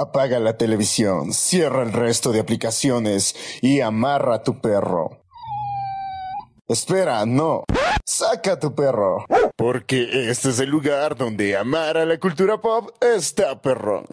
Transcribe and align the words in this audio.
Apaga 0.00 0.38
la 0.38 0.56
televisión, 0.56 1.32
cierra 1.32 1.82
el 1.82 1.92
resto 1.92 2.30
de 2.30 2.38
aplicaciones 2.38 3.34
y 3.60 3.80
amarra 3.80 4.36
a 4.36 4.42
tu 4.44 4.60
perro. 4.60 5.24
Espera, 6.68 7.26
no. 7.26 7.64
Saca 8.04 8.52
a 8.52 8.60
tu 8.60 8.76
perro. 8.76 9.24
Porque 9.56 10.30
este 10.30 10.50
es 10.50 10.60
el 10.60 10.70
lugar 10.70 11.16
donde 11.16 11.56
amar 11.56 11.96
a 11.96 12.06
la 12.06 12.16
cultura 12.20 12.60
pop 12.60 12.90
está 13.00 13.60
perrón. 13.60 14.06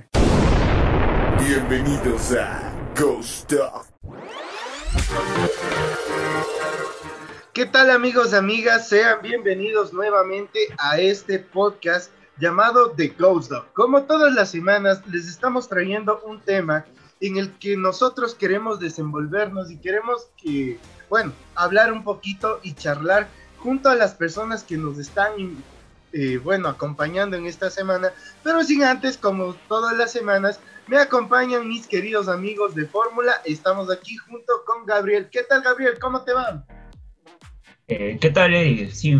Bienvenidos 1.38 2.31
a 2.31 2.74
Ghost 2.99 3.54
Talk. 3.54 3.86
¿Qué 7.54 7.67
tal 7.67 7.92
amigos 7.92 8.33
y 8.33 8.36
amigas? 8.38 8.90
Sean 8.90 9.22
bienvenidos 9.22 9.94
nuevamente 9.94 10.60
a 10.79 10.97
este 10.97 11.38
podcast 11.38 12.10
llamado 12.38 12.92
The 12.92 13.10
Ghost 13.17 13.51
Dog. 13.51 13.72
Como 13.74 14.04
todas 14.04 14.33
las 14.33 14.51
semanas, 14.51 15.01
les 15.08 15.28
estamos 15.28 15.68
trayendo 15.68 16.22
un 16.26 16.40
tema 16.41 16.86
en 17.22 17.38
el 17.38 17.52
que 17.54 17.78
nosotros 17.78 18.36
queremos 18.36 18.80
desenvolvernos 18.80 19.72
y 19.72 19.78
queremos 19.78 20.28
que, 20.38 20.78
bueno, 21.09 21.34
hablar 21.56 21.92
un 21.92 22.04
poquito 22.04 22.59
y 22.62 22.73
charlar 22.73 23.28
junto 23.58 23.90
a 23.90 23.95
las 23.95 24.14
personas 24.14 24.64
que 24.64 24.78
nos 24.78 25.00
están, 25.00 25.32
eh, 26.12 26.38
bueno, 26.38 26.68
acompañando 26.68 27.38
en 27.38 27.45
esta 27.45 27.70
semana. 27.70 28.12
Pero 28.44 28.64
sin 28.64 28.84
antes, 28.84 29.17
como 29.17 29.54
todas 29.67 29.98
las 29.98 30.12
semanas, 30.12 30.59
me 30.88 30.98
acompañan 30.98 31.67
mis 31.67 31.88
queridos 31.88 32.28
amigos 32.28 32.76
de 32.76 32.86
Fórmula. 32.86 33.42
Estamos 33.45 33.90
aquí 33.90 34.17
junto 34.17 34.54
con 34.66 34.86
Gabriel. 34.86 35.30
¿Qué 35.31 35.44
tal, 35.44 35.62
Gabriel? 35.62 35.98
¿Cómo 36.00 36.22
te 36.22 36.34
va? 36.34 36.64
Eh, 37.88 38.17
¿Qué 38.20 38.30
tal? 38.30 38.54
Eh? 38.54 38.90
Sí, 38.92 39.17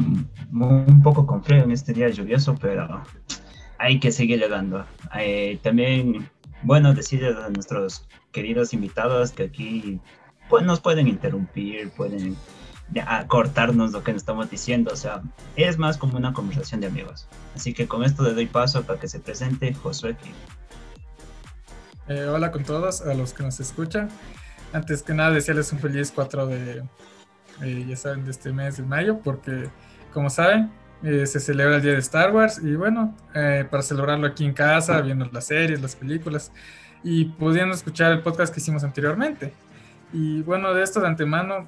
un 0.52 1.02
poco 1.02 1.26
con 1.26 1.44
frío 1.44 1.64
en 1.64 1.72
este 1.72 1.94
día 1.94 2.10
lluvioso, 2.10 2.56
pero 2.60 3.02
hay 3.78 4.00
que 4.00 4.12
seguir 4.12 4.40
llegando. 4.40 4.86
Eh, 5.18 5.60
también, 5.62 6.30
bueno, 6.64 6.94
decirles 6.94 7.36
a 7.38 7.50
nuestros 7.50 8.08
queridos 8.32 8.74
invitados 8.74 9.32
que 9.32 9.44
aquí 9.44 10.00
pues, 10.50 10.64
nos 10.64 10.80
pueden 10.80 11.08
interrumpir, 11.08 11.90
pueden 11.92 12.36
cortarnos 13.28 13.92
lo 13.92 14.04
que 14.04 14.14
nos 14.14 14.22
estamos 14.22 14.50
diciendo, 14.50 14.92
o 14.94 14.96
sea, 14.96 15.22
es 15.56 15.78
más 15.78 15.98
como 15.98 16.18
una 16.18 16.34
conversación 16.34 16.82
de 16.82 16.88
amigos. 16.88 17.28
Así 17.56 17.74
que 17.74 17.88
con 17.88 18.04
esto 18.04 18.24
le 18.24 18.34
doy 18.34 18.46
paso 18.46 18.84
para 18.84 19.00
que 19.00 19.08
se 19.08 19.20
presente 19.20 19.74
Josué. 19.74 20.16
Eh, 22.08 22.26
hola 22.26 22.52
con 22.52 22.64
todos, 22.64 23.02
a 23.02 23.14
los 23.16 23.34
que 23.34 23.44
nos 23.44 23.60
escuchan. 23.60 24.10
Antes 24.74 25.02
que 25.02 25.14
nada, 25.14 25.32
desearles 25.32 25.72
un 25.74 25.80
feliz 25.80 26.12
4 26.14 26.48
de, 26.48 26.84
eh, 27.64 27.86
ya 27.88 27.96
saben, 27.96 28.26
de 28.26 28.32
este 28.32 28.52
mes 28.52 28.78
de 28.78 28.84
mayo, 28.84 29.20
porque 29.24 29.70
como 30.16 30.30
saben, 30.30 30.72
eh, 31.04 31.28
se 31.28 31.42
celebra 31.42 31.76
el 31.76 31.82
día 31.82 31.92
de 31.92 32.00
Star 32.00 32.34
Wars 32.34 32.60
y 32.64 32.74
bueno, 32.76 33.14
eh, 33.36 33.68
para 33.70 33.84
celebrarlo 33.84 34.26
aquí 34.26 34.46
en 34.46 34.54
casa, 34.54 35.02
viendo 35.02 35.30
las 35.32 35.46
series, 35.46 35.82
las 35.82 35.96
películas 35.96 36.54
y 37.04 37.26
pudiendo 37.26 37.76
escuchar 37.76 38.14
el 38.14 38.22
podcast 38.22 38.54
que 38.54 38.62
hicimos 38.62 38.86
anteriormente. 38.86 39.54
Y 40.14 40.42
bueno, 40.44 40.74
de 40.74 40.84
esto 40.84 41.02
de 41.02 41.08
antemano, 41.08 41.68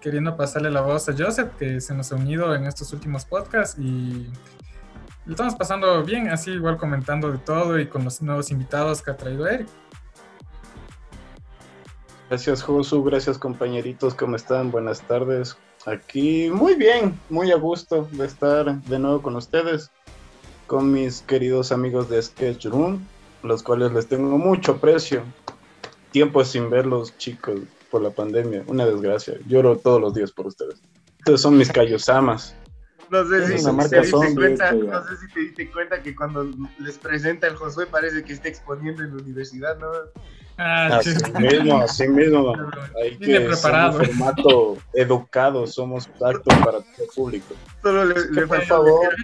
queriendo 0.00 0.36
pasarle 0.36 0.70
la 0.70 0.82
voz 0.82 1.08
a 1.08 1.12
Joseph, 1.12 1.56
que 1.58 1.80
se 1.80 1.92
nos 1.92 2.12
ha 2.12 2.14
unido 2.14 2.54
en 2.54 2.66
estos 2.66 2.92
últimos 2.92 3.24
podcasts 3.24 3.76
y 3.80 4.30
lo 5.24 5.32
estamos 5.32 5.56
pasando 5.56 6.04
bien, 6.04 6.28
así 6.28 6.52
igual 6.52 6.76
comentando 6.76 7.32
de 7.32 7.38
todo 7.38 7.80
y 7.80 7.88
con 7.88 8.04
los 8.04 8.22
nuevos 8.22 8.52
invitados 8.52 9.02
que 9.02 9.10
ha 9.10 9.16
traído 9.16 9.48
Eric. 9.48 9.66
Gracias 12.28 12.62
Josu, 12.62 13.02
gracias 13.02 13.36
compañeritos, 13.36 14.14
¿cómo 14.14 14.36
están? 14.36 14.70
Buenas 14.70 15.02
tardes. 15.02 15.58
Aquí 15.86 16.50
muy 16.50 16.74
bien, 16.74 17.18
muy 17.30 17.52
a 17.52 17.56
gusto 17.56 18.08
de 18.10 18.26
estar 18.26 18.82
de 18.82 18.98
nuevo 18.98 19.22
con 19.22 19.36
ustedes, 19.36 19.92
con 20.66 20.90
mis 20.90 21.22
queridos 21.22 21.70
amigos 21.70 22.10
de 22.10 22.20
Sketch 22.20 22.66
Room, 22.66 23.06
los 23.44 23.62
cuales 23.62 23.92
les 23.92 24.08
tengo 24.08 24.36
mucho 24.36 24.72
aprecio. 24.72 25.22
Tiempo 26.10 26.44
sin 26.44 26.70
verlos 26.70 27.16
chicos 27.18 27.60
por 27.88 28.02
la 28.02 28.10
pandemia, 28.10 28.64
una 28.66 28.84
desgracia. 28.84 29.34
Lloro 29.46 29.78
todos 29.78 30.00
los 30.00 30.12
días 30.12 30.32
por 30.32 30.48
ustedes. 30.48 30.82
Ustedes 31.20 31.40
son 31.40 31.56
mis 31.56 31.70
cayosamas. 31.70 32.54
No 33.08 33.24
sé, 33.24 33.46
si, 33.46 33.64
te 33.88 34.00
diste 34.00 34.34
cuenta, 34.34 34.72
no 34.72 35.04
sé 35.04 35.16
si 35.16 35.32
te 35.32 35.38
diste 35.38 35.70
cuenta 35.70 36.02
que 36.02 36.16
cuando 36.16 36.50
les 36.80 36.98
presenta 36.98 37.46
el 37.46 37.54
Josué 37.54 37.86
parece 37.86 38.24
que 38.24 38.32
está 38.32 38.48
exponiendo 38.48 39.04
en 39.04 39.16
la 39.16 39.22
universidad, 39.22 39.78
¿no? 39.78 39.92
Ah, 40.58 40.98
así 40.98 41.10
mismo, 41.38 41.78
así 41.78 42.08
mismo. 42.08 42.54
Hay 43.02 43.16
que 43.18 43.40
preparado. 43.40 43.98
Un 43.98 44.06
formato 44.06 44.78
educado, 44.94 45.66
somos 45.66 46.08
aptos 46.20 46.54
para 46.64 46.80
todo 46.80 46.84
el 46.98 47.08
público. 47.14 47.54
Solo 47.82 48.04
le, 48.06 48.14
le 48.30 48.46
por 48.46 48.62
favor. 48.62 49.14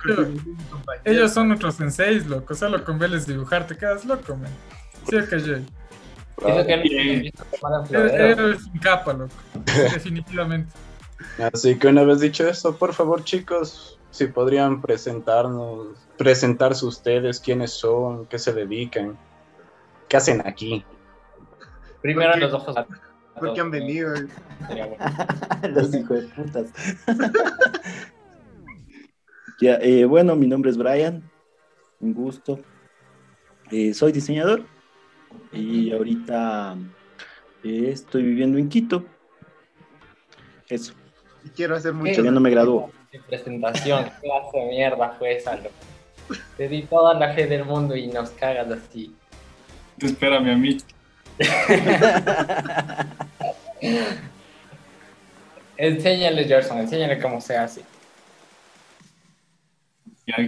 Ellos 1.04 1.32
son 1.32 1.48
nuestros 1.48 1.76
senseis, 1.76 2.26
loco. 2.26 2.54
Solo 2.54 2.84
con 2.84 2.98
verles 2.98 3.26
dibujar 3.26 3.66
te 3.66 3.76
quedas 3.76 4.04
loco, 4.04 4.36
man. 4.36 4.50
Sí, 5.08 5.16
ok, 5.16 5.30
Jay. 5.30 5.66
Eso 6.44 6.66
que 6.66 7.96
Eres 7.96 8.64
un 8.66 8.78
capa, 8.80 9.12
loco. 9.12 9.34
Definitivamente. 9.64 10.72
Así 11.38 11.78
que 11.78 11.86
una 11.86 12.04
vez 12.04 12.20
dicho 12.20 12.46
eso, 12.46 12.76
por 12.76 12.92
favor, 12.92 13.24
chicos, 13.24 13.98
si 14.10 14.26
podrían 14.26 14.82
presentarnos, 14.82 15.88
presentarse 16.18 16.84
ustedes, 16.84 17.40
quiénes 17.40 17.72
son, 17.72 18.26
qué 18.26 18.38
se 18.38 18.52
dedican, 18.52 19.16
qué 20.08 20.16
hacen 20.16 20.46
aquí. 20.46 20.84
Primero 22.02 22.36
los 22.36 22.52
ojos. 22.52 22.76
¿Por 23.38 23.54
qué 23.54 23.60
han 23.60 23.70
venido? 23.70 24.12
los 25.74 25.94
hijos 25.94 26.22
de 26.22 26.28
putas. 26.28 26.72
ya, 29.60 29.76
eh, 29.76 30.04
bueno, 30.04 30.36
mi 30.36 30.46
nombre 30.46 30.70
es 30.70 30.76
Brian. 30.76 31.22
Un 32.00 32.12
gusto. 32.12 32.58
Eh, 33.70 33.94
soy 33.94 34.12
diseñador 34.12 34.64
y 35.52 35.92
ahorita 35.92 36.76
eh, 37.64 37.90
estoy 37.92 38.22
viviendo 38.22 38.58
en 38.58 38.68
Quito. 38.68 39.04
Eso. 40.68 40.92
Y 41.44 41.48
quiero 41.50 41.76
hacer 41.76 41.92
mucho. 41.92 42.22
Ya 42.22 42.30
no 42.30 42.40
me 42.40 42.50
graduó. 42.50 42.90
presentación, 43.28 44.04
clase 44.20 44.58
de 44.58 44.66
mierda 44.66 45.10
fue 45.18 45.36
esa, 45.36 45.56
loco. 45.56 45.70
Te 46.56 46.68
di 46.68 46.82
toda 46.82 47.14
la 47.14 47.32
fe 47.34 47.46
del 47.46 47.64
mundo 47.64 47.96
y 47.96 48.08
nos 48.08 48.30
cagas 48.30 48.70
así. 48.70 49.14
Espérame 49.98 50.50
a 50.50 50.56
mí. 50.56 50.78
enséñale, 55.76 56.44
Gerson, 56.44 56.78
enséñale 56.78 57.18
cómo 57.18 57.40
se 57.40 57.56
hace. 57.56 57.82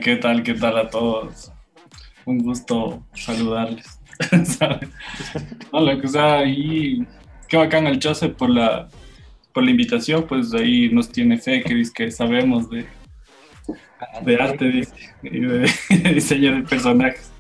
¿Qué 0.02 0.16
tal? 0.16 0.42
¿Qué 0.42 0.54
tal 0.54 0.78
a 0.78 0.88
todos? 0.88 1.52
Un 2.24 2.38
gusto 2.38 3.04
saludarles. 3.14 4.00
¿sabes? 4.44 4.88
No, 5.72 6.00
que 6.00 6.08
sea, 6.08 6.44
y 6.44 7.06
qué 7.48 7.56
bacán 7.56 7.86
el 7.86 8.00
Joseph 8.02 8.34
por 8.36 8.50
la, 8.50 8.88
por 9.52 9.64
la 9.64 9.70
invitación, 9.70 10.26
pues 10.26 10.52
ahí 10.54 10.88
nos 10.90 11.10
tiene 11.10 11.38
fe, 11.38 11.62
que 11.94 12.10
sabemos 12.10 12.70
de, 12.70 12.86
de 14.22 14.36
arte 14.36 14.86
y 15.22 15.40
de 15.40 15.70
diseño 16.14 16.56
de 16.56 16.62
personajes. 16.62 17.30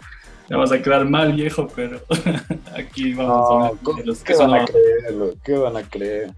Ya 0.48 0.56
vas 0.56 0.72
a 0.72 0.82
quedar 0.82 1.08
mal, 1.08 1.32
viejo, 1.32 1.68
pero 1.74 2.00
aquí 2.76 3.14
vamos 3.14 3.50
No, 3.82 3.92
a 3.92 3.96
ver 3.96 4.06
los 4.06 4.18
¿Qué 4.18 4.32
que 4.32 4.34
son 4.34 4.50
van 4.50 4.62
a 4.62 4.64
creer? 4.64 5.34
¿Qué 5.42 5.56
van 5.56 5.76
a 5.76 5.82
creer? 5.82 6.30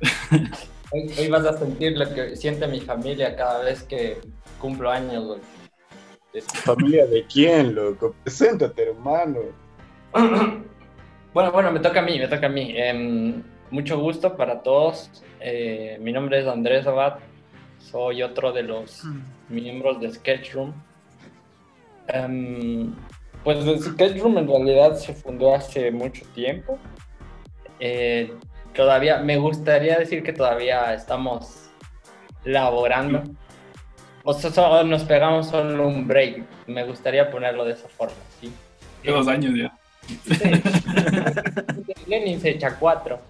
Hoy, 0.90 1.12
hoy 1.18 1.28
vas 1.28 1.44
a 1.44 1.58
sentir 1.58 1.98
lo 1.98 2.12
que 2.14 2.36
siente 2.36 2.68
mi 2.68 2.80
familia 2.80 3.34
cada 3.34 3.64
vez 3.64 3.82
que 3.82 4.18
cumplo 4.60 4.90
años, 4.90 5.24
güey. 5.24 5.40
¿Familia 6.42 7.06
de 7.06 7.24
quién, 7.26 7.74
loco? 7.74 8.14
Preséntate, 8.22 8.90
hermano. 8.90 9.40
Bueno, 11.34 11.50
bueno, 11.50 11.72
me 11.72 11.80
toca 11.80 11.98
a 11.98 12.02
mí, 12.04 12.16
me 12.16 12.28
toca 12.28 12.46
a 12.46 12.48
mí. 12.48 12.74
Em, 12.76 13.42
mucho 13.70 13.98
gusto 13.98 14.36
para 14.36 14.62
todos. 14.62 15.10
Eh, 15.40 15.98
mi 16.00 16.12
nombre 16.12 16.38
es 16.38 16.46
Andrés 16.46 16.86
Abad. 16.86 17.14
Soy 17.80 18.22
otro 18.22 18.52
de 18.52 18.62
los 18.62 19.02
miembros 19.48 20.00
de 20.00 20.12
Sketchroom. 20.12 20.72
Em, 22.06 22.94
pues 23.44 23.58
el 23.66 23.80
Sketchroom 23.82 24.38
en 24.38 24.48
realidad 24.48 24.96
se 24.96 25.12
fundó 25.14 25.54
hace 25.54 25.90
mucho 25.90 26.24
tiempo. 26.34 26.78
Eh, 27.78 28.32
todavía, 28.74 29.18
me 29.18 29.36
gustaría 29.38 29.98
decir 29.98 30.22
que 30.22 30.32
todavía 30.32 30.94
estamos 30.94 31.68
laborando. 32.44 33.22
O 34.24 34.32
sea, 34.32 34.50
so- 34.50 34.84
nos 34.84 35.04
pegamos 35.04 35.48
solo 35.48 35.86
un 35.86 36.08
break. 36.08 36.42
Me 36.66 36.84
gustaría 36.84 37.30
ponerlo 37.30 37.64
de 37.64 37.72
esa 37.74 37.88
forma, 37.88 38.14
¿sí? 38.40 38.50
Dos 39.04 39.28
años 39.28 39.54
ya. 39.54 39.76
Lenin 42.06 42.40
se 42.40 42.50
echa 42.50 42.76
cuatro. 42.78 43.20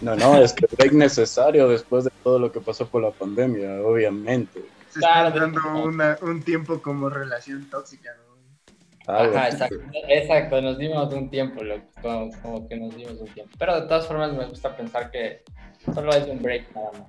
No, 0.00 0.16
no, 0.16 0.36
es 0.38 0.52
que 0.52 0.66
es 0.78 0.92
necesario 0.92 1.68
después 1.68 2.04
de 2.04 2.10
todo 2.24 2.38
lo 2.38 2.50
que 2.50 2.60
pasó 2.60 2.86
por 2.88 3.02
la 3.02 3.10
pandemia, 3.10 3.82
obviamente. 3.82 4.60
Se 4.88 4.98
está 4.98 5.30
Claro. 5.30 5.40
dando 5.40 5.60
una, 5.84 6.18
un 6.22 6.42
tiempo 6.42 6.80
como 6.80 7.08
relación 7.08 7.68
tóxica, 7.70 8.10
¿no? 8.26 8.31
Algo 9.06 9.36
Ajá, 9.36 9.48
exacto, 9.48 9.76
exacto, 10.08 10.62
nos 10.62 10.78
dimos 10.78 11.12
un 11.12 11.28
tiempo, 11.28 11.62
loco, 11.64 11.84
como, 12.00 12.30
como 12.40 12.68
que 12.68 12.76
nos 12.76 12.94
dimos 12.96 13.14
un 13.20 13.28
tiempo. 13.28 13.52
Pero 13.58 13.80
de 13.80 13.88
todas 13.88 14.06
formas 14.06 14.32
me 14.32 14.46
gusta 14.46 14.76
pensar 14.76 15.10
que 15.10 15.42
solo 15.92 16.12
es 16.12 16.26
un 16.28 16.40
break 16.40 16.72
nada 16.74 16.90
más. 16.92 17.02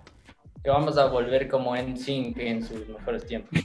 que 0.64 0.70
vamos 0.70 0.98
a 0.98 1.06
volver 1.06 1.48
como 1.48 1.76
en 1.76 1.96
Sync 1.98 2.38
en 2.38 2.64
sus 2.64 2.88
mejores 2.88 3.26
tiempos. 3.28 3.60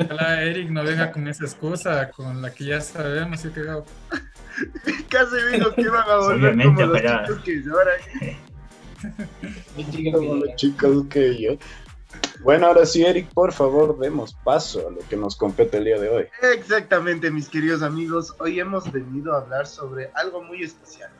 Ojalá 0.00 0.42
Eric 0.42 0.70
no 0.70 0.84
venga 0.84 1.10
con 1.10 1.26
esa 1.26 1.44
excusa 1.44 2.10
con 2.10 2.40
la 2.40 2.52
que 2.54 2.64
ya 2.64 2.80
sabemos 2.80 3.44
y 3.44 3.48
que 3.50 3.62
Casi 5.08 5.36
dijo 5.52 5.74
que 5.74 5.82
iban 5.82 6.08
a 6.08 6.16
volver 6.16 6.54
Obviamente, 6.54 6.82
como 6.82 6.94
los 6.94 7.02
chicos 7.02 7.42
que 7.44 7.62
lloran. 7.62 8.00
Como 10.12 10.34
los 10.44 10.56
chicos 10.56 11.06
que 11.10 11.42
yo. 11.42 11.56
Bueno, 12.44 12.66
ahora 12.66 12.84
sí, 12.84 13.02
Eric, 13.02 13.32
por 13.32 13.54
favor, 13.54 13.98
demos 13.98 14.34
paso 14.44 14.86
a 14.86 14.90
lo 14.90 14.98
que 15.08 15.16
nos 15.16 15.34
compete 15.34 15.78
el 15.78 15.84
día 15.84 15.98
de 15.98 16.10
hoy. 16.10 16.26
Exactamente, 16.42 17.30
mis 17.30 17.48
queridos 17.48 17.80
amigos. 17.80 18.34
Hoy 18.38 18.60
hemos 18.60 18.92
venido 18.92 19.32
a 19.32 19.38
hablar 19.38 19.66
sobre 19.66 20.10
algo 20.14 20.42
muy 20.42 20.62
especial. 20.62 21.10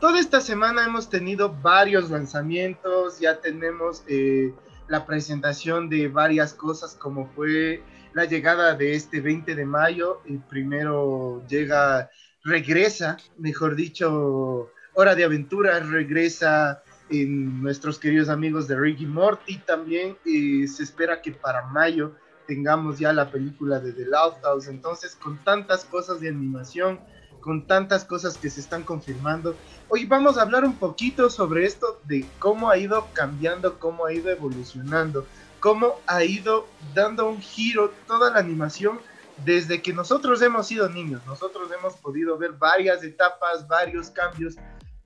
Toda 0.00 0.20
esta 0.20 0.38
semana 0.42 0.84
hemos 0.84 1.08
tenido 1.08 1.50
varios 1.62 2.10
lanzamientos, 2.10 3.18
ya 3.18 3.40
tenemos 3.40 4.04
eh, 4.06 4.52
la 4.86 5.06
presentación 5.06 5.88
de 5.88 6.08
varias 6.08 6.52
cosas 6.52 6.94
como 6.94 7.26
fue 7.28 7.82
la 8.12 8.26
llegada 8.26 8.74
de 8.74 8.94
este 8.96 9.22
20 9.22 9.54
de 9.54 9.64
mayo. 9.64 10.20
El 10.26 10.40
primero 10.40 11.42
llega, 11.48 12.10
regresa, 12.44 13.16
mejor 13.38 13.76
dicho, 13.76 14.70
Hora 14.92 15.14
de 15.14 15.24
Aventura, 15.24 15.80
regresa 15.80 16.82
en 17.10 17.62
nuestros 17.62 17.98
queridos 17.98 18.28
amigos 18.28 18.68
de 18.68 18.76
Ricky 18.78 19.06
Morty. 19.06 19.58
También 19.58 20.16
eh, 20.24 20.66
se 20.68 20.82
espera 20.82 21.22
que 21.22 21.32
para 21.32 21.66
mayo 21.66 22.12
tengamos 22.46 22.98
ya 22.98 23.12
la 23.12 23.30
película 23.30 23.80
de 23.80 23.92
The 23.92 24.06
Loud 24.06 24.34
House. 24.42 24.68
Entonces, 24.68 25.16
con 25.16 25.38
tantas 25.44 25.84
cosas 25.84 26.20
de 26.20 26.28
animación, 26.28 27.00
con 27.40 27.66
tantas 27.66 28.04
cosas 28.04 28.38
que 28.38 28.50
se 28.50 28.60
están 28.60 28.82
confirmando, 28.82 29.56
hoy 29.88 30.04
vamos 30.04 30.38
a 30.38 30.42
hablar 30.42 30.64
un 30.64 30.76
poquito 30.76 31.30
sobre 31.30 31.64
esto 31.64 32.00
de 32.04 32.24
cómo 32.38 32.70
ha 32.70 32.78
ido 32.78 33.06
cambiando, 33.12 33.78
cómo 33.78 34.06
ha 34.06 34.12
ido 34.12 34.30
evolucionando, 34.30 35.26
cómo 35.60 36.00
ha 36.06 36.24
ido 36.24 36.66
dando 36.94 37.28
un 37.28 37.40
giro 37.40 37.92
toda 38.06 38.30
la 38.30 38.38
animación 38.38 38.98
desde 39.44 39.82
que 39.82 39.92
nosotros 39.92 40.40
hemos 40.42 40.66
sido 40.66 40.88
niños. 40.88 41.22
Nosotros 41.26 41.70
hemos 41.78 41.94
podido 41.96 42.38
ver 42.38 42.52
varias 42.52 43.04
etapas, 43.04 43.66
varios 43.68 44.10
cambios 44.10 44.56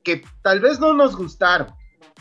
que 0.03 0.23
tal 0.43 0.61
vez 0.61 0.81
no 0.81 0.95
nos 0.95 1.17
gustaron, 1.17 1.69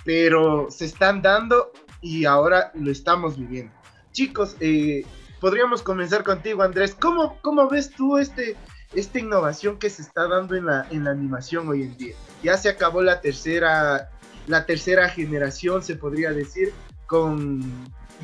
pero 0.04 0.68
se 0.70 0.86
están 0.86 1.22
dando 1.22 1.72
y 2.02 2.26
ahora 2.26 2.72
lo 2.76 2.92
estamos 2.92 3.38
viviendo. 3.38 3.74
Chicos, 4.12 4.56
eh, 4.60 5.06
podríamos 5.40 5.82
comenzar 5.82 6.24
contigo, 6.24 6.64
Andrés. 6.64 6.96
¿Cómo, 7.00 7.40
cómo 7.42 7.68
ves 7.70 7.92
tú 7.92 8.18
este, 8.18 8.56
esta 8.94 9.20
innovación 9.20 9.78
que 9.78 9.90
se 9.90 10.02
está 10.02 10.28
dando 10.28 10.56
en 10.56 10.66
la, 10.66 10.88
en 10.90 11.04
la 11.04 11.12
animación 11.12 11.68
hoy 11.68 11.84
en 11.84 11.98
día? 11.98 12.16
Ya 12.44 12.58
se 12.58 12.70
acabó 12.70 13.02
la 13.02 13.22
tercera, 13.22 14.10
la 14.48 14.66
tercera 14.66 15.10
generación, 15.10 15.84
se 15.84 15.96
podría 15.96 16.32
decir, 16.32 16.74
con 17.06 17.62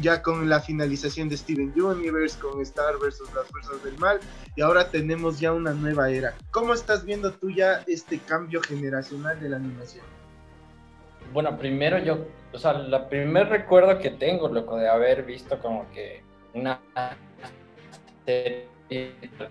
ya 0.01 0.21
con 0.21 0.49
la 0.49 0.59
finalización 0.59 1.29
de 1.29 1.37
Steven 1.37 1.73
Universe, 1.75 2.37
con 2.39 2.61
Star 2.61 2.97
versus 3.01 3.33
las 3.33 3.47
fuerzas 3.47 3.81
del 3.83 3.97
mal, 3.97 4.19
y 4.55 4.61
ahora 4.61 4.89
tenemos 4.89 5.39
ya 5.39 5.53
una 5.53 5.73
nueva 5.73 6.09
era. 6.09 6.35
¿Cómo 6.51 6.73
estás 6.73 7.05
viendo 7.05 7.31
tú 7.31 7.49
ya 7.49 7.83
este 7.87 8.19
cambio 8.19 8.61
generacional 8.61 9.39
de 9.39 9.49
la 9.49 9.57
animación? 9.57 10.03
Bueno, 11.33 11.57
primero 11.57 11.97
yo, 11.99 12.25
o 12.53 12.57
sea, 12.57 12.71
el 12.71 13.05
primer 13.07 13.49
recuerdo 13.49 13.99
que 13.99 14.11
tengo, 14.11 14.47
loco, 14.47 14.77
de 14.77 14.87
haber 14.89 15.23
visto 15.23 15.59
como 15.59 15.89
que 15.91 16.23
una 16.53 16.79
serie 18.25 18.67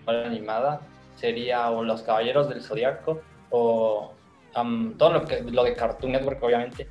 animada 0.07 0.81
sería 1.17 1.71
o 1.71 1.85
Los 1.85 2.03
Caballeros 2.03 2.49
del 2.49 2.63
Zodiaco 2.63 3.21
o 3.51 4.13
um, 4.57 4.97
todo 4.97 5.13
lo, 5.13 5.25
que, 5.25 5.43
lo 5.43 5.65
de 5.65 5.75
Cartoon 5.75 6.13
Network, 6.13 6.43
obviamente. 6.43 6.89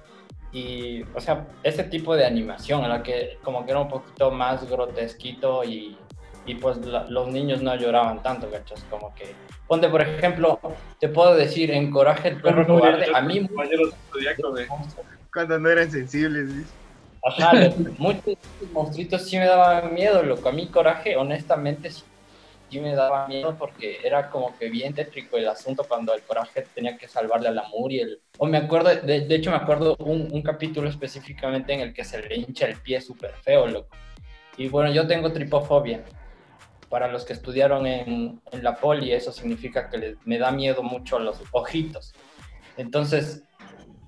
Y, 0.51 1.01
o 1.15 1.19
sea, 1.19 1.47
ese 1.63 1.83
tipo 1.85 2.15
de 2.15 2.25
animación 2.25 2.83
en 2.83 2.89
la 2.89 3.01
que 3.01 3.39
como 3.43 3.65
que 3.65 3.71
era 3.71 3.79
un 3.79 3.89
poquito 3.89 4.29
más 4.29 4.69
grotesquito 4.69 5.63
y, 5.63 5.97
y 6.45 6.55
pues 6.55 6.77
la, 6.77 7.05
los 7.09 7.27
niños 7.29 7.61
no 7.61 7.75
lloraban 7.75 8.21
tanto, 8.21 8.49
¿cachas? 8.49 8.83
Como 8.89 9.13
que, 9.15 9.33
ponte 9.67 9.89
por 9.89 10.01
ejemplo, 10.01 10.59
te 10.99 11.09
puedo 11.09 11.35
decir, 11.35 11.71
en 11.71 11.91
Coraje 11.91 12.29
el 12.29 12.41
perro 12.41 12.67
cobarde, 12.67 13.07
a 13.13 13.21
mí... 13.21 13.47
Cuando 15.33 15.57
no 15.59 15.69
eran 15.69 15.89
sensibles, 15.89 16.49
¿sí? 16.51 16.63
Ajá, 17.25 17.53
muchos 17.97 18.37
monstruitos 18.73 19.23
sí 19.27 19.37
me 19.37 19.45
daban 19.45 19.93
miedo, 19.93 20.21
loco. 20.23 20.49
A 20.49 20.51
mí 20.51 20.67
Coraje, 20.67 21.15
honestamente, 21.15 21.89
sí, 21.89 22.03
sí 22.69 22.81
me 22.81 22.93
daba 22.93 23.27
miedo 23.27 23.55
porque 23.57 23.99
era 24.03 24.29
como 24.29 24.57
que 24.57 24.69
bien 24.69 24.93
tétrico 24.93 25.37
el 25.37 25.47
asunto 25.47 25.85
cuando 25.87 26.13
el 26.13 26.21
Coraje 26.21 26.65
tenía 26.75 26.97
que 26.97 27.07
salvarle 27.07 27.47
a 27.47 27.51
la 27.51 27.63
Muriel. 27.69 28.19
O 28.37 28.45
me 28.45 28.57
acuerdo, 28.57 28.89
de, 28.93 29.21
de 29.21 29.35
hecho 29.35 29.51
me 29.51 29.57
acuerdo 29.57 29.95
un, 29.99 30.27
un, 30.31 30.41
capítulo 30.41 30.89
específicamente 30.89 31.73
en 31.73 31.79
el 31.79 31.93
que 31.93 32.03
se 32.03 32.21
le 32.21 32.35
hincha 32.35 32.65
el 32.65 32.75
pie 32.75 32.99
súper 32.99 33.31
feo, 33.41 33.67
loco. 33.67 33.95
Y 34.57 34.67
bueno, 34.67 34.91
yo 34.91 35.07
tengo 35.07 35.31
tripofobia. 35.31 36.03
Para 36.93 37.07
los 37.07 37.25
que 37.25 37.33
estudiaron 37.33 37.87
en, 37.87 38.39
en 38.51 38.63
la 38.63 38.75
poli, 38.75 39.13
eso 39.13 39.31
significa 39.31 39.89
que 39.89 39.97
les, 39.97 40.27
me 40.27 40.37
da 40.37 40.51
miedo 40.51 40.83
mucho 40.83 41.17
los 41.17 41.41
ojitos. 41.51 42.13
Entonces, 42.77 43.41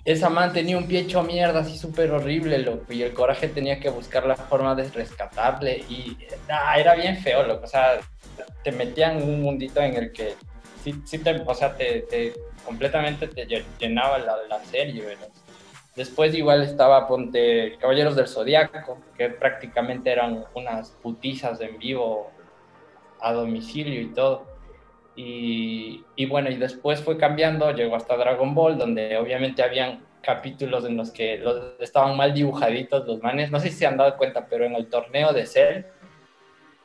esa 0.04 0.30
man 0.30 0.54
tenía 0.54 0.78
un 0.78 0.88
pie 0.88 1.00
hecho 1.00 1.24
mierda, 1.24 1.62
así 1.62 1.80
súper 1.80 2.12
horrible, 2.12 2.60
loco, 2.60 2.94
y 2.94 3.02
el 3.02 3.16
coraje 3.16 3.48
tenía 3.48 3.80
que 3.80 3.90
buscar 3.90 4.28
la 4.28 4.36
forma 4.36 4.76
de 4.76 4.88
rescatarle, 4.90 5.78
y 5.90 6.16
ah, 6.48 6.80
era 6.80 6.94
bien 6.94 7.18
feo, 7.18 7.42
loco, 7.42 7.64
o 7.64 7.68
sea, 7.68 7.98
te 8.64 8.72
metían 8.72 9.18
en 9.18 9.30
un 9.30 9.42
mundito 9.42 9.82
en 9.82 9.96
el 9.96 10.12
que 10.12 10.36
sí, 10.84 10.94
sí 11.06 11.18
te, 11.18 11.42
o 11.44 11.56
sea, 11.56 11.76
te, 11.76 12.02
te 12.02 12.34
completamente 12.64 13.28
te 13.28 13.48
llenaba 13.80 14.20
la, 14.20 14.38
la 14.48 14.64
serie, 14.64 15.04
¿verdad? 15.04 15.30
Después 15.96 16.36
igual 16.36 16.62
estaba, 16.62 17.08
ponte, 17.08 17.78
Caballeros 17.80 18.16
del 18.16 18.28
Zodiaco, 18.28 19.00
que 19.18 19.30
prácticamente 19.30 20.12
eran 20.12 20.46
unas 20.54 20.92
putizas 20.92 21.60
en 21.62 21.80
vivo 21.80 22.35
a 23.21 23.33
domicilio 23.33 24.01
y 24.01 24.07
todo. 24.07 24.45
Y, 25.15 26.03
y, 26.15 26.25
bueno, 26.25 26.50
y 26.50 26.56
después 26.56 27.01
fue 27.01 27.17
cambiando, 27.17 27.71
llegó 27.71 27.95
hasta 27.95 28.17
Dragon 28.17 28.53
Ball, 28.53 28.77
donde 28.77 29.17
obviamente 29.17 29.63
habían 29.63 30.03
capítulos 30.21 30.83
en 30.85 30.97
los 30.97 31.12
que 31.12 31.38
los, 31.38 31.79
estaban 31.79 32.17
mal 32.17 32.33
dibujaditos 32.33 33.06
los 33.07 33.21
manes. 33.21 33.51
No 33.51 33.59
sé 33.59 33.69
si 33.69 33.77
se 33.77 33.85
han 33.85 33.97
dado 33.97 34.17
cuenta, 34.17 34.47
pero 34.47 34.65
en 34.65 34.75
el 34.75 34.88
torneo 34.88 35.31
de 35.31 35.45
Cell 35.45 35.83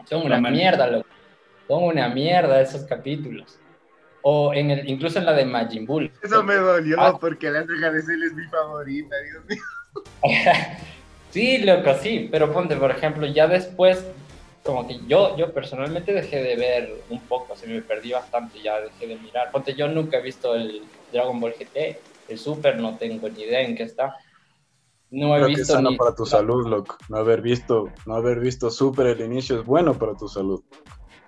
son 0.08 0.26
una 0.26 0.40
mierda, 0.40 0.86
loco. 0.86 1.08
Son 1.66 1.84
una 1.84 2.08
mierda 2.08 2.60
esos 2.60 2.84
capítulos. 2.84 3.58
O 4.22 4.52
en 4.52 4.70
el, 4.70 4.88
incluso 4.88 5.18
en 5.18 5.24
la 5.24 5.32
de 5.32 5.46
Majin 5.46 5.86
Buu. 5.86 6.10
Eso 6.22 6.42
me 6.42 6.54
dolió 6.54 7.00
Ah. 7.00 7.18
porque 7.18 7.50
la 7.50 7.64
saga 7.66 7.90
de 7.90 8.02
Cell 8.02 8.22
es 8.22 8.34
mi 8.34 8.44
favorita, 8.44 9.16
Dios 9.22 9.44
mío. 9.46 10.22
sí, 11.30 11.58
loco, 11.58 11.94
sí, 11.94 12.28
pero 12.30 12.52
ponte, 12.52 12.76
por 12.76 12.90
ejemplo, 12.90 13.26
ya 13.26 13.46
después, 13.48 14.06
como 14.70 14.86
que 14.86 15.00
yo, 15.08 15.36
yo 15.36 15.52
personalmente 15.52 16.12
dejé 16.12 16.42
de 16.42 16.54
ver 16.54 17.02
un 17.10 17.20
poco, 17.22 17.56
se 17.56 17.66
me 17.66 17.82
perdí 17.82 18.12
bastante, 18.12 18.62
ya 18.62 18.80
dejé 18.80 19.08
de 19.08 19.16
mirar. 19.16 19.50
Ponte, 19.50 19.74
yo 19.74 19.88
nunca 19.88 20.18
he 20.18 20.22
visto 20.22 20.54
el 20.54 20.82
Dragon 21.12 21.40
Ball 21.40 21.54
GT, 21.58 21.98
el 22.28 22.38
Super, 22.38 22.78
no 22.78 22.96
tengo 22.96 23.28
ni 23.28 23.42
idea 23.42 23.62
en 23.62 23.74
qué 23.74 23.82
está. 23.82 24.16
No 25.10 25.34
he 25.34 25.38
Creo 25.38 25.46
que 25.48 25.52
es 25.54 25.58
visto 25.58 25.74
sano 25.74 25.90
ni... 25.90 25.96
para 25.96 26.14
tu 26.14 26.24
salud, 26.24 26.68
loco. 26.68 26.96
No 27.08 27.16
haber 27.16 27.42
visto, 27.42 27.90
no 28.06 28.14
haber 28.14 28.38
visto 28.38 28.70
Super 28.70 29.08
el 29.08 29.20
inicio 29.22 29.58
es 29.58 29.66
bueno 29.66 29.98
para 29.98 30.14
tu 30.14 30.28
salud. 30.28 30.62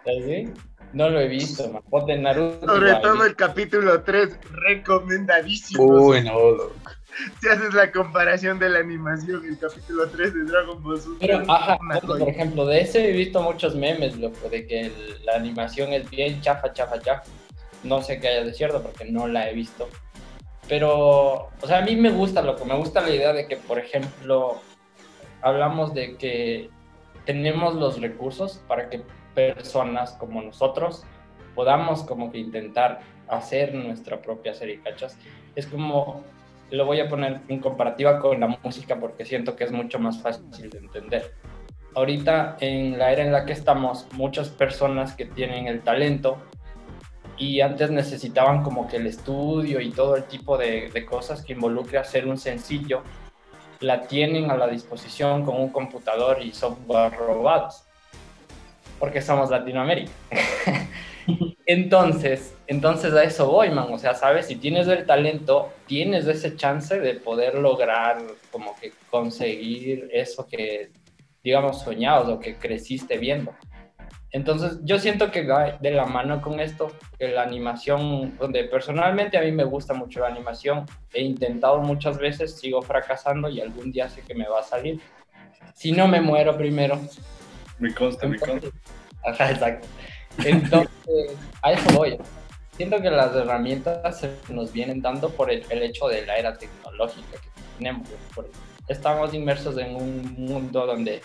¿Sí? 0.05 0.49
No 0.93 1.11
lo 1.11 1.19
he 1.19 1.27
visto, 1.27 1.69
man. 1.69 1.83
Ponte 1.91 2.17
Naruto. 2.17 2.65
Sobre 2.65 2.95
todo 2.97 3.25
el 3.25 3.35
capítulo 3.35 4.03
3, 4.05 4.39
recomendadísimo. 4.53 5.85
Uy, 5.85 6.23
no, 6.23 6.53
loco. 6.53 6.75
Si 7.41 7.49
haces 7.49 7.75
la 7.75 7.93
comparación 7.93 8.59
de 8.59 8.69
la 8.71 8.79
animación, 8.81 9.45
el 9.45 9.59
capítulo 9.59 10.09
3 10.09 10.35
de 10.35 10.45
Dragon 10.45 10.83
Ball 10.83 11.01
Super. 11.01 11.29
Pero, 11.41 11.53
ajá, 11.53 11.79
por 12.07 12.29
ejemplo, 12.29 12.67
de 12.67 12.81
ese 12.81 13.11
he 13.11 13.13
visto 13.13 13.43
muchos 13.43 13.75
memes, 13.75 14.17
loco, 14.17 14.49
de 14.49 14.67
que 14.67 14.81
el- 14.83 15.25
la 15.25 15.35
animación 15.37 15.93
es 15.93 16.09
bien 16.11 16.41
chafa, 16.41 16.73
chafa, 16.73 16.99
chafa. 17.01 17.25
No 17.83 18.01
sé 18.03 18.19
qué 18.21 18.29
haya 18.29 18.45
de 18.45 18.55
cierto 18.55 18.83
porque 18.83 19.05
no 19.05 19.27
la 19.29 19.51
he 19.51 19.55
visto. 19.55 19.89
Pero, 20.69 21.49
o 21.61 21.67
sea, 21.67 21.79
a 21.79 21.83
mí 21.83 21.97
me 21.97 22.11
gusta, 22.11 22.41
loco, 22.43 22.65
me 22.65 22.77
gusta 22.77 23.01
la 23.01 23.11
idea 23.11 23.33
de 23.33 23.47
que, 23.47 23.57
por 23.57 23.79
ejemplo, 23.79 24.61
hablamos 25.43 25.93
de 25.93 26.17
que 26.17 26.71
tenemos 27.27 27.75
los 27.75 28.01
recursos 28.01 28.63
para 28.69 28.89
que 28.89 29.03
personas 29.35 30.13
como 30.13 30.41
nosotros 30.43 31.05
podamos 31.55 32.03
como 32.05 32.31
que 32.33 32.39
intentar 32.39 33.01
hacer 33.29 33.75
nuestra 33.75 34.23
propia 34.23 34.55
serie, 34.55 34.81
¿cachas? 34.83 35.17
Es 35.55 35.67
como, 35.67 36.23
lo 36.73 36.87
voy 36.87 37.01
a 37.01 37.09
poner 37.09 37.43
en 37.49 37.61
comparativa 37.61 38.19
con 38.19 38.41
la 38.41 38.59
música 38.63 38.99
porque 38.99 39.27
siento 39.27 39.55
que 39.55 39.65
es 39.65 39.73
mucho 39.73 39.99
más 39.99 40.21
fácil 40.21 40.71
de 40.71 40.79
entender. 40.79 41.35
Ahorita 41.95 42.57
en 42.61 42.99
la 42.99 43.13
era 43.13 43.23
en 43.23 43.31
la 43.31 43.45
que 43.45 43.53
estamos, 43.53 44.07
muchas 44.13 44.49
personas 44.49 45.15
que 45.15 45.27
tienen 45.27 45.67
el 45.67 45.83
talento 45.83 46.39
y 47.37 47.61
antes 47.61 47.91
necesitaban 47.91 48.63
como 48.63 48.89
que 48.89 48.97
el 48.97 49.07
estudio 49.07 49.81
y 49.81 49.91
todo 49.91 50.17
el 50.17 50.25
tipo 50.25 50.57
de, 50.57 50.91
de 50.91 51.05
cosas 51.05 51.45
que 51.45 51.53
involucre 51.53 51.99
hacer 51.99 52.27
un 52.27 52.39
sencillo, 52.39 53.03
la 53.81 54.07
tienen 54.07 54.51
a 54.51 54.57
la 54.57 54.67
disposición 54.67 55.45
con 55.45 55.61
un 55.61 55.69
computador 55.69 56.41
y 56.41 56.53
software 56.53 57.13
robots, 57.13 57.85
porque 58.99 59.21
somos 59.21 59.51
Latinoamérica. 59.51 60.13
Entonces, 61.67 62.55
Entonces 62.73 63.13
a 63.13 63.23
eso 63.23 63.51
voy, 63.51 63.69
man. 63.69 63.93
O 63.93 63.99
sea, 63.99 64.15
sabes, 64.15 64.47
si 64.47 64.57
tienes 64.57 64.89
el 64.89 65.05
talento, 65.05 65.75
tienes 65.87 66.27
ese 66.27 66.57
chance 66.57 66.99
de 66.99 67.17
poder 67.17 67.57
lograr 67.57 68.23
como 68.51 68.75
que 68.77 68.95
conseguir 69.11 70.09
eso 70.11 70.47
que, 70.47 70.91
digamos, 71.45 71.83
soñabas 71.83 72.31
o 72.31 72.41
que 72.41 72.55
creciste 72.55 73.19
viendo. 73.19 73.53
Entonces, 74.31 74.79
yo 74.85 74.99
siento 74.99 75.31
que 75.31 75.47
va 75.47 75.73
de 75.73 75.91
la 75.91 76.07
mano 76.07 76.41
con 76.41 76.61
esto, 76.61 76.91
que 77.19 77.29
la 77.29 77.43
animación, 77.43 78.39
donde 78.39 78.65
personalmente 78.65 79.37
a 79.37 79.43
mí 79.43 79.53
me 79.53 79.65
gusta 79.65 79.93
mucho 79.93 80.21
la 80.21 80.29
animación, 80.29 80.87
he 81.13 81.21
intentado 81.21 81.79
muchas 81.81 82.17
veces, 82.17 82.59
sigo 82.59 82.81
fracasando 82.81 83.51
y 83.51 83.61
algún 83.61 83.93
día 83.93 84.09
sé 84.09 84.23
que 84.23 84.35
me 84.35 84.49
va 84.49 84.61
a 84.61 84.63
salir. 84.63 84.99
Si 85.75 85.93
no 85.93 86.09
me 86.09 86.23
muero 86.23 86.57
primero. 86.57 86.99
Me 87.79 87.93
consta, 87.93 88.27
me 88.27 88.39
consta. 88.39 88.69
Ajá, 89.27 89.51
exacto. 89.51 89.87
Entonces, 90.43 91.37
a 91.61 91.73
eso 91.73 91.99
voy. 91.99 92.19
Siento 92.73 93.01
que 93.01 93.11
las 93.11 93.35
herramientas 93.37 94.21
se 94.21 94.35
nos 94.49 94.73
vienen 94.73 95.03
dando 95.03 95.29
por 95.31 95.51
el, 95.51 95.65
el 95.69 95.83
hecho 95.83 96.09
de 96.09 96.25
la 96.25 96.37
era 96.37 96.57
tecnológica 96.57 97.33
que 97.33 97.51
tenemos. 97.79 98.09
Estamos 98.89 99.35
inmersos 99.35 99.77
en 99.79 99.95
un 99.95 100.35
mundo 100.35 100.87
donde 100.87 101.21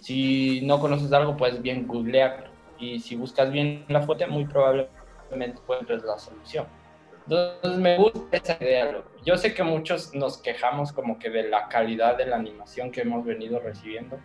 si 0.00 0.60
no 0.62 0.80
conoces 0.80 1.12
algo, 1.12 1.36
puedes 1.36 1.60
bien 1.60 1.86
googlear 1.86 2.50
y 2.78 3.00
si 3.00 3.14
buscas 3.16 3.50
bien 3.50 3.84
la 3.88 4.02
fuente, 4.02 4.26
muy 4.26 4.44
probablemente 4.44 5.60
encuentres 5.60 6.02
la 6.02 6.18
solución. 6.18 6.66
Entonces 7.24 7.78
me 7.78 7.96
gusta 7.96 8.36
esa 8.36 8.56
idea. 8.60 9.02
Yo 9.24 9.36
sé 9.36 9.54
que 9.54 9.62
muchos 9.62 10.14
nos 10.14 10.38
quejamos 10.38 10.92
como 10.92 11.18
que 11.18 11.30
de 11.30 11.48
la 11.48 11.68
calidad 11.68 12.16
de 12.16 12.26
la 12.26 12.36
animación 12.36 12.90
que 12.90 13.02
hemos 13.02 13.24
venido 13.24 13.60
recibiendo. 13.60 14.18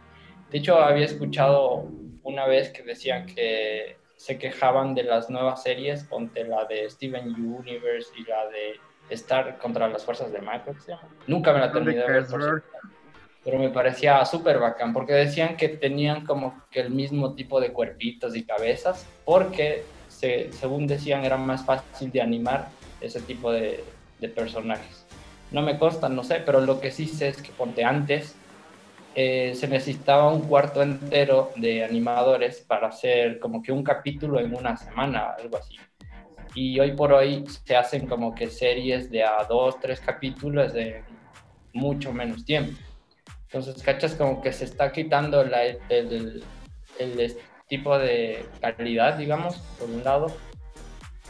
De 0.49 0.57
hecho, 0.57 0.79
había 0.79 1.05
escuchado 1.05 1.87
una 2.23 2.47
vez 2.47 2.71
que 2.71 2.81
decían 2.81 3.25
que 3.27 3.97
se 4.17 4.37
quejaban 4.37 4.95
de 4.95 5.03
las 5.03 5.29
nuevas 5.29 5.63
series, 5.63 6.03
ponte 6.03 6.43
la 6.43 6.65
de 6.65 6.89
Steven 6.89 7.29
Universe 7.35 8.11
y 8.17 8.23
la 8.25 8.47
de 8.47 8.79
Star 9.11 9.57
contra 9.57 9.87
las 9.87 10.03
fuerzas 10.03 10.31
de 10.31 10.39
Michael. 10.39 10.79
¿se 10.81 10.91
llama? 10.91 11.07
Nunca 11.27 11.53
me 11.53 11.59
la 11.59 11.71
terminé 11.71 12.01
de 12.01 12.11
ver, 12.11 12.27
por 12.27 12.63
pero 13.43 13.59
me 13.59 13.69
parecía 13.69 14.25
súper 14.25 14.59
bacán 14.59 14.91
porque 14.91 15.13
decían 15.13 15.55
que 15.55 15.69
tenían 15.69 16.25
como 16.25 16.63
que 16.69 16.81
el 16.81 16.89
mismo 16.89 17.33
tipo 17.33 17.61
de 17.61 17.71
cuerpitos 17.71 18.35
y 18.35 18.43
cabezas 18.43 19.07
porque 19.23 19.85
se, 20.09 20.51
según 20.51 20.85
decían 20.85 21.23
era 21.23 21.37
más 21.37 21.63
fácil 21.63 22.11
de 22.11 22.21
animar 22.21 22.67
ese 22.99 23.21
tipo 23.21 23.51
de, 23.53 23.85
de 24.19 24.27
personajes. 24.27 25.05
No 25.51 25.61
me 25.61 25.79
consta, 25.79 26.09
no 26.09 26.25
sé, 26.25 26.41
pero 26.45 26.59
lo 26.59 26.81
que 26.81 26.91
sí 26.91 27.05
sé 27.05 27.29
es 27.29 27.41
que 27.41 27.51
ponte 27.51 27.85
antes 27.85 28.35
eh, 29.19 29.55
se 29.55 29.67
necesitaba 29.67 30.31
un 30.31 30.41
cuarto 30.41 30.83
entero 30.83 31.49
de 31.55 31.83
animadores 31.83 32.59
para 32.61 32.89
hacer 32.89 33.39
como 33.39 33.63
que 33.63 33.71
un 33.71 33.81
capítulo 33.83 34.39
en 34.39 34.53
una 34.55 34.77
semana, 34.77 35.31
algo 35.31 35.57
así. 35.57 35.75
Y 36.53 36.79
hoy 36.79 36.91
por 36.91 37.11
hoy 37.13 37.43
se 37.65 37.75
hacen 37.75 38.05
como 38.05 38.35
que 38.35 38.47
series 38.47 39.09
de 39.09 39.23
a 39.23 39.43
dos, 39.49 39.79
tres 39.79 40.01
capítulos 40.01 40.71
de 40.71 41.03
mucho 41.73 42.13
menos 42.13 42.45
tiempo. 42.45 42.77
Entonces, 43.45 43.81
cachas 43.81 44.13
como 44.13 44.39
que 44.39 44.53
se 44.53 44.65
está 44.65 44.91
quitando 44.91 45.41
el, 45.41 45.51
el- 45.89 46.43
tipo 47.67 47.97
de 47.97 48.45
calidad, 48.61 49.15
digamos, 49.17 49.57
por 49.79 49.89
un 49.89 50.03
lado. 50.03 50.27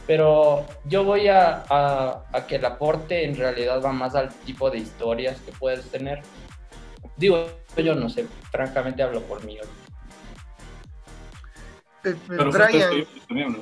Pero 0.05 0.65
yo 0.83 1.05
voy 1.05 1.29
a, 1.29 1.63
a- 1.69 2.25
a 2.33 2.47
que 2.47 2.57
el 2.57 2.65
aporte 2.65 3.23
en 3.23 3.37
realidad 3.37 3.81
va 3.81 3.93
más 3.93 4.13
al 4.13 4.27
tipo 4.45 4.69
de 4.69 4.79
historias 4.79 5.39
que 5.39 5.53
puedes 5.53 5.89
tener. 5.89 6.21
Digo, 7.15 7.47
yo 7.83 7.95
no 7.95 8.09
sé, 8.09 8.27
francamente 8.51 9.03
hablo 9.03 9.21
por 9.21 9.43
mí. 9.43 9.57
Eh, 12.03 12.15
Pero 12.27 12.45
justo 12.45 12.63
Brian. 13.29 13.57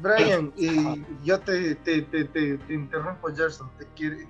Brian, 0.00 0.52
y 0.56 1.04
yo 1.24 1.40
te, 1.40 1.74
te, 1.76 2.02
te, 2.02 2.24
te, 2.24 2.56
te 2.58 2.74
interrumpo, 2.74 3.34
Gerson. 3.34 3.68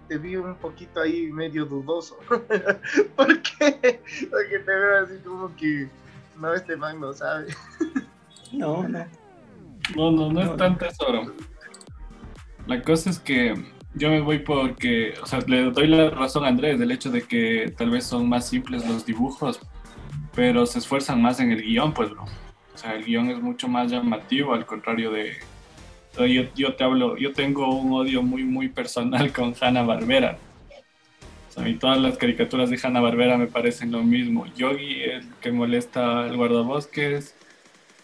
Te, 0.08 0.18
vi 0.18 0.36
un 0.36 0.54
poquito 0.56 1.00
ahí 1.00 1.30
medio 1.30 1.66
dudoso. 1.66 2.18
¿Por 3.16 3.42
qué? 3.42 4.00
Porque 4.30 4.58
te 4.64 4.74
veo 4.74 5.04
así 5.04 5.18
como 5.18 5.54
que 5.56 5.88
no, 6.38 6.54
este 6.54 6.76
man 6.76 7.00
no 7.00 7.12
sabe. 7.12 7.54
No, 8.52 8.88
no. 8.88 9.06
No, 9.94 10.10
no, 10.10 10.32
no 10.32 10.42
es 10.42 10.56
tanto 10.56 10.86
eso, 10.86 11.06
bro. 11.06 11.34
La 12.66 12.82
cosa 12.82 13.10
es 13.10 13.18
que 13.18 13.54
yo 13.98 14.10
me 14.10 14.20
voy 14.20 14.38
porque, 14.38 15.14
o 15.22 15.26
sea, 15.26 15.40
le 15.46 15.70
doy 15.70 15.88
la 15.88 16.10
razón 16.10 16.44
a 16.44 16.48
Andrés 16.48 16.78
del 16.78 16.90
hecho 16.90 17.10
de 17.10 17.22
que 17.22 17.72
tal 17.76 17.90
vez 17.90 18.04
son 18.04 18.28
más 18.28 18.48
simples 18.48 18.86
los 18.86 19.04
dibujos, 19.04 19.60
pero 20.34 20.66
se 20.66 20.78
esfuerzan 20.78 21.20
más 21.20 21.40
en 21.40 21.52
el 21.52 21.62
guion, 21.62 21.92
pues, 21.92 22.10
bro. 22.10 22.24
O 22.74 22.78
sea, 22.78 22.94
el 22.94 23.04
guion 23.04 23.30
es 23.30 23.40
mucho 23.40 23.68
más 23.68 23.90
llamativo, 23.90 24.54
al 24.54 24.66
contrario 24.66 25.10
de... 25.10 25.36
Yo, 26.16 26.44
yo 26.54 26.74
te 26.74 26.84
hablo, 26.84 27.16
yo 27.16 27.32
tengo 27.32 27.68
un 27.74 27.92
odio 27.92 28.22
muy, 28.22 28.44
muy 28.44 28.68
personal 28.68 29.32
con 29.34 29.54
Hanna 29.60 29.82
Barbera. 29.82 30.38
O 31.48 31.52
sea, 31.52 31.62
a 31.62 31.66
mí 31.66 31.74
todas 31.74 31.98
las 32.00 32.16
caricaturas 32.18 32.70
de 32.70 32.80
Hanna 32.82 33.00
Barbera 33.00 33.36
me 33.36 33.46
parecen 33.46 33.92
lo 33.92 34.02
mismo. 34.02 34.46
Yogi, 34.56 35.02
el 35.02 35.28
que 35.40 35.52
molesta 35.52 36.24
al 36.24 36.36
guardabosques, 36.36 37.36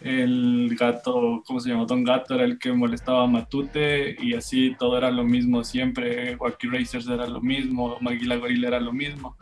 el 0.01 0.75
gato, 0.77 1.41
¿cómo 1.45 1.59
se 1.59 1.69
llama? 1.69 1.85
Don 1.85 2.03
Gato 2.03 2.35
era 2.35 2.43
el 2.43 2.59
que 2.59 2.71
molestaba 2.73 3.23
a 3.23 3.27
Matute 3.27 4.15
y 4.19 4.33
así 4.33 4.75
todo 4.77 4.97
era 4.97 5.09
lo 5.09 5.23
mismo 5.23 5.63
siempre. 5.63 6.35
Wacky 6.35 6.67
Racers 6.67 7.07
era 7.07 7.27
lo 7.27 7.41
mismo, 7.41 7.97
Maguila 8.01 8.35
Gorilla 8.35 8.67
era 8.67 8.79
lo 8.79 8.91
mismo. 8.91 9.37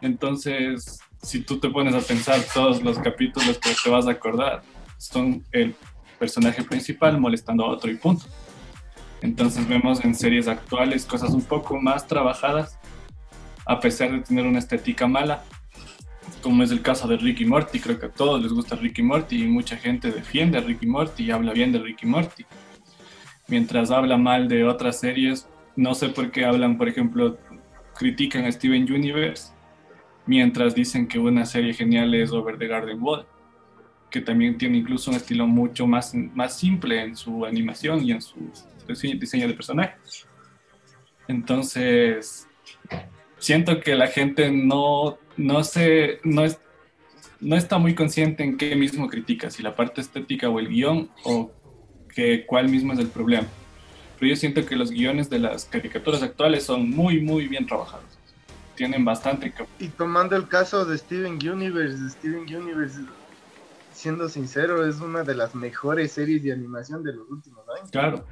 Entonces, 0.00 1.00
si 1.22 1.40
tú 1.40 1.58
te 1.58 1.68
pones 1.70 1.94
a 1.94 2.00
pensar 2.00 2.40
todos 2.52 2.82
los 2.82 2.98
capítulos 2.98 3.58
que 3.58 3.70
te 3.82 3.90
vas 3.90 4.06
a 4.06 4.12
acordar, 4.12 4.62
son 4.98 5.44
el 5.52 5.74
personaje 6.18 6.62
principal 6.62 7.20
molestando 7.20 7.64
a 7.64 7.68
otro 7.68 7.90
y 7.90 7.96
punto. 7.96 8.24
Entonces 9.20 9.66
vemos 9.66 10.04
en 10.04 10.14
series 10.14 10.48
actuales 10.48 11.06
cosas 11.06 11.30
un 11.30 11.42
poco 11.42 11.80
más 11.80 12.06
trabajadas, 12.06 12.78
a 13.66 13.80
pesar 13.80 14.12
de 14.12 14.20
tener 14.20 14.46
una 14.46 14.58
estética 14.58 15.06
mala, 15.06 15.44
como 16.44 16.62
es 16.62 16.70
el 16.70 16.82
caso 16.82 17.08
de 17.08 17.16
Ricky 17.16 17.46
Morty. 17.46 17.80
Creo 17.80 17.98
que 17.98 18.06
a 18.06 18.10
todos 18.12 18.40
les 18.42 18.52
gusta 18.52 18.76
Ricky 18.76 19.02
Morty 19.02 19.42
y 19.42 19.46
mucha 19.48 19.76
gente 19.76 20.12
defiende 20.12 20.58
a 20.58 20.60
Ricky 20.60 20.86
Morty 20.86 21.24
y 21.24 21.30
habla 21.30 21.52
bien 21.52 21.72
de 21.72 21.78
Ricky 21.78 22.06
Morty. 22.06 22.44
Mientras 23.48 23.90
habla 23.90 24.18
mal 24.18 24.46
de 24.46 24.64
otras 24.64 25.00
series, 25.00 25.48
no 25.74 25.94
sé 25.94 26.10
por 26.10 26.30
qué 26.30 26.44
hablan, 26.44 26.76
por 26.76 26.88
ejemplo, 26.88 27.38
critican 27.96 28.44
a 28.44 28.52
Steven 28.52 28.82
Universe, 28.82 29.52
mientras 30.26 30.74
dicen 30.74 31.08
que 31.08 31.18
una 31.18 31.46
serie 31.46 31.72
genial 31.72 32.14
es 32.14 32.30
Over 32.30 32.58
the 32.58 32.68
Garden 32.68 33.02
Wall, 33.02 33.26
que 34.10 34.20
también 34.20 34.58
tiene 34.58 34.78
incluso 34.78 35.10
un 35.10 35.16
estilo 35.16 35.46
mucho 35.46 35.86
más, 35.86 36.14
más 36.14 36.58
simple 36.58 37.02
en 37.02 37.16
su 37.16 37.44
animación 37.44 38.04
y 38.04 38.12
en 38.12 38.20
su 38.22 38.36
dise- 38.86 39.18
diseño 39.18 39.48
de 39.48 39.54
personajes. 39.54 40.26
Entonces, 41.26 42.43
siento 43.44 43.80
que 43.80 43.94
la 43.94 44.06
gente 44.06 44.50
no, 44.50 45.18
no, 45.36 45.64
se, 45.64 46.18
no, 46.24 46.44
es, 46.44 46.58
no 47.40 47.56
está 47.56 47.76
muy 47.76 47.94
consciente 47.94 48.42
en 48.42 48.56
qué 48.56 48.74
mismo 48.74 49.06
critica, 49.08 49.50
si 49.50 49.62
la 49.62 49.76
parte 49.76 50.00
estética 50.00 50.48
o 50.48 50.58
el 50.58 50.68
guion, 50.68 51.10
o 51.24 51.52
que 52.14 52.46
cuál 52.46 52.70
mismo 52.70 52.94
es 52.94 52.98
el 52.98 53.08
problema. 53.08 53.46
Pero 54.18 54.30
yo 54.30 54.36
siento 54.36 54.64
que 54.64 54.76
los 54.76 54.90
guiones 54.90 55.28
de 55.28 55.40
las 55.40 55.66
caricaturas 55.66 56.22
actuales 56.22 56.64
son 56.64 56.88
muy, 56.88 57.20
muy 57.20 57.46
bien 57.46 57.66
trabajados. 57.66 58.06
Tienen 58.76 59.04
bastante 59.04 59.52
Y 59.78 59.88
tomando 59.88 60.36
el 60.36 60.48
caso 60.48 60.86
de 60.86 60.96
Steven 60.96 61.34
Universe, 61.34 61.98
Steven 62.10 62.42
Universe, 62.42 62.98
siendo 63.92 64.28
sincero, 64.30 64.88
es 64.88 65.00
una 65.00 65.22
de 65.22 65.34
las 65.34 65.54
mejores 65.54 66.12
series 66.12 66.42
de 66.42 66.52
animación 66.52 67.02
de 67.02 67.12
los 67.12 67.28
últimos 67.30 67.62
años. 67.76 67.90
Claro, 67.90 68.26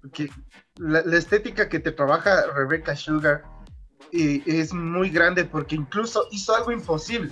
Porque 0.00 0.28
la, 0.76 1.02
la 1.02 1.16
estética 1.16 1.68
que 1.68 1.78
te 1.78 1.92
trabaja 1.92 2.46
Rebecca 2.52 2.96
Sugar 2.96 3.44
es 4.12 4.72
muy 4.72 5.10
grande 5.10 5.44
porque 5.44 5.76
incluso 5.76 6.26
hizo 6.30 6.54
algo 6.54 6.72
imposible. 6.72 7.30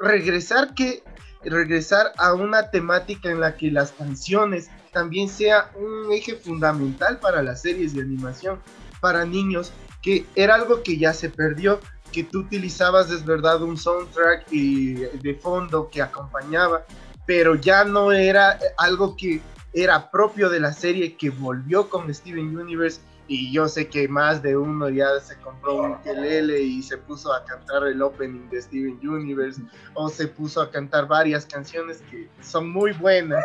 Regresar 0.00 0.74
que 0.74 1.02
regresar 1.44 2.12
a 2.18 2.34
una 2.34 2.70
temática 2.70 3.30
en 3.30 3.40
la 3.40 3.56
que 3.56 3.70
las 3.70 3.92
canciones 3.92 4.70
también 4.92 5.28
sea 5.28 5.70
un 5.76 6.12
eje 6.12 6.34
fundamental 6.34 7.18
para 7.20 7.42
las 7.42 7.62
series 7.62 7.94
de 7.94 8.02
animación 8.02 8.60
para 9.00 9.24
niños, 9.24 9.72
que 10.02 10.26
era 10.34 10.56
algo 10.56 10.82
que 10.82 10.98
ya 10.98 11.12
se 11.12 11.30
perdió, 11.30 11.80
que 12.12 12.24
tú 12.24 12.40
utilizabas 12.40 13.10
es 13.10 13.24
verdad 13.24 13.62
un 13.62 13.76
soundtrack 13.76 14.46
y 14.50 14.94
de 14.94 15.34
fondo 15.34 15.88
que 15.90 16.02
acompañaba, 16.02 16.84
pero 17.26 17.54
ya 17.54 17.84
no 17.84 18.12
era 18.12 18.58
algo 18.76 19.16
que 19.16 19.40
era 19.72 20.10
propio 20.10 20.48
de 20.48 20.60
la 20.60 20.72
serie 20.72 21.16
que 21.16 21.30
volvió 21.30 21.88
con 21.88 22.12
Steven 22.12 22.56
Universe 22.58 23.00
y 23.28 23.52
yo 23.52 23.68
sé 23.68 23.88
que 23.88 24.08
más 24.08 24.42
de 24.42 24.56
uno 24.56 24.88
ya 24.88 25.20
se 25.20 25.36
compró 25.36 25.76
un 25.76 25.90
ukelele 25.92 26.60
y 26.60 26.82
se 26.82 26.96
puso 26.96 27.32
a 27.32 27.44
cantar 27.44 27.86
el 27.86 28.00
opening 28.00 28.48
de 28.48 28.62
Steven 28.62 28.98
Universe 29.06 29.60
o 29.94 30.08
se 30.08 30.26
puso 30.26 30.62
a 30.62 30.70
cantar 30.70 31.06
varias 31.06 31.44
canciones 31.44 32.02
que 32.10 32.26
son 32.40 32.70
muy 32.70 32.92
buenas, 32.92 33.44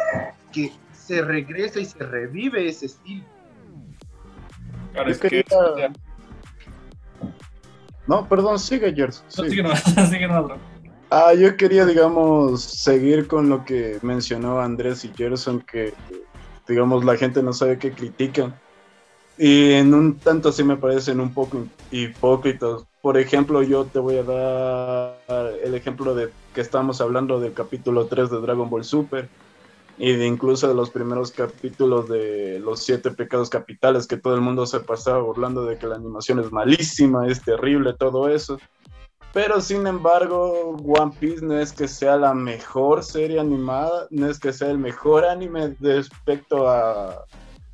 que 0.53 0.71
se 0.93 1.21
regresa 1.21 1.81
y 1.81 1.85
se 1.85 1.99
revive 1.99 2.67
ese 2.67 2.85
estilo. 2.85 3.25
claro, 4.93 5.11
es 5.11 5.19
que... 5.19 5.45
No, 8.07 8.27
perdón, 8.27 8.59
sigue, 8.59 8.93
Gerson. 8.93 9.25
No, 9.37 9.43
sigue. 10.07 10.27
bro. 10.27 10.57
Ah, 11.09 11.33
yo 11.33 11.55
quería, 11.57 11.85
digamos, 11.85 12.63
seguir 12.63 13.27
con 13.27 13.49
lo 13.49 13.63
que 13.65 13.99
mencionó 14.01 14.59
Andrés 14.59 15.05
y 15.05 15.13
Gerson, 15.15 15.61
que 15.61 15.93
digamos, 16.67 17.05
la 17.05 17.15
gente 17.17 17.43
no 17.43 17.53
sabe 17.53 17.77
qué 17.77 17.91
critican. 17.91 18.55
Y 19.37 19.73
en 19.73 19.93
un 19.93 20.19
tanto 20.19 20.51
sí 20.51 20.63
me 20.63 20.77
parecen 20.77 21.19
un 21.19 21.33
poco 21.33 21.65
hipócritas. 21.91 22.83
Por 23.01 23.17
ejemplo, 23.17 23.63
yo 23.63 23.85
te 23.85 23.99
voy 23.99 24.17
a 24.17 24.23
dar 24.23 25.17
el 25.63 25.73
ejemplo 25.73 26.13
de 26.15 26.29
que 26.53 26.61
estamos 26.61 27.01
hablando 27.01 27.39
del 27.39 27.53
capítulo 27.53 28.05
3 28.05 28.29
de 28.29 28.41
Dragon 28.41 28.69
Ball 28.69 28.83
Super 28.83 29.27
y 29.97 30.13
de 30.13 30.25
incluso 30.25 30.67
de 30.67 30.73
los 30.73 30.89
primeros 30.89 31.31
capítulos 31.31 32.09
de 32.09 32.59
los 32.59 32.81
siete 32.81 33.11
pecados 33.11 33.49
capitales 33.49 34.07
que 34.07 34.17
todo 34.17 34.35
el 34.35 34.41
mundo 34.41 34.65
se 34.65 34.79
pasaba 34.79 35.19
burlando 35.19 35.65
de 35.65 35.77
que 35.77 35.87
la 35.87 35.95
animación 35.95 36.39
es 36.39 36.51
malísima, 36.51 37.27
es 37.27 37.41
terrible, 37.43 37.93
todo 37.93 38.29
eso. 38.29 38.59
Pero 39.33 39.61
sin 39.61 39.87
embargo, 39.87 40.77
One 40.85 41.11
Piece 41.19 41.43
no 41.43 41.57
es 41.57 41.73
que 41.73 41.87
sea 41.87 42.17
la 42.17 42.35
mejor 42.35 43.03
serie 43.03 43.39
animada, 43.39 44.07
no 44.11 44.27
es 44.27 44.39
que 44.39 44.53
sea 44.53 44.69
el 44.69 44.77
mejor 44.77 45.25
anime 45.25 45.75
respecto 45.79 46.69
a, 46.69 47.25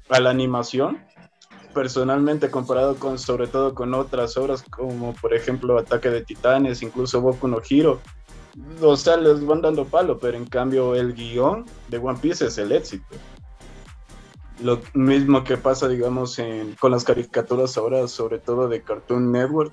a 0.09 0.19
la 0.19 0.29
animación. 0.29 1.03
Personalmente 1.79 2.51
comparado 2.51 2.97
con 2.97 3.17
sobre 3.17 3.47
todo 3.47 3.73
con 3.73 3.93
otras 3.93 4.35
obras 4.35 4.65
como 4.69 5.13
por 5.13 5.33
ejemplo 5.33 5.79
Ataque 5.79 6.09
de 6.09 6.25
Titanes, 6.25 6.81
incluso 6.81 7.21
Boku 7.21 7.47
no 7.47 7.61
Hero, 7.69 8.01
o 8.81 8.97
sea, 8.97 9.15
les 9.15 9.45
van 9.45 9.61
dando 9.61 9.85
palo, 9.85 10.19
pero 10.19 10.35
en 10.35 10.45
cambio 10.45 10.93
el 10.93 11.13
guion 11.13 11.63
de 11.87 11.97
One 11.97 12.19
Piece 12.21 12.47
es 12.47 12.57
el 12.57 12.73
éxito. 12.73 13.05
Lo 14.61 14.81
mismo 14.93 15.45
que 15.45 15.55
pasa, 15.55 15.87
digamos, 15.87 16.37
con 16.81 16.91
las 16.91 17.05
caricaturas 17.05 17.77
ahora, 17.77 18.09
sobre 18.09 18.39
todo 18.39 18.67
de 18.67 18.81
Cartoon 18.81 19.31
Network, 19.31 19.71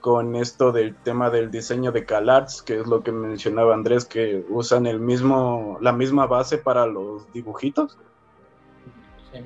con 0.00 0.34
esto 0.36 0.72
del 0.72 0.94
tema 0.94 1.28
del 1.28 1.50
diseño 1.50 1.92
de 1.92 2.06
CalArts, 2.06 2.62
que 2.62 2.80
es 2.80 2.86
lo 2.86 3.02
que 3.02 3.12
mencionaba 3.12 3.74
Andrés, 3.74 4.06
que 4.06 4.42
usan 4.48 4.86
el 4.86 5.00
mismo, 5.00 5.76
la 5.82 5.92
misma 5.92 6.24
base 6.24 6.56
para 6.56 6.86
los 6.86 7.30
dibujitos. 7.34 7.98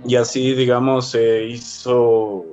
Y 0.07 0.16
así, 0.16 0.55
digamos, 0.55 1.11
se 1.11 1.45
hizo 1.45 2.45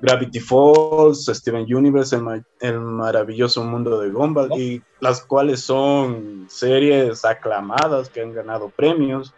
Gravity 0.00 0.40
Falls, 0.40 1.26
Steven 1.32 1.64
Universe, 1.74 2.16
el, 2.60 2.80
maravilloso 2.80 3.64
mundo 3.64 4.00
de 4.00 4.10
Gumball, 4.10 4.52
y 4.58 4.82
las 5.00 5.22
cuales 5.22 5.60
son 5.60 6.46
series 6.48 7.24
aclamadas 7.24 8.08
que 8.10 8.20
han 8.20 8.34
ganado 8.34 8.68
premios. 8.68 9.32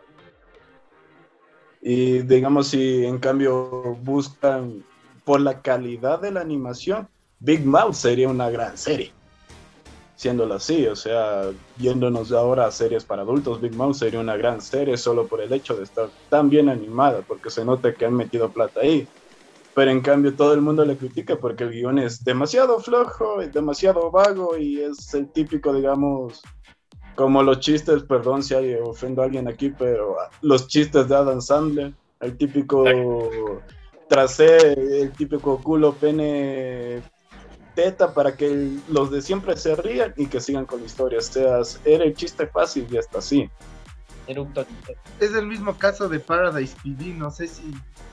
Y 1.80 2.20
digamos, 2.22 2.68
si 2.68 3.04
en 3.04 3.18
cambio 3.18 3.96
buscan 4.02 4.84
por 5.24 5.40
la 5.40 5.62
calidad 5.62 6.20
de 6.20 6.32
la 6.32 6.40
animación, 6.40 7.08
Big 7.38 7.64
Mouth 7.64 7.94
sería 7.94 8.28
una 8.28 8.50
gran 8.50 8.76
serie. 8.76 9.12
Siéndolo 10.16 10.54
así, 10.54 10.86
o 10.86 10.96
sea, 10.96 11.50
yéndonos 11.76 12.32
ahora 12.32 12.66
a 12.66 12.70
series 12.70 13.04
para 13.04 13.20
adultos, 13.20 13.60
Big 13.60 13.74
Mouth 13.74 13.96
sería 13.96 14.18
una 14.18 14.36
gran 14.36 14.62
serie 14.62 14.96
solo 14.96 15.26
por 15.26 15.42
el 15.42 15.52
hecho 15.52 15.76
de 15.76 15.84
estar 15.84 16.08
tan 16.30 16.48
bien 16.48 16.70
animada, 16.70 17.20
porque 17.20 17.50
se 17.50 17.66
nota 17.66 17.94
que 17.94 18.06
han 18.06 18.14
metido 18.14 18.48
plata 18.48 18.80
ahí. 18.80 19.06
Pero 19.74 19.90
en 19.90 20.00
cambio 20.00 20.34
todo 20.34 20.54
el 20.54 20.62
mundo 20.62 20.86
le 20.86 20.96
critica 20.96 21.36
porque 21.36 21.64
el 21.64 21.72
guion 21.72 21.98
es 21.98 22.24
demasiado 22.24 22.80
flojo, 22.80 23.42
es 23.42 23.52
demasiado 23.52 24.10
vago 24.10 24.56
y 24.56 24.80
es 24.80 25.12
el 25.12 25.28
típico, 25.28 25.74
digamos, 25.74 26.40
como 27.14 27.42
los 27.42 27.60
chistes, 27.60 28.02
perdón 28.04 28.42
si 28.42 28.54
hay, 28.54 28.74
ofendo 28.74 29.20
a 29.20 29.26
alguien 29.26 29.48
aquí, 29.48 29.68
pero 29.68 30.16
los 30.40 30.66
chistes 30.66 31.08
de 31.08 31.14
Adam 31.14 31.42
Sandler, 31.42 31.92
el 32.20 32.38
típico 32.38 32.84
tracé, 34.08 34.72
el 35.02 35.12
típico 35.12 35.60
culo, 35.62 35.92
pene, 35.92 37.02
teta 37.76 38.12
para 38.12 38.36
que 38.36 38.78
los 38.88 39.12
de 39.12 39.22
siempre 39.22 39.56
se 39.56 39.76
rían 39.76 40.12
y 40.16 40.26
que 40.26 40.40
sigan 40.40 40.66
con 40.66 40.80
la 40.80 40.86
historia. 40.86 41.18
O 41.18 41.22
sea, 41.22 41.60
era 41.84 42.04
el 42.04 42.14
chiste 42.14 42.48
fácil 42.48 42.88
y 42.90 42.96
hasta 42.96 43.18
así. 43.18 43.48
Es 45.20 45.34
el 45.34 45.46
mismo 45.46 45.78
caso 45.78 46.08
de 46.08 46.18
Paradise 46.18 46.74
PD, 46.82 47.14
no 47.14 47.30
sé 47.30 47.46
si 47.46 47.62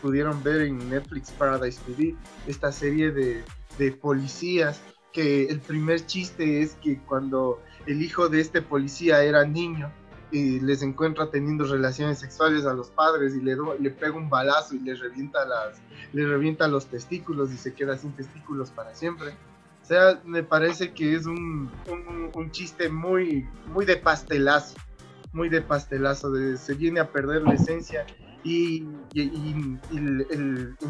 pudieron 0.02 0.44
ver 0.44 0.62
en 0.62 0.78
Netflix 0.90 1.32
Paradise 1.32 1.80
PD, 1.88 2.16
esta 2.46 2.72
serie 2.72 3.10
de, 3.12 3.44
de 3.80 3.92
policías, 3.94 4.80
que 5.12 5.46
el 5.46 5.60
primer 5.60 6.06
chiste 6.06 6.62
es 6.62 6.76
que 6.76 7.00
cuando 7.00 7.60
el 7.88 8.04
hijo 8.04 8.30
de 8.30 8.42
este 8.42 8.62
policía 8.62 9.24
era 9.24 9.44
niño, 9.44 9.92
y 10.34 10.60
les 10.60 10.82
encuentra 10.82 11.30
teniendo 11.30 11.64
relaciones 11.66 12.18
sexuales 12.18 12.66
a 12.66 12.74
los 12.74 12.90
padres 12.90 13.36
y 13.36 13.42
le, 13.42 13.56
le 13.80 13.92
pega 13.92 14.16
un 14.16 14.32
balazo 14.32 14.74
y 14.74 14.80
le 14.80 14.96
revienta, 14.96 15.46
las, 15.46 15.80
le 16.12 16.26
revienta 16.26 16.68
los 16.68 16.88
testículos 16.88 17.52
y 17.52 17.58
se 17.58 17.76
queda 17.76 17.96
sin 18.00 18.14
testículos 18.14 18.72
para 18.72 18.96
siempre. 18.96 19.34
O 19.84 19.86
sea, 19.86 20.22
me 20.24 20.44
parece 20.44 20.94
que 20.94 21.14
es 21.14 21.26
un, 21.26 21.70
un, 22.34 22.52
chiste 22.52 22.90
muy, 22.90 23.46
muy 23.68 23.86
de 23.86 23.98
pastelazo 23.98 24.76
muy 25.34 25.50
de 25.50 25.62
pastelazo, 25.62 26.32
de, 26.32 26.58
se 26.58 26.76
viene 26.76 27.00
a 27.00 27.12
perder 27.12 27.42
la 27.42 27.56
esencia 27.56 28.06
y, 28.44 28.86
en 29.16 29.80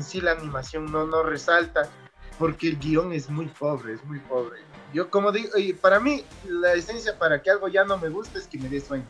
sí 0.01 0.21
la 0.21 0.33
animación 0.33 0.91
no, 0.91 1.07
no 1.07 1.23
resalta 1.23 1.89
porque 2.37 2.67
el 2.67 2.79
guion 2.79 3.13
es 3.13 3.29
muy 3.29 3.45
pobre, 3.45 3.93
es 3.93 4.03
muy 4.05 4.19
pobre. 4.19 4.59
Yo 4.93 5.09
como 5.09 5.31
digo, 5.31 5.49
para 5.81 5.99
mí 5.99 6.23
la 6.47 6.73
esencia 6.73 7.17
para 7.17 7.41
que 7.41 7.49
algo 7.49 7.67
ya 7.67 7.85
no 7.85 7.97
me 7.97 8.09
guste 8.09 8.39
es 8.39 8.47
que 8.47 8.57
me 8.57 8.69
dé 8.69 8.81
sueño. 8.81 9.05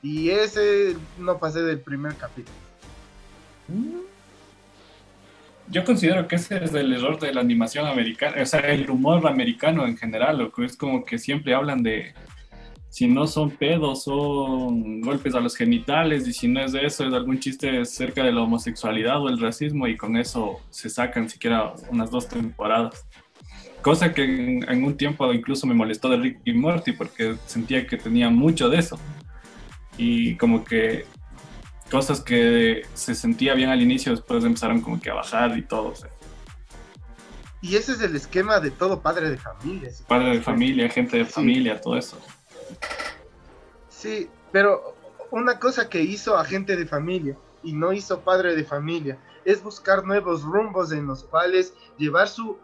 Y 0.00 0.30
ese 0.30 0.96
no 1.18 1.38
pasé 1.38 1.62
del 1.62 1.80
primer 1.80 2.14
capítulo. 2.14 2.56
Yo 5.70 5.84
considero 5.84 6.26
que 6.26 6.36
ese 6.36 6.64
es 6.64 6.72
el 6.72 6.92
error 6.92 7.18
de 7.20 7.32
la 7.32 7.42
animación 7.42 7.86
americana, 7.86 8.40
o 8.40 8.46
sea, 8.46 8.60
el 8.60 8.88
humor 8.90 9.26
americano 9.26 9.86
en 9.86 9.96
general, 9.96 10.38
lo 10.38 10.50
que 10.50 10.64
es 10.64 10.76
como 10.76 11.04
que 11.04 11.18
siempre 11.18 11.54
hablan 11.54 11.82
de, 11.82 12.14
si 12.88 13.06
no 13.06 13.26
son 13.26 13.50
pedos, 13.50 14.04
son 14.04 15.02
golpes 15.02 15.34
a 15.34 15.40
los 15.40 15.54
genitales, 15.54 16.26
y 16.26 16.32
si 16.32 16.48
no 16.48 16.60
es 16.60 16.72
de 16.72 16.86
eso, 16.86 17.06
es 17.06 17.12
algún 17.12 17.38
chiste 17.38 17.84
cerca 17.84 18.24
de 18.24 18.32
la 18.32 18.42
homosexualidad 18.42 19.22
o 19.22 19.28
el 19.28 19.38
racismo, 19.38 19.86
y 19.86 19.96
con 19.96 20.16
eso 20.16 20.60
se 20.70 20.88
sacan 20.88 21.28
siquiera 21.28 21.74
unas 21.90 22.10
dos 22.10 22.28
temporadas. 22.28 23.06
Cosa 23.82 24.12
que 24.12 24.24
en, 24.24 24.84
un 24.84 24.96
tiempo 24.96 25.32
incluso 25.32 25.66
me 25.66 25.74
molestó 25.74 26.08
de 26.08 26.16
Rick 26.16 26.40
y 26.44 26.54
Morty, 26.54 26.92
porque 26.92 27.36
sentía 27.46 27.86
que 27.86 27.96
tenía 27.96 28.30
mucho 28.30 28.68
de 28.68 28.78
eso. 28.78 28.98
Y 29.96 30.34
como 30.36 30.64
que 30.64 31.04
cosas 31.90 32.20
que 32.20 32.82
se 32.94 33.14
sentía 33.14 33.54
bien 33.54 33.70
al 33.70 33.82
inicio, 33.82 34.12
después 34.12 34.44
empezaron 34.44 34.80
como 34.80 35.00
que 35.00 35.10
a 35.10 35.14
bajar 35.14 35.56
y 35.56 35.62
todo. 35.62 35.94
Y 37.60 37.76
ese 37.76 37.92
es 37.92 38.00
el 38.00 38.14
esquema 38.14 38.60
de 38.60 38.70
todo 38.70 39.00
padre 39.00 39.30
de 39.30 39.36
familia. 39.36 39.90
Padre 40.06 40.36
de 40.36 40.40
familia, 40.40 40.88
gente 40.88 41.18
de 41.18 41.24
familia, 41.24 41.80
todo 41.80 41.96
eso. 41.96 42.18
Sí, 43.88 44.28
pero 44.52 44.96
una 45.30 45.58
cosa 45.58 45.88
que 45.88 46.00
hizo 46.00 46.36
agente 46.36 46.76
de 46.76 46.86
familia 46.86 47.36
y 47.62 47.72
no 47.72 47.92
hizo 47.92 48.20
padre 48.20 48.54
de 48.54 48.64
familia 48.64 49.18
es 49.44 49.62
buscar 49.62 50.04
nuevos 50.04 50.42
rumbos 50.42 50.92
en 50.92 51.06
los 51.06 51.24
cuales 51.24 51.74
llevar 51.96 52.28
su 52.28 52.58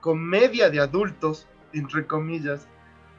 comedia 0.00 0.70
de 0.70 0.80
adultos, 0.80 1.46
entre 1.72 2.06
comillas, 2.06 2.68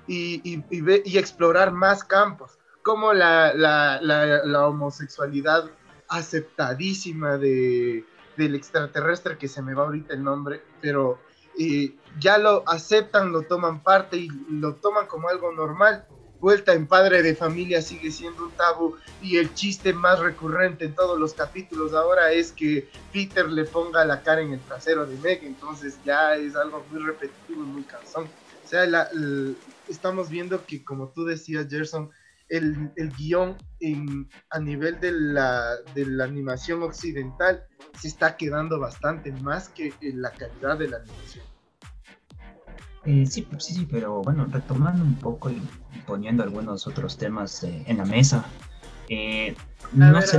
y, 0.08 0.42
y, 0.70 1.18
explorar 1.18 1.74
más 1.74 2.04
campos, 2.04 2.58
como 2.88 3.12
la, 3.12 4.66
homosexualidad 4.66 5.70
aceptadísima 6.08 7.38
de, 7.38 8.06
del 8.38 8.56
extraterrestre, 8.56 9.38
que 9.38 9.50
se 9.50 9.62
me 9.62 9.74
va 9.74 9.84
ahorita 9.84 10.14
el 10.14 10.24
nombre, 10.24 10.62
pero 10.80 11.20
eh, 11.60 11.94
ya 12.18 12.38
lo 12.38 12.64
aceptan, 12.66 13.34
lo 13.34 13.42
toman 13.42 13.84
parte 13.84 14.16
y 14.16 14.30
lo 14.50 14.76
toman 14.76 15.06
como 15.08 15.28
algo 15.28 15.52
normal 15.52 16.06
vuelta 16.40 16.74
en 16.74 16.88
padre 16.88 17.24
de 17.24 17.36
familia 17.36 17.82
sigue 17.82 18.12
siendo 18.12 18.44
un 18.46 18.52
tabú 18.52 18.96
y 19.22 19.38
el 19.38 19.54
chiste 19.54 19.92
más 19.92 20.20
recurrente 20.20 20.86
en 20.86 20.94
todos 20.94 21.20
los 21.20 21.34
capítulos 21.34 21.94
ahora 21.94 22.32
es 22.32 22.52
que 22.52 22.88
Peter 23.12 23.50
le 23.50 23.66
ponga 23.66 24.06
la 24.06 24.22
cara 24.22 24.42
en 24.42 24.54
el 24.54 24.60
trasero 24.62 25.06
de 25.06 25.18
Meg, 25.18 25.44
entonces 25.44 25.98
ya 26.06 26.36
es 26.36 26.56
algo 26.56 26.86
muy 26.92 27.02
repetitivo 27.02 27.64
y 27.64 27.66
muy 27.66 27.84
cansón. 27.84 28.30
O 28.64 28.70
sea, 28.70 29.10
estamos 29.90 30.30
viendo 30.30 30.64
que 30.66 30.84
como 30.84 31.08
tú 31.08 31.26
decías, 31.26 31.68
Gerson, 31.70 32.12
el, 32.50 32.92
el 32.96 33.12
guion 33.12 33.58
en, 33.80 34.30
a 34.50 34.60
nivel 34.60 35.00
de 35.00 35.12
la, 35.12 35.76
de 35.94 36.06
la 36.06 36.26
animación 36.26 36.84
occidental 36.84 37.64
se 38.00 38.08
está 38.08 38.38
quedando 38.38 38.80
bastante 38.80 39.32
más 39.32 39.70
que 39.70 39.94
en 40.02 40.22
la 40.22 40.32
calidad 40.32 40.78
de 40.78 40.88
la 40.90 40.98
animación. 40.98 41.46
Eh, 43.06 43.26
sí, 43.26 43.48
sí, 43.60 43.74
sí, 43.74 43.88
pero 43.90 44.22
bueno, 44.22 44.48
retomando 44.52 45.04
un 45.04 45.16
poco 45.16 45.50
y 45.50 45.62
poniendo 46.06 46.44
algunos 46.44 46.88
otros 46.88 47.18
temas 47.18 47.64
eh, 47.64 47.84
en 47.88 47.98
la 47.98 48.06
mesa. 48.06 48.46
Eh, 49.10 49.56
no 49.94 50.22
sé, 50.22 50.38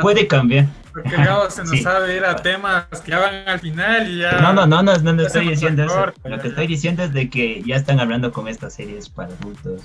puede 0.00 0.26
cambiar. 0.26 0.66
Porque 0.92 1.10
Gabo 1.10 1.50
se 1.50 1.62
nos 1.64 1.82
sabe 1.82 2.16
ir 2.16 2.24
a 2.24 2.36
temas 2.36 2.86
que 3.04 3.14
van 3.14 3.46
al 3.46 3.60
final 3.60 4.08
y 4.08 4.20
ya. 4.20 4.40
No, 4.40 4.54
no, 4.54 4.66
no, 4.66 4.82
no, 4.82 5.12
no, 5.12 5.22
estoy 5.22 5.48
diciendo 5.48 5.84
eso. 5.84 6.12
Lo 6.24 6.40
que 6.40 6.48
estoy 6.48 6.66
diciendo 6.66 7.02
es 7.02 7.12
de 7.12 7.28
que 7.28 7.62
ya 7.62 7.76
están 7.76 8.00
hablando 8.00 8.32
con 8.32 8.48
estas 8.48 8.74
series 8.74 9.10
para 9.10 9.34
adultos. 9.34 9.82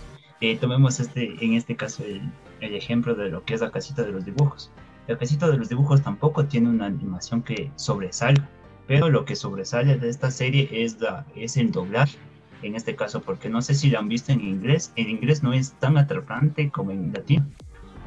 Tomemos 0.60 1.00
este, 1.00 1.36
en 1.44 1.54
este 1.54 1.76
caso 1.76 2.04
el, 2.04 2.22
el, 2.62 2.76
ejemplo 2.76 3.16
de 3.16 3.30
lo 3.30 3.44
que 3.44 3.54
es 3.54 3.62
la 3.62 3.72
casita 3.72 4.04
de 4.04 4.12
los 4.12 4.26
dibujos. 4.26 4.72
La 5.08 5.18
casita 5.18 5.50
de 5.50 5.58
los 5.58 5.70
dibujos 5.70 6.02
tampoco 6.02 6.46
tiene 6.46 6.70
una 6.70 6.86
animación 6.86 7.42
que 7.42 7.72
sobresalga 7.76 8.48
pero 8.90 9.08
lo 9.12 9.24
que 9.24 9.36
sobresale 9.36 10.00
de 10.00 10.10
esta 10.10 10.32
serie 10.32 10.68
es, 10.72 11.00
la, 11.00 11.24
es 11.36 11.58
el 11.58 11.72
doblaje, 11.72 12.18
en 12.64 12.76
este 12.76 12.96
caso, 12.96 13.22
porque 13.22 13.48
no 13.48 13.62
sé 13.62 13.76
si 13.76 13.92
lo 13.92 14.00
han 14.00 14.10
visto 14.10 14.32
en 14.32 14.42
inglés, 14.42 14.92
en 14.96 15.12
inglés 15.12 15.44
no 15.44 15.54
es 15.54 15.74
tan 15.74 15.96
atrapante 15.96 16.72
como 16.72 16.90
en 16.90 17.14
latín. 17.14 17.54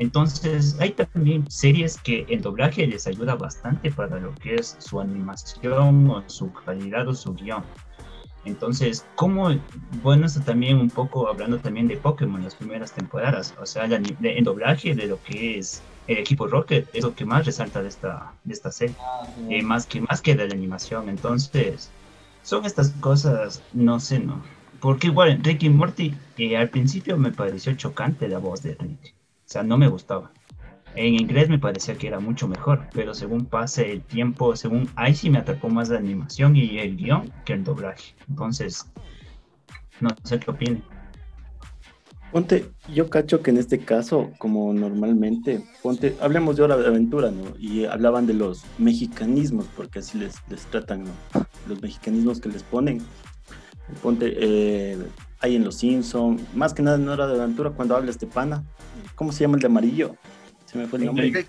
Entonces, 0.01 0.77
hay 0.81 0.91
también 0.91 1.49
series 1.49 2.01
que 2.01 2.27
el 2.29 2.41
doblaje 2.41 2.85
les 2.89 3.07
ayuda 3.07 3.37
bastante 3.37 3.93
para 3.93 4.19
lo 4.19 4.35
que 4.35 4.57
es 4.57 4.75
su 4.81 5.01
animación 5.01 6.11
o 6.11 6.29
su 6.29 6.53
calidad 6.53 7.07
o 7.07 7.15
su 7.15 7.33
guion. 7.33 7.63
Entonces, 8.45 9.09
como, 9.15 9.51
bueno, 9.91 10.27
esto 10.27 10.43
también 10.43 10.79
un 10.79 10.91
poco 10.91 11.29
hablando 11.29 11.61
también 11.61 11.87
de 11.89 11.97
Pokémon, 11.99 12.43
las 12.43 12.57
primeras 12.57 12.93
temporadas, 12.93 13.55
o 13.59 13.67
sea, 13.67 13.85
el, 13.85 14.17
el 14.21 14.45
doblaje 14.45 14.95
de 14.95 15.07
lo 15.07 15.23
que 15.23 15.59
es 15.59 15.89
el 16.07 16.19
equipo 16.19 16.49
Rocket 16.49 16.89
es 16.93 17.05
lo 17.05 17.15
que 17.15 17.25
más 17.25 17.47
resalta 17.47 17.83
de 17.83 17.89
esta, 17.89 18.39
de 18.43 18.53
esta 18.53 18.73
serie, 18.73 18.97
Ah, 18.99 19.23
eh, 19.49 19.63
más, 19.63 19.87
que, 19.87 20.01
más 20.01 20.21
que 20.23 20.35
de 20.35 20.49
la 20.49 20.55
animación. 20.55 21.09
Entonces, 21.09 21.95
son 22.41 22.65
estas 22.65 22.91
cosas, 23.01 23.67
no 23.73 24.01
sé, 24.01 24.19
¿no? 24.21 24.43
Porque 24.81 25.07
igual, 25.09 25.41
Ricky 25.43 25.71
Morty, 25.71 26.21
eh, 26.37 26.57
al 26.57 26.71
principio 26.71 27.17
me 27.19 27.33
pareció 27.33 27.75
chocante 27.77 28.29
la 28.29 28.39
voz 28.39 28.63
de 28.63 28.75
Rick, 28.75 29.15
o 29.47 29.49
sea, 29.49 29.63
no 29.63 29.79
me 29.79 29.89
gustaba. 29.89 30.37
En 30.95 31.15
inglés 31.15 31.49
me 31.49 31.59
parecía 31.59 31.97
que 31.97 32.07
era 32.07 32.21
mucho 32.21 32.47
mejor, 32.49 32.87
pero 32.93 33.15
según 33.15 33.47
pase 33.47 33.91
el 33.93 34.03
tiempo, 34.03 34.55
según 34.57 34.89
ahí 34.95 35.15
sí 35.15 35.31
me 35.31 35.39
atrapó 35.39 35.69
más 35.71 35.89
la 35.89 35.99
animación 35.99 36.55
y 36.55 36.79
el 36.79 36.97
guion 36.97 37.33
que 37.45 37.55
el 37.55 37.65
doblaje. 37.65 38.15
Entonces, 38.29 38.87
no 40.01 40.11
sé 40.25 40.39
qué 40.39 40.51
opinen. 40.51 40.83
Ponte, 42.31 42.71
yo 42.93 43.11
cacho 43.11 43.43
que 43.43 43.51
en 43.51 43.59
este 43.59 43.79
caso, 43.79 44.31
como 44.39 44.73
normalmente, 44.73 45.63
ponte, 45.83 46.17
hablemos 46.21 46.57
de 46.57 46.63
Hora 46.63 46.79
de 46.79 46.87
Aventura, 46.87 47.31
¿no? 47.31 47.43
Y 47.59 47.85
hablaban 47.85 48.27
de 48.27 48.33
los 48.33 48.65
mexicanismos, 48.79 49.67
porque 49.77 49.99
así 49.99 50.19
les, 50.19 50.37
les 50.49 50.65
tratan, 50.67 51.05
¿no? 51.05 51.11
Los 51.69 51.83
mexicanismos 51.83 52.41
que 52.41 52.49
les 52.49 52.63
ponen. 52.63 53.03
Ponte, 54.03 54.33
eh, 54.35 54.99
hay 55.41 55.57
en 55.57 55.65
Los 55.65 55.77
Simpson, 55.77 56.41
más 56.55 56.73
que 56.73 56.83
nada 56.83 56.97
en 56.97 57.09
Hora 57.09 57.27
de 57.27 57.35
Aventura, 57.35 57.71
cuando 57.71 57.97
habla 57.97 58.11
este 58.11 58.27
pana, 58.27 58.65
¿cómo 59.15 59.33
se 59.33 59.41
llama 59.41 59.57
el 59.57 59.61
de 59.61 59.67
amarillo? 59.67 60.17
Se 60.73 60.79
me 60.79 60.87
fue 60.87 60.99
el 60.99 61.07
nombre. 61.07 61.31
Jake. 61.31 61.49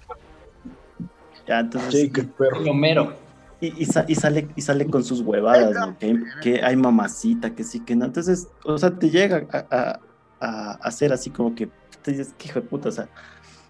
Ya, 1.47 1.59
entonces, 1.59 2.07
Jake, 2.07 2.21
el 2.21 2.27
perro. 2.29 2.71
Homero. 2.71 3.13
y, 3.59 3.81
y 3.81 3.85
sa- 3.85 4.05
y 4.07 4.15
sale, 4.15 4.47
y 4.55 4.61
sale 4.61 4.85
con 4.87 5.03
sus 5.03 5.21
huevadas, 5.21 5.73
¿no? 5.73 5.97
que, 5.97 6.19
que 6.41 6.61
hay 6.63 6.75
mamacita, 6.75 7.55
que 7.55 7.63
sí, 7.63 7.79
que 7.81 7.95
no. 7.95 8.05
Entonces, 8.05 8.47
o 8.65 8.77
sea, 8.77 8.91
te 8.97 9.09
llega 9.09 9.47
a, 9.51 9.65
a, 9.69 9.99
a 10.39 10.71
hacer 10.83 11.13
así 11.13 11.29
como 11.29 11.55
que 11.55 11.69
te 12.01 12.11
dices, 12.11 12.33
hijo 12.43 12.59
de 12.61 12.67
puta, 12.67 12.89
o 12.89 12.91
sea. 12.91 13.09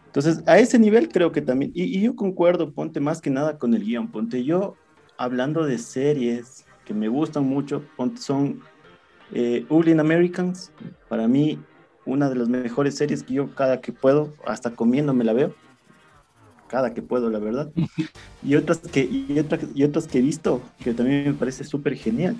Entonces, 0.07 0.43
a 0.47 0.59
ese 0.59 0.77
nivel 0.77 1.09
creo 1.09 1.31
que 1.31 1.41
también, 1.41 1.71
y, 1.73 1.83
y 1.97 2.01
yo 2.01 2.15
concuerdo, 2.15 2.71
ponte 2.71 2.99
más 2.99 3.21
que 3.21 3.29
nada 3.31 3.57
con 3.57 3.73
el 3.73 3.83
guion, 3.83 4.11
ponte 4.11 4.43
yo 4.43 4.75
hablando 5.17 5.65
de 5.65 5.77
series 5.79 6.65
que 6.85 6.93
me 6.93 7.07
gustan 7.07 7.45
mucho, 7.45 7.83
ponte 7.95 8.21
son 8.21 8.61
eh, 9.31 9.65
Ugly 9.69 9.93
Americans, 9.93 10.71
para 11.09 11.27
mí 11.27 11.59
una 12.05 12.29
de 12.29 12.35
las 12.35 12.49
mejores 12.49 12.95
series 12.95 13.23
que 13.23 13.35
yo 13.35 13.53
cada 13.55 13.81
que 13.81 13.91
puedo, 13.91 14.33
hasta 14.45 14.71
comiendo 14.71 15.13
me 15.13 15.23
la 15.23 15.33
veo, 15.33 15.53
cada 16.67 16.93
que 16.93 17.01
puedo, 17.01 17.29
la 17.29 17.39
verdad. 17.39 17.71
Y 18.45 18.55
otras 18.55 18.79
que 18.79 19.03
y 19.03 19.39
otras, 19.39 19.61
y 19.73 19.85
otras 19.85 20.05
que 20.05 20.17
he 20.17 20.21
visto 20.21 20.61
que 20.83 20.93
también 20.93 21.23
me 21.23 21.33
parece 21.33 21.63
súper 21.63 21.95
genial. 21.95 22.35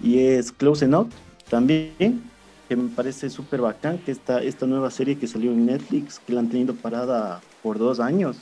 Y 0.00 0.18
es 0.18 0.50
Close 0.50 0.84
Enough 0.84 1.10
también 1.48 2.22
que 2.68 2.74
me 2.74 2.88
parece 2.88 3.30
súper 3.30 3.60
bacán 3.60 3.98
que 3.98 4.10
esta, 4.10 4.42
esta 4.42 4.66
nueva 4.66 4.90
serie 4.90 5.16
que 5.16 5.28
salió 5.28 5.52
en 5.52 5.66
Netflix 5.66 6.18
que 6.18 6.32
la 6.32 6.40
han 6.40 6.48
tenido 6.48 6.74
parada 6.74 7.40
por 7.62 7.78
dos 7.78 8.00
años 8.00 8.38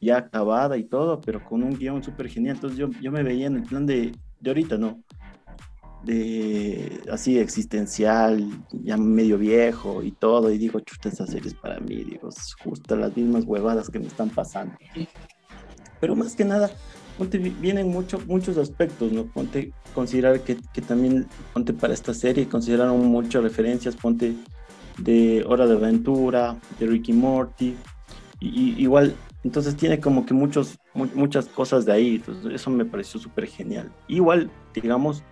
ya 0.00 0.16
acabada 0.16 0.76
y 0.76 0.82
todo 0.82 1.20
pero 1.20 1.44
con 1.44 1.62
un 1.62 1.78
guion 1.78 2.02
súper 2.02 2.28
genial. 2.28 2.56
Entonces 2.56 2.78
yo, 2.78 2.88
yo 3.00 3.12
me 3.12 3.22
veía 3.22 3.46
en 3.46 3.56
el 3.58 3.62
plan 3.62 3.86
de, 3.86 4.12
de 4.40 4.50
ahorita 4.50 4.76
no 4.76 4.98
de 6.04 7.02
así 7.10 7.38
existencial, 7.38 8.44
ya 8.72 8.96
medio 8.96 9.38
viejo 9.38 10.02
y 10.02 10.12
todo, 10.12 10.50
y 10.50 10.58
digo, 10.58 10.80
chuta, 10.80 11.08
esa 11.08 11.26
serie 11.26 11.48
es 11.48 11.54
para 11.54 11.78
mí, 11.80 12.02
digo, 12.04 12.28
es 12.28 12.54
justo 12.54 12.96
las 12.96 13.16
mismas 13.16 13.44
huevadas 13.44 13.88
que 13.88 13.98
me 13.98 14.06
están 14.06 14.30
pasando. 14.30 14.74
Pero 16.00 16.16
más 16.16 16.34
que 16.34 16.44
nada, 16.44 16.70
ponte, 17.16 17.38
vi- 17.38 17.54
vienen 17.60 17.88
mucho, 17.88 18.20
muchos 18.26 18.58
aspectos, 18.58 19.12
¿no? 19.12 19.26
Ponte 19.26 19.72
considerar 19.94 20.40
que, 20.40 20.56
que 20.72 20.80
también, 20.82 21.28
ponte 21.52 21.72
para 21.72 21.94
esta 21.94 22.12
serie, 22.14 22.48
consideraron 22.48 23.06
muchas 23.06 23.42
referencias, 23.42 23.94
ponte 23.94 24.34
de 24.98 25.44
Hora 25.46 25.66
de 25.66 25.74
Aventura, 25.74 26.56
de 26.80 26.86
Ricky 26.86 27.12
Morty, 27.12 27.76
y, 28.40 28.48
y 28.48 28.82
igual, 28.82 29.14
entonces 29.44 29.76
tiene 29.76 30.00
como 30.00 30.26
que 30.26 30.34
muchos, 30.34 30.76
mu- 30.94 31.06
muchas 31.14 31.46
cosas 31.46 31.84
de 31.84 31.92
ahí, 31.92 32.16
entonces 32.16 32.52
eso 32.52 32.70
me 32.70 32.84
pareció 32.84 33.20
súper 33.20 33.46
genial. 33.46 33.92
Igual, 34.08 34.50
digamos, 34.74 35.22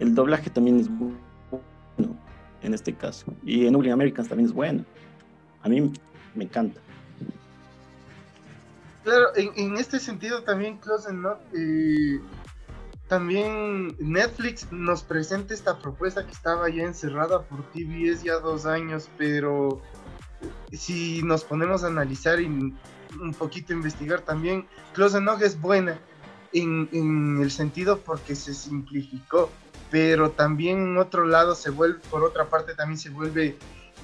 el 0.00 0.14
doblaje 0.14 0.50
también 0.50 0.80
es 0.80 0.90
bu- 0.90 1.16
bueno 1.50 2.16
en 2.62 2.74
este 2.74 2.94
caso, 2.94 3.32
y 3.44 3.66
en 3.66 3.76
Ugly 3.76 3.90
Americans 3.90 4.28
también 4.28 4.48
es 4.48 4.52
bueno. 4.52 4.84
A 5.62 5.68
mí 5.68 5.92
me 6.34 6.44
encanta. 6.44 6.80
Claro, 9.04 9.28
en, 9.34 9.76
este 9.76 9.98
sentido 9.98 10.42
también 10.42 10.76
Close 10.76 11.08
Enough, 11.08 11.38
eh, 11.54 12.20
también 13.08 13.96
Netflix 13.98 14.70
nos 14.70 15.02
presenta 15.02 15.54
esta 15.54 15.78
propuesta 15.78 16.24
que 16.26 16.32
estaba 16.32 16.68
ya 16.68 16.82
encerrada 16.82 17.42
por 17.42 17.62
TBS 17.72 18.22
ya 18.22 18.34
dos 18.34 18.66
años, 18.66 19.08
pero 19.16 19.80
si 20.70 21.22
nos 21.22 21.44
ponemos 21.44 21.82
a 21.82 21.86
analizar 21.88 22.40
y 22.40 22.46
un 22.46 23.34
poquito 23.38 23.72
investigar 23.72 24.20
también, 24.20 24.66
Close 24.92 25.16
Enough 25.18 25.42
es 25.42 25.60
buena 25.60 25.98
en, 26.52 26.88
en 26.92 27.40
el 27.42 27.50
sentido 27.50 27.98
porque 28.00 28.34
se 28.34 28.52
simplificó, 28.54 29.50
pero 29.90 30.30
también 30.30 30.96
otro 30.98 31.26
lado 31.26 31.54
se 31.54 31.70
vuelve, 31.70 32.00
por 32.10 32.22
otra 32.24 32.48
parte 32.48 32.74
también 32.74 32.98
se 32.98 33.10
vuelve 33.10 33.56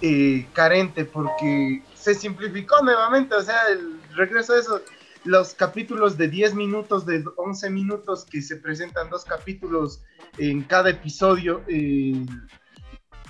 eh, 0.03 0.47
carente 0.53 1.05
porque 1.05 1.83
se 1.95 2.15
simplificó 2.15 2.83
nuevamente, 2.83 3.35
o 3.35 3.43
sea, 3.43 3.69
el 3.71 4.01
regreso 4.15 4.53
de 4.55 4.61
eso, 4.61 4.81
los 5.25 5.55
capítulos 5.55 6.17
de 6.19 6.29
10 6.29 6.55
minutos, 6.55 7.07
de 7.07 7.25
11 7.37 7.71
minutos 7.71 8.25
que 8.25 8.43
se 8.43 8.57
presentan 8.57 9.11
dos 9.11 9.25
capítulos 9.25 10.03
en 10.39 10.63
cada 10.63 10.91
episodio, 10.91 11.63
eh, 11.69 12.25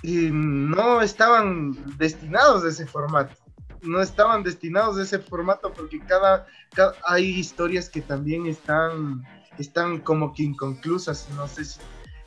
eh, 0.03 0.31
no 0.33 1.01
estaban 1.01 1.73
destinados 1.97 2.65
a 2.65 2.69
ese 2.69 2.87
formato. 2.87 3.35
No 3.83 4.01
estaban 4.01 4.43
destinados 4.43 4.99
a 4.99 5.03
ese 5.03 5.19
formato 5.19 5.73
porque 5.73 6.01
cada, 6.01 6.47
cada- 6.75 6.95
hay 7.07 7.25
historias 7.27 7.89
que 7.89 8.01
también 8.01 8.47
están, 8.47 9.23
están 9.59 9.99
como 10.01 10.35
que 10.35 10.43
inconclusas. 10.43 11.29
No 11.37 11.47
sé 11.47 11.65
si, 11.65 11.81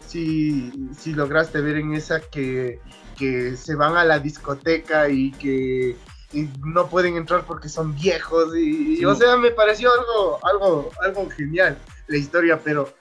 si, 0.10 0.72
si 0.98 1.13
lograste 1.13 1.62
ver 1.62 1.78
en 1.78 1.93
esa 1.93 2.19
que, 2.19 2.82
que 3.17 3.56
se 3.56 3.76
van 3.76 3.95
a 3.95 4.04
la 4.04 4.17
discoteca 4.17 5.08
y 5.10 5.32
que 5.32 5.95
y 6.32 6.48
no 6.63 6.88
pueden 6.89 7.15
entrar 7.15 7.43
porque 7.45 7.69
son 7.69 7.95
viejos 7.95 8.56
y, 8.56 9.04
o 9.04 9.15
sea 9.15 9.36
me 9.38 9.52
pareció 9.52 9.89
algo 9.91 10.39
algo 10.45 10.91
algo 11.02 11.30
genial 11.30 11.78
la 12.08 12.17
historia 12.17 12.60
pero 12.63 12.93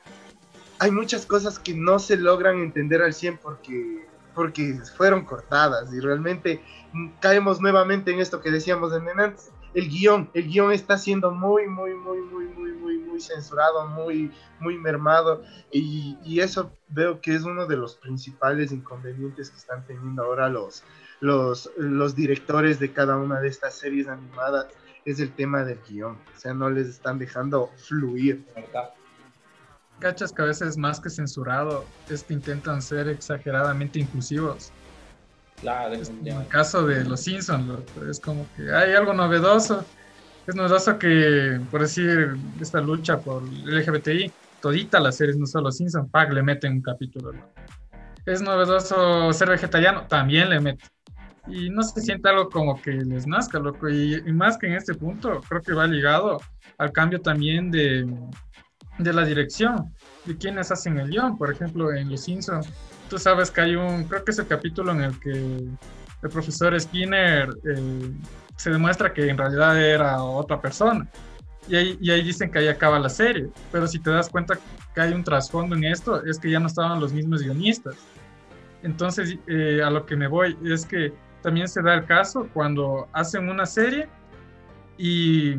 hay 0.79 0.90
muchas 0.90 1.27
cosas 1.27 1.59
que 1.59 1.75
no 1.75 1.99
se 1.99 2.16
logran 2.16 2.59
entender 2.59 3.03
al 3.03 3.14
100 3.14 3.38
porque 3.38 4.07
porque 4.35 4.81
fueron 4.97 5.25
cortadas 5.25 5.92
y 5.92 6.01
realmente 6.01 6.62
caemos 7.21 7.61
nuevamente 7.61 8.12
en 8.12 8.21
esto 8.21 8.40
que 8.40 8.51
decíamos 8.51 8.92
en 8.94 9.09
antes 9.21 9.51
el 9.74 9.88
guion 9.88 10.31
el 10.35 10.48
guion 10.48 10.72
está 10.72 10.98
siendo 10.98 11.31
muy 11.31 11.66
muy 11.66 11.94
muy 11.94 12.20
muy 12.20 12.44
muy 12.46 12.72
muy 12.72 12.98
muy 12.98 13.20
censurado 13.20 13.87
muy 13.88 14.31
muy 14.61 14.78
mermado 14.78 15.42
y, 15.70 16.16
y 16.24 16.40
eso 16.40 16.72
veo 16.88 17.20
que 17.20 17.35
es 17.35 17.42
uno 17.44 17.66
de 17.66 17.76
los 17.76 17.96
principales 17.96 18.72
inconvenientes 18.72 19.50
que 19.50 19.57
están 19.57 19.85
teniendo 19.87 20.24
ahora 20.24 20.48
los 20.48 20.85
los, 21.20 21.70
los 21.76 22.14
directores 22.14 22.78
de 22.78 22.92
cada 22.92 23.16
una 23.16 23.40
de 23.40 23.48
estas 23.48 23.74
series 23.74 24.09
animadas 24.09 24.68
es 25.04 25.20
el 25.20 25.33
tema 25.33 25.64
del 25.64 25.78
guion. 25.88 26.18
O 26.35 26.38
sea, 26.38 26.54
no 26.54 26.70
les 26.70 26.88
están 26.88 27.18
dejando 27.18 27.70
fluir. 27.76 28.44
Cachas 29.98 30.33
que 30.33 30.42
a 30.42 30.44
veces 30.44 30.76
más 30.76 31.00
que 31.00 31.11
censurado 31.11 31.85
es 32.09 32.22
que 32.22 32.35
intentan 32.35 32.83
ser 32.83 33.09
exageradamente 33.09 33.98
inclusivos. 33.98 34.72
Claro, 35.61 35.94
Es 35.94 36.11
como 36.11 36.40
el 36.40 36.49
caso 36.49 36.87
de 36.87 37.05
Los 37.05 37.21
Simpsons, 37.21 37.81
es 38.09 38.21
como 38.21 38.47
que 38.57 38.73
hay 38.73 38.94
algo 38.94 39.12
novedoso. 39.12 39.85
Es 40.47 40.55
novedoso 40.55 40.99
que, 40.99 41.61
por 41.71 41.83
decir, 41.83 42.37
esta 42.61 42.81
lucha 42.81 43.18
por 43.18 43.42
el 43.42 43.79
LGBTI, 43.81 44.33
todita 44.62 45.01
las 45.01 45.16
series, 45.16 45.37
no 45.37 45.47
solo 45.47 45.71
Simpsons, 45.71 46.11
Pac 46.11 46.33
le 46.33 46.42
meten 46.42 46.75
un 46.75 46.83
capítulo. 46.83 47.33
loco. 47.33 47.49
Es 48.25 48.40
novedoso 48.40 49.33
ser 49.33 49.51
vegetariano, 49.51 50.07
también 50.07 50.49
le 50.51 50.61
meten. 50.61 50.88
Y 51.49 51.71
no 51.71 51.83
se 51.83 52.01
siente 52.01 52.29
algo 52.29 52.49
como 52.51 52.81
que 52.81 52.92
les 52.92 53.27
nazca, 53.27 53.59
loco. 53.59 53.88
Y, 53.88 54.14
y 54.14 54.33
más 54.33 54.59
que 54.59 54.66
en 54.66 54.75
este 54.75 54.94
punto, 54.94 55.40
creo 55.49 55.62
que 55.62 55.73
va 55.73 55.87
ligado 55.87 56.38
al 56.77 56.92
cambio 56.92 57.21
también 57.21 57.71
de, 57.71 58.07
de 58.99 59.12
la 59.12 59.25
dirección, 59.25 59.94
de 60.25 60.37
quienes 60.37 60.71
hacen 60.71 60.99
el 60.99 61.11
guion. 61.11 61.38
Por 61.38 61.51
ejemplo, 61.51 61.92
en 61.92 62.11
Los 62.11 62.25
Simpsons, 62.25 62.68
tú 63.09 63.18
sabes 63.18 63.51
que 63.51 63.61
hay 63.61 63.77
un, 63.77 64.05
creo 64.05 64.25
que 64.25 64.31
es 64.31 64.38
el 64.38 64.47
capítulo 64.47 64.92
en 64.92 65.01
el 65.03 65.21
que 65.21 65.31
el 65.31 66.31
profesor 66.31 66.79
Skinner 66.79 67.49
eh, 67.64 68.12
se 68.57 68.71
demuestra 68.71 69.12
que 69.12 69.29
en 69.29 69.38
realidad 69.38 69.81
era 69.81 70.23
otra 70.23 70.61
persona. 70.61 71.09
Y 71.68 71.77
ahí, 71.77 72.23
dicen 72.23 72.51
que 72.51 72.61
ahí 72.61 72.68
acaba 72.68 72.99
la 72.99 73.11
serie. 73.11 73.49
Pero 73.71 73.87
si 73.87 73.99
te 73.99 74.11
das 74.11 74.29
cuenta 74.29 74.59
que 74.94 75.01
hay 75.01 75.12
un 75.12 75.23
trasfondo 75.23 75.77
en 75.77 75.85
esto, 75.85 76.25
es 76.25 76.38
que 76.38 76.51
ya 76.51 76.59
no 76.59 76.66
estaban 76.66 76.99
los 76.99 77.12
mismos 77.12 77.42
guionistas. 77.42 77.97
Entonces, 78.83 79.37
eh, 79.47 79.83
a 79.85 79.90
lo 79.90 80.07
que 80.07 80.16
me 80.16 80.29
voy 80.29 80.57
es 80.64 80.87
que 80.87 81.12
también 81.42 81.68
se 81.68 81.83
da 81.83 81.94
el 81.94 82.07
caso 82.07 82.49
cuando 82.55 83.07
hacen 83.12 83.49
una 83.49 83.66
serie 83.66 84.09
y 84.97 85.57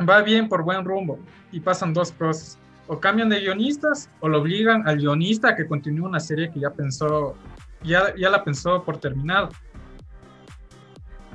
va 0.00 0.22
bien 0.22 0.48
por 0.48 0.62
buen 0.64 0.84
rumbo 0.84 1.18
y 1.52 1.60
pasan 1.60 1.92
dos 1.92 2.10
cosas. 2.12 2.58
O 2.88 2.98
cambian 2.98 3.28
de 3.28 3.40
guionistas 3.40 4.08
o 4.20 4.28
lo 4.28 4.40
obligan 4.40 4.86
al 4.88 4.98
guionista 4.98 5.50
a 5.50 5.56
que 5.56 5.66
continúe 5.66 6.06
una 6.06 6.20
serie 6.20 6.50
que 6.50 6.60
ya 6.60 6.70
pensó, 6.70 7.36
ya, 7.82 8.14
ya 8.16 8.28
la 8.28 8.42
pensó 8.42 8.82
por 8.82 8.98
terminado. 8.98 9.50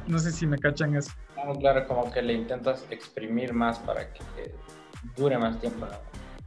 No 0.08 0.20
sé 0.20 0.32
si 0.32 0.46
me 0.46 0.58
cachan 0.58 0.96
eso. 0.96 1.12
Claro, 1.34 1.56
claro, 1.56 1.88
como 1.88 2.12
que 2.12 2.22
le 2.22 2.34
intentas 2.34 2.86
exprimir 2.90 3.54
más 3.54 3.80
para 3.80 4.12
que 4.14 4.56
dure 5.16 5.38
más 5.38 5.60
tiempo. 5.60 5.86
¿no? 5.86 5.98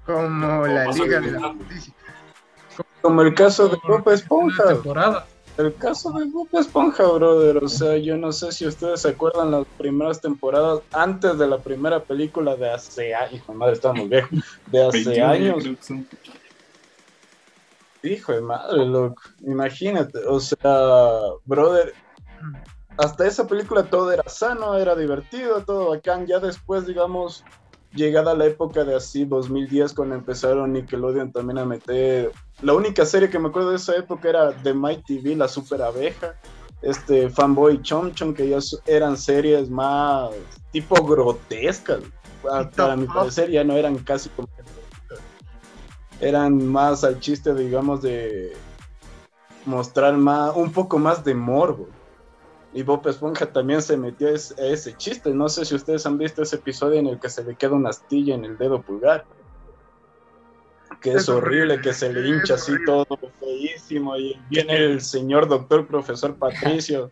Como 0.04 0.66
la 0.66 0.86
Liga 0.86 1.20
de 1.20 1.32
la 1.32 1.48
Justicia. 1.54 1.94
Como 3.02 3.22
el 3.22 3.34
caso 3.34 3.68
de 3.68 3.78
Una 3.88 4.14
Esponja. 4.14 4.64
temporada. 4.68 5.26
El 5.60 5.74
caso 5.74 6.10
de 6.12 6.24
Bob 6.26 6.48
Esponja, 6.52 7.04
brother. 7.04 7.58
O 7.58 7.68
sea, 7.68 7.96
yo 7.98 8.16
no 8.16 8.32
sé 8.32 8.50
si 8.50 8.66
ustedes 8.66 9.02
se 9.02 9.10
acuerdan 9.10 9.50
las 9.50 9.66
primeras 9.76 10.20
temporadas 10.20 10.80
antes 10.92 11.36
de 11.38 11.46
la 11.46 11.58
primera 11.58 12.02
película 12.02 12.56
de 12.56 12.70
hace 12.70 13.14
años. 13.14 13.46
Madre, 13.48 13.74
estamos 13.74 14.08
viejos. 14.08 14.38
De 14.66 14.86
hace 14.86 15.04
21, 15.04 15.26
años. 15.28 15.64
Hijo 18.02 18.32
de 18.32 18.40
madre, 18.40 18.86
loco. 18.86 19.22
Imagínate. 19.46 20.18
O 20.26 20.40
sea, 20.40 21.20
brother. 21.44 21.92
Hasta 22.96 23.26
esa 23.26 23.46
película 23.46 23.84
todo 23.84 24.12
era 24.12 24.28
sano, 24.28 24.76
era 24.76 24.94
divertido, 24.94 25.62
todo 25.64 25.90
bacán. 25.90 26.26
Ya 26.26 26.38
después, 26.38 26.86
digamos, 26.86 27.44
llegada 27.92 28.34
la 28.34 28.46
época 28.46 28.84
de 28.84 28.94
así, 28.96 29.24
2010, 29.24 29.92
cuando 29.94 30.14
empezaron 30.14 30.72
Nickelodeon 30.72 31.32
también 31.32 31.58
a 31.58 31.64
meter. 31.64 32.30
La 32.62 32.74
única 32.74 33.04
serie 33.06 33.30
que 33.30 33.38
me 33.38 33.48
acuerdo 33.48 33.70
de 33.70 33.76
esa 33.76 33.96
época 33.96 34.28
era 34.28 34.52
The 34.62 34.74
Mighty 34.74 35.18
TV, 35.18 35.36
La 35.36 35.48
Super 35.48 35.82
Abeja, 35.82 36.34
este 36.82 37.28
Fanboy 37.30 37.80
Chom 37.82 38.12
Chom, 38.12 38.32
que 38.34 38.48
ya 38.48 38.58
eran 38.86 39.16
series 39.16 39.68
más 39.70 40.30
tipo 40.72 40.94
grotescas. 41.04 42.00
Pa- 42.42 42.70
Para 42.70 42.96
mi 42.96 43.06
parecer, 43.06 43.50
ya 43.50 43.64
no 43.64 43.74
eran 43.74 43.98
casi 43.98 44.28
como. 44.30 44.48
Eran 46.20 46.66
más 46.66 47.02
al 47.04 47.18
chiste, 47.18 47.54
digamos, 47.54 48.02
de 48.02 48.52
mostrar 49.64 50.16
más, 50.16 50.54
un 50.54 50.70
poco 50.72 50.98
más 50.98 51.24
de 51.24 51.34
morbo. 51.34 51.88
Y 52.72 52.82
Bob 52.82 53.06
Esponja 53.08 53.46
también 53.46 53.82
se 53.82 53.96
metió 53.96 54.28
a 54.28 54.32
ese, 54.32 54.96
chiste. 54.96 55.30
No 55.30 55.48
sé 55.48 55.64
si 55.64 55.74
ustedes 55.74 56.06
han 56.06 56.18
visto 56.18 56.42
ese 56.42 56.56
episodio 56.56 57.00
en 57.00 57.08
el 57.08 57.18
que 57.18 57.28
se 57.28 57.42
le 57.42 57.56
queda 57.56 57.72
una 57.72 57.90
astilla 57.90 58.34
en 58.34 58.44
el 58.44 58.56
dedo 58.56 58.80
pulgar. 58.80 59.24
Que 61.00 61.10
es, 61.10 61.16
Es 61.22 61.28
horrible, 61.28 61.74
horrible, 61.74 61.80
que 61.82 61.92
se 61.92 62.12
le 62.12 62.28
hincha 62.28 62.54
así 62.54 62.72
todo 62.84 63.06
feísimo. 63.40 64.16
Y 64.16 64.40
viene 64.48 64.76
el 64.76 65.00
señor 65.00 65.48
doctor 65.48 65.86
profesor 65.86 66.36
Patricio 66.36 67.10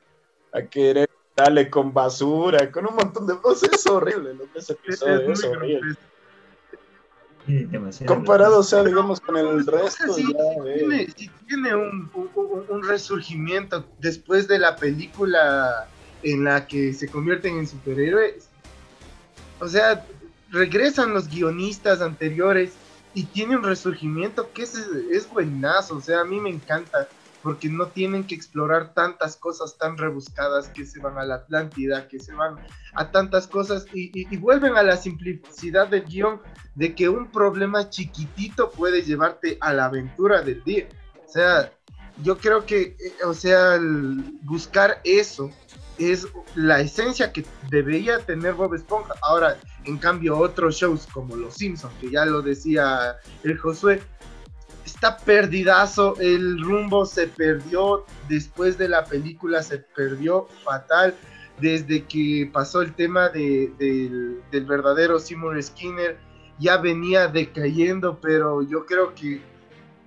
a 0.52 0.62
querer 0.62 1.08
darle 1.34 1.70
con 1.70 1.92
basura, 1.92 2.70
con 2.70 2.86
un 2.86 2.94
montón 2.94 3.26
de 3.26 3.36
cosas. 3.38 3.70
Es 3.72 3.86
horrible 3.86 4.34
lo 4.34 4.52
que 4.52 4.58
ese 4.58 4.74
Es, 4.74 4.78
episodio 4.78 5.32
es 5.32 5.44
horrible. 5.44 5.80
grotesco. 5.80 6.07
Demasiado 7.48 8.14
Comparado, 8.14 8.58
o 8.58 8.62
sea, 8.62 8.84
digamos, 8.84 9.20
con 9.20 9.36
el 9.36 9.64
resto, 9.64 10.12
Sí, 10.14 10.22
ya, 10.32 10.64
tiene, 10.74 11.06
sí 11.16 11.30
tiene 11.46 11.74
un, 11.74 12.10
un- 12.12 12.30
un- 12.34 12.66
un 12.68 12.82
resurgimiento 12.86 13.86
después 13.98 14.46
de 14.48 14.58
la 14.58 14.78
película 14.78 15.70
en 16.22 16.44
la 16.44 16.66
que 16.66 16.92
se 16.92 17.08
convierten 17.10 17.56
en 17.56 17.66
superhéroes. 17.66 18.50
O 19.60 19.66
sea, 19.68 20.06
regresan 20.50 21.14
los 21.14 21.28
guionistas 21.28 22.02
anteriores 22.02 22.76
y 23.14 23.24
tiene 23.24 23.56
un 23.56 23.64
resurgimiento 23.64 24.52
que 24.52 24.62
es, 24.64 24.74
es 25.10 25.28
buenazo. 25.30 25.96
O 25.96 26.00
sea, 26.02 26.20
a 26.20 26.24
mí 26.24 26.38
me 26.40 26.50
encanta 26.50 27.08
porque 27.42 27.68
no 27.68 27.86
tienen 27.86 28.24
que 28.24 28.34
explorar 28.34 28.94
tantas 28.94 29.36
cosas 29.36 29.76
tan 29.78 29.96
rebuscadas 29.96 30.68
que 30.68 30.84
se 30.84 30.98
van 31.00 31.18
a 31.18 31.24
la 31.24 31.36
Atlántida, 31.36 32.08
que 32.08 32.18
se 32.18 32.32
van 32.34 32.56
a 32.94 33.10
tantas 33.10 33.46
cosas 33.46 33.86
y, 33.92 34.10
y- 34.18 34.26
y 34.30 34.36
vuelven 34.36 34.76
a 34.76 34.82
la 34.82 34.96
simplicidad 34.96 35.88
del 35.88 36.04
guion 36.04 36.40
de 36.74 36.94
que 36.94 37.08
un 37.08 37.30
problema 37.30 37.88
chiquitito 37.90 38.70
puede 38.70 39.02
llevarte 39.02 39.56
a 39.60 39.72
la 39.72 39.86
aventura 39.86 40.42
del 40.42 40.62
día. 40.64 40.88
O 41.26 41.30
sea, 41.30 41.72
yo 42.24 42.38
creo 42.38 42.66
que, 42.66 42.96
eh, 42.98 43.24
o 43.24 43.34
sea, 43.34 43.74
el 43.76 44.38
buscar 44.42 45.00
eso 45.04 45.50
es 45.98 46.26
la 46.54 46.80
esencia 46.80 47.32
que 47.32 47.44
debería 47.70 48.18
tener 48.20 48.54
Bob 48.54 48.74
Esponja. 48.74 49.14
Ahora, 49.22 49.56
en 49.84 49.98
cambio, 49.98 50.36
otros 50.38 50.76
shows 50.76 51.06
como 51.12 51.36
Los 51.36 51.54
Simpsons, 51.54 51.92
que 52.00 52.10
ya 52.10 52.24
lo 52.24 52.42
decía 52.42 53.16
el 53.44 53.56
Josué, 53.58 54.00
está 54.88 55.18
perdidazo, 55.18 56.16
el 56.18 56.62
rumbo 56.62 57.04
se 57.04 57.26
perdió 57.26 58.06
después 58.28 58.78
de 58.78 58.88
la 58.88 59.04
película, 59.04 59.62
se 59.62 59.78
perdió 59.78 60.48
fatal 60.64 61.14
desde 61.60 62.04
que 62.04 62.48
pasó 62.50 62.80
el 62.80 62.94
tema 62.94 63.28
de- 63.28 63.70
del, 63.78 64.64
verdadero 64.64 65.18
Seymour 65.18 65.62
Skinner, 65.62 66.16
ya 66.58 66.78
venía 66.78 67.28
decayendo, 67.28 68.18
pero 68.20 68.62
yo 68.62 68.86
creo 68.86 69.14
que 69.14 69.42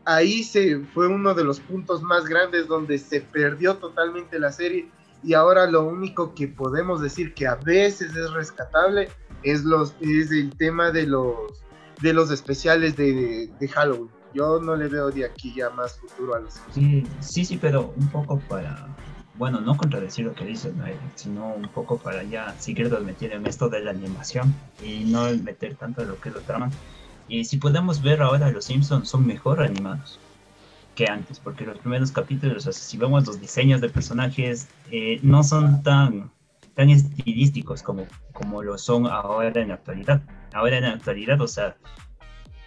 ahí 0.06 0.44
se 0.44 0.80
fue 0.94 1.08
uno 1.08 1.36
de 1.36 1.44
los 1.44 1.60
puntos 1.60 2.02
más 2.02 2.26
grandes 2.26 2.67
donde 2.67 2.98
se 2.98 3.22
perdió 3.22 3.76
totalmente 3.76 4.39
la 4.39 4.52
serie 4.52 4.89
y 5.24 5.34
ahora 5.36 5.67
lo 5.70 5.84
único 5.84 6.34
que 6.34 6.48
podemos 6.48 7.02
decir 7.02 7.36
que 7.36 7.46
a 7.46 7.56
veces 7.56 8.15
es 8.15 8.34
rescatable 8.34 9.10
es 9.44 9.63
los 9.63 9.94
es 10.02 10.32
el 10.32 10.50
tema 10.58 10.89
de 10.89 11.06
los 11.06 11.63
de 12.02 12.13
los 12.13 12.32
especiales 12.32 12.98
de 12.98 13.67
Halloween. 13.72 14.21
Yo 14.34 14.60
no 14.60 14.76
le 14.76 14.88
veo 14.88 15.12
de 15.12 15.26
aquí 15.26 15.54
ya 15.54 15.70
más 15.72 15.98
futuro 15.98 16.36
a 16.36 16.39
los 16.39 16.60
Sí, 16.74 17.06
sí, 17.20 17.46
sí, 17.46 17.58
pero 17.62 17.94
un 17.98 18.08
poco 18.10 18.39
para, 18.39 18.88
bueno, 19.36 19.60
no 19.60 19.76
contradecir 19.76 20.26
lo 20.26 20.34
que 20.34 20.46
dices, 20.46 20.74
¿no? 20.76 20.86
sino 21.15 21.54
un 21.54 21.67
poco 21.70 21.98
para 21.98 22.24
ya 22.24 22.56
seguirnos 22.60 23.04
metiendo 23.04 23.38
en 23.38 23.46
esto 23.46 23.70
de 23.70 23.82
la 23.82 23.91
animación 23.91 24.54
y 24.84 25.04
no 25.06 25.30
meter 25.44 25.76
tanto 25.76 26.04
lo 26.04 26.20
que 26.20 26.30
es 26.30 26.36
la 26.36 26.41
trama. 26.41 26.72
Y 27.28 27.46
si 27.46 27.58
podemos 27.58 28.02
ver 28.02 28.22
ahora, 28.22 28.52
los 28.52 28.65
Simpsons 28.65 29.10
son 29.10 29.26
mejor 29.26 29.62
animados 29.62 30.20
que 30.96 31.06
antes, 31.06 31.39
porque 31.39 31.65
los 31.65 31.78
primeros 31.78 32.12
capítulos, 32.12 32.67
o 32.67 32.72
sea, 32.72 32.74
si 32.74 32.98
vemos 32.98 33.26
los 33.26 33.39
diseños 33.39 33.82
de 33.82 33.89
personajes, 33.89 34.67
eh, 34.91 35.20
no 35.24 35.44
son 35.44 35.84
tan, 35.84 36.30
tan 36.76 36.89
estilísticos 36.89 37.82
como, 37.82 38.06
como 38.34 38.62
lo 38.62 38.78
son 38.78 39.08
ahora 39.08 39.62
en 39.62 39.70
la 39.70 39.76
actualidad. 39.76 40.22
Ahora 40.54 40.78
en 40.78 40.84
la 40.84 40.91
actualidad, 40.91 41.39
o 41.39 41.48
sea, 41.48 41.78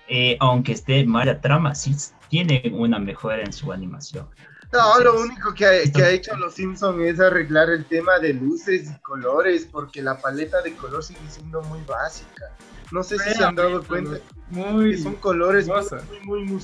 eh, 0.08 0.36
aunque 0.40 0.72
esté 0.72 1.04
mala 1.04 1.40
trama, 1.40 1.74
sí 1.74 1.94
tiene 2.28 2.62
una 2.72 2.98
mejora 2.98 3.42
en 3.42 3.52
su 3.52 3.72
animación. 3.72 4.28
No, 4.72 4.98
lo 5.00 5.20
único 5.20 5.54
que 5.54 5.66
ha, 5.66 5.92
que 5.92 6.02
ha 6.02 6.10
hecho 6.10 6.36
los 6.36 6.54
Simpsons 6.54 7.00
es 7.02 7.20
arreglar 7.20 7.70
el 7.70 7.84
tema 7.84 8.18
de 8.18 8.34
luces 8.34 8.90
y 8.90 9.00
colores, 9.02 9.68
porque 9.70 10.02
la 10.02 10.18
paleta 10.18 10.62
de 10.62 10.74
color 10.74 11.04
sigue 11.04 11.20
siendo 11.28 11.62
muy 11.62 11.80
básica. 11.82 12.50
No 12.90 13.02
sé 13.02 13.18
si 13.18 13.34
se 13.34 13.44
han 13.44 13.54
dado 13.54 13.82
cuenta 13.84 14.18
Muy 14.50 14.92
que 14.92 14.98
son 14.98 15.14
colores 15.16 15.66
muy, 15.66 15.76
muy, 16.26 16.44
muy, 16.44 16.44
muy 16.44 16.62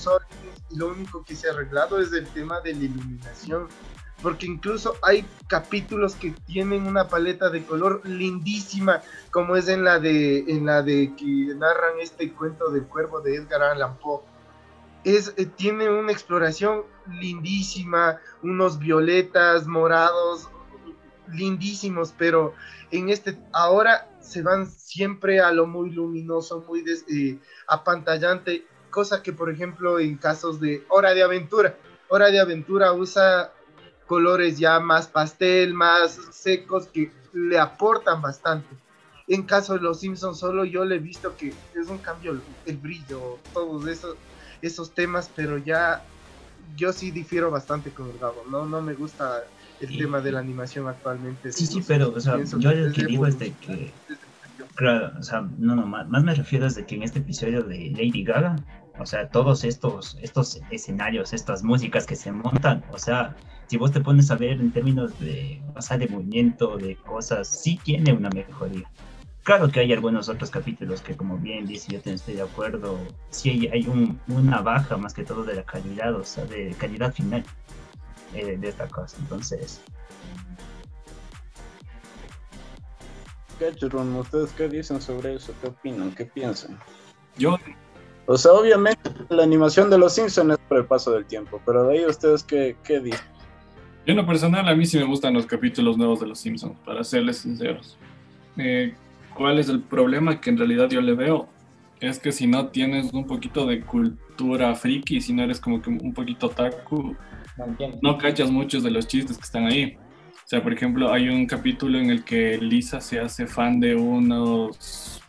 y 0.70 0.76
lo 0.76 0.88
único 0.88 1.24
que 1.24 1.34
se 1.34 1.48
ha 1.48 1.52
arreglado 1.52 2.00
es 2.00 2.12
el 2.12 2.26
tema 2.28 2.60
de 2.60 2.74
la 2.74 2.84
iluminación. 2.84 3.68
Porque 4.22 4.46
incluso 4.46 4.96
hay 5.02 5.24
capítulos 5.48 6.14
que 6.14 6.32
tienen 6.46 6.86
una 6.86 7.08
paleta 7.08 7.48
de 7.48 7.64
color 7.64 8.02
lindísima, 8.04 9.02
como 9.30 9.56
es 9.56 9.68
en 9.68 9.82
la 9.84 9.98
de 9.98 10.40
en 10.48 10.66
la 10.66 10.82
de 10.82 11.14
que 11.16 11.54
narran 11.56 11.98
este 12.00 12.32
cuento 12.32 12.70
del 12.70 12.84
cuervo 12.84 13.20
de 13.20 13.36
Edgar 13.36 13.62
Allan 13.62 13.96
Poe. 13.98 14.20
Es, 15.04 15.32
eh, 15.38 15.46
tiene 15.46 15.88
una 15.88 16.12
exploración 16.12 16.82
lindísima, 17.08 18.18
unos 18.42 18.78
violetas, 18.78 19.66
morados, 19.66 20.50
lindísimos, 21.32 22.12
pero 22.16 22.52
en 22.90 23.08
este 23.08 23.38
ahora 23.52 24.06
se 24.20 24.42
van 24.42 24.66
siempre 24.66 25.40
a 25.40 25.50
lo 25.52 25.66
muy 25.66 25.90
luminoso, 25.90 26.62
muy 26.68 26.82
des- 26.82 27.06
eh, 27.08 27.38
apantallante, 27.66 28.66
cosa 28.90 29.22
que 29.22 29.32
por 29.32 29.50
ejemplo 29.50 29.98
en 29.98 30.18
casos 30.18 30.60
de 30.60 30.84
Hora 30.88 31.14
de 31.14 31.22
Aventura, 31.22 31.74
Hora 32.08 32.30
de 32.30 32.40
Aventura 32.40 32.92
usa 32.92 33.52
colores 34.10 34.58
ya 34.58 34.80
más 34.80 35.06
pastel, 35.06 35.72
más 35.72 36.18
secos 36.32 36.88
que 36.88 37.12
le 37.32 37.56
aportan 37.60 38.20
bastante. 38.20 38.66
En 39.28 39.44
caso 39.44 39.74
de 39.74 39.82
los 39.82 40.00
Simpsons 40.00 40.36
solo 40.36 40.64
yo 40.64 40.84
le 40.84 40.96
he 40.96 40.98
visto 40.98 41.36
que 41.36 41.46
es 41.80 41.86
un 41.86 41.98
cambio 41.98 42.42
el 42.66 42.76
brillo, 42.78 43.38
todos 43.54 43.86
esos 43.86 44.16
esos 44.62 44.92
temas, 44.94 45.30
pero 45.36 45.58
ya 45.58 46.02
yo 46.74 46.92
sí 46.92 47.12
difiero 47.12 47.52
bastante 47.52 47.92
con 47.92 48.10
el 48.10 48.18
Gabo, 48.18 48.44
no 48.50 48.66
no 48.66 48.82
me 48.82 48.94
gusta 48.94 49.44
el 49.78 49.96
tema 49.96 50.20
de 50.20 50.32
la 50.32 50.40
animación 50.40 50.88
actualmente. 50.88 51.52
Sí, 51.52 51.66
sí, 51.66 51.80
pero, 51.86 52.10
o 52.10 52.18
sea, 52.18 52.42
yo 52.42 52.72
lo 52.72 52.92
que 52.92 53.04
digo 53.04 53.28
es 53.28 53.38
de 53.38 53.54
que-. 53.54 53.94
Claro, 54.74 55.12
o 55.18 55.22
sea, 55.22 55.42
no, 55.42 55.76
no, 55.76 55.86
más, 55.86 56.08
más 56.08 56.24
me 56.24 56.34
refiero 56.34 56.66
es 56.66 56.74
de 56.74 56.84
que 56.84 56.96
en 56.96 57.04
este 57.04 57.20
episodio 57.20 57.62
de 57.62 57.90
Lady 57.92 58.24
Gaga, 58.24 58.56
o 59.00 59.06
sea, 59.06 59.28
todos 59.28 59.64
estos, 59.64 60.16
estos 60.20 60.60
escenarios, 60.70 61.32
estas 61.32 61.62
músicas 61.62 62.06
que 62.06 62.16
se 62.16 62.30
montan, 62.32 62.84
o 62.92 62.98
sea, 62.98 63.34
si 63.66 63.76
vos 63.76 63.92
te 63.92 64.00
pones 64.00 64.30
a 64.30 64.36
ver 64.36 64.60
en 64.60 64.72
términos 64.72 65.18
de, 65.18 65.60
o 65.74 65.80
sea, 65.82 65.96
de 65.98 66.08
movimiento, 66.08 66.76
de 66.76 66.96
cosas, 66.96 67.48
sí 67.48 67.78
tiene 67.82 68.12
una 68.12 68.28
mejoría. 68.30 68.88
Claro 69.42 69.70
que 69.70 69.80
hay 69.80 69.92
algunos 69.92 70.28
otros 70.28 70.50
capítulos 70.50 71.00
que, 71.00 71.16
como 71.16 71.38
bien 71.38 71.66
dice, 71.66 71.92
yo 71.92 71.98
también 71.98 72.16
estoy 72.16 72.34
de 72.34 72.42
acuerdo, 72.42 72.98
sí 73.30 73.50
hay, 73.50 73.66
hay 73.68 73.86
un- 73.88 74.20
una 74.28 74.60
baja 74.60 74.96
más 74.96 75.14
que 75.14 75.24
todo 75.24 75.44
de 75.44 75.54
la 75.54 75.62
calidad, 75.64 76.14
o 76.14 76.24
sea, 76.24 76.44
de 76.44 76.74
calidad 76.78 77.12
final. 77.14 77.44
eh, 78.32 78.56
de 78.56 78.68
esta 78.68 78.86
cosa. 78.86 79.16
Entonces, 79.18 79.80
¿ustedes 84.20 84.52
qué 84.52 84.68
dicen 84.68 85.00
sobre 85.00 85.34
eso? 85.34 85.52
¿Qué 85.60 85.68
opinan? 85.68 86.14
¿Qué 86.14 86.24
piensan? 86.24 86.78
Yo, 87.36 87.58
O 88.32 88.36
sea, 88.36 88.52
obviamente 88.52 89.10
la 89.28 89.42
animación 89.42 89.90
de 89.90 89.98
los 89.98 90.14
Simpsons 90.14 90.52
es 90.52 90.58
por 90.68 90.78
el 90.78 90.84
paso 90.84 91.10
del 91.10 91.24
tiempo, 91.24 91.60
pero 91.66 91.88
de 91.88 91.98
ahí 91.98 92.06
ustedes 92.06 92.44
qué, 92.44 92.76
qué 92.84 93.00
dicen? 93.00 93.26
yo 94.06 94.12
en 94.12 94.16
lo 94.18 94.24
personal, 94.24 94.68
a 94.68 94.74
mí 94.76 94.86
sí 94.86 94.98
me 94.98 95.04
gustan 95.04 95.34
los 95.34 95.46
capítulos 95.46 95.98
nuevos 95.98 96.20
de 96.20 96.28
Los 96.28 96.38
Simpsons, 96.38 96.78
para 96.84 97.02
serles 97.02 97.38
sinceros. 97.38 97.98
Eh, 98.56 98.94
¿Cuál 99.34 99.58
es 99.58 99.68
el 99.68 99.80
problema 99.80 100.40
que 100.40 100.50
en 100.50 100.58
realidad 100.58 100.88
yo 100.88 101.00
le 101.00 101.14
veo? 101.14 101.48
Es 101.98 102.20
que 102.20 102.30
si 102.30 102.46
no 102.46 102.68
tienes 102.68 103.12
un 103.12 103.26
poquito 103.26 103.66
de 103.66 103.80
cultura 103.80 104.76
friki, 104.76 105.20
si 105.20 105.32
no 105.32 105.42
eres 105.42 105.58
como 105.58 105.82
que 105.82 105.90
un 105.90 106.14
poquito 106.14 106.46
otaku, 106.46 107.16
No 108.00 108.16
cachas 108.16 108.48
muchos 108.48 108.84
de 108.84 108.92
los 108.92 109.08
chistes 109.08 109.38
que 109.38 109.44
están 109.44 109.66
ahí. 109.66 109.96
O 110.34 110.46
sea, 110.46 110.62
por 110.62 110.72
ejemplo, 110.72 111.12
hay 111.12 111.28
un 111.28 111.46
capítulo 111.46 111.98
en 111.98 112.10
el 112.10 112.22
que 112.22 112.58
Lisa 112.58 113.00
se 113.00 113.18
hace 113.18 113.48
fan 113.48 113.80
de 113.80 113.96
unos 113.96 115.19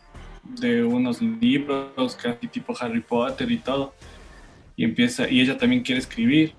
de 0.44 0.84
unos 0.84 1.22
libros 1.22 2.16
casi 2.20 2.46
tipo 2.48 2.74
Harry 2.80 3.00
Potter 3.00 3.50
y 3.50 3.58
todo. 3.58 3.94
Y 4.76 4.84
empieza 4.84 5.28
y 5.28 5.40
ella 5.40 5.58
también 5.58 5.82
quiere 5.82 6.00
escribir. 6.00 6.54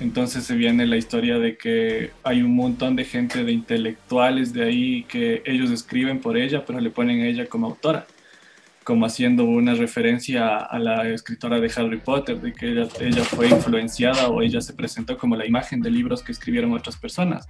Entonces 0.00 0.44
se 0.44 0.56
viene 0.56 0.86
la 0.86 0.96
historia 0.96 1.38
de 1.38 1.56
que 1.56 2.10
hay 2.22 2.42
un 2.42 2.56
montón 2.56 2.96
de 2.96 3.04
gente 3.04 3.44
de 3.44 3.52
intelectuales 3.52 4.52
de 4.52 4.64
ahí 4.64 5.04
que 5.04 5.42
ellos 5.44 5.70
escriben 5.70 6.20
por 6.20 6.36
ella, 6.36 6.64
pero 6.64 6.80
le 6.80 6.90
ponen 6.90 7.20
a 7.20 7.26
ella 7.26 7.46
como 7.46 7.66
autora, 7.66 8.06
como 8.84 9.04
haciendo 9.04 9.44
una 9.44 9.74
referencia 9.74 10.56
a 10.56 10.78
la 10.78 11.08
escritora 11.08 11.60
de 11.60 11.70
Harry 11.76 11.98
Potter, 11.98 12.40
de 12.40 12.52
que 12.54 12.72
ella, 12.72 12.88
ella 13.00 13.22
fue 13.22 13.48
influenciada 13.48 14.28
o 14.28 14.40
ella 14.40 14.60
se 14.62 14.72
presentó 14.72 15.18
como 15.18 15.36
la 15.36 15.46
imagen 15.46 15.82
de 15.82 15.90
libros 15.90 16.22
que 16.22 16.32
escribieron 16.32 16.72
otras 16.72 16.96
personas. 16.96 17.46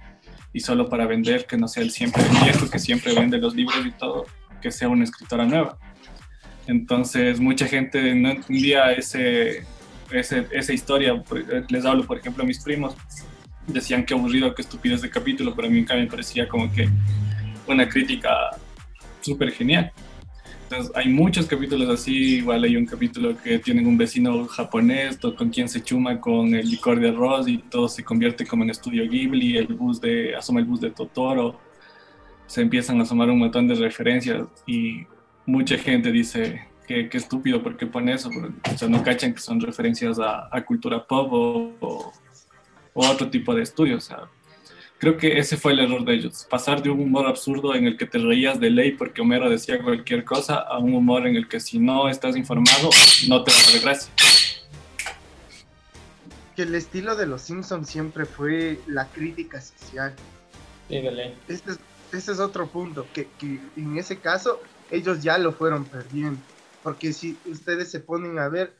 Y 0.51 0.59
solo 0.59 0.89
para 0.89 1.07
vender, 1.07 1.45
que 1.45 1.57
no 1.57 1.67
sea 1.67 1.81
el 1.81 1.91
siempre 1.91 2.23
viejo 2.43 2.69
que 2.69 2.77
siempre 2.77 3.15
vende 3.15 3.37
los 3.37 3.55
libros 3.55 3.83
y 3.85 3.91
todo, 3.91 4.25
que 4.63 4.71
sea 4.71 4.87
una 4.87 5.03
escritora 5.03 5.45
nueva. 5.45 5.77
Entonces, 6.65 7.39
mucha 7.41 7.67
gente 7.67 8.15
no 8.15 8.29
entendía 8.31 8.93
ese, 8.93 9.65
ese, 10.09 10.47
esa 10.51 10.73
historia. 10.73 11.21
Por- 11.21 11.45
Les 11.69 11.85
hablo, 11.85 12.05
por 12.05 12.17
ejemplo, 12.17 12.43
a 12.43 12.47
mis 12.47 12.63
primos. 12.63 12.95
Decían 13.67 14.05
que 14.05 14.13
aburrido, 14.13 14.55
que 14.55 14.61
estupidez 14.61 15.01
de 15.01 15.09
capítulo, 15.09 15.53
pero 15.53 15.67
a 15.67 15.71
mí 15.71 15.79
en 15.79 15.85
cambio 15.85 16.05
me 16.05 16.11
parecía 16.11 16.47
como 16.47 16.71
que 16.71 16.87
una 17.67 17.87
crítica 17.87 18.29
súper 19.21 19.51
genial. 19.51 19.91
Entonces, 20.63 20.91
hay 20.95 21.09
muchos 21.09 21.45
capítulos 21.45 21.89
así. 21.89 22.37
Igual 22.37 22.63
hay 22.63 22.77
un 22.77 22.85
capítulo 22.85 23.35
que 23.43 23.59
tienen 23.59 23.85
un 23.85 23.97
vecino 23.97 24.47
japonés 24.47 25.17
con 25.17 25.49
quien 25.49 25.67
se 25.67 25.83
chuma 25.83 26.19
con 26.19 26.55
el 26.55 26.69
licor 26.69 26.99
de 26.99 27.09
arroz 27.09 27.47
y 27.47 27.57
todo 27.57 27.87
se 27.89 28.03
convierte 28.03 28.45
como 28.45 28.63
en 28.63 28.69
estudio 28.69 29.03
Ghibli. 29.07 29.57
El 29.57 29.67
bus 29.67 29.99
de, 29.99 30.33
asoma 30.35 30.61
el 30.61 30.65
bus 30.65 30.79
de 30.79 30.91
Totoro. 30.91 31.59
Se 32.47 32.61
empiezan 32.61 32.99
a 32.99 33.03
asomar 33.03 33.29
un 33.29 33.39
montón 33.39 33.67
de 33.67 33.75
referencias 33.75 34.43
y 34.67 35.05
mucha 35.45 35.77
gente 35.77 36.11
dice 36.11 36.67
que, 36.87 37.09
que 37.09 37.17
estúpido 37.17 37.63
porque 37.63 37.87
pone 37.87 38.13
eso. 38.13 38.29
pero, 38.29 38.53
O 38.73 38.77
sea, 38.77 38.87
no 38.87 39.01
cachan 39.03 39.33
que 39.33 39.39
son 39.39 39.59
referencias 39.59 40.19
a, 40.19 40.49
a 40.55 40.63
cultura 40.65 41.05
pop 41.05 41.31
o, 41.33 41.71
o- 41.79 42.13
o 42.93 43.07
otro 43.07 43.29
tipo 43.29 43.55
de 43.55 43.63
estudios. 43.63 44.03
O 44.03 44.07
sea, 44.07 44.19
creo 44.99 45.17
que 45.17 45.37
ese 45.39 45.57
fue 45.57 45.71
el 45.71 45.79
error 45.79 46.05
de 46.05 46.13
ellos. 46.13 46.45
Pasar 46.49 46.83
de 46.83 46.89
un 46.91 46.99
humor 46.99 47.25
absurdo 47.25 47.73
en 47.73 47.87
el 47.87 47.97
que 47.97 48.05
te 48.05 48.19
reías 48.19 48.59
de 48.59 48.69
ley 48.69 48.91
porque 48.91 49.21
Homero 49.21 49.49
decía 49.49 49.81
cualquier 49.81 50.23
cosa 50.23 50.55
a 50.57 50.77
un 50.77 50.93
humor 50.93 51.25
en 51.25 51.35
el 51.35 51.47
que 51.47 51.59
si 51.59 51.79
no 51.79 52.07
estás 52.09 52.35
informado 52.37 52.89
no 53.27 53.43
te 53.43 53.51
va 53.51 53.57
a 53.57 53.71
dar 53.73 53.81
gracia. 53.81 54.13
Que 56.55 56.61
el 56.63 56.75
estilo 56.75 57.15
de 57.15 57.25
los 57.25 57.41
Simpsons 57.41 57.89
siempre 57.89 58.25
fue 58.25 58.79
la 58.85 59.07
crítica 59.07 59.59
social. 59.59 60.13
Sí, 60.87 61.01
de 61.01 61.11
ley. 61.11 61.35
Este 61.47 61.71
es, 61.71 61.79
este 62.17 62.31
es 62.33 62.39
otro 62.39 62.67
punto, 62.67 63.05
que, 63.13 63.27
que 63.39 63.59
en 63.75 63.97
ese 63.97 64.19
caso 64.19 64.61
ellos 64.91 65.21
ya 65.23 65.37
lo 65.37 65.51
fueron 65.53 65.85
perdiendo. 65.85 66.39
Porque 66.83 67.13
si 67.13 67.37
ustedes 67.45 67.89
se 67.89 67.99
ponen 67.99 68.39
a 68.39 68.49
ver, 68.49 68.75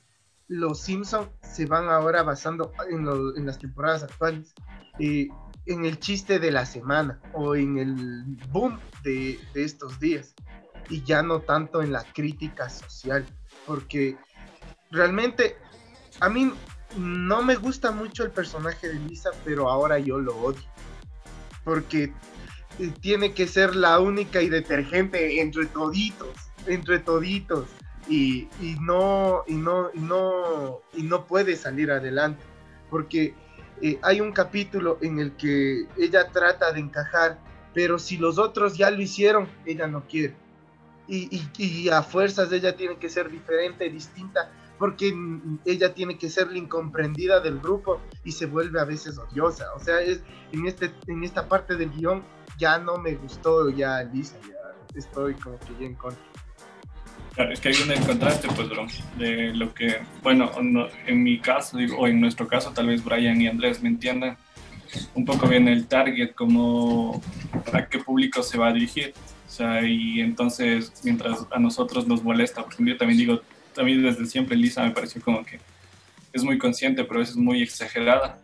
los 0.47 0.81
Simpsons 0.81 1.29
se 1.41 1.65
van 1.65 1.89
ahora 1.89 2.21
basando 2.23 2.73
en, 2.89 3.05
lo- 3.05 3.35
en 3.37 3.45
las 3.45 3.59
temporadas 3.59 4.03
actuales, 4.03 4.53
eh, 4.99 5.29
en 5.65 5.85
el 5.85 5.99
chiste 5.99 6.39
de 6.39 6.51
la 6.51 6.65
semana 6.65 7.19
o 7.33 7.55
en 7.55 7.77
el 7.77 7.95
boom 8.51 8.79
de, 9.03 9.39
de 9.53 9.63
estos 9.63 9.99
días. 9.99 10.33
Y 10.89 11.01
ya 11.03 11.23
no 11.23 11.39
tanto 11.39 11.81
en 11.81 11.93
la 11.93 12.03
crítica 12.03 12.69
social. 12.69 13.25
Porque 13.65 14.17
realmente 14.91 15.55
a 16.19 16.27
mí 16.27 16.53
no 16.97 17.41
me 17.41 17.55
gusta 17.55 17.91
mucho 17.91 18.23
el 18.25 18.31
personaje 18.31 18.89
de 18.89 18.95
Lisa, 18.95 19.31
pero 19.45 19.69
ahora 19.69 19.97
yo 19.97 20.19
lo 20.19 20.35
odio. 20.37 20.61
Porque 21.63 22.13
tiene 23.01 23.33
que 23.33 23.47
ser 23.47 23.75
la 23.75 23.99
única 23.99 24.41
y 24.41 24.49
detergente 24.49 25.41
entre 25.41 25.65
toditos, 25.67 26.29
entre 26.67 26.99
toditos. 26.99 27.67
Y, 28.09 28.49
y 28.61 28.75
no, 28.81 29.43
y 29.47 29.53
no, 29.53 29.89
y 29.93 29.99
no, 29.99 30.81
y 30.93 31.03
no 31.03 31.25
puede 31.25 31.55
salir 31.55 31.89
adelante. 31.91 32.43
Porque 32.89 33.33
eh, 33.81 33.97
hay 34.01 34.19
un 34.21 34.31
capítulo 34.33 34.97
en 35.01 35.19
el 35.19 35.31
que 35.33 35.85
ella 35.97 36.27
trata 36.29 36.71
de 36.73 36.79
encajar, 36.81 37.39
pero 37.73 37.97
si 37.97 38.17
los 38.17 38.37
otros 38.37 38.77
ya 38.77 38.91
lo 38.91 39.01
hicieron, 39.01 39.47
ella 39.65 39.87
no 39.87 40.03
quiere. 40.07 40.35
Y, 41.07 41.27
y- 41.35 41.49
y 41.63 41.89
a 41.89 42.01
fuerzas 42.03 42.51
ella 42.51 42.75
tiene 42.75 42.97
que 42.97 43.09
ser 43.09 43.29
diferente, 43.31 43.89
distinta, 43.89 44.51
porque 44.77 45.13
ella 45.65 45.93
tiene 45.93 46.17
que 46.17 46.29
ser 46.29 46.51
la 46.51 46.57
incomprendida 46.57 47.39
del 47.39 47.59
grupo 47.59 48.01
y 48.25 48.31
se 48.33 48.45
vuelve 48.47 48.79
a 48.81 48.85
veces 48.85 49.17
odiosa. 49.17 49.65
O 49.75 49.79
sea, 49.79 50.01
es, 50.01 50.21
en, 50.51 50.65
este, 50.65 50.91
en 51.07 51.23
esta 51.23 51.47
parte 51.47 51.75
del 51.75 51.89
guion 51.91 52.21
ya 52.57 52.77
no 52.77 52.97
me 52.97 53.15
gustó 53.15 53.69
ya 53.69 54.03
Lisa, 54.03 54.35
ya 54.47 54.97
estoy 54.99 55.33
como 55.35 55.59
que 55.59 55.73
ya 55.79 55.85
en 55.87 55.95
contra. 55.95 56.21
Claro, 57.35 57.51
es 57.51 57.59
que 57.59 57.69
hay 57.69 57.75
un 57.75 58.05
contraste, 58.05 58.47
pues, 58.55 58.69
bro, 58.69 58.85
de 59.17 59.53
lo 59.55 59.73
que, 59.73 59.97
bueno, 60.21 60.51
no- 60.61 60.87
en 61.07 61.23
mi 61.23 61.39
caso, 61.39 61.77
digo, 61.77 61.97
o 61.97 62.07
en 62.07 62.21
nuestro 62.21 62.47
caso, 62.47 62.71
tal 62.71 62.87
vez 62.87 63.03
Brian 63.03 63.41
y 63.41 63.47
Andrés 63.47 63.81
me 63.81 63.89
entiendan, 63.89 64.37
un 65.15 65.25
poco 65.25 65.47
bien 65.47 65.67
el 65.67 65.87
target, 65.87 66.35
como 66.35 67.19
a 67.73 67.85
qué 67.87 67.97
público 67.99 68.43
se 68.43 68.59
va 68.59 68.67
a 68.67 68.73
dirigir. 68.73 69.13
O 69.47 69.49
sea, 69.49 69.81
y 69.83 70.19
entonces, 70.21 70.93
mientras 71.03 71.45
a 71.51 71.57
nosotros 71.59 72.07
nos 72.07 72.23
molesta, 72.23 72.63
porque 72.63 72.83
yo 72.85 72.97
también 72.97 73.17
digo, 73.17 73.41
también 73.73 74.03
desde 74.03 74.27
siempre 74.27 74.55
Lisa 74.55 74.83
me 74.83 74.91
pareció 74.91 75.19
como 75.21 75.43
que 75.43 75.59
es 76.31 76.43
muy 76.43 76.59
consciente, 76.59 77.03
pero 77.03 77.15
a 77.15 77.19
veces 77.21 77.35
muy 77.35 77.63
exagerada. 77.63 78.39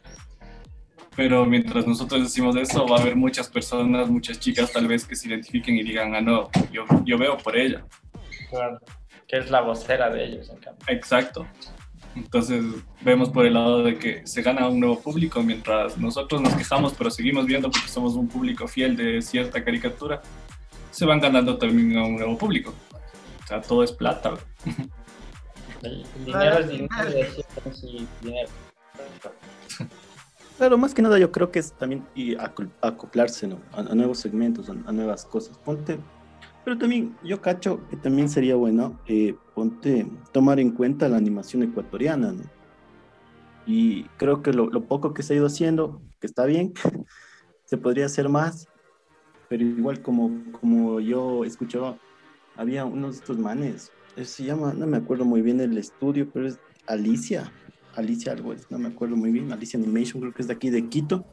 Pero 1.20 1.46
mientras 1.46 1.86
nosotros 1.86 2.24
decimos 2.24 2.56
eso, 2.56 2.88
va 2.88 2.96
a 2.96 3.02
haber 3.02 3.18
muchas 3.18 3.50
personas, 3.50 4.08
muchas 4.08 4.40
chicas 4.40 4.72
tal 4.72 4.88
vez 4.88 5.06
que 5.06 5.18
se 5.18 5.28
identifiquen 5.28 5.76
y 5.76 5.84
digan, 5.84 6.16
ah, 6.16 6.22
no, 6.22 6.50
yo, 6.72 6.86
yo 7.04 7.18
veo 7.18 7.38
por 7.38 7.58
ella. 7.58 7.84
Claro. 8.50 8.80
Que 9.28 9.40
es 9.40 9.52
la 9.52 9.60
vocera 9.60 10.10
de 10.10 10.24
ellos, 10.24 10.50
en 10.50 10.60
cambio. 10.60 10.86
Exacto. 10.88 11.46
Entonces 12.16 12.64
vemos 13.02 13.32
por 13.32 13.46
el 13.46 13.56
lado 13.56 13.84
de 13.84 14.00
que 14.00 14.26
se 14.26 14.42
gana 14.42 14.70
un 14.70 14.80
nuevo 14.80 15.02
público 15.02 15.44
mientras 15.44 15.98
nosotros 15.98 16.40
nos 16.40 16.56
quejamos, 16.56 16.94
pero 16.98 17.12
seguimos 17.12 17.46
viendo 17.46 17.70
porque 17.70 17.90
somos 17.90 18.16
un 18.16 18.30
público 18.30 18.66
fiel 18.66 18.96
de 18.96 19.22
cierta 19.22 19.62
caricatura, 19.62 20.22
se 20.90 21.06
van 21.06 21.20
ganando 21.20 21.58
también 21.58 21.98
a 21.98 22.06
un 22.06 22.16
nuevo 22.16 22.38
público. 22.38 22.74
O 23.44 23.46
sea, 23.46 23.60
todo 23.60 23.84
es 23.84 23.92
plata. 23.92 24.30
bro. 24.30 24.42
El, 25.82 26.06
dinero 26.26 26.60
es 26.60 26.70
dinero 26.70 27.10
y 27.84 28.08
dinero. 28.26 28.50
Claro, 30.60 30.78
más 30.78 30.94
que 30.94 31.02
nada 31.02 31.18
yo 31.18 31.32
creo 31.32 31.52
que 31.52 31.60
es 31.60 31.72
también 31.72 32.06
y 32.14 32.36
acoplarse 32.36 33.48
¿no? 33.48 33.62
a, 33.72 33.80
a 33.80 33.96
nuevos 33.96 34.20
segmentos, 34.20 34.70
a, 34.70 34.74
a 34.74 34.92
nuevas 34.92 35.24
cosas. 35.24 35.58
Ponte, 35.58 35.98
pero 36.66 36.78
también 36.78 37.16
yo 37.24 37.42
cacho 37.42 37.80
que 37.90 37.96
también 37.96 38.28
sería 38.28 38.58
bueno, 38.58 39.00
eh, 39.08 39.38
ponte, 39.56 40.06
tomar 40.34 40.60
en 40.60 40.72
cuenta 40.72 41.08
la 41.08 41.16
animación 41.16 41.64
ecuatoriana, 41.64 42.34
¿no? 42.34 42.44
Y 43.66 44.04
creo 44.18 44.42
que 44.42 44.52
lo, 44.52 44.68
lo 44.68 44.84
poco 44.84 45.14
que 45.14 45.24
se 45.24 45.32
ha 45.32 45.38
ido 45.38 45.46
haciendo, 45.46 46.02
que 46.20 46.28
está 46.28 46.44
bien, 46.44 46.74
se 47.64 47.78
podría 47.78 48.08
hacer 48.08 48.28
más, 48.28 48.68
pero 49.48 49.64
igual 49.64 50.02
como, 50.02 50.44
como 50.60 51.00
yo 51.00 51.46
escuchaba, 51.46 51.98
había 52.58 52.84
unos 52.84 53.16
de 53.16 53.20
estos 53.22 53.38
manes, 53.38 53.94
eh, 54.18 54.26
se 54.26 54.44
llama, 54.44 54.74
no 54.74 54.88
me 54.88 54.98
acuerdo 54.98 55.24
muy 55.24 55.42
bien 55.42 55.62
el 55.62 55.78
estudio, 55.78 56.30
pero 56.34 56.50
es 56.50 56.60
Alicia, 56.86 57.50
Alicia 58.00 58.32
algo, 58.32 58.54
no 58.70 58.80
me 58.80 58.88
acuerdo 58.90 59.16
muy 59.16 59.32
bien, 59.32 59.52
Alicia 59.52 59.80
Animation, 59.80 60.22
creo 60.22 60.34
que 60.34 60.42
es 60.42 60.48
de 60.48 60.54
aquí 60.56 60.70
de 60.70 60.88
Quito. 60.88 61.26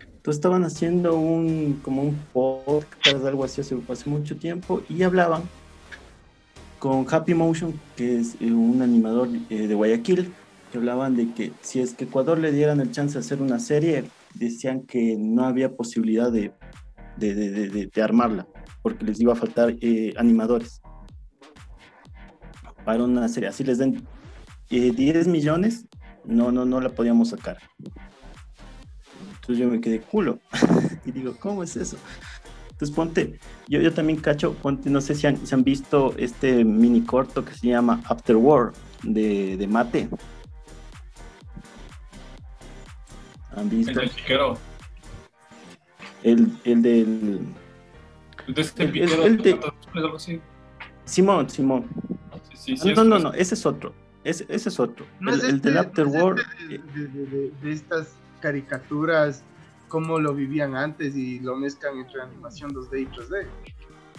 Entonces 0.00 0.36
estaban 0.38 0.64
haciendo 0.64 1.16
un, 1.16 1.80
como 1.82 2.02
un 2.02 2.16
podcast, 2.32 3.24
algo 3.24 3.44
así 3.44 3.60
hace, 3.60 3.76
hace 3.88 4.08
mucho 4.08 4.36
tiempo, 4.36 4.82
y 4.88 5.02
hablaban 5.02 5.42
con 6.78 7.06
Happy 7.10 7.34
Motion, 7.34 7.74
que 7.96 8.20
es 8.20 8.36
eh, 8.40 8.52
un 8.52 8.82
animador 8.82 9.28
eh, 9.50 9.66
de 9.66 9.74
Guayaquil, 9.74 10.32
que 10.70 10.78
hablaban 10.78 11.16
de 11.16 11.32
que 11.32 11.52
si 11.60 11.80
es 11.80 11.94
que 11.94 12.04
Ecuador 12.04 12.38
le 12.38 12.50
dieran 12.52 12.80
el 12.80 12.90
chance 12.92 13.14
de 13.14 13.20
hacer 13.20 13.42
una 13.42 13.58
serie, 13.58 14.04
decían 14.34 14.82
que 14.82 15.16
no 15.18 15.44
había 15.44 15.74
posibilidad 15.76 16.30
de, 16.32 16.52
de, 17.18 17.34
de- 17.34 17.68
de- 17.92 18.02
armarla, 18.02 18.46
porque 18.82 19.04
les 19.04 19.20
iba 19.20 19.32
a 19.32 19.36
faltar 19.36 19.74
eh, 19.80 20.14
animadores 20.16 20.80
para 22.84 23.04
una 23.04 23.28
serie. 23.28 23.48
Así 23.48 23.64
les 23.64 23.78
den 23.78 24.02
eh, 24.70 24.90
10 24.92 25.28
millones, 25.28 25.86
no, 26.24 26.50
no, 26.52 26.64
no 26.64 26.80
la 26.80 26.88
podíamos 26.90 27.30
sacar. 27.30 27.58
Entonces 29.34 29.58
yo 29.58 29.68
me 29.68 29.80
quedé 29.80 30.00
culo. 30.00 30.38
y 31.04 31.12
digo, 31.12 31.34
¿cómo 31.40 31.62
es 31.62 31.76
eso? 31.76 31.96
Entonces 32.70 32.94
ponte, 32.94 33.38
yo, 33.68 33.80
yo 33.80 33.92
también 33.92 34.20
cacho, 34.20 34.54
ponte, 34.54 34.90
no 34.90 35.00
sé 35.00 35.14
si 35.14 35.26
han, 35.26 35.46
si 35.46 35.54
han 35.54 35.62
visto 35.64 36.14
este 36.16 36.64
mini 36.64 37.02
corto 37.02 37.44
que 37.44 37.54
se 37.54 37.68
llama 37.68 38.00
After 38.06 38.36
War 38.36 38.72
de, 39.02 39.56
de 39.56 39.66
Mate. 39.66 40.08
¿Han 43.56 43.68
visto? 43.68 44.00
El 44.00 44.10
chiquero. 44.10 44.58
El, 46.22 46.56
el 46.64 46.82
del... 46.82 47.40
De 48.48 48.60
este 48.62 48.82
El- 48.84 48.88
el- 48.88 48.92
piquero, 49.08 49.24
el 49.26 49.36
de- 49.38 49.60
algo 49.94 50.16
así. 50.16 50.40
Simón, 51.04 51.50
Simón. 51.50 51.86
Sí, 52.54 52.76
sí, 52.76 52.76
sí, 52.76 52.92
no, 52.94 53.04
no, 53.04 53.18
no, 53.18 53.32
ese 53.32 53.54
es 53.54 53.66
otro. 53.66 53.92
Ese, 54.24 54.46
ese 54.48 54.68
es 54.68 54.78
otro. 54.80 55.04
No 55.20 55.32
el, 55.32 55.38
es 55.38 55.44
el 55.44 55.54
este- 55.56 55.68
del 55.70 55.74
no 55.74 55.80
es 55.82 56.40
este 56.40 56.74
eh, 56.74 56.80
de, 56.94 57.06
de- 57.08 57.26
de- 57.26 57.52
de 57.62 57.72
estas 57.72 58.08
caricaturas, 58.40 59.42
cómo 59.88 60.18
lo 60.18 60.34
vivían 60.34 60.74
antes 60.76 61.14
y 61.16 61.40
lo 61.40 61.56
mezclan 61.56 61.98
entre 61.98 62.22
animación 62.22 62.72
2D 62.72 63.02
y 63.02 63.06
3D. 63.06 63.46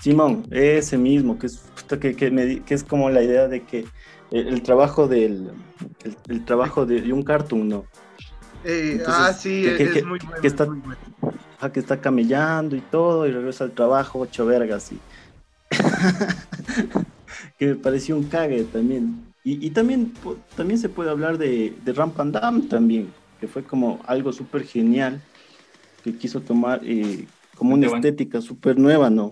Simón, 0.02 0.46
ese 0.52 0.98
mismo, 0.98 1.38
que 1.40 1.48
es, 1.48 1.62
que, 2.00 2.16
que, 2.16 2.32
me 2.32 2.46
di- 2.46 2.60
que 2.62 2.74
es 2.74 2.84
como 2.84 3.10
la 3.10 3.22
idea 3.24 3.48
de 3.48 3.64
que 3.64 3.86
el, 4.32 4.48
el 4.50 4.62
trabajo 4.64 5.08
del 5.08 5.52
el, 6.04 6.18
el 6.28 6.46
trabajo 6.46 6.86
de, 6.86 7.14
un 7.14 7.24
cartoon, 7.24 7.70
¿no? 7.70 7.86
Eh, 8.66 8.94
Entonces, 8.98 9.16
ah, 9.26 9.34
sí, 9.34 9.62
que- 9.64 9.84
es, 9.84 9.90
que- 9.92 10.04
muy 10.04 10.20
bueno. 10.20 10.42
que 10.42 10.48
está- 10.48 10.66
muy 10.66 10.80
bueno. 10.80 11.00
Que 11.72 11.80
está 11.80 12.02
camellando 12.02 12.76
y 12.76 12.82
todo, 12.82 13.26
y 13.26 13.32
regresa 13.32 13.64
al 13.64 13.72
trabajo, 13.72 14.20
ocho 14.20 14.46
vergas, 14.46 14.92
y 14.92 15.00
que 17.58 17.68
me 17.68 17.76
pareció 17.76 18.18
un 18.18 18.26
cague 18.26 18.64
también. 18.66 19.33
Y, 19.44 19.66
y 19.66 19.72
también, 19.72 20.14
también 20.56 20.80
se 20.80 20.90
puede 20.90 21.10
hablar 21.10 21.38
de, 21.38 21.76
de 21.84 21.94
Ramp 21.94 22.20
and 22.20 22.34
Dam 22.34 22.68
también, 22.70 23.14
que 23.40 23.48
fue 23.48 23.64
como 23.64 24.00
algo 24.06 24.32
súper 24.32 24.64
genial, 24.64 25.22
que 26.04 26.16
quiso 26.18 26.42
tomar 26.42 26.82
eh, 26.84 27.28
como 27.56 27.74
una 27.74 27.88
estética 27.88 28.42
súper 28.42 28.78
nueva, 28.78 29.10
¿no? 29.10 29.32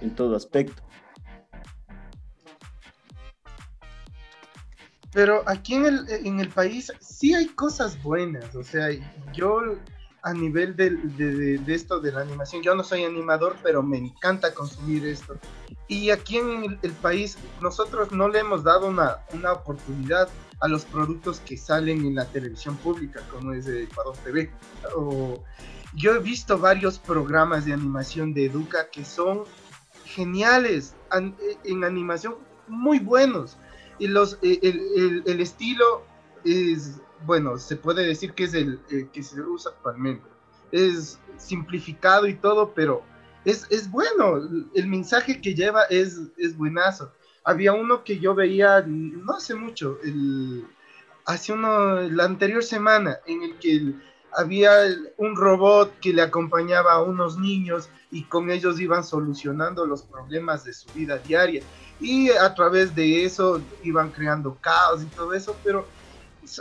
En 0.00 0.14
todo 0.14 0.36
aspecto. 0.36 0.82
Pero 5.12 5.42
aquí 5.46 5.74
en 5.74 5.86
el, 5.86 6.08
en 6.08 6.38
el 6.38 6.48
país 6.48 6.92
sí 7.00 7.34
hay 7.34 7.46
cosas 7.46 8.00
buenas. 8.02 8.54
O 8.54 8.62
sea, 8.62 8.88
yo 9.32 9.76
a 10.22 10.32
nivel 10.34 10.74
de, 10.76 10.90
de- 10.90 11.74
esto 11.74 12.00
de 12.00 12.12
la 12.12 12.20
animación, 12.20 12.62
yo 12.62 12.74
no 12.74 12.82
soy 12.82 13.04
animador, 13.04 13.56
pero 13.62 13.82
me 13.82 13.98
encanta 13.98 14.52
consumir 14.52 15.06
esto. 15.06 15.36
Y 15.86 16.10
aquí 16.10 16.38
en 16.38 16.78
el, 16.82 16.92
país 16.92 17.38
nosotros 17.60 18.10
no 18.12 18.28
le 18.28 18.40
hemos 18.40 18.64
dado 18.64 18.88
una, 18.88 19.18
una 19.32 19.52
oportunidad 19.52 20.28
a 20.60 20.68
los 20.68 20.84
productos 20.84 21.40
que 21.40 21.56
salen 21.56 22.04
en 22.04 22.16
la 22.16 22.24
televisión 22.26 22.76
pública, 22.78 23.22
como 23.30 23.52
es 23.52 23.66
de 23.66 23.84
Ecuador 23.84 24.16
TV. 24.24 24.50
O, 24.96 25.42
yo 25.94 26.14
he 26.14 26.18
visto 26.18 26.58
varios 26.58 26.98
programas 26.98 27.64
de 27.64 27.72
animación 27.72 28.34
de 28.34 28.46
Educa 28.46 28.90
que 28.90 29.04
son 29.04 29.44
geniales 30.04 30.94
an- 31.10 31.36
en 31.64 31.84
animación, 31.84 32.36
muy 32.66 32.98
buenos 32.98 33.56
y 33.98 34.08
los 34.08 34.38
eh, 34.42 34.58
el, 34.62 34.80
el- 34.96 35.22
el 35.26 35.40
estilo 35.40 36.02
es 36.44 37.00
bueno 37.24 37.58
se 37.58 37.76
puede 37.76 38.06
decir 38.06 38.32
que 38.34 38.44
es 38.44 38.54
el, 38.54 38.80
que 39.12 39.22
se 39.22 39.40
usa 39.40 39.72
actualmente. 39.72 40.26
Es 40.70 41.18
simplificado 41.36 42.26
y 42.26 42.34
todo 42.34 42.72
pero 42.74 43.02
es, 43.44 43.66
es 43.70 43.90
bueno. 43.90 44.36
El 44.74 44.86
mensaje 44.86 45.40
que 45.40 45.54
lleva 45.54 45.84
es, 45.84 46.20
es 46.36 46.56
buenazo. 46.56 47.12
Había 47.44 47.72
uno 47.72 48.04
que 48.04 48.18
yo 48.18 48.34
veía 48.34 48.84
no 48.86 49.34
hace 49.34 49.54
mucho 49.54 49.98
el 50.04 50.66
hace 51.24 51.52
uno 51.52 52.00
la 52.00 52.24
anterior 52.24 52.64
semana 52.64 53.18
en 53.26 53.42
el 53.42 53.58
que 53.58 53.94
había 54.32 54.70
un 55.16 55.36
robot 55.36 55.98
que 56.00 56.12
le 56.12 56.22
acompañaba 56.22 56.92
a 56.92 57.02
unos 57.02 57.38
niños 57.38 57.90
y 58.10 58.24
con 58.24 58.50
ellos 58.50 58.80
iban 58.80 59.04
solucionando 59.04 59.86
los 59.86 60.02
problemas 60.02 60.64
de 60.64 60.72
su 60.72 60.90
vida 60.92 61.18
diaria. 61.18 61.62
Y 62.00 62.30
a 62.30 62.54
través 62.54 62.94
de 62.94 63.24
eso 63.24 63.60
iban 63.82 64.10
creando 64.10 64.56
caos 64.60 65.02
y 65.02 65.06
todo 65.06 65.34
eso, 65.34 65.56
pero 65.64 65.86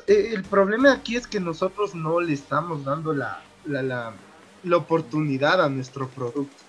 el 0.07 0.43
problema 0.43 0.93
aquí 0.93 1.15
es 1.15 1.27
que 1.27 1.39
nosotros 1.39 1.95
no 1.95 2.19
le 2.19 2.33
estamos 2.33 2.83
dando 2.83 3.13
la, 3.13 3.41
la, 3.65 3.81
la- 3.83 4.13
la 4.63 4.77
oportunidad 4.77 5.63
a 5.63 5.69
nuestro 5.69 6.09
producto, 6.09 6.63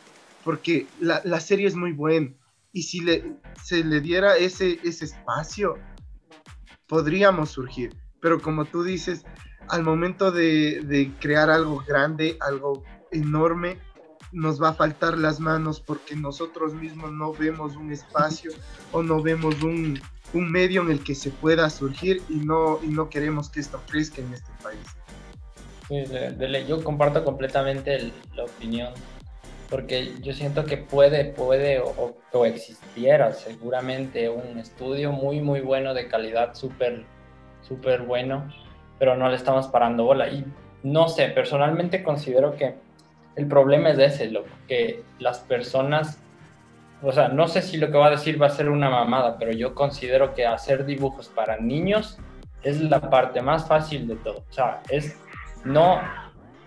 porque 0.44 0.86
la, 1.00 1.20
la 1.24 1.40
serie 1.40 1.66
es 1.66 1.74
muy 1.74 1.92
buena 1.92 2.30
y 2.72 2.82
si 2.82 3.00
le, 3.00 3.24
se 3.64 3.82
le 3.82 4.00
diera 4.00 4.36
ese, 4.36 4.78
ese 4.84 5.06
espacio, 5.06 5.78
podríamos 6.86 7.50
surgir, 7.50 7.94
pero 8.20 8.40
como 8.40 8.64
tú 8.66 8.82
dices, 8.82 9.24
al 9.68 9.82
momento 9.82 10.30
de, 10.30 10.82
de 10.84 11.12
crear 11.20 11.50
algo 11.50 11.82
grande, 11.86 12.36
algo 12.40 12.84
enorme, 13.10 13.78
nos 14.32 14.62
va 14.62 14.70
a 14.70 14.74
faltar 14.74 15.16
las 15.18 15.40
manos 15.40 15.80
porque 15.80 16.14
nosotros 16.14 16.74
mismos 16.74 17.12
no 17.12 17.32
vemos 17.32 17.74
un 17.76 17.90
espacio 17.92 18.52
o 18.92 19.02
no 19.02 19.22
vemos 19.22 19.62
un, 19.62 19.98
un 20.34 20.50
medio 20.50 20.82
en 20.82 20.90
el 20.90 21.02
que 21.04 21.14
se 21.14 21.30
pueda 21.30 21.70
surgir 21.70 22.22
y 22.28 22.34
no, 22.36 22.78
y 22.82 22.88
no 22.88 23.08
queremos 23.08 23.48
que 23.48 23.60
esto 23.60 23.80
crezca 23.88 24.20
en 24.20 24.32
este 24.34 24.50
país. 24.62 24.78
Yo 26.66 26.84
comparto 26.84 27.24
completamente 27.24 27.94
el- 27.94 28.12
la 28.34 28.44
opinión, 28.44 28.92
porque 29.70 30.12
yo 30.20 30.34
siento 30.34 30.64
que 30.66 30.76
puede, 30.76 31.24
puede 31.26 31.80
o, 31.80 32.16
o 32.32 32.44
existiera 32.44 33.32
seguramente 33.32 34.28
un 34.28 34.58
estudio 34.58 35.12
muy, 35.12 35.40
muy 35.40 35.60
bueno 35.60 35.94
de 35.94 36.08
calidad, 36.08 36.54
súper, 36.54 37.04
súper 37.66 38.02
bueno, 38.02 38.52
pero 38.98 39.16
no 39.16 39.28
le 39.30 39.36
estamos 39.36 39.68
parando 39.68 40.04
bola. 40.04 40.28
Y 40.28 40.44
no 40.82 41.08
sé, 41.08 41.28
personalmente 41.28 42.02
considero 42.02 42.54
que 42.56 42.74
el 43.36 43.46
problema 43.46 43.90
es 43.90 43.98
ese, 43.98 44.30
lo 44.30 44.44
que 44.66 45.02
las 45.18 45.38
personas, 45.38 46.18
o 47.02 47.12
sea, 47.12 47.28
no 47.28 47.46
sé 47.48 47.62
si 47.62 47.76
lo 47.76 47.90
que 47.90 47.98
va 47.98 48.06
a 48.06 48.10
decir 48.10 48.40
va 48.40 48.46
a 48.46 48.50
ser 48.50 48.68
una 48.68 48.90
mamada, 48.90 49.36
pero 49.38 49.52
yo 49.52 49.74
considero 49.74 50.34
que 50.34 50.46
hacer 50.46 50.84
dibujos 50.84 51.28
para 51.28 51.56
niños 51.58 52.18
es 52.62 52.80
la 52.80 53.00
parte 53.00 53.40
más 53.40 53.68
fácil 53.68 54.08
de 54.08 54.16
todo. 54.16 54.44
O 54.48 54.52
sea, 54.52 54.82
es 54.88 55.16
no, 55.64 56.00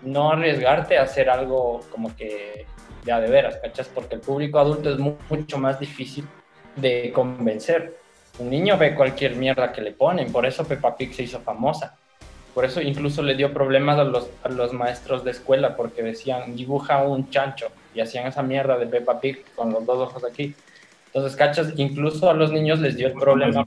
no 0.02 0.30
arriesgarte 0.32 0.98
a 0.98 1.02
hacer 1.02 1.28
algo 1.28 1.80
como 1.90 2.14
que 2.16 2.66
ya 3.04 3.20
de 3.20 3.30
veras, 3.30 3.56
¿cachas? 3.62 3.88
Porque 3.88 4.14
el 4.14 4.20
público 4.20 4.58
adulto 4.58 4.90
es 4.90 4.98
mu- 4.98 5.16
mucho 5.28 5.58
más 5.58 5.78
difícil 5.78 6.26
de 6.76 7.12
convencer. 7.12 7.98
Un 8.38 8.48
niño 8.48 8.78
ve 8.78 8.94
cualquier 8.94 9.36
mierda 9.36 9.72
que 9.72 9.82
le 9.82 9.92
ponen, 9.92 10.32
por 10.32 10.46
eso 10.46 10.64
Peppa 10.64 10.96
Pig 10.96 11.12
se 11.12 11.24
hizo 11.24 11.40
famosa. 11.40 11.98
Por 12.54 12.64
eso 12.64 12.80
incluso 12.80 13.22
le 13.22 13.34
dio 13.34 13.52
problemas 13.52 13.98
a 13.98 14.04
los, 14.04 14.30
a 14.42 14.48
los 14.48 14.72
maestros 14.72 15.24
de 15.24 15.30
escuela, 15.32 15.76
porque 15.76 16.02
decían, 16.02 16.54
dibuja 16.54 17.02
un 17.02 17.28
chancho, 17.30 17.68
y 17.94 18.00
hacían 18.00 18.26
esa 18.26 18.42
mierda 18.42 18.78
de 18.78 18.86
Peppa 18.86 19.20
Pig 19.20 19.44
con 19.54 19.72
los 19.72 19.84
dos 19.84 20.08
ojos 20.08 20.24
aquí. 20.24 20.54
Entonces, 21.06 21.36
¿cachas? 21.36 21.72
Incluso 21.76 22.30
a 22.30 22.34
los 22.34 22.52
niños 22.52 22.80
les 22.80 22.96
dio 22.96 23.08
el 23.08 23.14
problema 23.14 23.64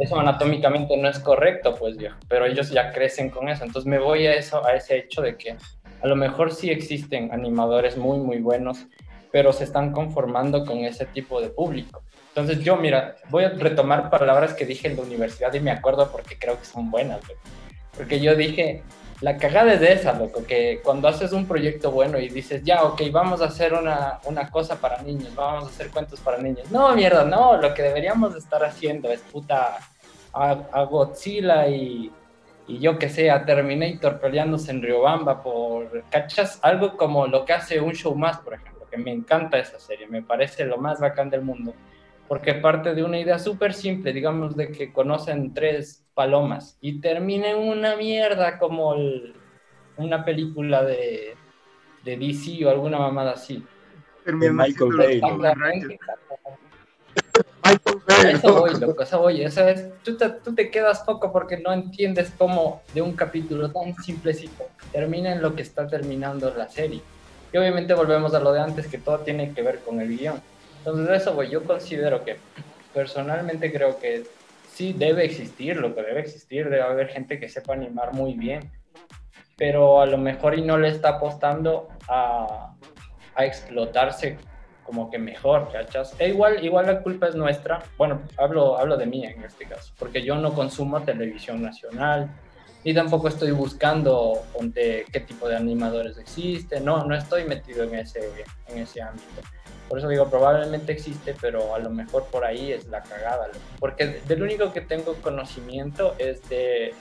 eso 0.00 0.18
anatómicamente 0.18 0.96
no 0.96 1.08
es 1.08 1.18
correcto, 1.18 1.76
pues 1.78 1.98
viejo, 1.98 2.16
pero 2.26 2.46
ellos 2.46 2.70
ya 2.70 2.90
crecen 2.90 3.28
con 3.28 3.50
eso. 3.50 3.64
Entonces 3.64 3.86
me 3.86 3.98
voy 3.98 4.26
a 4.26 4.34
eso, 4.34 4.64
a 4.64 4.74
ese 4.74 4.96
hecho 4.96 5.20
de 5.20 5.36
que 5.36 5.56
a 6.00 6.06
lo 6.06 6.16
mejor 6.16 6.52
sí 6.52 6.70
existen 6.70 7.30
animadores 7.32 7.98
muy, 7.98 8.18
muy 8.18 8.38
buenos, 8.38 8.86
pero 9.30 9.52
se 9.52 9.64
están 9.64 9.92
conformando 9.92 10.64
con 10.64 10.78
ese 10.78 11.04
tipo 11.04 11.42
de 11.42 11.50
público. 11.50 12.02
Entonces 12.28 12.64
yo, 12.64 12.76
mira, 12.76 13.16
voy 13.28 13.44
a 13.44 13.50
retomar 13.50 14.08
palabras 14.08 14.54
que 14.54 14.64
dije 14.64 14.88
en 14.88 14.96
la 14.96 15.02
universidad 15.02 15.52
y 15.52 15.60
me 15.60 15.70
acuerdo 15.70 16.10
porque 16.10 16.38
creo 16.38 16.58
que 16.58 16.64
son 16.64 16.90
buenas, 16.90 17.20
porque 17.94 18.20
yo 18.20 18.34
dije, 18.34 18.82
la 19.20 19.36
cagada 19.36 19.74
es 19.74 19.80
de 19.80 19.92
esa, 19.92 20.14
loco, 20.14 20.44
que 20.46 20.80
cuando 20.82 21.06
haces 21.06 21.32
un 21.32 21.46
proyecto 21.46 21.90
bueno 21.90 22.18
y 22.18 22.28
dices, 22.28 22.62
ya, 22.64 22.84
ok, 22.84 23.02
vamos 23.12 23.42
a 23.42 23.46
hacer 23.46 23.74
una, 23.74 24.18
una 24.24 24.50
cosa 24.50 24.80
para 24.80 25.02
niños, 25.02 25.34
vamos 25.34 25.64
a 25.64 25.66
hacer 25.68 25.90
cuentos 25.90 26.20
para 26.20 26.38
niños. 26.38 26.70
No, 26.70 26.94
mierda, 26.94 27.24
no, 27.24 27.56
lo 27.58 27.74
que 27.74 27.82
deberíamos 27.82 28.34
estar 28.34 28.64
haciendo 28.64 29.10
es 29.10 29.20
puta 29.20 29.78
a, 30.32 30.50
a 30.72 30.82
Godzilla 30.84 31.68
y, 31.68 32.10
y 32.66 32.78
yo 32.78 32.98
que 32.98 33.10
sé, 33.10 33.30
a 33.30 33.44
Terminator 33.44 34.20
peleándose 34.20 34.70
en 34.70 34.80
Riobamba 34.80 35.42
por, 35.42 36.04
¿cachas? 36.08 36.58
Algo 36.62 36.96
como 36.96 37.26
lo 37.26 37.44
que 37.44 37.52
hace 37.52 37.78
un 37.80 37.92
show 37.92 38.14
más, 38.14 38.38
por 38.38 38.54
ejemplo, 38.54 38.86
que 38.90 38.96
me 38.96 39.12
encanta 39.12 39.58
esa 39.58 39.78
serie, 39.78 40.06
me 40.06 40.22
parece 40.22 40.64
lo 40.64 40.78
más 40.78 40.98
bacán 40.98 41.28
del 41.28 41.42
mundo, 41.42 41.74
porque 42.26 42.54
parte 42.54 42.94
de 42.94 43.02
una 43.02 43.18
idea 43.18 43.38
súper 43.38 43.74
simple, 43.74 44.14
digamos, 44.14 44.56
de 44.56 44.72
que 44.72 44.92
conocen 44.92 45.52
tres 45.52 46.06
palomas 46.20 46.76
y 46.82 47.00
termina 47.00 47.48
en 47.48 47.56
una 47.56 47.96
mierda 47.96 48.58
como 48.58 48.92
el- 48.92 49.32
una 49.96 50.22
película 50.22 50.82
de, 50.82 51.34
de 52.04 52.16
DC 52.18 52.62
o 52.66 52.68
alguna 52.68 52.98
mamada 52.98 53.32
así. 53.32 53.64
Terminan 54.22 54.56
Michael 54.66 54.92
Bay. 54.98 55.20
Michael 57.64 57.98
Bay, 58.06 58.34
eso 58.34 58.52
voy, 58.52 58.78
loco, 58.78 59.02
eso 59.02 59.18
voy. 59.18 59.42
Eso 59.42 59.66
es, 59.66 59.88
tú, 60.02 60.18
te, 60.18 60.28
tú 60.28 60.54
te 60.54 60.70
quedas 60.70 61.00
poco 61.00 61.32
porque 61.32 61.56
no 61.56 61.72
entiendes 61.72 62.30
cómo 62.36 62.82
de 62.92 63.00
un 63.00 63.14
capítulo 63.14 63.70
tan 63.70 63.94
simplecito 64.02 64.64
termina 64.92 65.32
en 65.32 65.40
lo 65.40 65.54
que 65.54 65.62
está 65.62 65.86
terminando 65.86 66.52
la 66.54 66.68
serie. 66.68 67.00
Y 67.50 67.56
obviamente 67.56 67.94
volvemos 67.94 68.34
a 68.34 68.40
lo 68.40 68.52
de 68.52 68.60
antes, 68.60 68.88
que 68.88 68.98
todo 68.98 69.20
tiene 69.20 69.54
que 69.54 69.62
ver 69.62 69.78
con 69.78 70.02
el 70.02 70.18
guion. 70.18 70.38
Entonces, 70.80 71.22
eso 71.22 71.32
voy. 71.32 71.48
Yo 71.48 71.64
considero 71.64 72.22
que, 72.26 72.36
personalmente 72.92 73.72
creo 73.72 73.98
que 73.98 74.26
sí 74.80 74.94
debe 74.94 75.26
existir, 75.26 75.76
lo 75.76 75.94
que 75.94 76.02
debe 76.02 76.20
existir, 76.20 76.70
debe 76.70 76.80
haber 76.80 77.08
gente 77.08 77.38
que 77.38 77.50
sepa 77.50 77.74
animar 77.74 78.14
muy 78.14 78.32
bien. 78.32 78.72
pero 79.58 80.00
a 80.00 80.06
lo 80.06 80.16
mejor 80.16 80.58
y 80.58 80.62
no 80.62 80.78
le 80.78 80.88
está 80.88 81.10
apostando 81.16 81.88
a, 82.08 82.74
a 83.34 83.44
explotarse 83.44 84.38
como 84.82 85.10
que 85.10 85.18
mejor, 85.18 85.70
¿cachas? 85.70 86.16
E 86.18 86.30
igual, 86.30 86.64
igual 86.64 86.86
la 86.86 87.02
culpa 87.02 87.28
es 87.28 87.34
nuestra, 87.34 87.82
bueno, 87.98 88.22
hablo, 88.38 88.78
hablo 88.78 88.96
de 88.96 89.04
mí 89.04 89.22
en 89.22 89.44
este 89.44 89.66
caso, 89.66 89.92
porque 89.98 90.22
yo 90.22 90.36
no 90.36 90.54
consumo 90.54 91.02
televisión 91.02 91.60
nacional, 91.60 92.30
ni 92.84 92.94
tampoco 92.94 93.28
estoy 93.28 93.50
buscando 93.50 94.42
ponte, 94.52 95.04
qué 95.12 95.20
tipo 95.20 95.48
de 95.48 95.56
animadores 95.56 96.16
existen, 96.18 96.84
no, 96.84 97.04
no 97.04 97.14
estoy 97.14 97.44
metido 97.44 97.84
en 97.84 97.94
ese, 97.94 98.20
en 98.68 98.78
ese 98.78 99.02
ámbito. 99.02 99.42
Por 99.88 99.98
eso 99.98 100.08
digo, 100.08 100.30
probablemente 100.30 100.92
existe, 100.92 101.34
pero 101.40 101.74
a 101.74 101.78
lo 101.80 101.90
mejor 101.90 102.24
por 102.26 102.44
ahí 102.44 102.72
es 102.72 102.86
la 102.86 103.02
cagada. 103.02 103.48
Porque 103.80 104.22
del 104.26 104.42
único 104.42 104.72
que 104.72 104.82
tengo 104.82 105.14
conocimiento 105.14 106.14
es 106.18 106.48
de, 106.48 106.94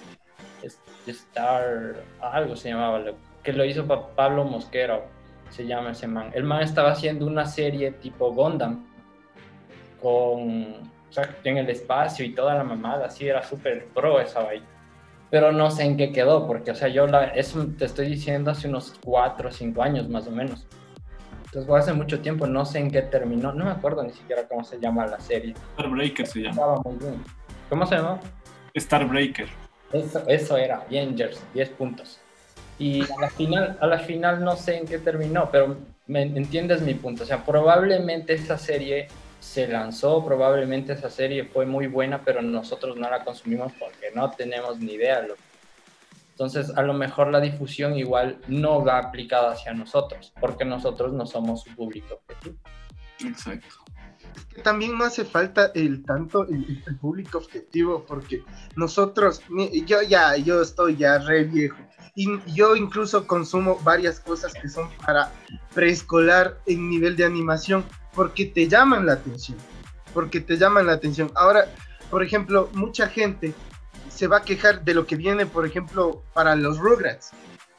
Star, 1.05 1.95
algo 2.19 2.55
se 2.55 2.69
llamaba, 2.69 3.03
que 3.43 3.53
lo 3.53 3.63
hizo 3.63 3.88
Pablo 4.15 4.43
Mosquero, 4.43 5.05
se 5.49 5.65
llama 5.65 5.91
ese 5.91 6.07
man. 6.07 6.32
El 6.34 6.43
man 6.43 6.61
estaba 6.61 6.91
haciendo 6.91 7.25
una 7.25 7.45
serie 7.45 7.91
tipo 7.91 8.34
Gundam, 8.34 8.86
con, 10.01 10.73
o 11.09 11.11
sea, 11.11 11.36
en 11.43 11.57
el 11.57 11.69
espacio 11.69 12.25
y 12.25 12.34
toda 12.34 12.55
la 12.55 12.63
mamada, 12.63 13.07
así 13.07 13.27
era 13.27 13.43
súper 13.43 13.86
pro 13.88 14.19
esa 14.19 14.41
vaina. 14.41 14.65
Pero 15.30 15.51
no 15.51 15.69
sé 15.69 15.84
en 15.84 15.97
qué 15.97 16.11
quedó, 16.11 16.47
porque, 16.47 16.71
o 16.71 16.75
sea, 16.75 16.88
yo 16.88 17.05
la, 17.05 17.25
eso 17.25 17.65
te 17.77 17.86
estoy 17.86 18.07
diciendo 18.07 18.51
hace 18.51 18.67
unos 18.67 18.95
4 19.03 19.49
o 19.49 19.51
5 19.51 19.84
años 19.84 20.09
más 20.09 20.27
o 20.27 20.32
menos. 20.32 20.65
Entonces, 21.45 21.71
hace 21.71 21.93
mucho 21.93 22.19
tiempo, 22.19 22.47
no 22.47 22.65
sé 22.65 22.80
en 22.80 22.91
qué 22.91 23.01
terminó, 23.01 23.53
no 23.53 23.65
me 23.65 23.71
acuerdo 23.71 24.03
ni 24.03 24.11
siquiera 24.11 24.47
cómo 24.47 24.63
se 24.63 24.80
llama 24.80 25.05
la 25.07 25.19
serie. 25.19 25.55
Starbreaker 25.73 26.27
se 26.27 26.39
llama. 26.39 26.51
Estaba 26.51 26.82
muy 26.82 26.95
bien. 26.95 27.23
¿Cómo 27.69 27.86
se 27.86 27.95
llama? 27.95 28.19
Starbreaker. 28.75 29.47
Eso, 29.93 30.23
eso 30.27 30.57
era, 30.57 30.84
Avengers, 30.88 31.41
10 31.53 31.69
puntos. 31.69 32.19
Y 32.77 33.01
a 33.01 33.21
la 33.21 33.30
final, 33.30 33.77
a 33.82 33.88
la 33.88 33.99
final 33.99 34.43
no 34.43 34.55
sé 34.55 34.77
en 34.77 34.86
qué 34.86 34.99
terminó, 34.99 35.49
pero 35.51 35.75
me 36.07 36.21
entiendes 36.21 36.82
mi 36.82 36.93
punto. 36.93 37.23
O 37.23 37.25
sea, 37.25 37.43
probablemente 37.45 38.34
esa 38.34 38.57
serie 38.57 39.07
se 39.49 39.67
lanzó, 39.67 40.23
probablemente 40.23 40.93
esa 40.93 41.09
serie 41.09 41.43
fue 41.43 41.65
muy 41.65 41.87
buena, 41.87 42.21
pero 42.23 42.39
nosotros 42.39 42.97
no 42.97 43.09
la 43.09 43.23
consumimos 43.25 43.73
porque 43.79 44.11
no 44.13 44.29
tenemos 44.29 44.79
ni 44.79 44.93
idea. 44.93 45.23
Lo... 45.23 45.33
Entonces, 46.31 46.71
a 46.77 46.83
lo 46.83 46.93
mejor 46.93 47.31
la 47.31 47.41
difusión 47.41 47.97
igual 47.97 48.39
no 48.47 48.85
va 48.85 48.99
aplicada 48.99 49.53
hacia 49.53 49.73
nosotros, 49.73 50.31
porque 50.39 50.65
nosotros 50.65 51.13
no 51.13 51.25
somos 51.25 51.63
su 51.63 51.75
público 51.75 52.21
objetivo. 52.21 52.57
Exacto. 53.25 53.75
Es 54.35 54.45
que 54.45 54.61
también 54.61 54.95
no 54.95 55.03
hace 55.03 55.25
falta 55.25 55.71
el 55.73 56.05
tanto 56.05 56.47
el, 56.47 56.83
el, 56.85 56.97
público 56.97 57.39
objetivo, 57.39 58.05
porque 58.07 58.43
nosotros, 58.75 59.41
yo 59.87 60.03
ya, 60.03 60.37
yo 60.37 60.61
estoy 60.61 60.95
ya 60.95 61.17
re 61.17 61.45
viejo, 61.45 61.77
y 62.13 62.27
yo 62.53 62.75
incluso 62.75 63.25
consumo 63.25 63.79
varias 63.83 64.19
cosas 64.19 64.53
que 64.53 64.69
son 64.69 64.89
para 65.03 65.31
preescolar 65.73 66.59
en 66.67 66.87
nivel 66.87 67.15
de 67.15 67.25
animación 67.25 67.83
porque 68.20 68.47
te 68.47 68.67
llaman 68.67 69.05
la 69.05 69.13
atención, 69.13 69.57
porque 70.13 70.41
te 70.41 70.57
llaman 70.57 70.88
la 70.88 70.91
atención. 70.91 71.32
Ahora, 71.36 71.74
por 72.09 72.22
ejemplo, 72.22 72.70
mucha 72.74 73.07
gente 73.07 73.53
se 74.09 74.28
va 74.28 74.39
a 74.39 74.41
quejar 74.41 74.84
de 74.84 74.93
lo 74.93 75.07
que 75.07 75.15
viene, 75.15 75.45
por 75.45 75.65
ejemplo, 75.65 76.22
para 76.34 76.57
los 76.57 76.80
Rugrats, 76.80 77.32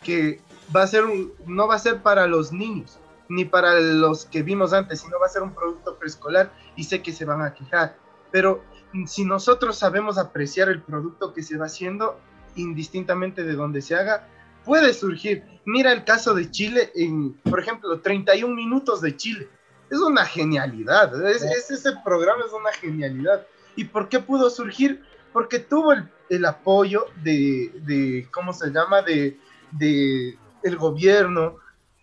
que 0.03 0.41
va 0.75 0.85
a 0.85 0.87
ser 0.87 1.05
un, 1.05 1.35
no 1.45 1.69
va 1.69 1.75
a 1.75 1.79
ser 1.79 2.01
para 2.01 2.27
los 2.27 2.55
niños, 2.55 2.99
ni 3.29 3.45
para 3.45 3.79
los 3.81 4.25
que 4.25 4.43
vimos 4.43 4.73
antes, 4.73 5.03
sino 5.03 5.21
va 5.21 5.27
a 5.27 5.29
ser 5.29 5.43
un 5.43 5.55
producto 5.55 5.99
preescolar 5.99 6.51
y 6.75 6.85
sé 6.85 7.03
que 7.03 7.13
se 7.13 7.27
van 7.27 7.43
a 7.43 7.53
quejar. 7.53 7.99
Pero 8.31 8.65
si 9.05 9.27
nosotros 9.27 9.77
sabemos 9.77 10.17
apreciar 10.17 10.71
el 10.71 10.81
producto 10.81 11.35
que 11.35 11.43
se 11.43 11.59
va 11.59 11.67
haciendo, 11.67 12.19
indistintamente 12.55 13.45
de 13.45 13.53
donde 13.53 13.83
se 13.83 13.95
haga, 13.95 14.27
puede 14.65 14.95
surgir. 14.95 15.45
Mira 15.67 15.93
el 15.93 16.05
caso 16.05 16.33
de 16.33 16.51
Chile 16.51 16.93
en, 16.95 17.35
por 17.43 17.61
ejemplo, 17.61 18.01
31 18.01 18.55
minutos 18.55 19.03
de 19.03 19.15
Chile. 19.19 19.51
Es 19.91 19.99
una 19.99 20.25
genialidad. 20.25 21.29
Es, 21.29 21.43
ese 21.43 21.93
programa 22.05 22.45
es 22.47 22.53
una 22.53 22.73
genialidad. 22.73 23.47
¿Y 23.77 23.85
por 23.85 24.09
qué 24.09 24.21
pudo 24.21 24.49
surgir? 24.49 25.03
Porque 25.33 25.59
tuvo 25.59 25.93
el, 25.93 26.09
el 26.29 26.45
apoyo 26.45 27.07
de, 27.23 27.73
de, 27.83 28.29
¿cómo 28.33 28.53
se 28.53 28.71
llama? 28.71 29.03
De, 29.03 29.39
de 29.73 30.39
el 30.63 30.77
gobierno, 30.77 31.57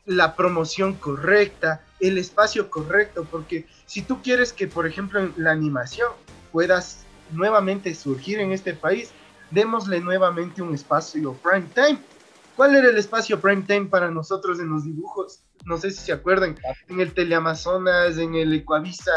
la 0.06 0.36
promoción 0.36 0.96
correcta, 0.96 1.82
el 2.00 2.18
espacio 2.18 2.70
correcto, 2.70 3.26
porque 3.30 3.68
si 3.86 4.02
tú 4.02 4.22
quieres 4.22 4.54
que, 4.54 4.68
por 4.68 4.88
ejemplo, 4.88 5.20
en 5.20 5.34
la 5.38 5.52
animación 5.52 6.12
puedas 6.52 7.06
nuevamente 7.32 7.94
surgir 7.94 8.40
en 8.40 8.52
este 8.52 8.74
país, 8.74 9.12
démosle 9.52 10.00
nuevamente 10.00 10.62
un 10.62 10.74
espacio 10.74 11.34
prime 11.34 11.68
time. 11.74 12.00
¿Cuál 12.56 12.76
era 12.76 12.90
el 12.90 12.98
espacio 12.98 13.40
prime 13.40 13.64
time 13.64 13.86
para 13.86 14.10
nosotros 14.10 14.60
en 14.60 14.70
los 14.70 14.84
dibujos? 14.84 15.42
No 15.68 15.78
sé 15.78 15.92
si 15.92 16.06
se 16.06 16.14
acuerdan, 16.14 16.58
en 16.88 17.00
el 17.00 17.14
Teleamazonas, 17.14 18.18
en 18.18 18.36
el 18.36 18.54
Ecuavisa, 18.54 19.12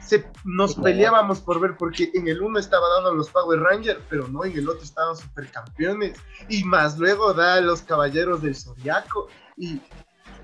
se, 0.00 0.24
nos 0.44 0.76
peleábamos 0.76 1.40
por 1.40 1.60
ver, 1.60 1.76
porque 1.76 2.10
en 2.14 2.28
el 2.28 2.40
uno 2.40 2.58
estaba 2.58 2.88
dando 2.94 3.14
los 3.14 3.28
Power 3.30 3.60
Rangers, 3.60 4.00
pero 4.08 4.28
no, 4.28 4.44
en 4.44 4.56
el 4.56 4.68
otro 4.68 4.82
estaban 4.82 5.16
supercampeones, 5.16 6.18
y 6.48 6.64
más 6.64 6.96
luego 6.98 7.34
da 7.34 7.60
los 7.60 7.82
Caballeros 7.82 8.40
del 8.40 8.54
Zodiaco, 8.54 9.28
y, 9.56 9.80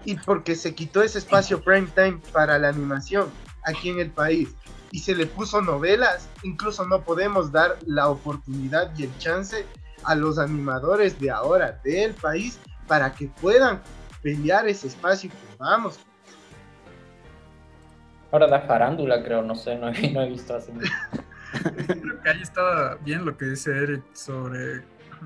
y 0.04 0.16
porque 0.16 0.56
se 0.56 0.74
quitó 0.74 1.02
ese 1.02 1.18
espacio 1.18 1.62
prime 1.62 1.88
time 1.94 2.20
para 2.32 2.58
la 2.58 2.68
animación 2.68 3.30
aquí 3.64 3.90
en 3.90 4.00
el 4.00 4.10
país 4.10 4.48
y 4.92 4.98
se 4.98 5.14
le 5.14 5.26
puso 5.26 5.60
novelas, 5.62 6.28
incluso 6.42 6.86
no 6.86 7.02
podemos 7.02 7.50
dar 7.50 7.78
la 7.86 8.08
oportunidad 8.08 8.92
y 8.96 9.04
el 9.04 9.18
chance 9.18 9.66
a 10.04 10.14
los 10.14 10.38
animadores 10.38 11.18
de 11.18 11.30
ahora 11.30 11.80
del 11.82 12.14
país 12.14 12.58
para 12.86 13.14
que 13.14 13.28
puedan 13.40 13.82
pelear 14.22 14.68
ese 14.68 14.86
espacio 14.86 15.30
que 15.30 15.36
vamos. 15.58 16.00
Ahora 18.30 18.46
da 18.46 18.60
farándula, 18.60 19.22
creo, 19.22 19.42
no 19.42 19.54
sé, 19.54 19.76
no 19.76 19.88
he, 19.88 20.10
no 20.12 20.22
he 20.22 20.28
visto 20.28 20.54
así. 20.54 20.72
creo 21.86 22.22
que 22.22 22.28
ahí 22.30 22.40
estaba 22.40 22.94
bien 22.96 23.24
lo 23.24 23.36
que 23.36 23.46
dice 23.46 23.76
Eric 23.76 24.02
sobre, 24.14 24.82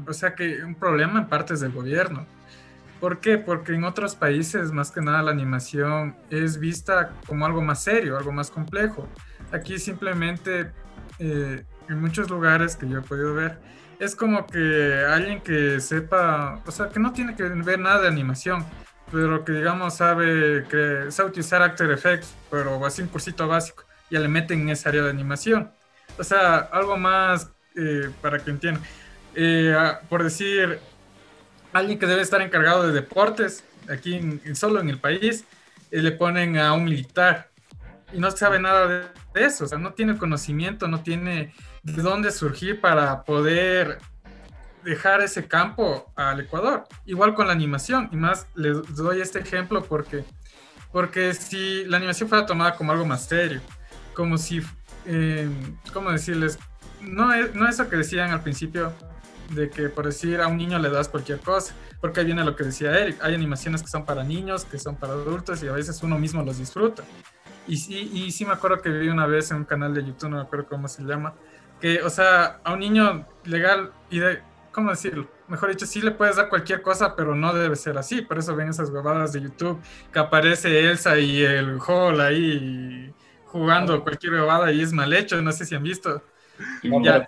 o 0.06 0.12
sea 0.12 0.34
que 0.34 0.64
un 0.64 0.74
problema 0.74 1.20
en 1.20 1.28
partes 1.28 1.60
del 1.60 1.72
gobierno. 1.72 2.26
¿Por 3.00 3.20
qué? 3.20 3.36
Porque 3.36 3.74
en 3.74 3.84
otros 3.84 4.16
países, 4.16 4.72
más 4.72 4.90
que 4.90 5.02
nada, 5.02 5.22
la 5.22 5.30
animación 5.30 6.16
es 6.30 6.58
vista 6.58 7.12
como 7.26 7.44
algo 7.44 7.60
más 7.60 7.84
serio, 7.84 8.16
algo 8.16 8.32
más 8.32 8.50
complejo. 8.50 9.06
Aquí 9.52 9.78
simplemente, 9.78 10.72
eh, 11.18 11.64
en 11.88 12.00
muchos 12.00 12.30
lugares 12.30 12.74
que 12.74 12.88
yo 12.88 12.98
he 12.98 13.02
podido 13.02 13.34
ver, 13.34 13.58
es 13.98 14.16
como 14.16 14.46
que 14.46 15.04
alguien 15.08 15.40
que 15.42 15.78
sepa, 15.80 16.62
o 16.66 16.70
sea, 16.70 16.88
que 16.88 16.98
no 16.98 17.12
tiene 17.12 17.34
que 17.34 17.42
ver 17.42 17.78
nada 17.78 18.02
de 18.02 18.08
animación, 18.08 18.64
pero 19.10 19.44
que 19.44 19.52
digamos 19.52 19.96
sabe, 19.96 20.64
que 20.68 21.10
sabe 21.10 21.30
utilizar 21.30 21.62
After 21.62 21.90
Effects, 21.90 22.34
pero 22.50 22.84
así 22.84 23.02
un 23.02 23.08
cursito 23.08 23.46
básico, 23.46 23.84
ya 24.10 24.20
le 24.20 24.28
meten 24.28 24.62
en 24.62 24.68
esa 24.70 24.88
área 24.88 25.02
de 25.02 25.10
animación. 25.10 25.70
O 26.18 26.24
sea, 26.24 26.56
algo 26.58 26.96
más 26.96 27.50
eh, 27.74 28.10
para 28.20 28.38
que 28.38 28.50
entiendan. 28.50 28.82
Eh, 29.34 29.76
por 30.08 30.22
decir, 30.22 30.80
alguien 31.72 31.98
que 31.98 32.06
debe 32.06 32.22
estar 32.22 32.40
encargado 32.40 32.86
de 32.86 32.92
deportes, 32.92 33.64
aquí 33.90 34.14
en, 34.14 34.56
solo 34.56 34.80
en 34.80 34.88
el 34.88 34.98
país, 34.98 35.44
le 35.90 36.12
ponen 36.12 36.58
a 36.58 36.72
un 36.72 36.84
militar 36.84 37.50
y 38.12 38.18
no 38.18 38.30
sabe 38.30 38.58
nada 38.58 38.86
de, 39.34 39.44
eso, 39.44 39.64
o 39.64 39.68
sea, 39.68 39.78
no 39.78 39.92
tiene 39.92 40.16
conocimiento, 40.16 40.88
no 40.88 41.02
tiene 41.02 41.52
de 41.82 42.02
dónde 42.02 42.30
surgir 42.30 42.80
para 42.80 43.24
poder 43.24 43.98
dejar 44.86 45.20
ese 45.20 45.46
campo 45.46 46.12
al 46.14 46.40
Ecuador. 46.40 46.84
Igual 47.04 47.34
con 47.34 47.48
la 47.48 47.52
animación, 47.52 48.08
y 48.12 48.16
más 48.16 48.46
les 48.54 48.94
doy 48.94 49.20
este 49.20 49.40
ejemplo 49.40 49.84
porque, 49.84 50.24
porque 50.92 51.34
si 51.34 51.84
la 51.84 51.96
animación 51.96 52.28
fuera 52.28 52.46
tomada 52.46 52.76
como 52.76 52.92
algo 52.92 53.04
más 53.04 53.26
serio, 53.26 53.60
como 54.14 54.38
si, 54.38 54.62
eh, 55.04 55.48
¿cómo 55.92 56.10
decirles? 56.10 56.58
No 57.00 57.34
es, 57.34 57.54
no 57.54 57.68
eso 57.68 57.88
que 57.88 57.96
decían 57.96 58.30
al 58.30 58.42
principio 58.42 58.92
de 59.50 59.70
que 59.70 59.88
por 59.88 60.06
decir 60.06 60.40
a 60.40 60.48
un 60.48 60.56
niño 60.56 60.78
le 60.78 60.88
das 60.88 61.08
cualquier 61.08 61.40
cosa, 61.40 61.74
porque 62.00 62.20
ahí 62.20 62.26
viene 62.26 62.44
lo 62.44 62.56
que 62.56 62.64
decía 62.64 62.96
Eric, 62.98 63.18
hay 63.22 63.34
animaciones 63.34 63.82
que 63.82 63.88
son 63.88 64.04
para 64.04 64.22
niños, 64.22 64.64
que 64.64 64.78
son 64.78 64.96
para 64.96 65.12
adultos 65.12 65.62
y 65.62 65.68
a 65.68 65.72
veces 65.72 66.02
uno 66.02 66.18
mismo 66.18 66.42
los 66.42 66.58
disfruta. 66.58 67.02
Y 67.68 67.76
sí, 67.78 68.10
y 68.12 68.30
sí 68.30 68.44
me 68.44 68.52
acuerdo 68.52 68.80
que 68.80 68.90
vi 68.90 69.08
una 69.08 69.26
vez 69.26 69.50
en 69.50 69.58
un 69.58 69.64
canal 69.64 69.92
de 69.92 70.04
YouTube, 70.04 70.30
no 70.30 70.36
me 70.36 70.42
acuerdo 70.42 70.66
cómo 70.68 70.86
se 70.86 71.02
llama, 71.02 71.34
que, 71.80 72.00
o 72.02 72.10
sea, 72.10 72.60
a 72.62 72.72
un 72.72 72.80
niño 72.80 73.26
legal 73.44 73.92
y 74.08 74.20
de, 74.20 74.40
¿cómo 74.76 74.90
decirlo? 74.90 75.26
Mejor 75.48 75.70
dicho, 75.70 75.86
sí 75.86 76.02
le 76.02 76.10
puedes 76.10 76.36
dar 76.36 76.50
cualquier 76.50 76.82
cosa, 76.82 77.16
pero 77.16 77.34
no 77.34 77.54
debe 77.54 77.76
ser 77.76 77.96
así. 77.96 78.20
Por 78.20 78.36
eso 78.36 78.54
ven 78.54 78.68
esas 78.68 78.90
huevadas 78.90 79.32
de 79.32 79.40
YouTube 79.40 79.80
que 80.12 80.18
aparece 80.18 80.90
Elsa 80.90 81.18
y 81.18 81.42
el 81.42 81.78
Hall 81.80 82.20
ahí 82.20 83.10
jugando 83.46 84.02
cualquier 84.02 84.34
huevada 84.34 84.70
y 84.70 84.82
es 84.82 84.92
mal 84.92 85.14
hecho, 85.14 85.40
no 85.40 85.50
sé 85.50 85.64
si 85.64 85.74
han 85.74 85.82
visto. 85.82 86.22
Ya. 86.82 87.26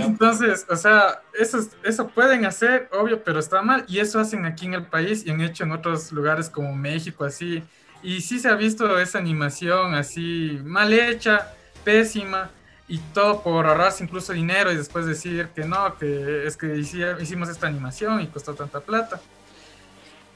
Entonces, 0.00 0.66
o 0.68 0.74
sea, 0.74 1.22
eso, 1.38 1.64
eso 1.84 2.08
pueden 2.08 2.44
hacer, 2.44 2.88
obvio, 2.90 3.22
pero 3.22 3.38
está 3.38 3.62
mal. 3.62 3.84
Y 3.86 4.00
eso 4.00 4.18
hacen 4.18 4.44
aquí 4.44 4.66
en 4.66 4.74
el 4.74 4.86
país 4.86 5.24
y 5.24 5.30
han 5.30 5.40
hecho 5.40 5.62
en 5.62 5.70
otros 5.70 6.10
lugares 6.10 6.50
como 6.50 6.74
México, 6.74 7.24
así. 7.24 7.62
Y 8.02 8.20
sí 8.20 8.40
se 8.40 8.48
ha 8.48 8.56
visto 8.56 8.98
esa 8.98 9.18
animación 9.18 9.94
así 9.94 10.58
mal 10.64 10.92
hecha, 10.92 11.54
pésima. 11.84 12.50
Y 12.92 12.98
todo 13.14 13.42
por 13.42 13.64
ahorrarse 13.64 14.04
incluso 14.04 14.34
dinero 14.34 14.70
y 14.70 14.76
después 14.76 15.06
decir 15.06 15.48
que 15.54 15.64
no, 15.64 15.96
que 15.96 16.46
es 16.46 16.58
que 16.58 16.76
hicimos 16.76 17.48
esta 17.48 17.66
animación 17.66 18.20
y 18.20 18.26
costó 18.26 18.52
tanta 18.52 18.80
plata. 18.80 19.18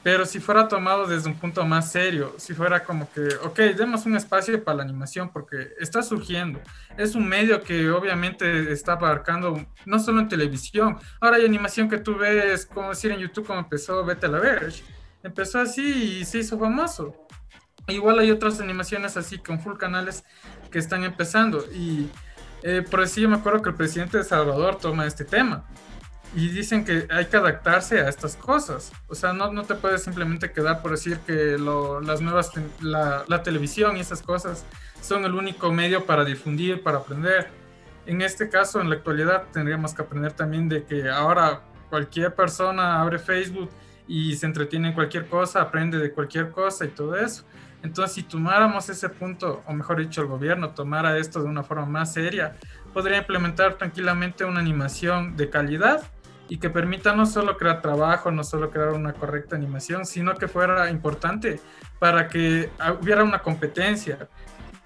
Pero 0.01 0.25
si 0.25 0.39
fuera 0.39 0.67
tomado 0.67 1.05
desde 1.05 1.29
un 1.29 1.35
punto 1.35 1.63
más 1.67 1.91
serio, 1.91 2.33
si 2.37 2.55
fuera 2.55 2.83
como 2.83 3.11
que, 3.11 3.27
ok, 3.43 3.59
demos 3.77 4.07
un 4.07 4.15
espacio 4.15 4.63
para 4.63 4.77
la 4.77 4.83
animación 4.85 5.29
porque 5.31 5.75
está 5.79 6.01
surgiendo. 6.01 6.59
Es 6.97 7.13
un 7.13 7.29
medio 7.29 7.61
que 7.61 7.91
obviamente 7.91 8.71
está 8.71 8.93
abarcando 8.93 9.63
no 9.85 9.99
solo 9.99 10.19
en 10.19 10.27
televisión. 10.27 10.97
Ahora 11.21 11.37
hay 11.37 11.45
animación 11.45 11.87
que 11.87 11.99
tú 11.99 12.15
ves, 12.15 12.65
como 12.65 12.89
decir 12.89 13.11
en 13.11 13.19
YouTube, 13.19 13.45
como 13.45 13.59
empezó 13.59 14.03
Vete 14.03 14.25
a 14.25 14.29
la 14.29 14.39
Verge. 14.39 14.83
Empezó 15.21 15.59
así 15.59 16.21
y 16.21 16.25
se 16.25 16.39
hizo 16.39 16.57
famoso. 16.57 17.27
Igual 17.87 18.17
hay 18.17 18.31
otras 18.31 18.59
animaciones 18.59 19.15
así 19.15 19.37
con 19.37 19.59
full 19.59 19.77
canales 19.77 20.23
que 20.71 20.79
están 20.79 21.03
empezando. 21.03 21.63
Y 21.71 22.09
eh, 22.63 22.83
por 22.89 23.01
eso 23.01 23.19
yo 23.19 23.29
me 23.29 23.37
acuerdo 23.37 23.61
que 23.61 23.69
el 23.69 23.75
presidente 23.75 24.17
de 24.17 24.23
Salvador 24.23 24.77
toma 24.77 25.05
este 25.05 25.25
tema 25.25 25.65
y 26.35 26.49
dicen 26.49 26.83
que 26.83 27.07
hay 27.09 27.25
que 27.25 27.37
adaptarse 27.37 27.99
a 28.01 28.09
estas 28.09 28.35
cosas. 28.35 28.91
O 29.07 29.15
sea, 29.15 29.33
no, 29.33 29.51
no 29.51 29.63
te 29.63 29.75
puedes 29.75 30.03
simplemente 30.03 30.51
quedar 30.51 30.81
por 30.81 30.91
decir 30.91 31.19
que 31.25 31.57
lo, 31.57 32.01
las 32.01 32.21
nuevas, 32.21 32.51
la, 32.81 33.23
la, 33.27 33.43
televisión 33.43 33.97
y 33.97 34.01
esas 34.01 34.21
cosas 34.21 34.65
son 35.01 35.25
el 35.25 35.33
único 35.33 35.71
medio 35.71 36.05
para 36.05 36.25
difundir, 36.25 36.83
para 36.83 36.97
aprender. 36.99 37.47
En 38.05 38.21
este 38.21 38.49
caso, 38.49 38.81
en 38.81 38.89
la 38.89 38.95
actualidad, 38.95 39.45
tendríamos 39.51 39.93
que 39.93 40.01
aprender 40.01 40.33
también 40.33 40.69
de 40.69 40.83
que 40.83 41.09
ahora 41.09 41.61
cualquier 41.89 42.33
persona 42.35 43.01
abre 43.01 43.19
Facebook 43.19 43.69
y 44.07 44.35
se 44.35 44.45
entretiene 44.45 44.89
en 44.89 44.93
cualquier 44.93 45.27
cosa, 45.27 45.61
aprende 45.61 45.97
de 45.97 46.11
cualquier 46.11 46.51
cosa 46.51 46.85
y 46.85 46.89
todo 46.89 47.17
eso. 47.17 47.43
Entonces, 47.87 48.15
si 48.15 48.23
tomáramos 48.23 48.89
ese 48.89 49.07
punto, 49.07 49.63
o 49.65 49.73
mejor 49.73 49.99
dicho, 49.99 50.19
el 50.19 50.27
gobierno 50.27 50.71
tomara 50.71 51.17
esto 51.17 51.41
de 51.41 51.47
una 51.47 51.63
forma 51.63 51.85
más 51.85 52.11
seria, 52.11 52.57
podría 52.93 53.17
implementar 53.17 53.75
tranquilamente 53.75 54.43
una 54.43 54.59
animación 54.59 55.37
de 55.37 55.49
calidad 55.49 56.03
y 56.49 56.57
que 56.57 56.69
permita 56.69 57.15
no 57.15 57.25
solo 57.25 57.55
crear 57.55 57.81
trabajo, 57.81 58.29
no 58.29 58.43
solo 58.43 58.71
crear 58.71 58.89
una 58.89 59.13
correcta 59.13 59.55
animación, 59.55 60.05
sino 60.05 60.35
que 60.35 60.49
fuera 60.49 60.89
importante 60.89 61.61
para 61.97 62.27
que 62.27 62.69
hubiera 63.01 63.23
una 63.23 63.39
competencia 63.39 64.27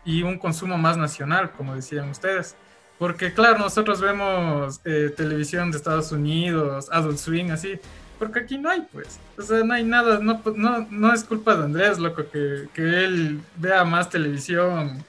y 0.06 0.22
un 0.22 0.38
consumo 0.38 0.78
más 0.78 0.96
nacional, 0.96 1.52
como 1.52 1.74
decían 1.74 2.08
ustedes. 2.10 2.56
Porque 3.00 3.34
claro, 3.34 3.58
nosotros 3.58 4.00
vemos 4.00 4.80
eh, 4.86 5.12
televisión 5.18 5.72
de 5.72 5.78
Estados 5.78 6.12
Unidos, 6.12 6.88
Adult 6.92 7.18
Swing, 7.18 7.50
así, 7.50 7.80
porque 8.22 8.42
aquí 8.42 8.60
no 8.60 8.70
hay, 8.70 8.82
pues. 8.82 9.20
O 9.36 9.42
sea, 9.42 9.64
no 9.64 9.74
hay 9.74 9.84
nada, 9.84 10.20
no, 10.20 10.44
no, 10.56 10.88
no 10.92 11.12
es 11.12 11.24
culpa 11.24 11.56
de 11.56 11.64
Andrés, 11.64 11.98
loco, 11.98 12.24
que, 12.32 12.68
que 12.72 13.04
él 13.04 13.42
vea 13.56 13.84
más 13.84 14.12
televisión 14.12 15.04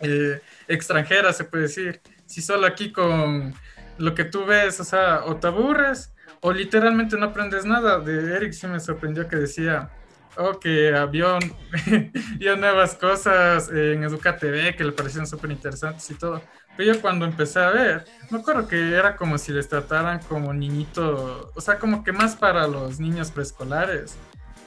eh, 0.00 0.38
extranjera, 0.68 1.32
se 1.32 1.44
puede 1.44 1.62
decir. 1.62 2.02
Si 2.26 2.42
solo 2.42 2.66
aquí 2.66 2.92
con 2.92 3.54
lo 3.96 4.14
que 4.14 4.24
tú 4.24 4.44
ves, 4.44 4.78
o 4.80 4.84
sea, 4.84 5.24
o 5.24 5.36
te 5.36 5.46
aburres 5.46 6.12
o 6.42 6.52
literalmente 6.52 7.16
no 7.16 7.24
aprendes 7.24 7.64
nada. 7.64 8.00
De 8.00 8.36
Eric 8.36 8.52
sí 8.52 8.66
me 8.66 8.80
sorprendió 8.80 9.26
que 9.28 9.36
decía, 9.36 9.88
oh, 10.36 10.60
que 10.60 10.94
avión, 10.94 11.40
vio 12.36 12.54
nuevas 12.58 12.96
cosas 12.96 13.70
en 13.70 14.04
Educa 14.04 14.36
TV 14.36 14.76
que 14.76 14.84
le 14.84 14.92
parecieron 14.92 15.26
súper 15.26 15.52
interesantes 15.52 16.10
y 16.10 16.16
todo. 16.16 16.42
Pero 16.76 16.94
yo 16.94 17.00
cuando 17.02 17.26
empecé 17.26 17.60
a 17.60 17.70
ver, 17.70 18.04
me 18.30 18.38
acuerdo 18.38 18.66
que 18.66 18.94
era 18.94 19.16
como 19.16 19.36
si 19.36 19.52
les 19.52 19.68
trataran 19.68 20.20
como 20.20 20.52
niñito, 20.54 21.50
o 21.54 21.60
sea, 21.60 21.78
como 21.78 22.02
que 22.02 22.12
más 22.12 22.34
para 22.34 22.66
los 22.66 22.98
niños 22.98 23.30
preescolares. 23.30 24.16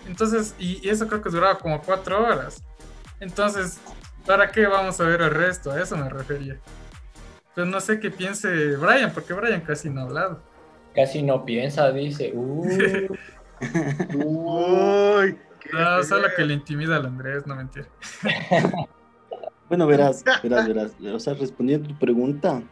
Entonces, 0.08 0.54
y, 0.60 0.86
y 0.86 0.90
eso 0.90 1.08
creo 1.08 1.22
que 1.22 1.30
duraba 1.30 1.58
como 1.58 1.82
cuatro 1.82 2.24
horas. 2.24 2.64
Entonces, 3.20 3.80
¿para 4.26 4.52
qué 4.52 4.68
vamos 4.68 5.00
a 5.00 5.06
ver 5.06 5.22
el 5.22 5.32
resto? 5.32 5.72
A 5.72 5.82
eso 5.82 5.98
me 5.98 6.10
refería. 6.10 6.60
Pero 7.56 7.68
no 7.68 7.80
sé 7.80 8.00
qué 8.00 8.12
piense 8.12 8.76
Brian, 8.76 9.12
porque 9.12 9.34
Brian 9.34 9.62
casi 9.62 9.90
no 9.90 10.02
ha 10.02 10.04
hablado. 10.04 10.44
Casi 10.94 11.24
no 11.24 11.44
piensa, 11.44 11.92
dice. 11.92 12.32
Uh. 12.34 13.08
Uy. 14.14 15.38
No, 15.74 16.04
solo 16.04 16.28
que 16.36 16.46
le 16.46 16.54
intimida 16.54 16.98
al 16.98 17.06
Andrés, 17.06 17.48
no 17.48 17.56
mentira. 17.56 17.88
bueno, 19.68 19.88
verás, 19.88 20.24
verás, 20.44 20.68
verás. 20.68 20.96
O 21.14 21.20
sea, 21.20 21.34
respondiendo 21.34 21.86
a 21.86 21.94
tu 21.94 22.00
pregunta, 22.00 22.64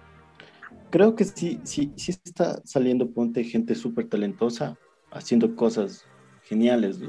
creo 0.89 1.15
que 1.15 1.25
sí, 1.25 1.59
sí, 1.63 1.91
sí 1.95 2.11
está 2.23 2.61
saliendo, 2.65 3.09
ponte, 3.09 3.43
gente 3.43 3.75
súper 3.75 4.07
talentosa 4.07 4.77
haciendo 5.11 5.55
cosas 5.55 6.05
geniales. 6.43 6.99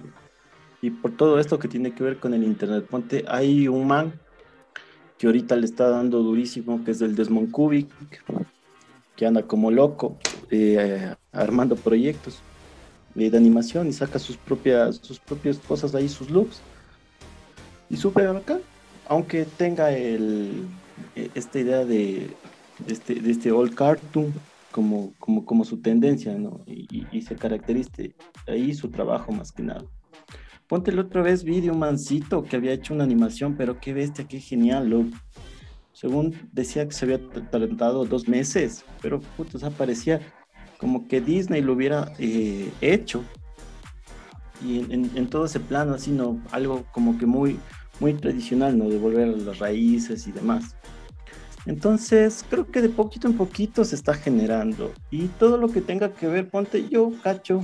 Y 0.81 0.91
por 0.91 1.17
todo 1.17 1.39
esto 1.39 1.59
que 1.59 1.69
tiene 1.69 1.95
que 1.95 2.05
ver 2.05 2.19
con 2.19 2.35
el 2.35 2.45
Internet, 2.45 2.87
ponte, 2.87 3.25
hay 3.29 3.69
un 3.69 3.87
man 3.87 4.21
que 5.19 5.27
ahorita 5.27 5.57
le 5.57 5.67
está 5.67 5.89
dando 5.89 6.23
durísimo, 6.23 6.85
que 6.85 6.91
es 6.91 7.01
el 7.01 7.15
Desmond 7.15 7.51
Kubik, 7.51 7.89
que 9.17 9.27
anda 9.27 9.43
como 9.43 9.71
loco 9.71 10.19
eh, 10.51 11.15
armando 11.33 11.77
proyectos 11.77 12.41
de 13.15 13.37
animación 13.37 13.87
y 13.89 13.93
saca 13.93 14.19
sus 14.19 14.37
propias, 14.37 14.97
sus 14.97 15.21
propias 15.21 15.59
cosas 15.59 15.95
ahí, 15.95 16.09
sus 16.09 16.31
looks. 16.31 16.61
Y 17.89 17.97
súper 17.97 18.27
acá, 18.29 18.59
aunque 19.09 19.45
tenga 19.45 19.93
el, 19.93 20.67
e, 21.17 21.31
esta 21.35 21.59
idea 21.59 21.85
de, 21.85 22.31
este, 22.87 23.15
de 23.17 23.31
este 23.31 23.53
old 23.53 23.75
cartoon 23.75 24.33
como, 24.71 25.13
como, 25.19 25.45
como 25.45 25.65
su 25.65 25.81
tendencia, 25.81 26.37
¿no? 26.37 26.61
Y, 26.67 27.07
y, 27.13 27.23
se 27.23 27.37
caracterice 27.37 28.15
ahí 28.49 28.75
su 28.75 28.91
trabajo 28.91 29.31
más 29.31 29.53
que 29.53 29.63
nada. 29.63 29.85
Ponte 30.67 30.91
el 30.91 30.99
otra 30.99 31.23
vez 31.23 31.45
vídeo 31.45 31.75
mancito 31.75 32.43
que 32.43 32.57
había 32.57 32.73
hecho 32.73 32.95
una 32.95 33.05
animación, 33.05 33.57
pero 33.57 33.79
qué 33.81 33.93
bestia, 33.93 34.27
qué 34.27 34.41
genial. 34.41 35.13
Según 35.93 36.35
decía 36.53 36.87
que 36.87 36.93
se 36.93 37.05
había 37.05 37.21
talentado 37.51 38.05
dos 38.05 38.27
meses, 38.27 38.85
pero 39.01 39.21
puto, 39.37 39.59
o 39.59 39.61
sea, 39.61 39.71
parecía 39.71 40.21
como 40.79 41.07
que 41.07 41.21
Disney 41.21 41.63
lo 41.63 41.75
hubiera 41.75 42.13
eh, 42.19 42.71
hecho. 42.81 43.23
Y 44.65 44.81
en, 44.93 45.29
todo 45.29 45.45
ese 45.45 45.61
plano, 45.61 45.95
así, 45.95 46.11
¿no? 46.11 46.41
Algo 46.51 46.85
como 46.93 47.19
que 47.19 47.27
muy, 47.27 47.59
muy 48.01 48.15
tradicional, 48.15 48.77
¿no? 48.77 48.89
De 48.89 48.99
volver 48.99 49.29
a 49.29 49.33
las 49.33 49.59
raíces 49.59 50.27
y 50.27 50.33
demás. 50.33 50.77
Entonces, 51.67 52.45
creo 52.49 52.67
que 52.67 52.83
de 52.83 52.91
poquito 52.91 53.27
en 53.27 53.35
poquito 53.35 53.85
se 53.85 53.95
está 53.95 54.15
generando. 54.15 54.93
Y 55.11 55.27
todo 55.39 55.57
lo 55.57 55.69
que 55.69 55.81
tenga 55.81 56.13
que 56.13 56.27
ver, 56.27 56.49
ponte 56.51 56.89
yo, 56.89 57.13
cacho, 57.23 57.63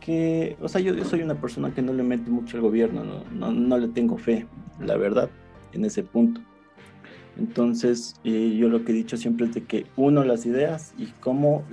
que, 0.00 0.56
o 0.60 0.68
sea, 0.68 0.80
yo, 0.80 1.04
soy 1.04 1.22
una 1.22 1.38
persona 1.38 1.74
que 1.74 1.82
no 1.82 1.92
le 1.92 2.02
mete 2.02 2.30
mucho 2.30 2.56
al 2.56 2.62
gobierno, 2.62 3.04
no, 3.32 3.52
no, 3.52 3.78
le 3.78 3.88
tengo 3.88 4.16
fe, 4.16 4.46
la 4.80 4.96
verdad, 4.96 5.28
en 5.72 5.84
ese 5.84 6.02
punto. 6.02 6.40
Entonces, 7.38 8.14
eh, 8.24 8.56
yo 8.58 8.68
lo 8.68 8.84
que 8.84 8.92
he 8.92 8.94
dicho 8.94 9.16
siempre 9.16 9.46
es 9.46 9.54
de 9.54 9.64
que 9.64 9.86
uno 9.96 10.24
las 10.24 10.46
ideas 10.46 10.94
y 10.96 11.06
cómo 11.20 11.64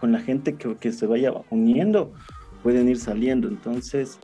con 0.00 0.12
la 0.12 0.20
gente 0.20 0.54
que, 0.54 0.76
que 0.76 0.92
se 0.92 1.06
vaya 1.06 1.32
uniendo 1.50 2.12
pueden 2.62 2.88
ir 2.88 2.98
saliendo. 2.98 3.48
Entonces, 3.48 4.18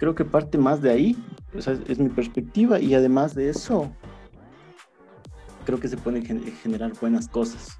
creo 0.00 0.14
que 0.14 0.24
parte 0.24 0.56
más 0.56 0.80
de 0.80 0.90
ahí, 0.90 1.16
es, 1.54 1.98
mi 1.98 2.08
perspectiva 2.08 2.80
y 2.80 2.94
además 2.94 3.34
de 3.34 3.50
eso, 3.50 3.94
creo 5.66 5.78
que 5.78 5.88
se 5.88 5.98
pueden 5.98 6.24
generar 6.62 6.92
buenas 6.98 7.28
cosas. 7.28 7.78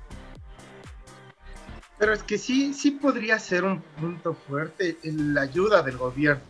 Pero 1.98 2.12
es 2.12 2.22
que 2.22 2.36
sí, 2.36 2.74
sí 2.74 2.90
podría 2.92 3.38
ser 3.38 3.64
un 3.64 3.80
punto 3.98 4.34
fuerte 4.34 4.98
la 5.02 5.42
ayuda 5.42 5.82
del 5.82 5.96
gobierno. 5.96 6.42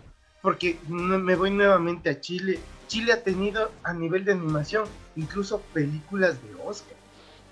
Porque 0.43 0.79
me 0.89 1.37
voy 1.37 1.51
nuevamente 1.51 2.11
a 2.11 2.21
Chile. 2.21 2.59
Chile 2.89 3.13
ha 3.13 3.23
tenido 3.23 3.71
a 3.85 3.93
nivel 3.93 4.25
de 4.25 4.33
animación 4.33 4.87
incluso 5.15 5.61
películas 5.73 6.43
de 6.43 6.55
Oscar. 6.65 6.97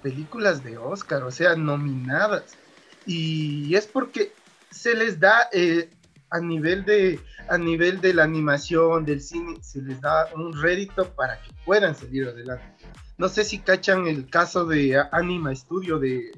Películas 0.03 0.65
de 0.65 0.77
Oscar, 0.79 1.23
o 1.23 1.31
sea, 1.31 1.55
nominadas. 1.55 2.57
Y 3.07 3.75
es 3.77 3.87
porque 3.87 4.33
se 4.71 4.95
les 4.95 5.21
da 5.21 5.49
eh, 5.53 5.91
a 6.31 6.41
nivel 6.41 6.85
de 6.85 7.21
a 7.49 7.57
nivel 7.57 8.01
de 8.01 8.15
la 8.15 8.25
animación, 8.25 9.05
del 9.05 9.21
cine, 9.21 9.57
se 9.63 9.81
les 9.81 10.01
da 10.01 10.29
un 10.35 10.53
rédito 10.61 11.09
para 11.15 11.41
que 11.41 11.51
puedan 11.65 11.95
salir 11.95 12.29
adelante. 12.29 12.65
No 13.17 13.29
sé 13.29 13.45
si 13.45 13.59
cachan 13.59 14.07
el 14.07 14.29
caso 14.29 14.65
de 14.67 15.03
Anima 15.13 15.55
Studio 15.55 15.99
de 15.99 16.31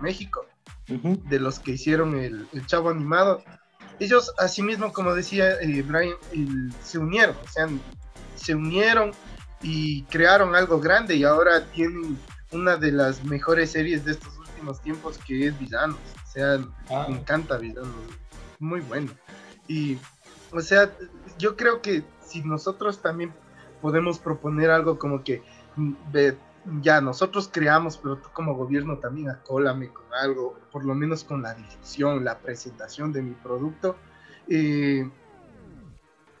México 0.00 0.46
de 0.88 1.40
los 1.40 1.58
que 1.58 1.72
hicieron 1.72 2.18
el, 2.18 2.46
Chavo 2.66 2.90
Animado. 2.90 3.42
Ellos, 3.98 4.32
asimismo, 4.38 4.92
como 4.92 5.14
decía 5.14 5.60
eh, 5.60 5.82
Brian, 5.82 6.16
se 6.82 6.98
unieron, 6.98 7.34
o 7.42 7.48
sea, 7.48 7.68
se 8.36 8.54
unieron 8.54 9.12
y 9.62 10.02
crearon 10.04 10.54
algo 10.54 10.78
grande 10.80 11.16
y 11.16 11.24
ahora 11.24 11.64
tienen 11.72 12.18
una 12.52 12.76
de 12.76 12.92
las 12.92 13.24
mejores 13.24 13.72
series 13.72 14.04
de 14.04 14.12
estos 14.12 14.36
últimos 14.38 14.80
tiempos 14.82 15.18
que 15.18 15.48
es 15.48 15.58
Villanos. 15.58 15.98
O 16.24 16.30
sea, 16.30 16.58
ah. 16.90 17.06
me 17.08 17.16
encanta 17.16 17.56
Villanos, 17.56 17.90
muy 18.58 18.80
bueno. 18.80 19.10
Y, 19.68 19.98
o 20.52 20.60
sea, 20.60 20.92
yo 21.38 21.56
creo 21.56 21.82
que 21.82 22.04
si 22.20 22.42
nosotros 22.42 23.00
también 23.00 23.32
podemos 23.80 24.18
proponer 24.18 24.70
algo 24.70 24.98
como 24.98 25.22
que 25.22 25.42
mm, 25.76 25.94
ya 26.80 27.00
nosotros 27.00 27.48
creamos, 27.52 27.96
pero 27.96 28.16
tú 28.16 28.28
como 28.32 28.54
gobierno 28.54 28.98
también 28.98 29.30
acólame 29.30 29.88
con 29.88 30.04
algo, 30.20 30.58
por 30.72 30.84
lo 30.84 30.94
menos 30.94 31.24
con 31.24 31.42
la 31.42 31.54
difusión, 31.54 32.24
la 32.24 32.38
presentación 32.38 33.12
de 33.12 33.22
mi 33.22 33.34
producto, 33.34 33.96
eh, 34.48 35.08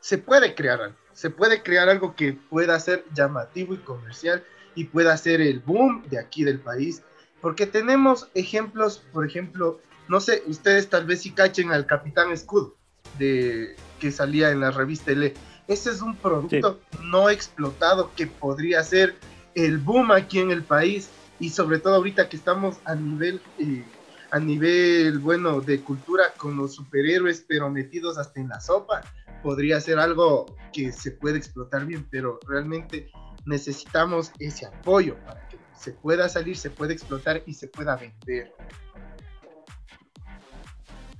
se 0.00 0.18
puede 0.18 0.54
crear 0.54 0.94
se 1.16 1.30
puede 1.30 1.62
crear 1.62 1.88
algo 1.88 2.14
que 2.14 2.34
pueda 2.34 2.78
ser 2.78 3.02
llamativo 3.14 3.72
y 3.72 3.78
comercial 3.78 4.44
y 4.74 4.84
pueda 4.84 5.16
ser 5.16 5.40
el 5.40 5.60
boom 5.60 6.02
de 6.10 6.18
aquí 6.18 6.44
del 6.44 6.60
país. 6.60 7.02
Porque 7.40 7.66
tenemos 7.66 8.28
ejemplos, 8.34 9.02
por 9.14 9.24
ejemplo, 9.24 9.80
no 10.08 10.20
sé, 10.20 10.42
ustedes 10.46 10.88
tal 10.88 11.06
vez 11.06 11.22
si 11.22 11.30
cachen 11.32 11.72
al 11.72 11.86
Capitán 11.86 12.30
Escudo 12.30 12.76
de, 13.18 13.76
que 14.00 14.10
salía 14.12 14.50
en 14.50 14.60
la 14.60 14.70
revista 14.70 15.12
L. 15.12 15.32
Ese 15.68 15.90
es 15.90 16.00
un 16.00 16.16
producto 16.16 16.80
no 17.02 17.28
explotado 17.28 18.12
que 18.14 18.26
podría 18.26 18.82
ser 18.82 19.16
el 19.54 19.78
boom 19.78 20.12
aquí 20.12 20.38
en 20.38 20.50
el 20.50 20.62
país 20.62 21.10
y 21.40 21.50
sobre 21.50 21.78
todo 21.78 21.96
ahorita 21.96 22.28
que 22.28 22.36
estamos 22.36 22.76
a 22.84 22.94
nivel 22.94 23.40
eh, 23.58 23.84
a 24.30 24.38
nivel 24.38 25.18
bueno 25.18 25.60
de 25.60 25.80
cultura 25.80 26.32
con 26.36 26.56
los 26.56 26.74
superhéroes 26.74 27.44
pero 27.46 27.70
metidos 27.70 28.18
hasta 28.18 28.40
en 28.40 28.48
la 28.48 28.60
sopa 28.60 29.02
podría 29.42 29.80
ser 29.80 29.98
algo 29.98 30.46
que 30.72 30.92
se 30.92 31.12
puede 31.12 31.38
explotar 31.38 31.86
bien 31.86 32.06
pero 32.10 32.38
realmente 32.46 33.10
necesitamos 33.44 34.32
ese 34.38 34.66
apoyo 34.66 35.16
para 35.24 35.46
que 35.48 35.58
se 35.78 35.92
pueda 35.92 36.28
salir 36.28 36.56
se 36.56 36.70
pueda 36.70 36.92
explotar 36.92 37.42
y 37.46 37.54
se 37.54 37.68
pueda 37.68 37.96
vender 37.96 38.52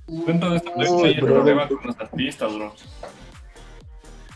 Dentro 0.07 0.51
de 0.51 0.57
esta 0.57 0.71
hay 0.77 1.13
el 1.13 1.25
problema 1.25 1.67
con 1.67 1.79
los 1.83 1.99
artistas, 1.99 2.55
bro. 2.55 2.73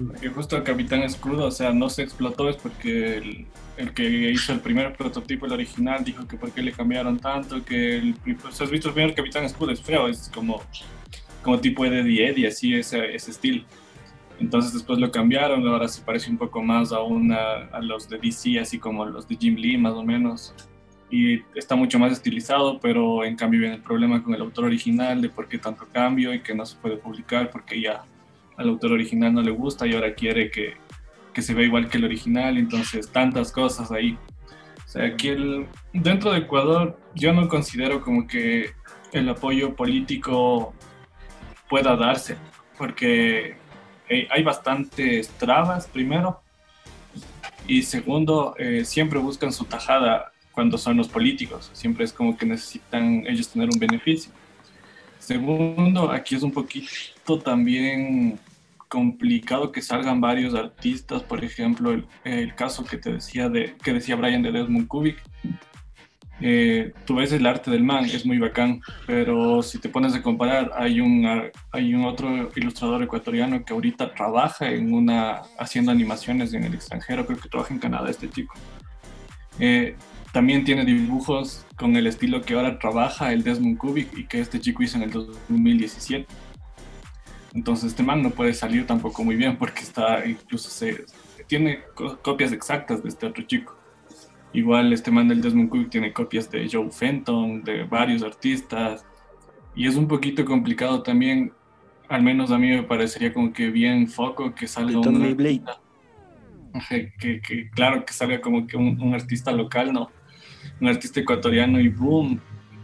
Porque 0.05 0.29
justo 0.29 0.57
el 0.57 0.63
Capitán 0.63 1.03
Escudo, 1.03 1.45
o 1.45 1.51
sea, 1.51 1.71
no 1.71 1.89
se 1.89 2.01
explotó 2.01 2.49
es 2.49 2.57
porque 2.57 3.17
el, 3.17 3.45
el, 3.77 3.93
que 3.93 4.03
hizo 4.31 4.51
el 4.51 4.59
primer 4.59 4.93
prototipo, 4.95 5.45
el 5.45 5.53
original, 5.53 6.03
dijo 6.03 6.27
que 6.27 6.37
por 6.37 6.51
qué 6.51 6.61
le 6.61 6.71
cambiaron 6.71 7.19
tanto, 7.19 7.63
que 7.63 7.97
el, 7.97 8.15
has 8.43 8.69
visto 8.69 8.89
el 8.89 8.93
primer 8.93 9.13
Capitán 9.13 9.45
Escudo, 9.45 9.71
es 9.71 9.81
feo, 9.81 10.07
es 10.07 10.29
como, 10.33 10.61
como 11.43 11.59
tipo 11.59 11.85
Eddie 11.85 12.29
Eddie, 12.29 12.47
así 12.47 12.73
ese, 12.73 13.13
ese 13.13 13.31
estilo. 13.31 13.63
Entonces 14.39 14.73
después 14.73 14.97
lo 14.97 15.11
cambiaron, 15.11 15.65
ahora 15.67 15.87
se 15.87 16.01
parece 16.01 16.31
un 16.31 16.37
poco 16.37 16.63
más 16.63 16.91
a, 16.91 17.01
una, 17.01 17.67
a 17.71 17.79
los 17.79 18.09
de 18.09 18.17
DC, 18.17 18.59
así 18.59 18.79
como 18.79 19.05
los 19.05 19.27
de 19.27 19.37
Jim 19.37 19.55
Lee, 19.55 19.77
más 19.77 19.93
o 19.93 20.03
menos 20.03 20.53
y 21.11 21.43
está 21.55 21.75
mucho 21.75 21.99
más 21.99 22.13
estilizado, 22.13 22.79
pero 22.79 23.25
en 23.25 23.35
cambio 23.35 23.59
viene 23.59 23.75
el 23.75 23.81
problema 23.81 24.23
con 24.23 24.33
el 24.33 24.41
autor 24.41 24.65
original 24.65 25.21
de 25.21 25.27
por 25.27 25.49
qué 25.49 25.57
tanto 25.57 25.85
cambio 25.91 26.33
y 26.33 26.39
que 26.39 26.55
no 26.55 26.65
se 26.65 26.77
puede 26.77 26.95
publicar 26.95 27.51
porque 27.51 27.81
ya 27.81 28.03
al 28.55 28.69
autor 28.69 28.93
original 28.93 29.33
no 29.33 29.41
le 29.41 29.51
gusta 29.51 29.85
y 29.85 29.93
ahora 29.93 30.15
quiere 30.15 30.49
que, 30.49 30.75
que 31.33 31.41
se 31.41 31.53
vea 31.53 31.65
igual 31.65 31.89
que 31.89 31.97
el 31.97 32.05
original, 32.05 32.57
entonces 32.57 33.11
tantas 33.11 33.51
cosas 33.51 33.91
ahí. 33.91 34.17
O 34.85 34.89
sea, 34.89 35.05
aquí 35.05 35.27
el, 35.27 35.67
dentro 35.91 36.31
de 36.31 36.39
Ecuador 36.39 36.97
yo 37.13 37.33
no 37.33 37.49
considero 37.49 38.01
como 38.01 38.25
que 38.25 38.71
el 39.11 39.27
apoyo 39.27 39.75
político 39.75 40.73
pueda 41.69 41.97
darse, 41.97 42.37
porque 42.77 43.57
hay 44.29 44.43
bastantes 44.43 45.29
trabas, 45.29 45.87
primero, 45.87 46.41
y 47.67 47.83
segundo, 47.83 48.55
eh, 48.57 48.83
siempre 48.85 49.19
buscan 49.19 49.51
su 49.53 49.65
tajada 49.65 50.30
cuando 50.61 50.77
son 50.77 50.95
los 50.95 51.07
políticos. 51.07 51.71
Siempre 51.73 52.05
es 52.05 52.13
como 52.13 52.37
que 52.37 52.45
necesitan 52.45 53.25
ellos 53.25 53.49
tener 53.49 53.67
un 53.67 53.79
beneficio. 53.79 54.31
Segundo, 55.17 56.11
aquí 56.11 56.35
es 56.35 56.43
un 56.43 56.51
poquito 56.51 57.39
también 57.39 58.37
complicado 58.87 59.71
que 59.71 59.81
salgan 59.81 60.21
varios 60.21 60.53
artistas, 60.53 61.23
por 61.23 61.43
ejemplo, 61.43 61.99
el, 62.23 62.53
caso 62.53 62.85
que 62.85 62.97
te 62.97 63.13
decía 63.13 63.49
de 63.49 63.75
que 63.83 63.91
decía 63.91 64.15
Brian 64.15 64.43
de 64.43 64.51
Desmond 64.51 64.87
Kubik. 64.87 65.17
Eh, 66.41 66.93
tú 67.07 67.15
ves 67.15 67.31
el 67.31 67.47
arte 67.47 67.71
del 67.71 67.83
man, 67.83 68.05
es 68.05 68.23
muy 68.23 68.37
bacán, 68.37 68.81
pero 69.07 69.63
si 69.63 69.79
te 69.79 69.89
pones 69.89 70.13
a 70.13 70.21
comparar, 70.21 70.69
hay 70.75 71.01
un, 71.01 71.27
hay 71.71 71.95
un 71.95 72.05
otro 72.05 72.51
ilustrador 72.55 73.01
ecuatoriano 73.01 73.65
que 73.65 73.73
ahorita 73.73 74.13
trabaja 74.13 74.69
en 74.69 74.93
una, 74.93 75.41
haciendo 75.57 75.91
animaciones 75.91 76.53
en 76.53 76.65
el 76.65 76.75
extranjero, 76.75 77.25
creo 77.25 77.39
que 77.39 77.49
trabaja 77.49 77.73
en 77.73 77.79
Canadá 77.79 78.11
este 78.11 78.29
chico. 78.29 78.53
Eh, 79.59 79.95
también 80.31 80.63
tiene 80.63 80.85
dibujos 80.85 81.65
con 81.75 81.95
el 81.95 82.07
estilo 82.07 82.41
que 82.41 82.53
ahora 82.53 82.79
trabaja 82.79 83.33
el 83.33 83.43
Desmond 83.43 83.77
Kubik 83.77 84.17
y 84.17 84.25
que 84.25 84.39
este 84.39 84.59
chico 84.59 84.81
hizo 84.83 84.97
en 84.97 85.03
el 85.03 85.11
2017. 85.11 86.25
Entonces 87.53 87.89
este 87.89 88.03
man 88.03 88.21
no 88.21 88.29
puede 88.29 88.53
salir 88.53 88.87
tampoco 88.87 89.23
muy 89.23 89.35
bien 89.35 89.57
porque 89.57 89.81
está 89.81 90.25
incluso 90.25 90.69
se 90.69 91.05
tiene 91.47 91.79
copias 92.21 92.53
exactas 92.53 93.03
de 93.03 93.09
este 93.09 93.25
otro 93.25 93.43
chico. 93.43 93.77
Igual 94.53 94.93
este 94.93 95.11
man 95.11 95.27
del 95.27 95.41
Desmond 95.41 95.69
Kubik 95.69 95.89
tiene 95.89 96.13
copias 96.13 96.49
de 96.49 96.67
Joe 96.71 96.89
Fenton, 96.91 97.63
de 97.63 97.83
varios 97.83 98.23
artistas 98.23 99.05
y 99.75 99.87
es 99.87 99.95
un 99.95 100.07
poquito 100.07 100.45
complicado 100.45 101.03
también, 101.03 101.51
al 102.07 102.23
menos 102.23 102.51
a 102.51 102.57
mí 102.57 102.69
me 102.69 102.83
parecería 102.83 103.33
como 103.33 103.51
que 103.51 103.69
bien 103.69 104.07
foco 104.07 104.53
que 104.55 104.67
salga 104.67 104.99
un 104.99 105.03
que, 107.19 107.41
que, 107.41 107.69
claro 107.71 108.05
que 108.05 108.13
salga 108.13 108.39
como 108.39 108.65
que 108.65 108.77
un, 108.77 109.01
un 109.01 109.13
artista 109.13 109.51
local, 109.51 109.91
¿no? 109.91 110.09
Un 110.79 110.87
artista 110.87 111.19
ecuatoriano 111.19 111.79
y 111.79 111.89
boom, 111.89 112.41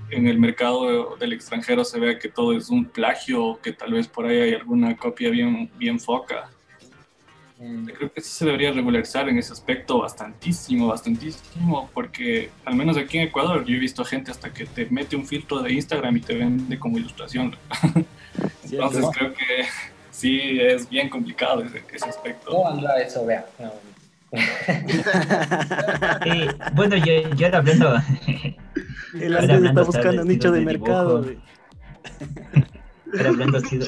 en 0.09 0.27
el 0.27 0.39
mercado 0.39 1.15
del 1.17 1.33
extranjero 1.33 1.83
se 1.83 1.99
vea 1.99 2.17
que 2.17 2.29
todo 2.29 2.55
es 2.55 2.69
un 2.69 2.85
plagio, 2.85 3.59
que 3.61 3.73
tal 3.73 3.93
vez 3.93 4.07
por 4.07 4.25
ahí 4.25 4.39
hay 4.39 4.53
alguna 4.53 4.95
copia 4.95 5.29
bien, 5.29 5.69
bien 5.77 5.99
foca. 5.99 6.49
Mm. 7.59 7.85
Creo 7.85 8.13
que 8.13 8.21
sí 8.21 8.29
se 8.29 8.45
debería 8.45 8.71
regularizar 8.71 9.27
en 9.27 9.37
ese 9.37 9.51
aspecto 9.51 9.99
bastantísimo, 9.99 10.87
bastantísimo, 10.87 11.89
porque 11.93 12.51
al 12.65 12.75
menos 12.75 12.97
aquí 12.97 13.17
en 13.17 13.27
Ecuador 13.27 13.65
yo 13.65 13.75
he 13.75 13.79
visto 13.79 14.05
gente 14.05 14.31
hasta 14.31 14.53
que 14.53 14.65
te 14.65 14.85
mete 14.85 15.15
un 15.15 15.25
filtro 15.25 15.61
de 15.61 15.73
Instagram 15.73 16.17
y 16.17 16.21
te 16.21 16.35
vende 16.35 16.79
como 16.79 16.97
ilustración. 16.97 17.55
Entonces 18.63 19.05
creo 19.13 19.33
que 19.33 19.65
sí 20.11 20.59
es 20.61 20.87
bien 20.89 21.09
complicado 21.09 21.63
ese, 21.63 21.83
ese 21.91 22.05
aspecto. 22.05 22.51
No 22.51 22.67
anda 22.67 23.01
eso, 23.01 23.25
vea. 23.25 23.45
Eh, 26.25 26.49
bueno, 26.73 26.97
yo, 26.97 27.29
yo 27.35 27.47
era 27.47 27.59
hablando. 27.59 27.95
El 29.13 29.37
Andrés 29.37 29.63
está 29.63 29.83
buscando 29.83 30.25
nicho 30.25 30.51
de, 30.51 30.61
mercado. 30.61 31.25
Era 33.13 33.29
hablando 33.29 33.57
así 33.57 33.77
de, 33.77 33.87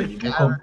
mercado. 0.00 0.56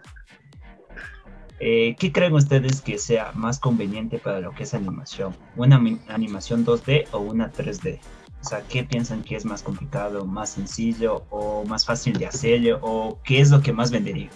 Eh, 1.59 1.95
¿Qué 1.99 2.11
creen 2.11 2.33
ustedes 2.33 2.81
que 2.81 2.97
sea 2.97 3.31
más 3.35 3.59
conveniente 3.59 4.17
para 4.17 4.39
lo 4.39 4.51
que 4.51 4.63
es 4.63 4.73
animación? 4.73 5.35
¿Una 5.55 5.79
animación 6.07 6.65
2D 6.65 7.07
o 7.11 7.19
una 7.19 7.51
3D? 7.51 7.99
O 8.41 8.43
sea, 8.43 8.63
¿qué 8.67 8.83
piensan 8.83 9.21
que 9.21 9.35
es 9.35 9.45
más 9.45 9.61
complicado, 9.61 10.25
más 10.25 10.49
sencillo 10.49 11.23
o 11.29 11.63
más 11.65 11.85
fácil 11.85 12.17
de 12.17 12.25
hacer? 12.25 12.79
¿O 12.81 13.19
qué 13.23 13.39
es 13.39 13.51
lo 13.51 13.61
que 13.61 13.71
más 13.71 13.91
vendería? 13.91 14.29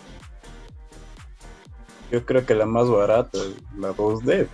Yo 2.11 2.23
creo 2.23 2.45
que 2.45 2.53
la 2.53 2.67
más 2.67 2.87
barata, 2.87 3.39
la 3.79 3.89
2D. 3.89 4.47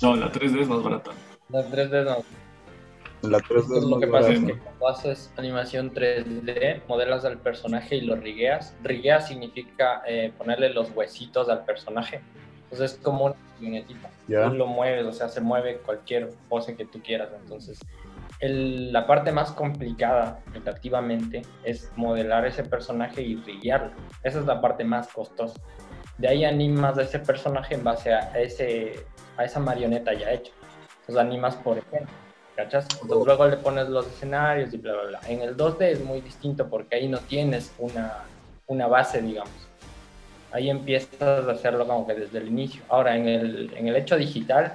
No, 0.00 0.16
la 0.16 0.30
3D 0.30 0.60
es 0.60 0.68
más 0.68 0.82
barata. 0.82 1.10
La 1.48 1.64
3D 1.68 2.04
no. 2.04 3.28
La 3.28 3.38
3D 3.38 3.76
es 3.76 3.84
lo 3.84 4.00
que 4.00 4.06
pasa 4.08 4.32
es 4.32 4.40
que 4.40 4.58
cuando 4.58 4.88
haces 4.88 5.32
animación 5.36 5.94
3D, 5.94 6.82
modelas 6.88 7.24
al 7.24 7.38
personaje 7.38 7.96
y 7.96 8.00
lo 8.00 8.16
rigueas. 8.16 8.74
Riguear 8.82 9.22
significa 9.22 10.02
eh, 10.06 10.32
ponerle 10.36 10.70
los 10.70 10.90
huesitos 10.90 11.48
al 11.48 11.64
personaje. 11.64 12.20
Entonces 12.64 12.92
es 12.92 12.98
como 12.98 13.26
una 13.26 13.36
marionetita. 13.60 14.10
Tú 14.26 14.54
lo 14.54 14.66
mueves, 14.66 15.06
o 15.06 15.12
sea, 15.12 15.28
se 15.28 15.40
mueve 15.40 15.78
cualquier 15.78 16.30
pose 16.48 16.74
que 16.74 16.84
tú 16.84 17.00
quieras. 17.00 17.28
Entonces, 17.40 17.78
el, 18.40 18.92
la 18.92 19.06
parte 19.06 19.30
más 19.30 19.52
complicada, 19.52 20.40
relativamente, 20.52 21.42
es 21.64 21.92
modelar 21.96 22.46
ese 22.46 22.64
personaje 22.64 23.22
y 23.22 23.36
riguearlo. 23.36 23.92
Esa 24.24 24.40
es 24.40 24.46
la 24.46 24.60
parte 24.60 24.84
más 24.84 25.08
costosa. 25.08 25.60
De 26.18 26.28
ahí 26.28 26.44
animas 26.44 26.98
a 26.98 27.02
ese 27.02 27.20
personaje 27.20 27.74
en 27.74 27.84
base 27.84 28.12
a 28.12 28.38
ese 28.40 29.06
a 29.36 29.44
esa 29.44 29.60
marioneta 29.60 30.12
ya 30.12 30.30
hecha. 30.32 30.52
Los 31.08 31.16
animas 31.16 31.56
por 31.56 31.78
ejemplo, 31.78 32.12
¿cachas? 32.56 32.86
Entonces 33.02 33.26
luego 33.26 33.46
le 33.48 33.56
pones 33.56 33.88
los 33.88 34.06
escenarios 34.06 34.72
y 34.72 34.78
bla, 34.78 34.92
bla, 34.92 35.02
bla. 35.04 35.20
En 35.28 35.42
el 35.42 35.56
2D 35.56 35.82
es 35.82 36.04
muy 36.04 36.20
distinto 36.20 36.68
porque 36.68 36.96
ahí 36.96 37.08
no 37.08 37.18
tienes 37.18 37.72
una, 37.78 38.24
una 38.66 38.86
base, 38.86 39.20
digamos. 39.20 39.52
Ahí 40.52 40.68
empiezas 40.68 41.48
a 41.48 41.50
hacerlo 41.50 41.86
como 41.86 42.06
que 42.06 42.14
desde 42.14 42.38
el 42.38 42.48
inicio. 42.48 42.82
Ahora, 42.88 43.16
en 43.16 43.26
el, 43.26 43.72
en 43.74 43.88
el 43.88 43.96
hecho 43.96 44.16
digital 44.16 44.74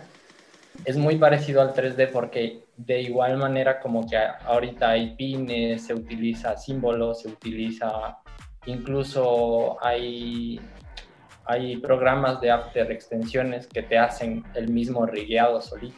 es 0.85 0.97
muy 0.97 1.17
parecido 1.17 1.61
al 1.61 1.73
3D 1.73 2.11
porque 2.11 2.63
de 2.75 3.01
igual 3.01 3.37
manera 3.37 3.79
como 3.79 4.07
que 4.07 4.17
ahorita 4.17 4.89
hay 4.91 5.15
pines, 5.15 5.85
se 5.85 5.93
utiliza 5.93 6.57
símbolos, 6.57 7.21
se 7.21 7.29
utiliza 7.29 8.17
incluso 8.67 9.77
hay 9.83 10.59
hay 11.47 11.77
programas 11.77 12.41
de 12.41 12.51
After 12.51 12.91
extensiones 12.91 13.67
que 13.67 13.81
te 13.81 13.97
hacen 13.97 14.43
el 14.53 14.69
mismo 14.69 15.05
rigueado 15.05 15.61
solito. 15.61 15.97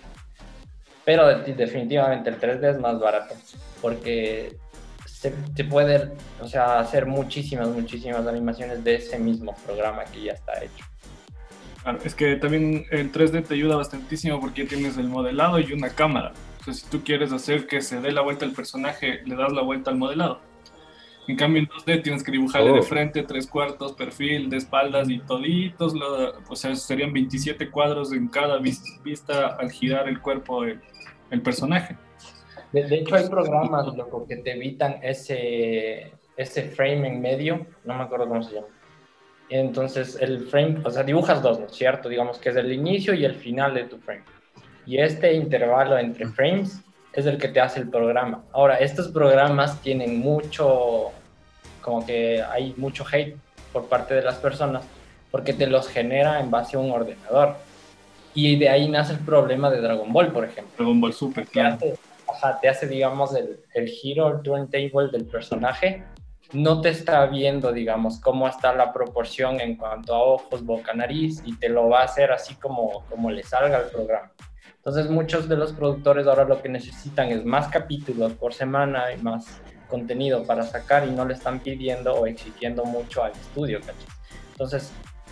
Pero 1.06 1.28
definitivamente 1.39 2.30
el 2.30 2.39
3D 2.39 2.76
es 2.76 2.80
más 2.80 3.00
barato 3.00 3.36
porque 3.82 4.56
se, 5.06 5.32
puede 5.66 6.12
o 6.39 6.47
sea, 6.47 6.80
hacer 6.80 7.06
muchísimas, 7.06 7.68
muchísimas 7.70 8.26
animaciones 8.28 8.84
de 8.84 8.95
ese 8.95 9.18
mismo 9.18 9.56
programa 9.66 10.06
que 10.06 10.24
ya 10.24 10.34
está 10.34 10.54
hecho. 10.64 10.86
es 12.06 12.16
que 12.16 12.36
también 12.36 12.86
el 12.91 13.12
3D 13.12 13.45
te 13.45 13.56
ayuda 13.56 13.76
bastantísimo 13.76 14.39
porque 14.39 14.66
tienes 14.66 14.97
el 14.97 15.08
modelado 15.08 15.60
y 15.60 15.74
una 15.74 15.89
cámara. 15.89 16.34
Sea, 16.64 16.74
si 16.74 16.86
tú 16.88 17.04
quieres 17.04 17.34
hacer 17.34 17.68
que 17.68 17.82
se 17.82 18.00
dé 18.02 18.12
la 18.12 18.22
vuelta 18.22 18.45
al 18.45 18.52
personaje, 18.52 19.22
le 19.26 19.36
das 19.36 19.52
la 19.52 19.62
vuelta 19.62 19.89
al 19.91 19.97
modelado. 19.97 20.41
En 21.30 21.36
cambio, 21.36 21.61
en 21.61 21.67
2D 21.67 22.01
tienes 22.01 22.23
que 22.23 22.32
dibujarle 22.32 22.71
de 22.71 22.80
oh. 22.80 22.82
frente, 22.82 23.21
tres 23.21 23.45
cuartos, 23.45 23.93
perfil, 23.93 24.49
de 24.49 24.57
espaldas 24.57 25.11
y 25.11 25.19
toditos. 25.19 25.93
o 26.49 26.55
sea, 26.55 26.75
serían 26.75 27.13
27 27.13 27.69
cuadros 27.69 28.11
en 28.13 28.27
cada 28.30 28.57
vista 28.57 29.49
al 29.59 29.69
girar 29.69 30.09
el 30.09 30.19
cuerpo 30.21 30.63
el 30.63 31.41
personaje. 31.43 31.95
De, 32.71 32.84
de 32.84 32.95
hecho, 32.95 33.15
hay 33.15 33.30
programas, 33.30 33.95
loco, 33.95 34.25
que 34.27 34.38
te 34.38 34.53
evitan 34.53 34.97
ese, 35.03 36.13
ese 36.36 36.63
frame 36.63 37.07
en 37.07 37.21
medio, 37.21 37.67
no 37.84 37.93
me 37.93 38.05
acuerdo 38.05 38.27
cómo 38.27 38.41
se 38.41 38.55
llama. 38.55 38.67
Entonces 39.49 40.17
el 40.19 40.47
frame, 40.47 40.82
o 40.84 40.89
sea, 40.89 41.03
dibujas 41.03 41.43
dos, 41.43 41.59
¿no 41.59 41.67
es 41.67 41.73
cierto? 41.73 42.09
Digamos 42.09 42.39
que 42.39 42.49
es 42.49 42.55
el 42.55 42.73
inicio 42.73 43.13
y 43.13 43.23
el 43.23 43.36
final 43.36 43.75
de 43.75 43.84
tu 43.84 43.99
frame. 43.99 44.23
Y 44.88 44.97
este 44.97 45.32
intervalo 45.34 45.95
entre 45.99 46.25
frames 46.25 46.84
es 47.13 47.27
el 47.27 47.38
que 47.38 47.49
te 47.49 47.59
hace 47.59 47.82
el 47.82 47.89
programa. 47.89 48.43
Ahora, 48.51 48.77
estos 48.77 49.09
programas 49.09 49.80
tienen 49.82 50.19
mucho, 50.19 51.11
como 51.82 52.05
que 52.05 52.41
hay 52.41 52.73
mucho 52.77 53.05
hate 53.11 53.36
por 53.71 53.86
parte 53.86 54.13
de 54.13 54.21
las 54.21 54.36
personas 54.36 54.84
porque 55.32 55.53
te 55.53 55.67
los 55.67 55.88
genera 55.88 56.39
en 56.39 56.49
base 56.51 56.77
a 56.77 56.80
un 56.80 56.91
ordenador. 56.91 57.55
Y 58.34 58.57
de 58.57 58.69
ahí 58.69 58.88
nace 58.89 59.13
el 59.13 59.19
problema 59.19 59.69
de 59.69 59.82
Dragon 59.82 60.11
Ball, 60.11 60.32
por 60.32 60.45
ejemplo. 60.45 60.73
Dragon 60.77 61.01
Ball 61.01 61.13
Super, 61.13 61.45
Te 61.45 61.51
claro. 61.51 61.75
hace, 61.75 61.95
ajá, 62.27 62.59
te 62.59 62.69
hace, 62.69 62.88
digamos, 62.88 63.36
el, 63.36 63.59
el 63.73 63.88
giro, 63.88 64.27
el 64.27 64.41
turntable 64.41 65.09
del 65.11 65.25
personaje. 65.25 66.03
No 66.51 66.82
te 66.82 66.89
está 66.89 67.25
viendo, 67.27 67.71
digamos, 67.71 68.19
cómo 68.19 68.47
está 68.47 68.73
la 68.73 68.91
proporción 68.91 69.59
en 69.61 69.75
cuanto 69.75 70.15
a 70.15 70.23
ojos, 70.23 70.63
boca, 70.63 70.93
nariz, 70.93 71.43
y 71.45 71.55
te 71.57 71.69
lo 71.69 71.89
va 71.89 72.01
a 72.01 72.05
hacer 72.05 72.32
así 72.32 72.55
como, 72.55 73.03
como 73.09 73.30
le 73.30 73.43
salga 73.43 73.77
al 73.77 73.86
programa. 73.86 74.32
Entonces, 74.77 75.09
muchos 75.11 75.47
de 75.47 75.57
los 75.57 75.73
productores 75.73 76.25
ahora 76.25 76.45
lo 76.45 76.61
que 76.61 76.69
necesitan 76.69 77.30
es 77.30 77.45
más 77.45 77.67
capítulos 77.67 78.34
por 78.34 78.53
semana 78.53 79.11
y 79.11 79.21
más 79.21 79.61
contenido 79.90 80.46
para 80.46 80.64
sacar 80.64 81.08
y 81.08 81.12
no 81.12 81.26
le 81.26 81.34
están 81.34 81.60
pidiendo 81.60 82.14
o 82.14 82.28
exigiendo 82.28 82.86
mucho 82.86 83.24
al 83.24 83.32
estudio. 83.32 83.80
Entonces, 84.52 84.92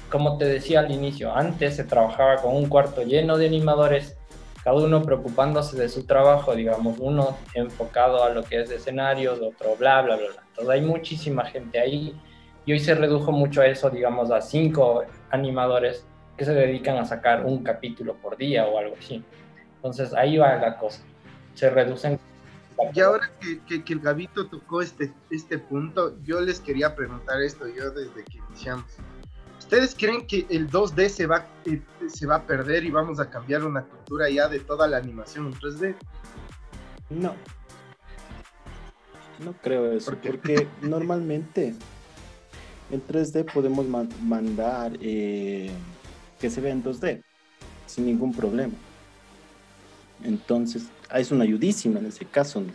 como 0.10 0.38
te 0.38 0.46
decía 0.46 0.80
al 0.80 0.92
inicio, 0.92 1.36
antes 1.36 1.76
se 1.76 1.84
trabajaba 1.84 2.38
con 2.38 2.56
un 2.56 2.68
cuarto 2.68 3.04
lleno 3.04 3.38
de 3.38 3.48
animadores, 3.48 4.18
cada 4.64 4.78
uno 4.78 5.02
preocupándose 5.02 5.78
de 5.78 5.88
su 5.88 6.06
trabajo, 6.06 6.56
digamos, 6.56 6.98
uno 7.00 7.38
enfocado 7.54 8.24
a 8.24 8.30
lo 8.30 8.44
que 8.44 8.62
es 8.62 8.72
escenarios, 8.72 9.40
otro 9.40 9.76
bla, 9.78 10.02
bla, 10.02 10.16
bla, 10.16 10.28
bla. 10.28 10.44
Entonces 10.50 10.70
hay 10.70 10.82
muchísima 10.82 11.46
gente 11.46 11.80
ahí 11.80 12.20
y 12.66 12.74
hoy 12.74 12.80
se 12.80 12.96
redujo 12.96 13.32
mucho 13.32 13.64
eso, 13.64 13.90
digamos, 13.90 14.30
a 14.30 14.42
cinco 14.42 15.04
animadores 15.30 16.06
que 16.38 16.46
se 16.46 16.54
dedican 16.54 16.98
a 16.98 17.06
sacar 17.06 17.46
un 17.46 17.64
capítulo 17.64 18.16
por 18.16 18.38
día 18.38 18.66
o 18.68 18.78
algo 18.78 18.96
así. 19.00 19.24
Entonces 19.76 20.14
ahí 20.14 20.38
va 20.38 20.56
la 20.56 20.78
cosa. 20.78 21.02
Se 21.54 21.70
reducen. 21.70 22.20
Y 22.94 23.00
ahora 23.00 23.32
que, 23.40 23.60
que, 23.64 23.84
que 23.84 23.94
el 23.94 24.00
Gabito 24.00 24.48
tocó 24.48 24.82
este, 24.82 25.14
este 25.30 25.58
punto, 25.58 26.18
yo 26.24 26.42
les 26.42 26.60
quería 26.60 26.96
preguntar 26.96 27.42
esto, 27.42 27.68
yo 27.68 27.92
desde 27.92 28.24
que 28.24 28.38
iniciamos. 28.50 28.86
¿Ustedes 29.58 29.96
creen 29.96 30.26
que 30.28 30.46
el 30.50 30.70
2D 30.70 31.10
se 31.10 31.26
va, 31.26 31.46
eh, 31.66 31.82
se 32.08 32.26
va 32.26 32.36
a 32.36 32.44
perder 32.44 32.86
y 32.86 32.92
vamos 32.92 33.20
a 33.20 33.30
cambiar 33.30 33.66
una 33.66 33.84
cultura 33.84 34.30
ya 34.30 34.48
de 34.48 34.60
toda 34.60 34.88
la 34.88 34.98
animación 34.98 35.48
en 35.48 35.54
3D? 35.54 35.96
No. 37.10 37.36
No 39.44 39.54
creo 39.62 39.92
eso, 39.92 40.16
porque 40.24 40.68
normalmente 40.82 41.76
en 42.92 43.08
3D 43.08 43.52
podemos 43.52 43.88
man- 43.88 44.10
mandar 44.22 44.94
eh, 45.02 45.72
que 46.40 46.50
se 46.50 46.62
vea 46.62 46.72
en 46.74 46.84
2D 46.84 47.24
sin 47.88 48.06
ningún 48.06 48.34
problema. 48.34 48.74
Entonces, 50.24 50.88
ah, 51.10 51.20
es 51.20 51.32
una 51.32 51.44
ayudísima 51.44 52.00
en 52.00 52.08
ese 52.08 52.26
caso, 52.26 52.62
¿no? 52.62 52.72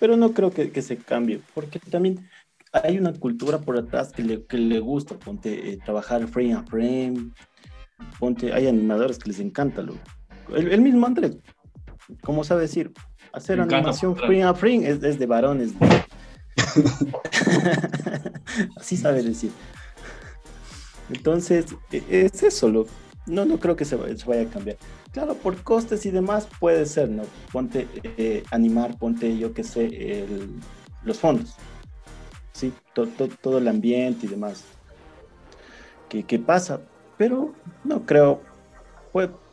Pero 0.00 0.16
no 0.16 0.32
creo 0.32 0.50
que, 0.50 0.70
que 0.70 0.82
se 0.82 0.96
cambie, 0.96 1.40
porque 1.54 1.78
también 1.78 2.28
hay 2.72 2.98
una 2.98 3.12
cultura 3.12 3.60
por 3.60 3.78
atrás 3.78 4.12
que 4.12 4.22
le, 4.22 4.44
que 4.44 4.58
le 4.58 4.80
gusta, 4.80 5.18
ponte, 5.18 5.72
eh, 5.72 5.78
trabajar 5.84 6.26
frame 6.26 6.54
a 6.54 6.62
frame, 6.64 7.30
ponte, 8.18 8.52
hay 8.52 8.66
animadores 8.66 9.18
que 9.18 9.30
les 9.30 9.40
encanta, 9.40 9.82
lo, 9.82 9.94
el, 10.54 10.72
el 10.72 10.80
mismo 10.80 11.06
Andrés, 11.06 11.38
como 12.22 12.44
sabe 12.44 12.62
decir, 12.62 12.92
hacer 13.32 13.58
Me 13.58 13.64
animación 13.64 14.16
frame 14.16 14.42
a 14.42 14.54
frame 14.54 14.88
es, 14.88 15.02
es 15.02 15.18
de 15.18 15.26
varones. 15.26 15.72
Así 18.76 18.96
sabe 18.96 19.22
decir. 19.22 19.50
Entonces, 21.10 21.66
e- 21.92 22.02
es 22.08 22.42
eso, 22.42 22.68
lo, 22.68 22.86
no, 23.26 23.44
no 23.44 23.58
creo 23.58 23.76
que 23.76 23.84
se, 23.84 23.96
se 24.16 24.26
vaya 24.26 24.42
a 24.42 24.50
cambiar. 24.50 24.76
Claro, 25.14 25.34
por 25.36 25.62
costes 25.62 26.04
y 26.06 26.10
demás 26.10 26.48
puede 26.58 26.84
ser, 26.86 27.08
¿no? 27.08 27.22
Ponte 27.52 27.86
eh, 28.02 28.42
animar, 28.50 28.98
ponte, 28.98 29.38
yo 29.38 29.54
qué 29.54 29.62
sé, 29.62 29.84
el- 29.86 30.50
los 31.04 31.20
fondos. 31.20 31.54
Sí, 32.52 32.72
to- 32.94 33.06
to- 33.06 33.28
todo 33.28 33.58
el 33.58 33.68
ambiente 33.68 34.26
y 34.26 34.28
demás. 34.28 34.64
¿Qué, 36.08 36.24
qué 36.24 36.40
pasa? 36.40 36.80
Pero 37.16 37.54
no 37.84 38.04
creo. 38.04 38.40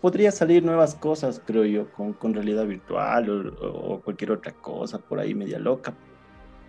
Podría 0.01 0.31
salir 0.31 0.63
nuevas 0.63 0.95
cosas, 0.95 1.39
creo 1.45 1.63
yo, 1.65 1.91
con, 1.91 2.13
con 2.13 2.33
realidad 2.33 2.65
virtual 2.65 3.29
o, 3.61 3.67
o 3.93 4.01
cualquier 4.01 4.31
otra 4.31 4.51
cosa 4.53 4.97
por 4.97 5.19
ahí 5.19 5.35
media 5.35 5.59
loca. 5.59 5.93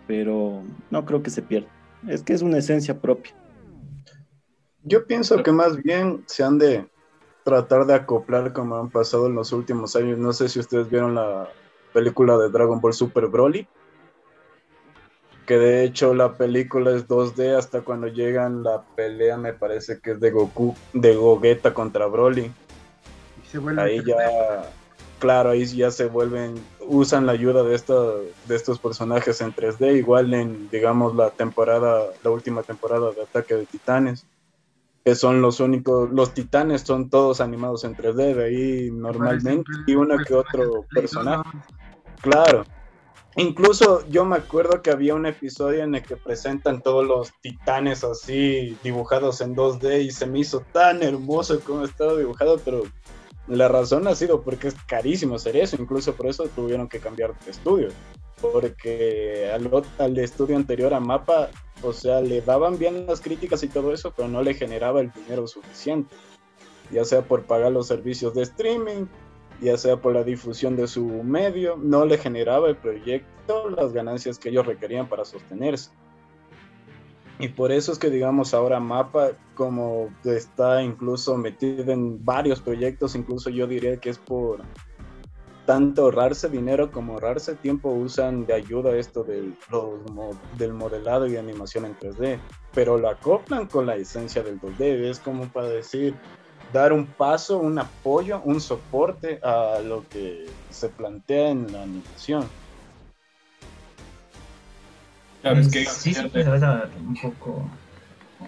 Pero 0.06 0.62
no 0.90 1.04
creo 1.06 1.22
que 1.22 1.30
se 1.30 1.40
pierda. 1.40 1.68
Es 2.06 2.22
que 2.22 2.34
es 2.34 2.42
una 2.42 2.58
esencia 2.58 3.00
propia. 3.00 3.32
Yo 4.82 5.06
pienso 5.06 5.42
que 5.42 5.52
más 5.52 5.78
bien 5.82 6.24
se 6.26 6.44
han 6.44 6.58
de 6.58 6.91
tratar 7.44 7.86
de 7.86 7.94
acoplar 7.94 8.52
como 8.52 8.76
han 8.76 8.90
pasado 8.90 9.26
en 9.26 9.34
los 9.34 9.52
últimos 9.52 9.96
años. 9.96 10.18
No 10.18 10.32
sé 10.32 10.48
si 10.48 10.60
ustedes 10.60 10.88
vieron 10.88 11.14
la 11.14 11.48
película 11.92 12.38
de 12.38 12.50
Dragon 12.50 12.80
Ball 12.80 12.94
Super 12.94 13.26
Broly, 13.26 13.66
que 15.46 15.58
de 15.58 15.84
hecho 15.84 16.14
la 16.14 16.36
película 16.36 16.92
es 16.92 17.08
2D 17.08 17.56
hasta 17.56 17.82
cuando 17.82 18.06
llegan 18.06 18.62
la 18.62 18.82
pelea, 18.94 19.36
me 19.36 19.52
parece 19.52 20.00
que 20.00 20.12
es 20.12 20.20
de 20.20 20.30
Goku, 20.30 20.76
de 20.92 21.14
Gogeta 21.14 21.74
contra 21.74 22.06
Broly. 22.06 22.52
Y 23.42 23.46
se 23.46 23.58
vuelve 23.58 23.82
Ahí 23.82 24.02
3D. 24.02 24.06
ya, 24.06 24.72
claro, 25.18 25.50
ahí 25.50 25.64
ya 25.66 25.90
se 25.90 26.06
vuelven, 26.06 26.54
usan 26.80 27.26
la 27.26 27.32
ayuda 27.32 27.62
de, 27.64 27.74
esta, 27.74 27.94
de 27.94 28.56
estos 28.56 28.78
personajes 28.78 29.40
en 29.40 29.54
3D, 29.54 29.96
igual 29.96 30.32
en, 30.32 30.70
digamos, 30.70 31.14
la 31.16 31.30
temporada, 31.30 32.04
la 32.22 32.30
última 32.30 32.62
temporada 32.62 33.10
de 33.10 33.22
Ataque 33.22 33.54
de 33.54 33.66
Titanes, 33.66 34.26
que 35.04 35.14
son 35.14 35.42
los 35.42 35.60
únicos, 35.60 36.10
los 36.10 36.32
titanes 36.34 36.82
son 36.82 37.10
todos 37.10 37.40
animados 37.40 37.84
en 37.84 37.96
3D, 37.96 38.34
de 38.34 38.44
ahí 38.44 38.90
normalmente, 38.92 39.70
y 39.86 39.94
uno 39.94 40.16
que 40.24 40.34
otro 40.34 40.84
personaje, 40.94 41.50
claro. 42.20 42.64
Incluso 43.36 44.06
yo 44.08 44.26
me 44.26 44.36
acuerdo 44.36 44.82
que 44.82 44.90
había 44.90 45.14
un 45.14 45.24
episodio 45.24 45.82
en 45.84 45.94
el 45.94 46.02
que 46.02 46.16
presentan 46.16 46.82
todos 46.82 47.06
los 47.06 47.32
titanes 47.40 48.04
así 48.04 48.76
dibujados 48.84 49.40
en 49.40 49.56
2D 49.56 50.02
y 50.02 50.10
se 50.10 50.26
me 50.26 50.40
hizo 50.40 50.60
tan 50.72 51.02
hermoso 51.02 51.58
como 51.60 51.84
estaba 51.84 52.14
dibujado, 52.14 52.60
pero 52.62 52.82
la 53.48 53.68
razón 53.68 54.06
ha 54.06 54.14
sido 54.14 54.42
porque 54.42 54.68
es 54.68 54.76
carísimo 54.86 55.36
hacer 55.36 55.56
eso, 55.56 55.76
incluso 55.80 56.14
por 56.14 56.26
eso 56.26 56.44
tuvieron 56.54 56.88
que 56.88 57.00
cambiar 57.00 57.36
de 57.40 57.50
estudio, 57.50 57.88
porque 58.40 59.50
al, 59.52 59.70
al 59.98 60.18
estudio 60.18 60.56
anterior 60.56 60.94
a 60.94 61.00
Mapa, 61.00 61.50
o 61.82 61.92
sea, 61.92 62.20
le 62.20 62.40
daban 62.40 62.78
bien 62.78 63.06
las 63.06 63.20
críticas 63.20 63.62
y 63.62 63.68
todo 63.68 63.92
eso, 63.92 64.12
pero 64.16 64.28
no 64.28 64.42
le 64.42 64.54
generaba 64.54 65.00
el 65.00 65.12
dinero 65.12 65.46
suficiente, 65.46 66.14
ya 66.90 67.04
sea 67.04 67.22
por 67.22 67.44
pagar 67.44 67.72
los 67.72 67.86
servicios 67.86 68.34
de 68.34 68.42
streaming, 68.42 69.06
ya 69.60 69.76
sea 69.76 69.96
por 69.96 70.14
la 70.14 70.24
difusión 70.24 70.76
de 70.76 70.88
su 70.88 71.04
medio, 71.04 71.76
no 71.76 72.04
le 72.04 72.18
generaba 72.18 72.68
el 72.68 72.76
proyecto 72.76 73.70
las 73.70 73.92
ganancias 73.92 74.38
que 74.38 74.48
ellos 74.48 74.66
requerían 74.66 75.08
para 75.08 75.24
sostenerse. 75.24 75.90
Y 77.38 77.48
por 77.48 77.72
eso 77.72 77.92
es 77.92 77.98
que, 77.98 78.10
digamos, 78.10 78.54
ahora 78.54 78.78
Mapa, 78.78 79.32
como 79.54 80.10
está 80.24 80.82
incluso 80.82 81.36
metido 81.36 81.92
en 81.92 82.24
varios 82.24 82.60
proyectos, 82.60 83.16
incluso 83.16 83.50
yo 83.50 83.66
diría 83.66 83.96
que 83.96 84.10
es 84.10 84.18
por 84.18 84.60
tanto 85.66 86.02
ahorrarse 86.02 86.48
dinero 86.48 86.90
como 86.90 87.14
ahorrarse 87.14 87.54
tiempo, 87.54 87.90
usan 87.90 88.46
de 88.46 88.54
ayuda 88.54 88.96
esto 88.96 89.22
del, 89.22 89.54
los 89.70 90.00
del 90.58 90.72
modelado 90.72 91.26
y 91.26 91.36
animación 91.36 91.84
en 91.84 91.96
3D, 91.96 92.38
pero 92.74 92.98
lo 92.98 93.08
acoplan 93.08 93.66
con 93.66 93.86
la 93.86 93.96
esencia 93.96 94.42
del 94.42 94.60
2D, 94.60 95.10
es 95.10 95.20
como 95.20 95.46
para 95.48 95.68
decir, 95.68 96.14
dar 96.72 96.92
un 96.92 97.06
paso, 97.06 97.58
un 97.58 97.78
apoyo, 97.78 98.40
un 98.44 98.60
soporte 98.60 99.38
a 99.42 99.80
lo 99.84 100.04
que 100.08 100.46
se 100.70 100.88
plantea 100.88 101.50
en 101.50 101.72
la 101.72 101.82
animación. 101.82 102.48
Claro, 105.42 105.60
es 105.60 105.68
que 105.68 105.84
sí, 105.86 106.14
sí, 106.14 106.28
pues, 106.32 106.46
un 106.46 107.16
poco. 107.20 107.68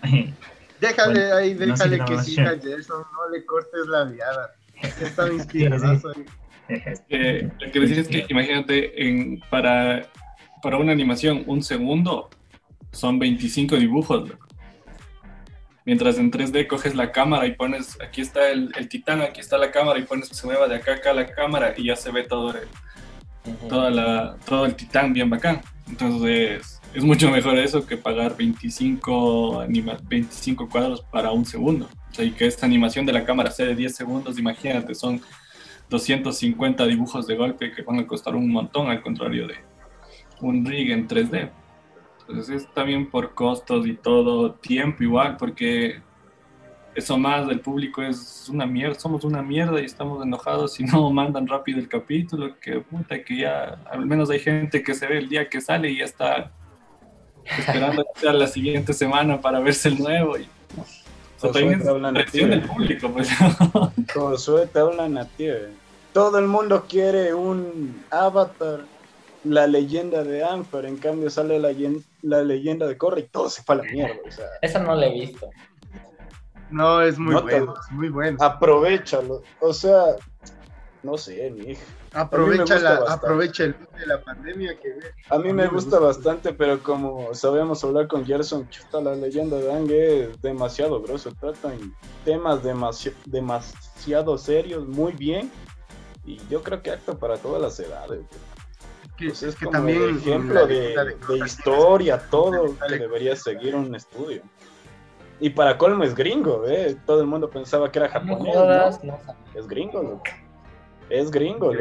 Déjale 0.80 1.20
Bueno, 1.20 1.36
ahí, 1.36 1.54
no 1.54 1.66
déjale 1.66 2.04
que 2.04 2.18
siga. 2.18 2.58
Jason, 2.62 3.04
no 3.12 3.30
le 3.30 3.44
cortes 3.46 3.86
la 3.86 4.04
viada. 4.04 4.54
Estaba 5.00 5.28
inspirado. 5.32 6.12
Eh, 6.68 7.48
lo 7.60 7.72
que 7.72 7.80
decía 7.80 8.00
es 8.00 8.08
que 8.08 8.26
imagínate, 8.28 9.06
en, 9.06 9.40
para, 9.50 10.08
para 10.62 10.78
una 10.78 10.92
animación, 10.92 11.44
un 11.46 11.62
segundo 11.62 12.30
son 12.92 13.18
25 13.18 13.76
dibujos. 13.76 14.28
loco. 14.28 14.46
Mientras 15.84 16.18
en 16.18 16.30
3D 16.30 16.66
coges 16.66 16.94
la 16.94 17.12
cámara 17.12 17.46
y 17.46 17.52
pones, 17.52 17.98
aquí 18.00 18.22
está 18.22 18.50
el, 18.50 18.72
el 18.76 18.88
titán, 18.88 19.20
aquí 19.20 19.40
está 19.40 19.58
la 19.58 19.70
cámara 19.70 19.98
y 19.98 20.02
pones 20.04 20.30
que 20.30 20.34
se 20.34 20.46
mueva 20.46 20.66
de 20.66 20.76
acá 20.76 20.92
a 20.92 20.94
acá 20.94 21.12
la 21.12 21.26
cámara 21.26 21.74
y 21.76 21.86
ya 21.86 21.96
se 21.96 22.10
ve 22.10 22.22
todo 22.22 22.54
el, 22.54 22.68
toda 23.68 23.90
la, 23.90 24.36
todo 24.46 24.64
el 24.64 24.74
titán 24.74 25.12
bien 25.12 25.28
bacán. 25.28 25.60
Entonces 25.86 26.80
es 26.94 27.04
mucho 27.04 27.30
mejor 27.30 27.58
eso 27.58 27.86
que 27.86 27.98
pagar 27.98 28.34
25, 28.34 29.60
anima, 29.60 29.98
25 30.04 30.70
cuadros 30.70 31.02
para 31.02 31.32
un 31.32 31.44
segundo. 31.44 31.88
O 32.10 32.14
sea, 32.14 32.24
y 32.24 32.30
que 32.30 32.46
esta 32.46 32.64
animación 32.64 33.04
de 33.04 33.12
la 33.12 33.24
cámara 33.24 33.50
sea 33.50 33.66
de 33.66 33.74
10 33.74 33.94
segundos, 33.94 34.38
imagínate, 34.38 34.94
son 34.94 35.20
250 35.90 36.86
dibujos 36.86 37.26
de 37.26 37.36
golpe 37.36 37.72
que 37.72 37.82
van 37.82 38.00
a 38.00 38.06
costar 38.06 38.34
un 38.34 38.50
montón, 38.50 38.88
al 38.88 39.02
contrario 39.02 39.46
de 39.46 39.54
un 40.40 40.64
rig 40.64 40.90
en 40.90 41.08
3D. 41.08 41.50
Entonces 42.20 42.62
es 42.62 42.72
también 42.72 43.10
por 43.10 43.34
costos 43.34 43.86
y 43.86 43.94
todo, 43.94 44.52
tiempo 44.52 45.02
igual, 45.02 45.36
porque 45.36 46.00
eso 46.94 47.18
más 47.18 47.46
del 47.48 47.60
público 47.60 48.02
es 48.02 48.48
una 48.48 48.66
mierda, 48.66 48.98
somos 48.98 49.24
una 49.24 49.42
mierda 49.42 49.80
y 49.80 49.84
estamos 49.84 50.24
enojados 50.24 50.74
si 50.74 50.84
no 50.84 51.10
mandan 51.10 51.46
rápido 51.46 51.78
el 51.78 51.88
capítulo, 51.88 52.58
que 52.60 52.80
puta, 52.80 53.22
que 53.22 53.38
ya 53.38 53.80
al 53.90 54.06
menos 54.06 54.30
hay 54.30 54.38
gente 54.38 54.82
que 54.82 54.94
se 54.94 55.06
ve 55.06 55.18
el 55.18 55.28
día 55.28 55.48
que 55.48 55.60
sale 55.60 55.90
y 55.90 55.98
ya 55.98 56.04
está 56.04 56.52
esperando 57.58 58.04
sea 58.14 58.32
la 58.32 58.46
siguiente 58.46 58.92
semana 58.92 59.40
para 59.40 59.60
verse 59.60 59.88
el 59.88 59.98
nuevo. 59.98 60.36
O 61.48 61.50
también 61.50 61.80
es 61.80 62.22
presión 62.24 62.50
del 62.50 62.62
público, 62.62 63.10
pues. 63.10 63.28
Como 64.14 64.36
suerte 64.36 64.78
hablan 64.78 65.18
a 65.18 65.26
ti, 65.26 65.48
todo 66.12 66.38
el 66.38 66.46
mundo 66.46 66.86
quiere 66.88 67.34
un 67.34 68.04
avatar, 68.10 68.80
la 69.44 69.66
leyenda 69.66 70.24
de 70.24 70.42
Anfer, 70.44 70.86
en 70.86 70.96
cambio 70.96 71.28
sale 71.30 71.58
la, 71.58 71.70
la 72.22 72.42
leyenda 72.42 72.86
de 72.86 72.96
Corre 72.96 73.20
y 73.20 73.24
todo 73.24 73.50
se 73.50 73.62
fue 73.62 73.74
a 73.74 73.78
la 73.78 73.84
mierda. 73.84 74.16
O 74.26 74.30
sea. 74.30 74.46
Esa 74.62 74.78
no 74.78 74.94
la 74.94 75.06
he 75.06 75.12
visto. 75.12 75.50
No, 76.70 77.02
es 77.02 77.18
muy 77.18 77.40
bueno, 77.40 77.74
es 77.78 77.92
muy 77.92 78.08
bueno. 78.08 78.38
Aprovechalo. 78.40 79.42
O 79.60 79.72
sea, 79.72 80.16
no 81.02 81.18
sé, 81.18 81.50
mi 81.50 81.72
hija. 81.72 81.84
Aprovecha, 82.14 82.78
la, 82.78 82.94
aprovecha 83.08 83.64
el 83.64 83.76
de 83.98 84.06
la 84.06 84.20
pandemia 84.20 84.78
que 84.78 84.88
ve. 84.88 85.14
A 85.30 85.38
mí, 85.38 85.52
me, 85.52 85.66
gusta, 85.66 85.98
bastante, 85.98 86.52
pero 86.52 86.80
como 86.80 87.34
sabemos 87.34 87.82
hablar 87.82 88.06
con 88.06 88.24
Gerson, 88.24 88.68
chuta, 88.68 89.00
la 89.00 89.16
leyenda 89.16 89.56
de 89.56 89.72
Ang 89.72 89.90
es 89.90 90.40
demasiado 90.40 91.02
grosso. 91.02 91.32
Tratan 91.40 91.92
temas 92.24 92.60
demasiado 93.26 94.38
serios, 94.38 94.86
muy 94.86 95.12
bien. 95.12 95.50
Y 96.24 96.40
yo 96.48 96.62
creo 96.62 96.80
que 96.82 96.92
acto 96.92 97.18
para 97.18 97.36
todas 97.36 97.60
las 97.60 97.80
edades. 97.80 98.20
Que, 99.16 99.26
pues 99.26 99.42
es 99.42 99.56
que 99.56 99.66
también 99.66 100.16
ejemplo 100.16 100.66
de, 100.66 100.94
historia, 101.44 102.18
todo 102.30 102.76
que 102.88 102.98
debería 102.98 103.34
seguir 103.34 103.74
un 103.74 103.92
estudio. 103.94 104.42
Y 105.40 105.50
para 105.50 105.76
colmo 105.76 106.04
es 106.04 106.14
gringo, 106.14 106.64
¿eh? 106.66 106.96
Todo 107.06 107.20
el 107.20 107.26
mundo 107.26 107.50
pensaba 107.50 107.90
que 107.90 107.98
era 107.98 108.08
japonés. 108.08 109.02
No, 109.02 109.18
Es 109.54 109.66
gringo, 109.66 110.22
Es 111.10 111.30
gringo, 111.30 111.72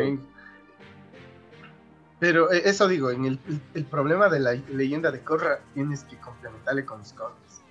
Pero 2.20 2.52
eh, 2.52 2.62
eso 2.66 2.88
digo, 2.88 3.10
en 3.12 3.26
el, 3.26 3.40
el, 3.74 3.86
problema 3.86 4.30
de 4.30 4.40
la 4.40 4.54
leyenda 4.54 5.12
de 5.12 5.22
Korra 5.22 5.60
tienes 5.74 6.04
que 6.04 6.18
complementarle 6.20 6.86
con 6.86 7.00
los 7.00 7.14
cómics. 7.14 7.62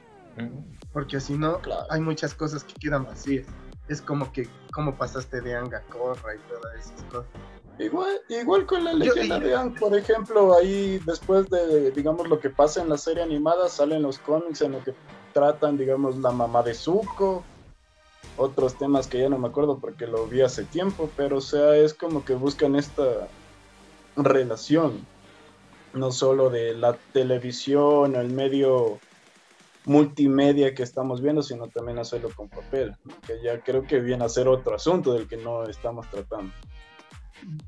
Porque 0.92 1.20
si 1.20 1.34
no, 1.34 1.60
hay 1.90 2.00
muchas 2.00 2.34
cosas 2.34 2.64
que 2.64 2.74
quedan 2.74 3.04
vacías. 3.04 3.46
Es 3.88 4.00
como 4.00 4.32
que, 4.32 4.48
¿cómo 4.72 4.96
pasaste 4.96 5.40
de 5.40 5.54
Anga 5.56 5.78
a 5.78 5.82
Korra 5.82 6.34
y 6.34 6.38
todas 6.48 6.74
esas 6.78 7.02
cosas? 7.04 7.30
Igual, 7.78 8.20
igual 8.28 8.66
con 8.66 8.84
la 8.84 8.92
leyenda 8.92 9.40
de 9.40 9.54
Ang, 9.54 9.74
por 9.74 9.96
ejemplo, 9.96 10.54
ahí 10.54 11.00
después 11.04 11.48
de, 11.50 11.90
digamos, 11.90 12.28
lo 12.28 12.38
que 12.38 12.50
pasa 12.50 12.82
en 12.82 12.88
la 12.88 12.98
serie 12.98 13.22
animada, 13.22 13.68
salen 13.68 14.02
los 14.02 14.18
cómics 14.18 14.60
en 14.60 14.72
lo 14.72 14.84
que 14.84 14.94
tratan, 15.32 15.76
digamos, 15.76 16.16
la 16.18 16.30
mamá 16.30 16.62
de 16.62 16.74
Zuko, 16.74 17.42
otros 18.36 18.76
temas 18.78 19.06
que 19.06 19.20
ya 19.20 19.28
no 19.28 19.38
me 19.38 19.48
acuerdo 19.48 19.78
porque 19.78 20.06
lo 20.06 20.26
vi 20.26 20.40
hace 20.40 20.64
tiempo, 20.64 21.10
pero 21.16 21.38
o 21.38 21.40
sea, 21.40 21.76
es 21.76 21.94
como 21.94 22.24
que 22.24 22.34
buscan 22.34 22.76
esta 22.76 23.28
relación, 24.16 25.06
no 25.94 26.10
solo 26.10 26.50
de 26.50 26.74
la 26.74 26.94
televisión, 27.12 28.16
el 28.16 28.30
medio 28.30 28.98
multimedia 29.84 30.74
que 30.74 30.82
estamos 30.82 31.20
viendo, 31.20 31.42
sino 31.42 31.68
también 31.68 31.98
hacerlo 31.98 32.30
con 32.34 32.48
papel, 32.48 32.96
que 33.26 33.42
ya 33.42 33.60
creo 33.60 33.82
que 33.82 34.00
viene 34.00 34.24
a 34.24 34.28
ser 34.28 34.48
otro 34.48 34.76
asunto 34.76 35.14
del 35.14 35.26
que 35.26 35.36
no 35.36 35.64
estamos 35.64 36.08
tratando. 36.10 36.52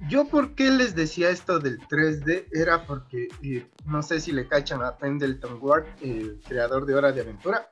Yo 0.09 0.27
por 0.29 0.55
qué 0.55 0.71
les 0.71 0.95
decía 0.95 1.31
esto 1.31 1.59
del 1.59 1.81
3D 1.81 2.47
era 2.53 2.87
porque 2.87 3.29
eh, 3.43 3.67
no 3.87 4.03
sé 4.03 4.21
si 4.21 4.31
le 4.31 4.47
cachan 4.47 4.83
a 4.83 4.97
Pendleton 4.97 5.59
Ward, 5.61 5.87
el 6.01 6.41
creador 6.47 6.87
de 6.87 6.95
Hora 6.95 7.11
de 7.11 7.23
Aventura. 7.23 7.69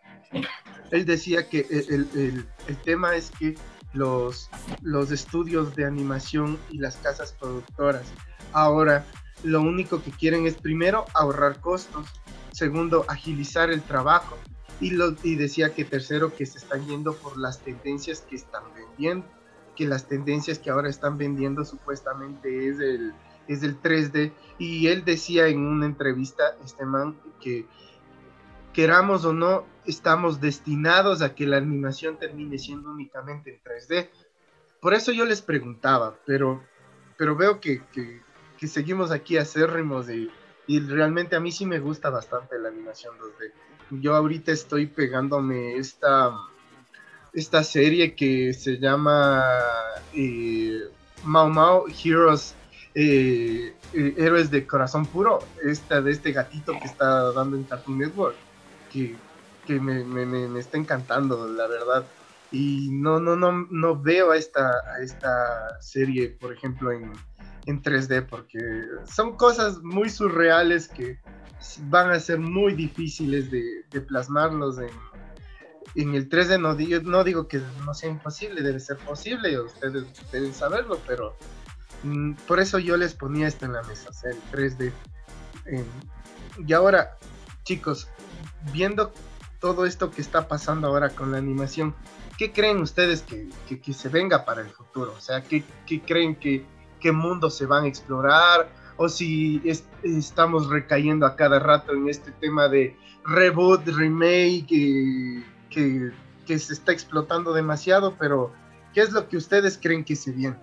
Él 0.90 1.04
decía 1.04 1.48
que 1.48 1.66
el, 1.70 2.46
tema 2.84 3.14
es 3.16 3.30
que 3.30 3.54
los, 3.92 4.50
los 4.82 5.10
estudios 5.10 5.74
de 5.74 5.84
animación 5.84 6.58
y 6.70 6.78
las 6.78 6.96
casas 6.96 7.32
productoras 7.38 8.04
ahora 8.52 9.04
lo 9.42 9.60
único 9.60 10.02
que 10.02 10.10
quieren 10.10 10.46
es 10.46 10.54
primero 10.54 11.06
ahorrar 11.14 11.60
costos, 11.60 12.06
segundo 12.52 13.04
agilizar 13.08 13.70
el 13.70 13.82
trabajo 13.82 14.36
y, 14.80 14.90
lo, 14.90 15.16
y 15.22 15.34
decía 15.36 15.74
que 15.74 15.84
tercero 15.84 16.34
que 16.34 16.46
se 16.46 16.58
están 16.58 16.86
yendo 16.86 17.14
por 17.14 17.38
las 17.38 17.60
tendencias 17.60 18.20
que 18.20 18.36
están 18.36 18.62
vendiendo 18.74 19.26
que 19.76 19.86
las 19.86 20.06
tendencias 20.06 20.58
que 20.58 20.70
ahora 20.70 20.88
están 20.88 21.18
vendiendo 21.18 21.64
supuestamente 21.64 22.68
es 22.68 22.78
el, 22.80 23.12
es 23.48 23.62
el 23.62 23.80
3D. 23.80 24.32
Y 24.58 24.88
él 24.88 25.04
decía 25.04 25.48
en 25.48 25.60
una 25.60 25.86
entrevista, 25.86 26.56
este 26.64 26.84
man, 26.84 27.16
que 27.40 27.66
queramos 28.72 29.24
o 29.24 29.32
no, 29.32 29.64
estamos 29.86 30.40
destinados 30.40 31.22
a 31.22 31.34
que 31.34 31.46
la 31.46 31.58
animación 31.58 32.18
termine 32.18 32.58
siendo 32.58 32.90
únicamente 32.90 33.50
en 33.54 33.62
3D. 33.62 34.10
Por 34.80 34.94
eso 34.94 35.12
yo 35.12 35.24
les 35.24 35.42
preguntaba, 35.42 36.16
pero, 36.26 36.62
pero 37.16 37.36
veo 37.36 37.60
que, 37.60 37.82
que, 37.92 38.20
seguimos 38.66 39.10
aquí 39.10 39.36
acérrimos 39.38 40.08
y, 40.08 40.30
y 40.68 40.80
realmente 40.80 41.34
a 41.34 41.40
mí 41.40 41.50
sí 41.50 41.66
me 41.66 41.80
gusta 41.80 42.10
bastante 42.10 42.58
la 42.58 42.68
animación 42.68 43.16
2D. 43.18 44.00
Yo 44.00 44.14
ahorita 44.14 44.52
estoy 44.52 44.86
pegándome 44.86 45.76
esta 45.76 46.32
esta 47.32 47.64
serie 47.64 48.14
que 48.14 48.52
se 48.52 48.78
llama 48.78 49.42
eh, 50.14 50.82
Mau 51.24 51.48
Mau 51.48 51.86
Heroes, 51.88 52.54
eh, 52.94 53.74
eh, 53.94 54.14
Héroes 54.16 54.50
de 54.50 54.66
Corazón 54.66 55.06
Puro, 55.06 55.40
esta 55.62 56.02
de 56.02 56.12
este 56.12 56.32
gatito 56.32 56.72
que 56.78 56.86
está 56.86 57.32
dando 57.32 57.56
en 57.56 57.64
Cartoon 57.64 57.98
Network, 57.98 58.36
que, 58.92 59.80
me, 59.80 60.58
está 60.58 60.78
encantando, 60.78 61.46
la 61.48 61.66
verdad. 61.66 62.04
Y 62.50 62.90
no, 62.90 63.18
no, 63.18 63.34
no, 63.36 63.66
no 63.70 64.00
veo 64.00 64.32
a 64.32 64.36
esta, 64.36 64.82
esta 65.00 65.80
serie, 65.80 66.36
por 66.40 66.52
ejemplo, 66.52 66.92
en, 66.92 67.12
3D, 67.64 68.26
porque 68.26 68.58
son 69.06 69.36
cosas 69.36 69.78
muy 69.82 70.10
surreales 70.10 70.88
que 70.88 71.18
van 71.82 72.10
a 72.10 72.18
ser 72.18 72.40
muy 72.40 72.74
difíciles 72.74 73.50
de, 73.52 73.84
de 73.88 74.00
plasmarlos 74.00 74.78
en, 74.78 74.90
en 75.94 76.14
el 76.14 76.28
3D 76.28 76.60
no 76.60 76.74
digo, 76.74 77.00
no 77.02 77.24
digo 77.24 77.48
que 77.48 77.60
no 77.84 77.94
sea 77.94 78.10
imposible, 78.10 78.62
debe 78.62 78.80
ser 78.80 78.96
posible, 78.98 79.58
ustedes 79.60 80.04
deben 80.30 80.54
saberlo, 80.54 80.98
pero 81.06 81.36
mm, 82.02 82.34
por 82.46 82.60
eso 82.60 82.78
yo 82.78 82.96
les 82.96 83.14
ponía 83.14 83.48
esto 83.48 83.66
en 83.66 83.74
la 83.74 83.82
mesa, 83.82 84.10
el 84.24 84.40
3D. 84.50 84.92
y 86.66 86.72
ahora, 86.72 87.18
chicos, 87.64 88.08
viendo 88.72 89.12
todo 89.60 89.86
esto 89.86 90.10
que 90.10 90.20
está 90.20 90.48
pasando 90.48 90.88
ahora 90.88 91.10
con 91.10 91.32
la 91.32 91.38
animación, 91.38 91.94
¿qué 92.36 92.52
creen 92.52 92.80
ustedes 92.80 93.22
que, 93.22 93.92
se 93.92 94.08
venga 94.08 94.44
para 94.44 94.62
el 94.62 94.70
futuro? 94.70 95.14
O 95.16 95.20
sea, 95.20 95.42
¿qué, 95.42 95.64
creen 96.06 96.34
que 96.34 96.64
qué 97.00 97.12
mundo 97.12 97.50
se 97.50 97.66
van 97.66 97.84
a 97.84 97.88
explorar? 97.88 98.68
O 98.96 99.08
si 99.08 99.62
estamos 100.02 100.68
recayendo 100.68 101.26
a 101.26 101.36
cada 101.36 101.58
rato 101.58 101.92
en 101.92 102.08
este 102.08 102.32
tema 102.32 102.68
de 102.68 102.96
reboot, 103.24 103.86
remake, 103.86 104.66
que, 105.70 106.12
se 106.58 106.72
está 106.72 106.92
explotando 106.92 107.52
demasiado, 107.52 108.16
pero 108.18 108.52
¿qué 108.92 109.00
es 109.00 109.12
lo 109.12 109.28
que 109.28 109.36
ustedes 109.36 109.78
creen 109.80 110.04
que 110.04 110.16
se 110.16 110.32
viene? 110.32 110.56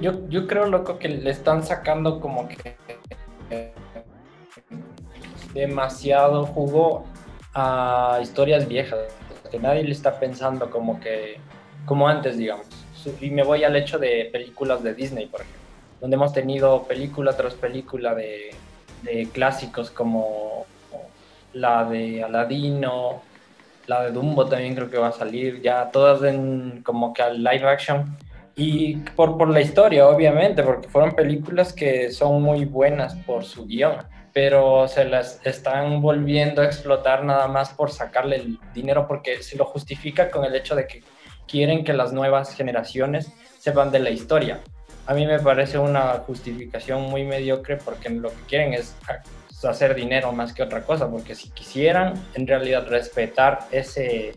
Yo, 0.00 0.46
creo, 0.46 0.66
loco, 0.66 0.98
que 0.98 1.08
le 1.08 1.30
están 1.30 1.62
sacando 1.62 2.20
como 2.20 2.48
que 2.48 2.76
demasiado 5.54 6.46
jugo 6.46 7.04
a 7.54 8.18
historias 8.22 8.68
viejas, 8.68 8.98
que 9.50 9.58
nadie 9.58 9.82
le 9.82 9.92
está 9.92 10.18
pensando 10.18 10.70
como 10.70 11.00
que, 11.00 11.38
como 11.86 12.08
antes, 12.08 12.36
digamos. 12.36 12.66
Y 13.20 13.30
me 13.30 13.42
voy 13.42 13.64
al 13.64 13.76
hecho 13.76 13.98
de 13.98 14.28
películas 14.30 14.82
de 14.82 14.94
Disney, 14.94 15.26
por 15.26 15.40
ejemplo, 15.40 15.60
donde 16.00 16.16
hemos 16.16 16.32
tenido 16.32 16.82
película 16.82 17.36
tras 17.36 17.54
película 17.54 18.14
de, 18.14 18.50
de 19.02 19.28
clásicos 19.32 19.90
como 19.90 20.66
la 21.54 21.84
de 21.84 22.22
Aladino, 22.22 23.22
la 23.86 24.04
de 24.04 24.10
Dumbo 24.12 24.46
también 24.46 24.74
creo 24.74 24.90
que 24.90 24.98
va 24.98 25.08
a 25.08 25.12
salir, 25.12 25.62
ya 25.62 25.90
todas 25.90 26.22
en 26.22 26.82
como 26.84 27.12
que 27.12 27.22
al 27.22 27.42
live 27.42 27.68
action. 27.68 28.16
Y 28.54 28.96
por, 28.96 29.38
por 29.38 29.48
la 29.48 29.60
historia, 29.60 30.08
obviamente, 30.08 30.62
porque 30.62 30.88
fueron 30.88 31.12
películas 31.12 31.72
que 31.72 32.10
son 32.10 32.42
muy 32.42 32.64
buenas 32.64 33.14
por 33.14 33.44
su 33.44 33.66
guion, 33.66 33.98
pero 34.40 34.86
se 34.86 35.04
las 35.04 35.44
están 35.44 36.00
volviendo 36.00 36.62
a 36.62 36.64
explotar 36.64 37.24
nada 37.24 37.48
más 37.48 37.70
por 37.70 37.90
sacarle 37.90 38.36
el 38.36 38.60
dinero, 38.72 39.08
porque 39.08 39.42
se 39.42 39.56
lo 39.56 39.64
justifica 39.64 40.30
con 40.30 40.44
el 40.44 40.54
hecho 40.54 40.76
de 40.76 40.86
que 40.86 41.02
quieren 41.48 41.82
que 41.82 41.92
las 41.92 42.12
nuevas 42.12 42.54
generaciones 42.54 43.32
sepan 43.58 43.90
de 43.90 43.98
la 43.98 44.10
historia. 44.10 44.60
A 45.08 45.14
mí 45.14 45.26
me 45.26 45.40
parece 45.40 45.76
una 45.76 46.12
justificación 46.24 47.02
muy 47.10 47.24
mediocre 47.24 47.78
porque 47.78 48.10
lo 48.10 48.28
que 48.28 48.42
quieren 48.48 48.74
es 48.74 48.94
hacer 49.64 49.96
dinero 49.96 50.30
más 50.30 50.52
que 50.52 50.62
otra 50.62 50.84
cosa, 50.84 51.10
porque 51.10 51.34
si 51.34 51.50
quisieran 51.50 52.14
en 52.34 52.46
realidad 52.46 52.86
respetar 52.86 53.66
ese, 53.72 54.34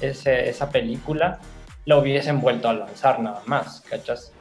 ese 0.00 0.48
esa 0.48 0.70
película, 0.70 1.38
lo 1.84 2.00
hubiesen 2.00 2.40
vuelto 2.40 2.68
a 2.68 2.72
lanzar 2.72 3.20
nada 3.20 3.42
más, 3.46 3.80
¿cachas? 3.82 4.32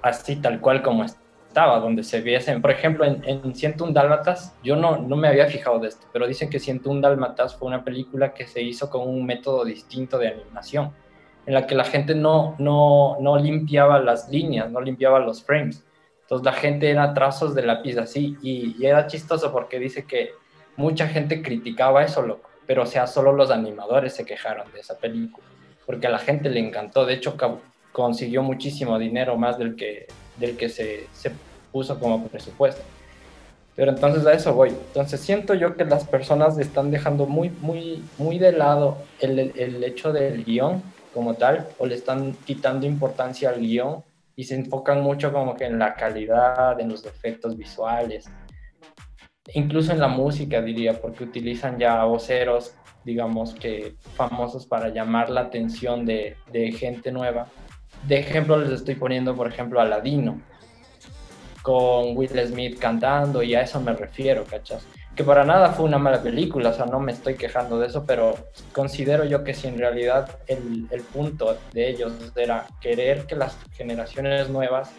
Así 0.00 0.36
tal 0.36 0.62
cual 0.62 0.80
como 0.80 1.04
estaba, 1.50 1.80
donde 1.80 2.04
se 2.04 2.20
viesen, 2.20 2.62
por 2.62 2.70
ejemplo, 2.70 3.04
en, 3.04 3.24
en 3.24 3.54
101 3.56 3.92
Dálmatas, 3.92 4.54
yo 4.62 4.76
no, 4.76 4.98
no 4.98 5.16
me 5.16 5.26
había 5.26 5.46
fijado 5.46 5.80
de 5.80 5.88
esto, 5.88 6.06
pero 6.12 6.28
dicen 6.28 6.48
que 6.48 6.60
101 6.60 7.00
Dálmatas 7.00 7.56
fue 7.56 7.66
una 7.66 7.82
película 7.82 8.32
que 8.32 8.46
se 8.46 8.62
hizo 8.62 8.88
con 8.88 9.08
un 9.08 9.26
método 9.26 9.64
distinto 9.64 10.16
de 10.16 10.28
animación, 10.28 10.92
en 11.46 11.54
la 11.54 11.66
que 11.66 11.74
la 11.74 11.82
gente 11.82 12.14
no, 12.14 12.54
no, 12.60 13.16
no 13.20 13.36
limpiaba 13.36 13.98
las 13.98 14.28
líneas, 14.28 14.70
no 14.70 14.80
limpiaba 14.80 15.18
los 15.18 15.42
frames. 15.42 15.84
Entonces 16.20 16.44
la 16.44 16.52
gente 16.52 16.88
era 16.88 17.14
trazos 17.14 17.52
de 17.56 17.62
lápiz 17.62 17.96
así, 17.96 18.36
y, 18.42 18.86
era 18.86 19.08
chistoso 19.08 19.50
porque 19.50 19.80
dice 19.80 20.04
que 20.04 20.30
mucha 20.76 21.08
gente 21.08 21.42
criticaba 21.42 22.04
eso, 22.04 22.22
loco, 22.22 22.48
pero 22.64 22.84
o 22.84 22.86
sea, 22.86 23.08
solo 23.08 23.32
los 23.32 23.50
animadores 23.50 24.14
se 24.14 24.24
quejaron 24.24 24.70
de 24.72 24.78
esa 24.78 24.96
película 24.96 25.44
porque 25.84 26.06
a 26.06 26.10
la 26.10 26.20
gente 26.20 26.48
le 26.48 26.60
encantó. 26.60 27.04
De 27.04 27.14
hecho, 27.14 27.36
consiguió 27.90 28.44
muchísimo 28.44 28.96
dinero 29.00 29.36
más 29.36 29.58
del 29.58 29.74
que, 29.74 30.06
del 30.40 30.56
que 30.56 30.68
se, 30.68 31.06
se 31.12 31.30
puso 31.70 31.98
como 32.00 32.26
presupuesto. 32.26 32.82
Pero 33.76 33.92
entonces 33.92 34.26
a 34.26 34.32
eso 34.32 34.52
voy. 34.54 34.70
Entonces 34.70 35.20
siento 35.20 35.54
yo 35.54 35.76
que 35.76 35.84
las 35.84 36.04
personas 36.04 36.58
están 36.58 36.90
dejando 36.90 37.26
muy, 37.26 37.50
muy, 37.60 38.02
muy 38.18 38.38
de 38.38 38.52
lado 38.52 38.98
el, 39.20 39.38
el 39.38 39.84
hecho 39.84 40.12
del 40.12 40.44
guion 40.44 40.82
como 41.14 41.34
tal, 41.34 41.68
o 41.78 41.86
le 41.86 41.94
están 41.94 42.32
quitando 42.44 42.86
importancia 42.86 43.50
al 43.50 43.60
guion 43.60 44.02
y 44.36 44.44
se 44.44 44.54
enfocan 44.54 45.02
mucho 45.02 45.32
como 45.32 45.54
que 45.54 45.66
en 45.66 45.78
la 45.78 45.94
calidad, 45.94 46.80
en 46.80 46.88
los 46.88 47.04
efectos 47.04 47.56
visuales, 47.56 48.30
incluso 49.54 49.92
en 49.92 50.00
la 50.00 50.08
música 50.08 50.62
diría, 50.62 51.00
porque 51.00 51.24
utilizan 51.24 51.78
ya 51.78 52.04
voceros 52.04 52.74
digamos 53.04 53.54
que 53.54 53.94
famosos 54.14 54.66
para 54.66 54.88
llamar 54.88 55.30
la 55.30 55.42
atención 55.42 56.04
de, 56.04 56.36
de 56.52 56.72
gente 56.72 57.10
nueva. 57.12 57.46
De 58.06 58.18
ejemplo 58.18 58.56
les 58.58 58.70
estoy 58.70 58.94
poniendo, 58.94 59.36
por 59.36 59.46
ejemplo, 59.46 59.80
a 59.80 59.84
Ladino, 59.84 60.40
con 61.62 62.16
Will 62.16 62.46
Smith 62.46 62.78
cantando, 62.78 63.42
y 63.42 63.54
a 63.54 63.62
eso 63.62 63.80
me 63.80 63.92
refiero, 63.92 64.44
¿cachas? 64.44 64.86
Que 65.14 65.24
para 65.24 65.44
nada 65.44 65.72
fue 65.72 65.84
una 65.84 65.98
mala 65.98 66.22
película, 66.22 66.70
o 66.70 66.72
sea, 66.72 66.86
no 66.86 67.00
me 67.00 67.12
estoy 67.12 67.34
quejando 67.34 67.78
de 67.78 67.88
eso, 67.88 68.06
pero 68.06 68.34
considero 68.72 69.24
yo 69.24 69.44
que 69.44 69.52
si 69.52 69.68
en 69.68 69.78
realidad 69.78 70.38
el, 70.46 70.86
el 70.90 71.02
punto 71.02 71.58
de 71.72 71.90
ellos 71.90 72.12
era 72.36 72.66
querer 72.80 73.26
que 73.26 73.36
las 73.36 73.58
generaciones 73.72 74.48
nuevas 74.48 74.92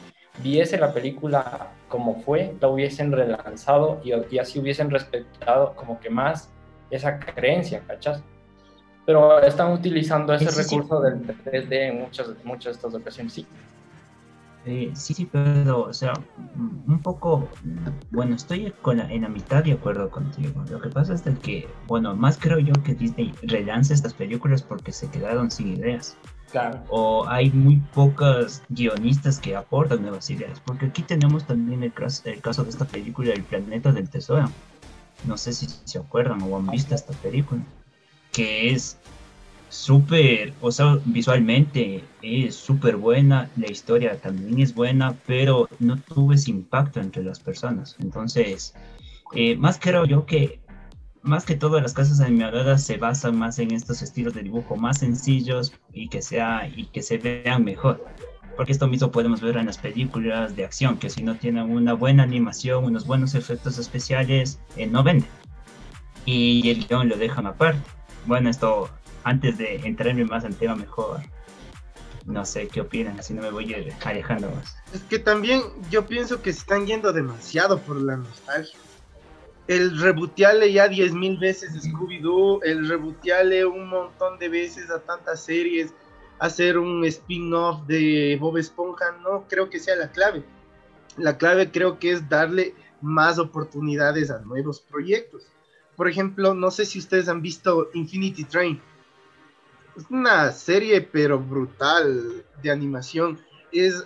viese 0.44 0.78
la 0.78 0.94
película 0.94 1.72
como 1.88 2.22
fue, 2.22 2.54
la 2.62 2.68
hubiesen 2.68 3.12
relanzado 3.12 4.02
y, 4.04 4.12
y 4.34 4.40
así 4.40 4.60
hubiesen 4.60 4.90
respetado 4.90 5.76
como 5.76 6.00
que 6.00 6.10
más 6.10 6.52
esa 6.90 7.20
creencia, 7.20 7.82
¿cachas? 7.88 8.24
Pero 9.06 9.42
están 9.42 9.72
utilizando 9.72 10.34
ese 10.34 10.52
recurso 10.52 11.02
del 11.02 11.26
3D 11.26 11.72
en 11.72 12.02
muchas, 12.02 12.30
muchas 12.44 12.66
de 12.66 12.72
estas 12.72 12.94
ocasiones, 12.94 13.34
sí. 13.34 13.46
Eh, 14.64 14.92
sí, 14.94 15.16
sí, 15.16 15.28
pero, 15.32 15.86
o 15.86 15.94
sea, 15.94 16.14
un 16.56 17.00
poco, 17.02 17.50
bueno, 18.12 18.36
estoy 18.36 18.72
con 18.84 19.00
en 19.00 19.24
la 19.24 19.30
mitad 19.30 19.64
de 19.64 19.72
acuerdo 19.72 20.10
contigo. 20.12 20.64
Lo 20.70 20.80
que 20.80 20.90
pasa 20.90 21.16
es 21.16 21.24
que, 21.40 21.68
bueno, 21.88 22.16
más 22.16 22.38
creo 22.38 22.60
yo 22.60 22.74
que 22.84 22.94
Disney 22.94 23.34
relance 23.42 23.92
estas 23.92 24.14
películas 24.14 24.62
porque 24.62 24.92
se 24.92 25.10
quedaron 25.10 25.50
sin 25.50 25.78
ideas. 25.78 26.16
Claro. 26.52 26.80
O 26.90 27.28
hay 27.28 27.50
muy 27.50 27.78
pocas 27.96 28.62
guionistas 28.70 29.40
que 29.40 29.56
aportan 29.56 30.04
nuevas 30.04 30.30
ideas. 30.30 30.60
Porque 30.60 30.88
aquí 30.88 31.02
tenemos 31.02 31.48
también 31.48 31.82
el 31.82 31.94
caso, 31.94 32.30
el 32.30 32.42
caso 32.42 32.64
de 32.64 32.70
esta 32.70 32.86
película 32.86 33.32
El 33.34 33.44
Planeta 33.44 33.92
del 33.92 34.10
Tesoro 34.10 34.48
no 35.26 35.38
sé 35.38 35.54
si 35.54 35.68
se 35.86 36.00
acuerdan 36.00 36.42
o 36.42 36.58
han 36.58 36.68
visto 36.68 36.96
esta 36.96 37.14
película, 37.14 37.62
que 38.32 38.72
es 38.72 38.98
súper, 39.70 40.54
o 40.62 40.72
sea, 40.72 41.00
visualmente 41.06 42.04
es 42.22 42.56
súper 42.56 42.98
buena, 42.98 43.50
la 43.56 43.72
historia 43.72 44.20
también 44.20 44.60
es 44.60 44.76
buena, 44.76 45.16
pero 45.26 45.70
no 45.80 45.98
tuvo 45.98 46.34
ese 46.34 46.52
impacto 46.52 47.00
entre 47.00 47.24
las 47.24 47.40
personas. 47.40 47.96
Entonces, 48.00 48.74
eh, 49.34 49.56
más 49.56 49.80
creo 49.80 50.06
yo 50.06 50.26
que, 50.26 50.60
más 51.22 51.46
que 51.46 51.56
todas 51.56 51.82
las 51.82 51.94
casas 51.94 52.20
animadas 52.20 52.84
se 52.84 52.98
basan 52.98 53.38
más 53.38 53.60
en 53.60 53.72
estos 53.72 54.02
estilos 54.02 54.34
de 54.34 54.44
dibujo 54.44 54.76
más 54.76 55.00
sencillos 55.00 55.74
y 55.94 56.10
que, 56.10 56.22
sea, 56.22 56.70
y 56.76 56.86
que 56.86 57.02
se 57.02 57.18
vean 57.18 57.64
mejor 57.64 58.04
porque 58.56 58.72
esto 58.72 58.88
mismo 58.88 59.12
podemos 59.12 59.42
ver 59.42 59.58
en 59.58 59.66
las 59.66 59.78
películas 59.78 60.56
de 60.56 60.66
acción, 60.66 60.98
que 60.98 61.10
si 61.10 61.24
no 61.24 61.36
tienen 61.36 61.72
una 61.72 61.94
buena 61.94 62.24
animación, 62.24 62.86
unos 62.86 63.08
buenos 63.08 63.36
efectos 63.36 63.78
especiales, 63.78 64.60
eh, 64.78 64.88
no 64.88 65.04
venden. 65.04 65.30
Y 66.26 66.70
el 66.70 66.86
guion 66.88 67.10
lo 67.10 67.18
dejan 67.18 67.48
aparte. 67.48 67.82
Bueno, 68.26 68.50
esto, 68.50 68.90
antes 69.24 69.58
de 69.58 69.76
entrarme 69.78 70.26
más 70.26 70.46
al 70.46 70.56
tema 70.56 70.76
mejor, 70.76 71.22
no 72.26 72.46
sé 72.46 72.68
qué 72.68 72.82
opinan, 72.82 73.20
así 73.20 73.34
no 73.34 73.42
me 73.42 73.52
voy 73.52 73.74
alejando 74.04 74.50
más. 74.52 74.76
Es 74.94 75.02
que 75.04 75.20
también 75.20 75.62
yo 75.90 76.06
pienso 76.06 76.42
que 76.42 76.54
se 76.54 76.60
están 76.60 76.86
yendo 76.86 77.12
demasiado 77.12 77.80
por 77.80 78.00
la 78.00 78.18
nostalgia. 78.18 78.80
El 79.68 80.00
rebotearle 80.00 80.72
ya 80.74 80.88
10.000 80.88 81.40
veces 81.40 81.72
Scooby-Doo, 81.74 82.62
el 82.64 82.88
rebotearle 82.88 83.66
un 83.66 83.88
montón 83.90 84.38
de 84.38 84.50
veces 84.50 84.90
a 84.90 85.00
tantas 85.00 85.44
series, 85.44 85.94
hacer 86.40 86.78
un 86.78 87.06
spin-off 87.06 87.86
de 87.86 88.38
Bob 88.40 88.58
Esponja, 88.58 89.18
no 89.24 89.46
creo 89.48 89.70
que 89.70 89.80
sea 89.80 89.96
la 89.96 90.12
clave. 90.12 90.44
La 91.18 91.38
clave 91.38 91.72
creo 91.72 92.00
que 92.00 92.12
es 92.12 92.28
darle 92.28 92.74
más 93.02 93.40
oportunidades 93.40 94.32
a 94.32 94.40
nuevos 94.40 94.80
proyectos. 94.80 95.44
Por 95.96 96.08
ejemplo, 96.08 96.54
no 96.54 96.72
sé 96.72 96.86
si 96.86 97.00
ustedes 97.00 97.28
han 97.28 97.42
visto 97.42 97.90
Infinity 97.94 98.44
Train. 98.46 98.82
Es 99.96 100.06
una 100.10 100.52
serie 100.52 101.02
pero 101.02 101.40
brutal 101.40 102.44
de 102.62 102.72
animación. 102.72 103.40
Es, 103.72 104.04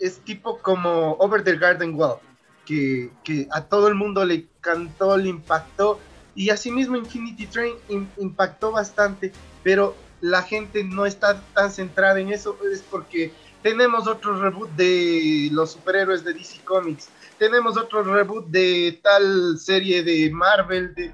es 0.00 0.18
tipo 0.20 0.58
como 0.58 1.12
Over 1.18 1.42
the 1.44 1.56
Garden 1.56 1.94
Wall, 1.94 2.18
que, 2.64 3.10
que, 3.24 3.48
a 3.50 3.62
todo 3.62 3.88
el 3.88 3.94
mundo 3.94 4.24
le 4.24 4.46
cantó, 4.60 5.16
le 5.16 5.28
impactó. 5.28 6.00
Y 6.34 6.50
asimismo 6.50 6.96
Infinity 6.96 7.46
Train 7.46 7.74
impactó 8.18 8.72
bastante, 8.72 9.32
pero 9.62 9.96
la 10.20 10.42
gente 10.42 10.84
no 10.84 11.06
está 11.06 11.40
tan 11.54 11.70
centrada 11.70 12.20
en 12.20 12.32
eso 12.32 12.56
es 12.72 12.82
porque 12.82 13.32
tenemos 13.62 14.06
otro 14.06 14.40
reboot 14.40 14.70
de 14.70 15.48
los 15.52 15.72
superhéroes 15.72 16.24
de 16.24 16.32
DC 16.32 16.60
Comics, 16.64 17.08
tenemos 17.38 17.76
otro 17.76 18.02
reboot 18.02 18.46
de 18.48 19.00
tal 19.02 19.58
serie 19.58 20.02
de 20.02 20.30
Marvel, 20.30 20.94
de... 20.94 21.12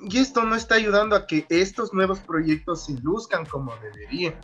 y 0.00 0.18
esto 0.18 0.42
no 0.44 0.54
está 0.54 0.76
ayudando 0.76 1.14
a 1.16 1.26
que 1.26 1.46
estos 1.48 1.92
nuevos 1.92 2.20
proyectos 2.20 2.86
se 2.86 2.94
luzcan 3.00 3.44
como 3.46 3.76
deberían. 3.76 4.34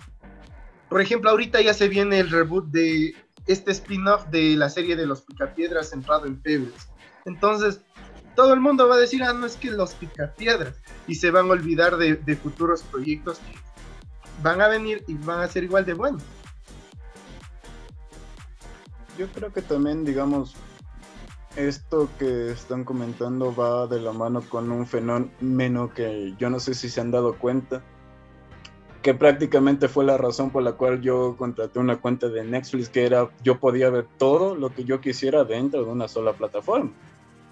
Por 0.88 1.00
ejemplo, 1.00 1.30
ahorita 1.30 1.60
ya 1.60 1.74
se 1.74 1.88
viene 1.88 2.20
el 2.20 2.30
reboot 2.30 2.66
de 2.66 3.14
este 3.46 3.72
spin-off 3.72 4.26
de 4.26 4.56
la 4.56 4.70
serie 4.70 4.96
de 4.96 5.06
los 5.06 5.22
Picapiedras 5.22 5.90
centrado 5.90 6.26
en 6.26 6.40
Pebbles. 6.40 6.88
Entonces, 7.24 7.80
todo 8.34 8.52
el 8.52 8.60
mundo 8.60 8.88
va 8.88 8.96
a 8.96 8.98
decir, 8.98 9.22
ah, 9.22 9.32
no 9.32 9.46
es 9.46 9.56
que 9.56 9.70
los 9.70 9.94
picapiedras, 9.94 10.74
y 11.06 11.14
se 11.14 11.30
van 11.30 11.46
a 11.46 11.52
olvidar 11.52 11.96
de, 11.96 12.36
futuros 12.36 12.82
proyectos 12.82 13.38
que 13.38 13.58
van 14.42 14.60
a 14.60 14.68
venir 14.68 15.04
y 15.06 15.14
van 15.14 15.40
a 15.40 15.48
ser 15.48 15.64
igual 15.64 15.84
de 15.84 15.94
buenos. 15.94 16.22
Yo 19.16 19.28
creo 19.28 19.52
que 19.52 19.62
también, 19.62 20.04
digamos, 20.04 20.54
esto 21.56 22.08
que 22.18 22.50
están 22.50 22.84
comentando 22.84 23.54
va 23.54 23.86
de 23.86 24.00
la 24.00 24.12
mano 24.12 24.42
con 24.48 24.70
un 24.72 24.86
fenómeno 24.86 25.92
que 25.94 26.34
yo 26.38 26.50
no 26.50 26.60
sé 26.60 26.74
si 26.74 26.88
se 26.88 27.00
han 27.00 27.10
dado 27.10 27.34
cuenta, 27.38 27.82
que 29.02 29.14
prácticamente 29.14 29.88
fue 29.88 30.04
la 30.04 30.16
razón 30.16 30.50
por 30.50 30.62
la 30.62 30.72
cual 30.72 31.00
yo 31.00 31.36
contraté 31.36 31.78
una 31.78 32.00
cuenta 32.00 32.28
de 32.28 32.42
Netflix, 32.42 32.88
que 32.88 33.04
era 33.04 33.28
yo 33.42 33.58
podía 33.58 33.90
ver 33.90 34.06
todo 34.18 34.54
lo 34.54 34.74
que 34.74 34.84
yo 34.84 35.00
quisiera 35.00 35.44
dentro 35.44 35.84
de 35.84 35.90
una 35.90 36.08
sola 36.08 36.32
plataforma. 36.32 36.90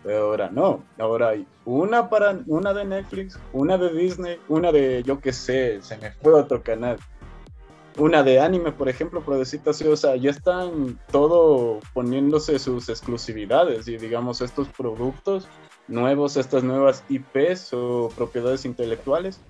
Pero 0.02 0.30
ahora 0.30 0.50
no, 0.50 0.82
ahora 0.98 1.28
hay 1.28 1.46
una 1.64 2.08
para 2.10 2.40
una 2.46 2.72
de 2.72 2.84
Netflix, 2.84 3.38
una 3.52 3.78
de 3.78 3.92
Disney, 3.92 4.38
una 4.48 4.72
de 4.72 5.02
yo 5.04 5.20
qué 5.20 5.32
sé, 5.32 5.80
se 5.82 5.96
me 5.98 6.10
fue 6.10 6.32
otro 6.32 6.62
canal. 6.62 6.98
Una 7.98 8.22
de 8.22 8.40
anime, 8.40 8.72
por 8.72 8.88
ejemplo, 8.88 9.20
por 9.20 9.36
decirte 9.36 9.70
así, 9.70 9.86
o 9.86 9.96
sea, 9.96 10.16
ya 10.16 10.30
están 10.30 10.98
todo 11.10 11.80
poniéndose 11.92 12.58
sus 12.58 12.88
exclusividades 12.88 13.86
y 13.86 13.98
digamos 13.98 14.40
estos 14.40 14.68
productos 14.68 15.46
nuevos, 15.88 16.36
estas 16.36 16.64
nuevas 16.64 17.04
IPs 17.10 17.74
o 17.74 18.08
propiedades 18.16 18.64
intelectuales, 18.64 19.40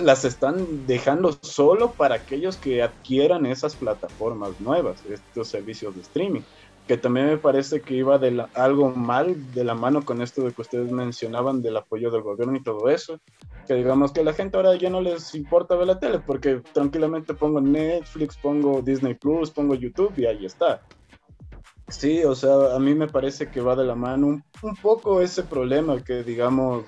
las 0.00 0.24
están 0.24 0.86
dejando 0.86 1.36
solo 1.42 1.92
para 1.92 2.14
aquellos 2.14 2.56
que 2.56 2.82
adquieran 2.82 3.44
esas 3.44 3.74
plataformas 3.74 4.60
nuevas, 4.60 5.02
estos 5.06 5.48
servicios 5.48 5.94
de 5.94 6.02
streaming 6.02 6.42
que 6.86 6.98
también 6.98 7.26
me 7.26 7.38
parece 7.38 7.80
que 7.80 7.94
iba 7.94 8.18
de 8.18 8.44
algo 8.54 8.90
mal 8.90 9.52
de 9.52 9.64
la 9.64 9.74
mano 9.74 10.04
con 10.04 10.20
esto 10.20 10.42
de 10.42 10.52
que 10.52 10.62
ustedes 10.62 10.90
mencionaban 10.90 11.62
del 11.62 11.78
apoyo 11.78 12.10
del 12.10 12.22
gobierno 12.22 12.56
y 12.56 12.62
todo 12.62 12.90
eso, 12.90 13.18
que 13.66 13.74
digamos 13.74 14.12
que 14.12 14.22
la 14.22 14.34
gente 14.34 14.56
ahora 14.56 14.76
ya 14.76 14.90
no 14.90 15.00
les 15.00 15.34
importa 15.34 15.76
ver 15.76 15.86
la 15.86 15.98
tele 15.98 16.18
porque 16.18 16.60
tranquilamente 16.72 17.32
pongo 17.32 17.60
Netflix, 17.60 18.36
pongo 18.36 18.82
Disney 18.82 19.14
Plus, 19.14 19.50
pongo 19.50 19.74
YouTube 19.74 20.12
y 20.18 20.26
ahí 20.26 20.44
está. 20.44 20.82
Sí, 21.88 22.22
o 22.24 22.34
sea, 22.34 22.74
a 22.74 22.78
mí 22.78 22.94
me 22.94 23.08
parece 23.08 23.50
que 23.50 23.60
va 23.60 23.76
de 23.76 23.84
la 23.84 23.94
mano 23.94 24.26
un, 24.26 24.44
un 24.62 24.76
poco 24.76 25.20
ese 25.20 25.42
problema 25.42 26.02
que 26.02 26.22
digamos, 26.22 26.84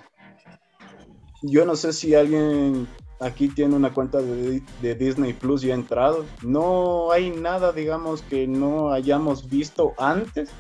yo 1.43 1.64
no 1.64 1.74
sé 1.74 1.93
si 1.94 2.14
alguien 2.14 2.86
aquí 3.20 3.48
tiene 3.48 3.74
una 3.74 3.93
cuenta 3.93 4.18
de, 4.18 4.62
de 4.82 4.94
Disney 4.94 5.32
Plus 5.32 5.62
ya 5.62 5.74
entrado. 5.74 6.24
No 6.43 7.10
hay 7.12 7.30
nada, 7.30 7.72
digamos, 7.72 8.22
que 8.22 8.47
no 8.47 8.93
hayamos 8.93 9.48
visto 9.48 9.94
antes 9.98 10.51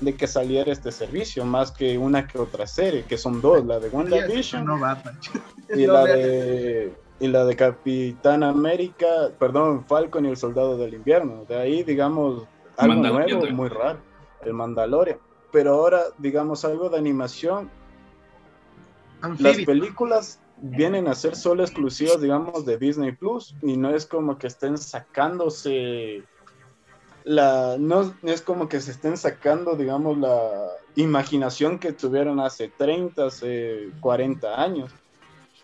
de 0.00 0.14
que 0.14 0.26
saliera 0.26 0.72
este 0.72 0.90
servicio, 0.90 1.44
más 1.44 1.70
que 1.70 1.98
una 1.98 2.26
que 2.26 2.38
otra 2.38 2.66
serie, 2.66 3.04
que 3.04 3.16
son 3.16 3.40
dos, 3.40 3.64
la 3.64 3.78
de 3.78 3.88
WandaVision 3.88 4.64
No 4.64 4.78
va, 4.78 4.96
Pancho. 4.96 5.32
y 5.74 5.86
No 5.86 5.92
la 5.92 6.04
de 6.04 7.04
y 7.20 7.28
la 7.28 7.44
de 7.44 7.54
Capitán 7.54 8.42
América, 8.42 9.06
perdón, 9.38 9.84
Falcon 9.86 10.26
y 10.26 10.30
el 10.30 10.36
Soldado 10.36 10.76
del 10.76 10.94
Invierno. 10.94 11.44
De 11.48 11.56
ahí, 11.56 11.84
digamos, 11.84 12.44
algo 12.76 12.94
nuevo, 12.96 13.46
muy 13.52 13.68
raro, 13.68 13.98
el 14.42 14.52
Mandalorian. 14.52 15.18
Pero 15.52 15.74
ahora, 15.74 16.02
digamos, 16.18 16.64
algo 16.64 16.88
de 16.90 16.98
animación, 16.98 17.70
las 19.38 19.58
películas 19.58 20.40
vienen 20.70 21.08
a 21.08 21.14
ser 21.14 21.36
solo 21.36 21.62
exclusivas, 21.62 22.20
digamos, 22.20 22.64
de 22.64 22.78
Disney 22.78 23.12
Plus 23.12 23.54
y 23.62 23.76
no 23.76 23.94
es 23.94 24.06
como 24.06 24.38
que 24.38 24.46
estén 24.46 24.78
sacándose 24.78 26.24
la 27.24 27.76
no 27.78 28.14
es 28.22 28.42
como 28.42 28.68
que 28.68 28.80
se 28.80 28.90
estén 28.90 29.16
sacando, 29.16 29.76
digamos, 29.76 30.18
la 30.18 30.70
imaginación 30.96 31.78
que 31.78 31.92
tuvieron 31.92 32.40
hace 32.40 32.68
30, 32.68 33.26
hace 33.26 33.90
40 34.00 34.62
años. 34.62 34.90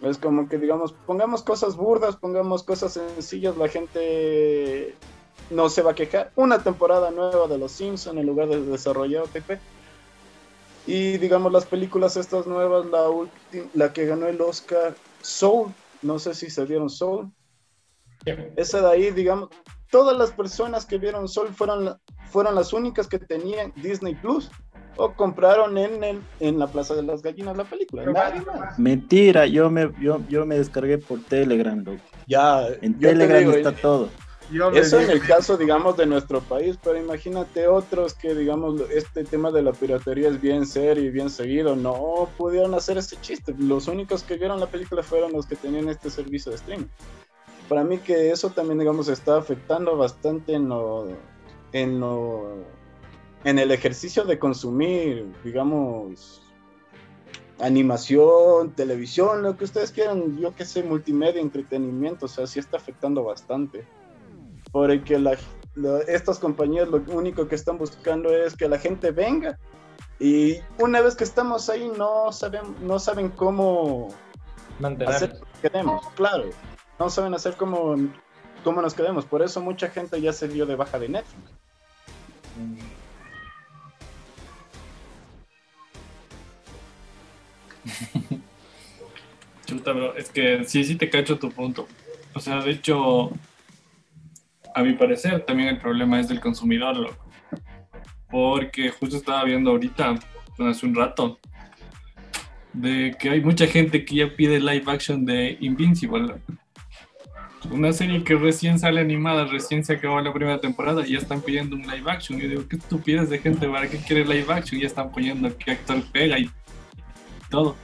Es 0.03 0.17
como 0.17 0.49
que, 0.49 0.59
digamos, 0.59 0.93
pongamos 1.07 1.43
cosas 1.43 1.77
burdas, 1.77 2.17
pongamos 2.17 2.63
cosas 2.63 2.95
sencillas, 2.95 3.57
la 3.59 3.69
gente 3.69 4.95
no 5.51 5.69
se 5.69 5.83
va 5.83 5.91
a 5.93 5.95
quejar. 5.95 6.33
Una 6.37 6.63
temporada 6.63 7.11
nueva 7.11 7.47
de 7.47 7.59
Los 7.59 7.73
Simpsons 7.73 8.19
en 8.19 8.27
lugar 8.27 8.49
de 8.49 8.63
desarrollar 8.63 9.25
OTP. 9.25 9.59
Y 10.91 11.19
digamos 11.19 11.53
las 11.53 11.67
películas 11.67 12.17
estas 12.17 12.47
nuevas, 12.49 12.85
la, 12.87 13.07
ulti- 13.09 13.69
la 13.75 13.93
que 13.93 14.07
ganó 14.07 14.27
el 14.27 14.41
Oscar, 14.41 14.95
Soul, 15.23 15.73
no 16.03 16.19
sé 16.19 16.35
si 16.35 16.51
se 16.51 16.65
vieron 16.65 16.91
Soul. 16.91 17.31
Esa 18.57 18.81
de 18.83 18.89
ahí, 18.91 19.11
digamos, 19.13 19.51
todas 19.91 20.17
las 20.19 20.33
personas 20.33 20.85
que 20.85 20.99
vieron 20.99 21.29
Soul 21.29 21.49
fueron, 21.55 21.85
la- 21.85 22.01
fueron 22.31 22.55
las 22.57 22.73
únicas 22.73 23.07
que 23.07 23.19
tenían 23.21 23.73
Disney 23.77 24.15
Plus 24.17 24.51
o 24.97 25.13
compraron 25.13 25.79
en, 25.79 26.03
el, 26.03 26.21
en 26.41 26.59
la 26.59 26.67
Plaza 26.67 26.95
de 26.97 27.03
las 27.05 27.23
Gallinas 27.23 27.57
la 27.57 27.65
película. 27.65 28.05
Nadie 28.07 28.43
más. 28.43 28.77
Mentira, 28.79 29.47
yo 29.47 29.71
me, 29.71 29.93
yo, 30.01 30.21
yo 30.29 30.45
me 30.45 30.59
descargué 30.59 30.99
por 30.99 31.23
Telegram, 31.25 31.79
loco. 31.85 32.01
Ya, 32.27 32.67
En 32.83 32.99
Telegram 32.99 33.39
digo, 33.39 33.53
está 33.53 33.73
todo. 33.81 34.09
Yo 34.53 34.71
Eso 34.71 34.99
en 35.01 35.11
el 35.11 35.21
caso, 35.21 35.57
digamos, 35.57 35.97
de 35.97 36.07
nuestro 36.07 36.41
país, 36.41 36.77
pero 36.83 36.99
imagínate 36.99 37.69
otros 37.69 38.15
que, 38.15 38.35
digamos, 38.35 38.81
este 38.91 39.23
tema 39.23 39.53
de 39.53 39.63
la 39.63 39.73
piratería 39.73 40.29
es 40.29 40.41
bien 40.41 40.67
serio 40.67 41.05
y 41.05 41.11
bien 41.11 41.31
seguido. 41.31 41.77
No 41.77 42.29
pudieron 42.37 42.75
hacer 42.75 42.99
ese 42.99 43.17
chiste. 43.21 43.55
Los 43.59 43.87
únicos 43.87 44.25
que 44.25 44.37
vieron 44.37 44.59
la 44.59 44.67
película 44.67 45.05
fueron 45.05 45.33
los 45.33 45.47
que 45.47 45.55
tenían 45.55 45.89
este 45.89 46.11
servicio 46.11 46.51
de 46.51 46.57
streaming. 46.57 46.89
Para 47.69 47.85
mí 47.85 47.99
que 47.99 48.33
eso 48.33 48.51
también, 48.51 48.81
digamos, 48.81 49.09
está 49.09 49.37
afectando 49.37 49.97
bastante 49.97 50.55
en 50.55 50.69
lo, 50.69 51.07
en 51.71 52.01
lo, 52.01 52.57
en 53.45 53.61
el 53.61 53.71
ejercicio 53.71 54.25
de 54.25 54.41
consumir, 54.41 55.33
digamos, 55.45 56.43
animación, 57.61 58.73
televisión, 58.73 59.43
lo 59.43 59.57
que 59.57 59.65
ustedes 59.65 59.93
quieran, 59.93 60.39
yo 60.39 60.57
que 60.57 60.65
sé, 60.65 60.83
multimedia, 60.83 61.41
entretenimiento, 61.41 62.27
o 62.27 62.29
sea, 62.29 62.49
sí 62.49 62.59
está 62.59 62.79
afectando 62.79 63.23
bastante 63.23 63.85
porque 64.73 65.19
la- 65.19 65.37
la- 65.75 66.01
estas 66.01 66.39
compañías 66.39 66.89
lo 66.89 66.99
único 67.09 67.49
que 67.49 67.55
están 67.55 67.79
buscando 67.79 68.31
es 68.35 68.57
que 68.57 68.69
la 68.69 68.79
gente 68.79 69.11
venga 69.11 69.59
y 70.19 70.57
una 70.79 71.01
vez 71.01 71.15
que 71.17 71.25
estamos 71.25 71.69
ahí 71.71 71.91
no 71.97 72.31
saben, 72.33 72.63
no 72.83 72.99
saben 72.99 73.31
cómo 73.31 74.09
Mantener. 74.79 75.15
hacer 75.15 75.33
que 75.63 75.69
queremos, 75.69 76.07
claro, 76.11 76.51
no 76.99 77.09
saben 77.11 77.35
hacer 77.35 77.57
cómo, 77.57 77.97
cómo 78.65 78.83
nos 78.83 78.95
queremos, 78.95 79.25
por 79.25 79.43
eso 79.43 79.61
mucha 79.61 79.89
gente 79.89 80.21
ya 80.21 80.33
se 80.33 80.49
dio 80.49 80.67
de 80.67 80.77
baja 80.77 80.99
de 80.99 81.09
Netflix. 81.09 81.51
Chuta, 89.67 89.93
bro, 89.93 90.15
es 90.17 90.31
que 90.31 90.65
sí, 90.65 90.85
sí 90.85 90.97
te 90.97 91.09
cacho 91.09 91.39
tu 91.39 91.51
punto. 91.51 91.87
O 92.35 92.41
sea, 92.41 92.61
de 92.63 92.73
hecho, 92.73 93.31
a 94.75 94.83
mi 94.83 94.93
parecer, 94.95 95.45
también 95.45 95.69
el 95.69 95.79
problema 95.79 96.21
es 96.21 96.29
del 96.29 96.41
consumidor, 96.41 96.97
loco. 96.97 97.31
Porque 98.31 98.91
justo 98.91 99.17
estaba 99.17 99.45
viendo 99.45 99.71
ahorita, 99.71 100.15
hace 100.59 100.87
un 100.87 100.95
rato, 100.95 101.39
de 102.73 103.17
que 103.19 103.31
hay 103.31 103.41
mucha 103.41 103.67
gente 103.67 104.05
que 104.05 104.17
ya 104.17 104.37
pide 104.37 104.61
live 104.61 104.85
action 104.87 105.25
de 105.25 105.57
Invincible. 105.61 106.35
Una 107.71 107.93
serie 107.93 108.25
que 108.25 108.37
recién 108.37 108.79
sale 108.79 109.01
animada, 109.01 109.45
recién 109.45 109.85
se 109.85 109.95
acabó 109.95 110.21
la 110.21 110.33
primera 110.33 110.61
temporada 110.61 111.07
y 111.07 111.13
ya 111.13 111.19
están 111.19 111.43
pidiendo 111.43 111.77
un 111.77 111.83
live 111.83 112.11
action. 112.11 112.39
Yo 112.39 112.49
digo, 112.49 112.69
qué 112.69 112.77
estupidez 112.77 113.29
de 113.29 113.39
gente, 113.39 113.69
¿para 113.69 113.89
qué 113.89 113.99
quiere 113.99 114.25
live 114.25 114.53
action? 114.53 114.81
Ya 114.81 114.87
están 114.87 115.11
poniendo 115.11 115.55
qué 115.59 115.73
actor 115.73 116.03
pega 116.13 116.39
y 116.39 116.51
todo 117.51 117.77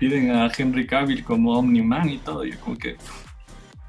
piden 0.00 0.30
a 0.30 0.50
Henry 0.56 0.86
Cavill 0.86 1.22
como 1.22 1.52
Omni-Man 1.58 2.08
y 2.08 2.18
todo, 2.18 2.44
y 2.44 2.52
como 2.52 2.76
que... 2.76 2.96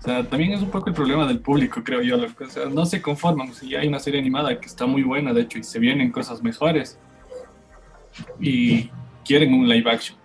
También 0.03 0.53
es 0.53 0.61
un 0.61 0.71
poco 0.71 0.89
el 0.89 0.95
problema 0.95 1.27
del 1.27 1.39
público, 1.39 1.83
creo 1.83 2.01
yo. 2.01 2.17
O 2.17 2.49
sea, 2.49 2.65
no 2.65 2.85
se 2.85 3.01
conforman. 3.01 3.53
Si 3.53 3.75
hay 3.75 3.87
una 3.87 3.99
serie 3.99 4.19
animada 4.19 4.59
que 4.59 4.65
está 4.65 4.85
muy 4.85 5.03
buena, 5.03 5.33
de 5.33 5.41
hecho, 5.41 5.59
y 5.59 5.63
se 5.63 5.79
vienen 5.79 6.11
cosas 6.11 6.41
mejores, 6.41 6.99
y 8.39 8.89
quieren 9.23 9.53
un 9.53 9.69
live 9.69 9.89
action. 9.89 10.17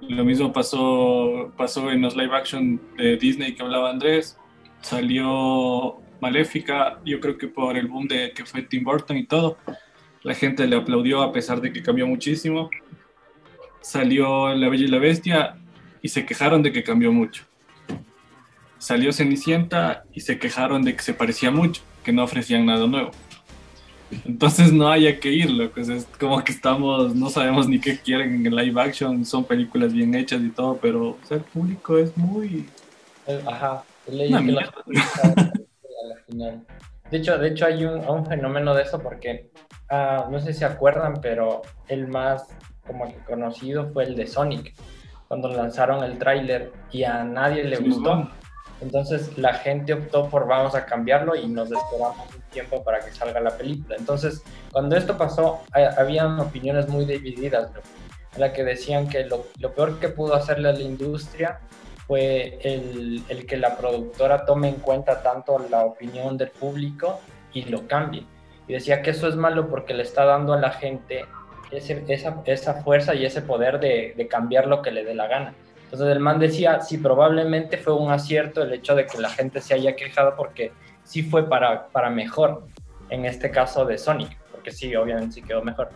Lo 0.00 0.24
mismo 0.24 0.52
pasó, 0.52 1.52
pasó 1.56 1.90
en 1.90 2.02
los 2.02 2.16
live 2.16 2.34
action 2.34 2.80
de 2.96 3.16
Disney 3.16 3.54
que 3.54 3.62
hablaba 3.62 3.90
Andrés. 3.90 4.36
Salió 4.80 5.98
Maléfica, 6.20 6.98
yo 7.04 7.20
creo 7.20 7.38
que 7.38 7.46
por 7.46 7.76
el 7.76 7.86
boom 7.86 8.08
de 8.08 8.32
que 8.32 8.44
fue 8.44 8.62
Tim 8.62 8.82
Burton 8.82 9.16
y 9.16 9.26
todo. 9.26 9.56
La 10.22 10.34
gente 10.34 10.66
le 10.66 10.74
aplaudió 10.74 11.22
a 11.22 11.32
pesar 11.32 11.60
de 11.60 11.72
que 11.72 11.82
cambió 11.82 12.06
muchísimo 12.06 12.68
salió 13.88 14.54
La 14.54 14.68
Bella 14.68 14.84
y 14.84 14.88
la 14.88 14.98
Bestia 14.98 15.56
y 16.02 16.08
se 16.08 16.26
quejaron 16.26 16.62
de 16.62 16.72
que 16.72 16.82
cambió 16.82 17.10
mucho. 17.10 17.44
Salió 18.78 19.12
Cenicienta 19.12 20.04
y 20.12 20.20
se 20.20 20.38
quejaron 20.38 20.82
de 20.82 20.94
que 20.94 21.02
se 21.02 21.14
parecía 21.14 21.50
mucho, 21.50 21.82
que 22.04 22.12
no 22.12 22.24
ofrecían 22.24 22.66
nada 22.66 22.86
nuevo. 22.86 23.10
Entonces 24.24 24.72
no 24.72 24.88
haya 24.88 25.20
que 25.20 25.30
ir, 25.30 25.50
loco. 25.50 25.80
Es 25.80 26.06
como 26.18 26.42
que 26.42 26.52
estamos, 26.52 27.14
no 27.14 27.28
sabemos 27.28 27.68
ni 27.68 27.80
qué 27.80 27.98
quieren 27.98 28.34
en 28.34 28.46
el 28.46 28.56
live 28.56 28.80
action, 28.80 29.24
son 29.24 29.44
películas 29.44 29.92
bien 29.92 30.14
hechas 30.14 30.40
y 30.40 30.50
todo, 30.50 30.78
pero 30.80 31.10
o 31.10 31.18
sea, 31.26 31.36
el 31.38 31.42
público 31.44 31.98
es 31.98 32.16
muy... 32.16 32.68
Ajá, 33.46 33.82
leí 34.06 34.32
que 34.32 34.52
la. 34.52 34.72
De 37.10 37.16
hecho, 37.18 37.38
de 37.38 37.48
hecho 37.48 37.66
hay 37.66 37.84
un, 37.84 38.06
un 38.06 38.26
fenómeno 38.26 38.74
de 38.74 38.82
eso 38.82 39.00
porque 39.02 39.50
ah, 39.90 40.26
no 40.30 40.40
sé 40.40 40.52
si 40.52 40.60
se 40.60 40.64
acuerdan, 40.64 41.20
pero 41.20 41.62
el 41.88 42.08
más 42.08 42.46
como 42.86 43.06
que 43.06 43.18
conocido 43.24 43.90
fue 43.92 44.04
el 44.04 44.16
de 44.16 44.26
Sonic, 44.26 44.74
cuando 45.28 45.48
lanzaron 45.48 46.02
el 46.02 46.18
tráiler 46.18 46.72
y 46.90 47.04
a 47.04 47.22
nadie 47.24 47.64
le 47.64 47.76
gustó. 47.76 48.30
Entonces 48.80 49.36
la 49.36 49.54
gente 49.54 49.92
optó 49.92 50.28
por 50.28 50.46
vamos 50.46 50.74
a 50.74 50.86
cambiarlo 50.86 51.34
y 51.34 51.46
nos 51.48 51.70
esperamos 51.72 52.18
un 52.34 52.40
tiempo 52.50 52.82
para 52.84 53.00
que 53.00 53.10
salga 53.12 53.40
la 53.40 53.56
película. 53.56 53.96
Entonces, 53.98 54.42
cuando 54.72 54.96
esto 54.96 55.16
pasó, 55.18 55.60
ha- 55.72 56.00
habían 56.00 56.38
opiniones 56.38 56.88
muy 56.88 57.04
divididas, 57.04 57.70
la 58.36 58.52
que 58.52 58.62
decían 58.62 59.08
que 59.08 59.24
lo, 59.24 59.42
peor 59.74 59.98
que 59.98 60.08
pudo 60.10 60.34
hacerle 60.34 60.68
a 60.68 60.72
la 60.72 60.80
industria 60.82 61.58
fue 62.06 62.58
el, 62.62 63.22
el 63.28 63.46
que 63.46 63.56
la 63.56 63.76
productora 63.76 64.44
tome 64.44 64.68
en 64.68 64.76
cuenta 64.76 65.22
tanto 65.22 65.58
la 65.70 65.84
opinión 65.84 66.38
del 66.38 66.50
público 66.50 67.20
y 67.52 67.64
lo 67.64 67.86
cambie. 67.88 68.24
Y 68.68 68.74
decía 68.74 69.02
que 69.02 69.10
eso 69.10 69.26
es 69.28 69.34
malo 69.34 69.68
porque 69.68 69.92
le 69.92 70.04
está 70.04 70.24
dando 70.24 70.52
a 70.52 70.60
la 70.60 70.70
gente 70.70 71.24
ese- 71.72 72.04
esa, 72.08 72.40
esa 72.44 72.74
fuerza 72.82 73.14
y 73.14 73.26
ese 73.26 73.42
poder 73.42 73.80
de, 73.80 74.14
de 74.16 74.28
cambiar 74.28 74.66
lo 74.68 74.82
que 74.82 74.90
le 74.92 75.04
dé 75.04 75.14
la 75.14 75.26
gana. 75.26 75.52
Entonces 75.90 76.08
el 76.08 76.20
man 76.20 76.38
decía, 76.38 76.82
sí, 76.82 76.98
probablemente 76.98 77.78
fue 77.78 77.94
un 77.94 78.10
acierto 78.10 78.62
el 78.62 78.74
hecho 78.74 78.94
de 78.94 79.06
que 79.06 79.16
la 79.16 79.30
gente 79.30 79.62
se 79.62 79.72
haya 79.72 79.96
quejado 79.96 80.36
porque 80.36 80.70
sí 81.02 81.22
fue 81.22 81.48
para, 81.48 81.88
para 81.88 82.10
mejor, 82.10 82.66
en 83.08 83.24
este 83.24 83.50
caso 83.50 83.86
de 83.86 83.96
Sonic, 83.96 84.36
porque 84.52 84.70
sí, 84.70 84.94
obviamente 84.94 85.36
sí 85.36 85.42
quedó 85.42 85.62
mejor. 85.62 85.88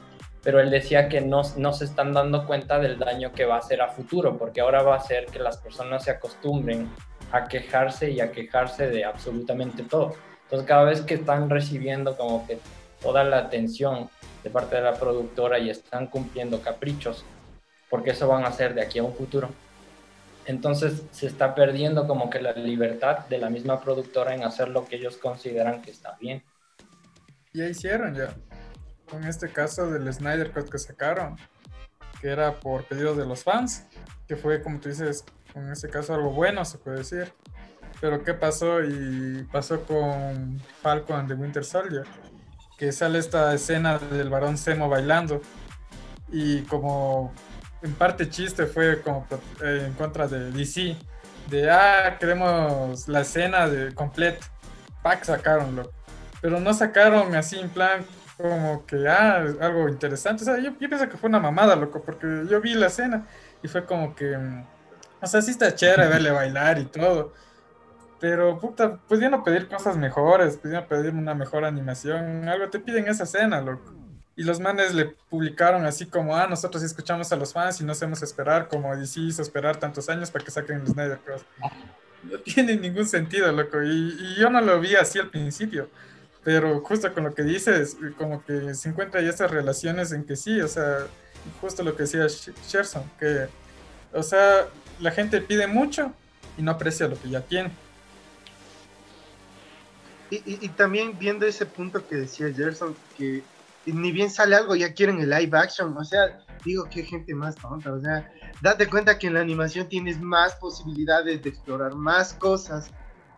Pero 0.43 0.61
él 0.61 0.71
decía 0.71 1.11
que 1.11 1.21
no, 1.21 1.43
no 1.59 1.75
se 1.75 1.85
están 1.85 2.15
dando 2.15 2.47
cuenta 2.47 2.79
del 2.79 2.99
daño 2.99 3.33
que 3.33 3.45
va 3.45 3.57
a 3.57 3.59
hacer 3.59 3.83
a 3.83 3.89
futuro, 3.89 4.39
porque 4.39 4.63
ahora 4.63 4.83
va 4.83 4.95
a 4.95 4.97
hacer 4.97 5.27
que 5.27 5.39
las 5.39 5.59
personas 5.59 6.05
se 6.05 6.11
acostumbren 6.11 6.89
a 7.31 7.47
quejarse 7.47 8.11
y 8.11 8.21
a 8.21 8.33
quejarse 8.33 8.89
de 8.89 9.05
absolutamente 9.05 9.83
todo. 9.83 10.15
Entonces 10.45 10.67
cada 10.67 10.85
vez 10.85 11.03
que 11.03 11.15
están 11.15 11.51
recibiendo 11.51 12.17
como 12.17 12.47
que 12.47 12.59
toda 13.03 13.25
la 13.25 13.39
atención 13.39 14.09
de 14.43 14.49
parte 14.49 14.77
de 14.77 14.83
la 14.83 14.95
productora 14.95 15.59
y 15.59 15.69
están 15.69 16.07
cumpliendo 16.07 16.63
caprichos, 16.63 17.27
porque 17.91 18.13
eso 18.13 18.27
van 18.27 18.45
a 18.45 18.49
hacer 18.49 18.73
de 18.73 18.81
aquí 18.81 18.99
a 18.99 19.03
un 19.03 19.15
futuro. 19.15 19.51
Entonces 20.47 21.03
se 21.13 21.27
está 21.27 21.55
perdiendo 21.55 22.07
como 22.07 22.29
que 22.29 22.41
la 22.41 22.53
libertad 22.53 23.27
de 23.29 23.39
la 23.39 23.49
misma 23.49 23.81
productora 23.81 24.35
en 24.35 24.43
hacer 24.45 24.69
lo 24.69 24.85
que 24.87 24.97
ellos 24.97 25.17
consideran 25.17 25.83
que 25.83 25.91
está 25.91 26.17
bien. 26.21 26.43
Ya 27.53 27.67
hicieron 27.67 28.15
ya. 28.15 28.35
Con 29.09 29.25
este 29.25 29.51
caso 29.51 29.91
del 29.91 30.13
Snyder 30.13 30.51
Cut 30.53 30.69
que 30.71 30.79
sacaron. 30.79 31.37
que 32.21 32.29
era 32.29 32.61
por 32.61 32.85
pedido 32.85 33.17
de 33.17 33.27
los 33.27 33.43
fans, 33.43 33.85
que 34.29 34.37
fue, 34.37 34.63
como 34.63 34.79
tú 34.79 34.89
dices, 34.89 35.25
en 35.57 35.71
este 35.71 35.89
caso 35.89 36.15
algo 36.15 36.31
bueno, 36.31 36.65
se 36.65 36.79
puede 36.79 36.99
decir. 36.99 37.33
Pero 38.01 38.23
¿qué 38.25 38.33
pasó? 38.35 38.83
Y 38.83 39.47
pasó 39.51 39.85
con 39.85 40.61
Falcon 40.81 41.27
de 41.27 41.35
Winter 41.35 41.65
Soldier, 41.65 42.05
que 42.79 42.93
sale 42.93 43.19
esta 43.19 43.53
escena 43.55 43.99
del 43.99 44.31
varón 44.31 44.57
Zemo 44.57 44.89
bailando. 44.89 45.41
Y 46.31 46.63
como 46.63 47.33
en 47.83 47.95
parte 47.95 48.29
chiste 48.29 48.67
fue 48.67 49.01
como 49.03 49.27
eh, 49.63 49.85
en 49.87 49.93
contra 49.95 50.29
de 50.29 50.51
DC, 50.51 50.97
de 51.51 51.71
ah, 51.71 52.17
queremos 52.19 53.09
la 53.09 53.21
escena 53.21 53.69
de 53.69 53.95
completa. 53.95 54.47
Pack 55.03 55.25
sacaronlo. 55.25 55.91
Pero 56.41 56.61
no 56.61 56.73
sacaron 56.75 57.35
así 57.35 57.59
en 57.59 57.69
plan 57.71 58.05
como 58.37 58.87
que, 58.87 59.09
ah, 59.09 59.45
algo 59.61 59.89
interesante. 59.89 60.43
O 60.43 60.47
sea, 60.47 60.59
yo, 60.59 60.71
yo 60.79 60.89
pienso 60.89 61.09
que 61.09 61.17
fue 61.17 61.29
una 61.29 61.41
mamada, 61.41 61.77
loco, 61.77 62.03
porque 62.03 62.45
yo 62.49 62.61
vi 62.61 62.75
la 62.75 62.87
escena 62.87 63.27
y 63.63 63.69
fue 63.69 63.85
como 63.85 64.15
que, 64.15 64.37
mm, 64.37 64.65
o 65.21 65.27
sea, 65.27 65.43
sí 65.43 65.53
está 65.53 65.75
chévere 65.75 66.09
verle 66.09 66.31
bailar 66.31 66.79
y 66.79 66.87
todo. 66.87 67.33
Pero, 68.21 68.59
puta, 68.59 68.97
pudieron 69.09 69.43
pedir 69.43 69.69
cosas 69.69 69.97
mejores, 69.97 70.57
pudieron 70.57 70.87
pedir 70.87 71.13
una 71.13 71.35
mejor 71.35 71.65
animación, 71.65 72.49
algo 72.49 72.71
te 72.71 72.79
piden 72.79 73.09
esa 73.09 73.25
escena, 73.25 73.61
loco. 73.61 73.93
Y 74.35 74.45
los 74.45 74.61
manes 74.61 74.95
le 74.95 75.07
publicaron 75.29 75.85
así 75.85 76.07
como, 76.07 76.35
ah, 76.35 76.47
nosotros 76.47 76.83
escuchamos 76.83 77.31
a 77.33 77.37
los 77.37 77.53
fans 77.53 77.81
y 77.81 77.85
no 77.85 77.93
hacemos 77.93 78.23
esperar, 78.23 78.69
como 78.69 78.97
DC 78.97 79.21
hizo 79.21 79.43
esperar 79.43 79.77
tantos 79.77 80.09
años 80.09 80.31
para 80.31 80.45
que 80.45 80.51
saquen 80.51 80.81
el 80.81 80.87
Snyder 80.87 81.19
Cross. 81.19 81.43
No 82.23 82.39
tiene 82.45 82.77
ningún 82.77 83.07
sentido, 83.07 83.53
loco. 83.53 83.83
Y, 83.83 84.17
y 84.19 84.41
yo 84.41 84.49
no 84.49 84.61
lo 84.61 84.81
vi 84.81 84.95
así 84.95 85.19
al 85.19 85.31
principio. 85.31 85.89
Pero 86.45 86.81
justo 86.81 87.13
con 87.13 87.25
lo 87.25 87.35
que 87.35 87.43
dices, 87.43 87.97
como 88.17 88.45
que 88.45 88.75
se 88.75 88.89
encuentra 88.89 89.21
ya 89.21 89.31
estas 89.31 89.51
relaciones 89.51 90.13
en 90.13 90.25
que 90.25 90.35
sí, 90.35 90.61
o 90.61 90.67
sea, 90.67 91.07
justo 91.61 91.83
lo 91.83 91.95
que 91.95 92.03
decía 92.03 92.27
Sherson, 92.27 93.05
que, 93.19 93.47
o 94.13 94.23
sea, 94.23 94.67
la 94.99 95.13
gente 95.13 95.41
pide 95.41 95.67
mucho 95.67 96.13
y 96.59 96.63
no 96.63 96.73
aprecia 96.73 97.07
lo 97.07 97.21
que 97.21 97.29
ya 97.29 97.43
tiene. 97.43 97.71
Y, 100.31 100.37
y, 100.37 100.59
y 100.63 100.69
también 100.71 101.17
viendo 101.17 101.47
ese 101.47 101.67
punto 101.67 102.07
que 102.09 102.17
decía 102.17 102.53
Gerson, 102.53 102.97
que 103.17 103.43
ni 103.87 104.13
bien 104.13 104.31
sale 104.31 104.57
algo, 104.57 104.75
ya 104.75 104.93
quieren 104.93 105.21
el 105.21 105.31
live 105.31 105.57
action. 105.57 105.97
O 105.97 106.05
sea, 106.05 106.41
digo, 106.65 106.89
qué 106.91 107.03
gente 107.03 107.35
más 107.35 107.57
tonta. 107.57 107.93
O 107.93 108.01
sea, 108.01 108.31
date 108.61 108.89
cuenta 108.89 109.19
que 109.19 109.27
en 109.27 109.35
la 109.35 109.41
animación 109.41 109.89
tienes 109.89 110.21
más 110.21 110.55
posibilidades 110.57 111.43
de 111.43 111.49
explorar 111.49 111.95
más 111.95 112.33
cosas. 112.35 112.91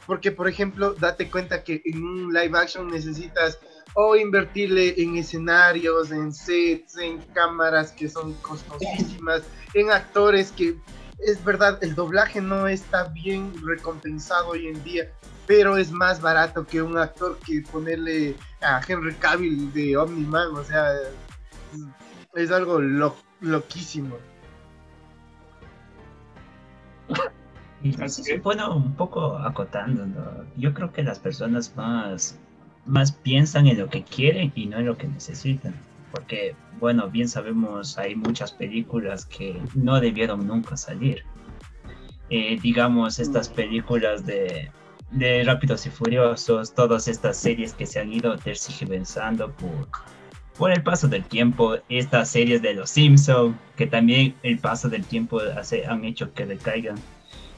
Porque, 0.06 0.30
por 0.32 0.48
ejemplo, 0.48 0.94
date 0.94 1.30
cuenta 1.30 1.64
que 1.64 1.80
en 1.84 2.02
un 2.02 2.32
live 2.32 2.58
action 2.58 2.88
necesitas 2.88 3.58
o 3.94 4.16
invertirle 4.16 5.00
en 5.00 5.16
escenarios, 5.16 6.10
en 6.10 6.32
sets, 6.32 6.98
en 6.98 7.18
cámaras 7.32 7.92
que 7.92 8.08
son 8.08 8.34
costosísimas, 8.34 9.42
en 9.72 9.90
actores 9.90 10.52
que 10.52 10.76
es 11.18 11.42
verdad, 11.44 11.78
el 11.82 11.94
doblaje 11.94 12.40
no 12.40 12.68
está 12.68 13.04
bien 13.04 13.52
recompensado 13.64 14.48
hoy 14.48 14.66
en 14.68 14.82
día, 14.84 15.10
pero 15.46 15.76
es 15.76 15.90
más 15.90 16.20
barato 16.20 16.66
que 16.66 16.82
un 16.82 16.98
actor 16.98 17.38
que 17.46 17.62
ponerle 17.62 18.36
a 18.64 18.80
Henry 18.86 19.14
Cavill 19.14 19.72
de 19.72 19.96
Omni-Man, 19.96 20.54
o 20.54 20.64
sea, 20.64 20.92
es, 22.34 22.50
algo 22.50 22.80
lo, 22.80 23.16
loquísimo. 23.40 24.16
Y 27.82 28.00
así 28.02 28.22
se 28.22 28.38
pone 28.38 28.66
un 28.66 28.94
poco 28.94 29.36
acotando, 29.36 30.06
¿no? 30.06 30.44
Yo 30.56 30.72
creo 30.72 30.92
que 30.92 31.02
las 31.02 31.18
personas 31.18 31.76
más, 31.76 32.38
más 32.86 33.12
piensan 33.12 33.66
en 33.66 33.78
lo 33.78 33.88
que 33.88 34.02
quieren 34.02 34.52
y 34.54 34.66
no 34.66 34.78
en 34.78 34.86
lo 34.86 34.96
que 34.96 35.06
necesitan. 35.06 35.74
Porque, 36.10 36.54
bueno, 36.80 37.10
bien 37.10 37.28
sabemos, 37.28 37.98
hay 37.98 38.14
muchas 38.14 38.52
películas 38.52 39.26
que 39.26 39.60
no 39.74 40.00
debieron 40.00 40.46
nunca 40.46 40.76
salir. 40.76 41.24
Eh, 42.30 42.58
digamos, 42.62 43.18
estas 43.18 43.50
películas 43.50 44.24
de, 44.24 44.70
de 45.14 45.44
Rápidos 45.44 45.86
y 45.86 45.90
Furiosos, 45.90 46.74
todas 46.74 47.06
estas 47.06 47.36
series 47.36 47.72
que 47.72 47.86
se 47.86 48.00
han 48.00 48.12
ido 48.12 48.36
tergiversando 48.36 49.50
por, 49.52 49.88
por 50.58 50.72
el 50.72 50.82
paso 50.82 51.06
del 51.06 51.24
tiempo, 51.24 51.76
estas 51.88 52.30
series 52.30 52.62
de 52.62 52.74
Los 52.74 52.90
Simpson, 52.90 53.56
que 53.76 53.86
también 53.86 54.34
el 54.42 54.58
paso 54.58 54.88
del 54.88 55.04
tiempo 55.04 55.40
hace, 55.56 55.86
han 55.86 56.04
hecho 56.04 56.34
que 56.34 56.46
decaigan. 56.46 56.96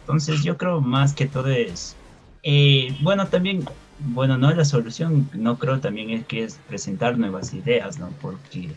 Entonces 0.00 0.44
yo 0.44 0.58
creo 0.58 0.82
más 0.82 1.14
que 1.14 1.26
todo 1.26 1.48
es, 1.48 1.96
eh, 2.42 2.94
bueno, 3.00 3.26
también, 3.26 3.64
bueno, 4.00 4.36
no 4.36 4.50
es 4.50 4.56
la 4.56 4.64
solución, 4.66 5.28
no 5.32 5.58
creo 5.58 5.80
también 5.80 6.10
es 6.10 6.26
que 6.26 6.44
es 6.44 6.60
presentar 6.68 7.18
nuevas 7.18 7.54
ideas, 7.54 7.98
¿no? 7.98 8.10
Porque 8.20 8.68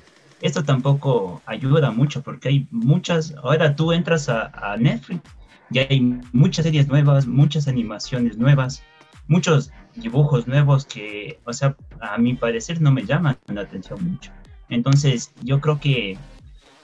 esto 0.41 0.63
tampoco 0.63 1.41
ayuda 1.45 1.91
mucho, 1.91 2.21
porque 2.21 2.47
hay 2.47 2.67
muchas, 2.71 3.35
ahora 3.43 3.75
tú 3.75 3.91
entras 3.91 4.29
a, 4.29 4.47
a 4.53 4.77
Netflix 4.77 5.21
ya 5.69 5.85
hay 5.89 6.01
muchas 6.31 6.65
series 6.65 6.87
nuevas, 6.87 7.27
muchas 7.27 7.67
animaciones 7.67 8.37
nuevas, 8.37 8.83
muchos 9.27 9.71
dibujos 9.95 10.47
nuevos 10.47 10.85
que, 10.85 11.39
o 11.45 11.53
sea, 11.53 11.75
a 12.01 12.17
mi 12.17 12.33
parecer 12.33 12.81
no 12.81 12.91
me 12.91 13.05
llaman 13.05 13.37
la 13.47 13.61
atención 13.61 14.03
mucho. 14.03 14.31
Entonces, 14.69 15.31
yo 15.41 15.59
creo 15.61 15.79
que 15.79 16.17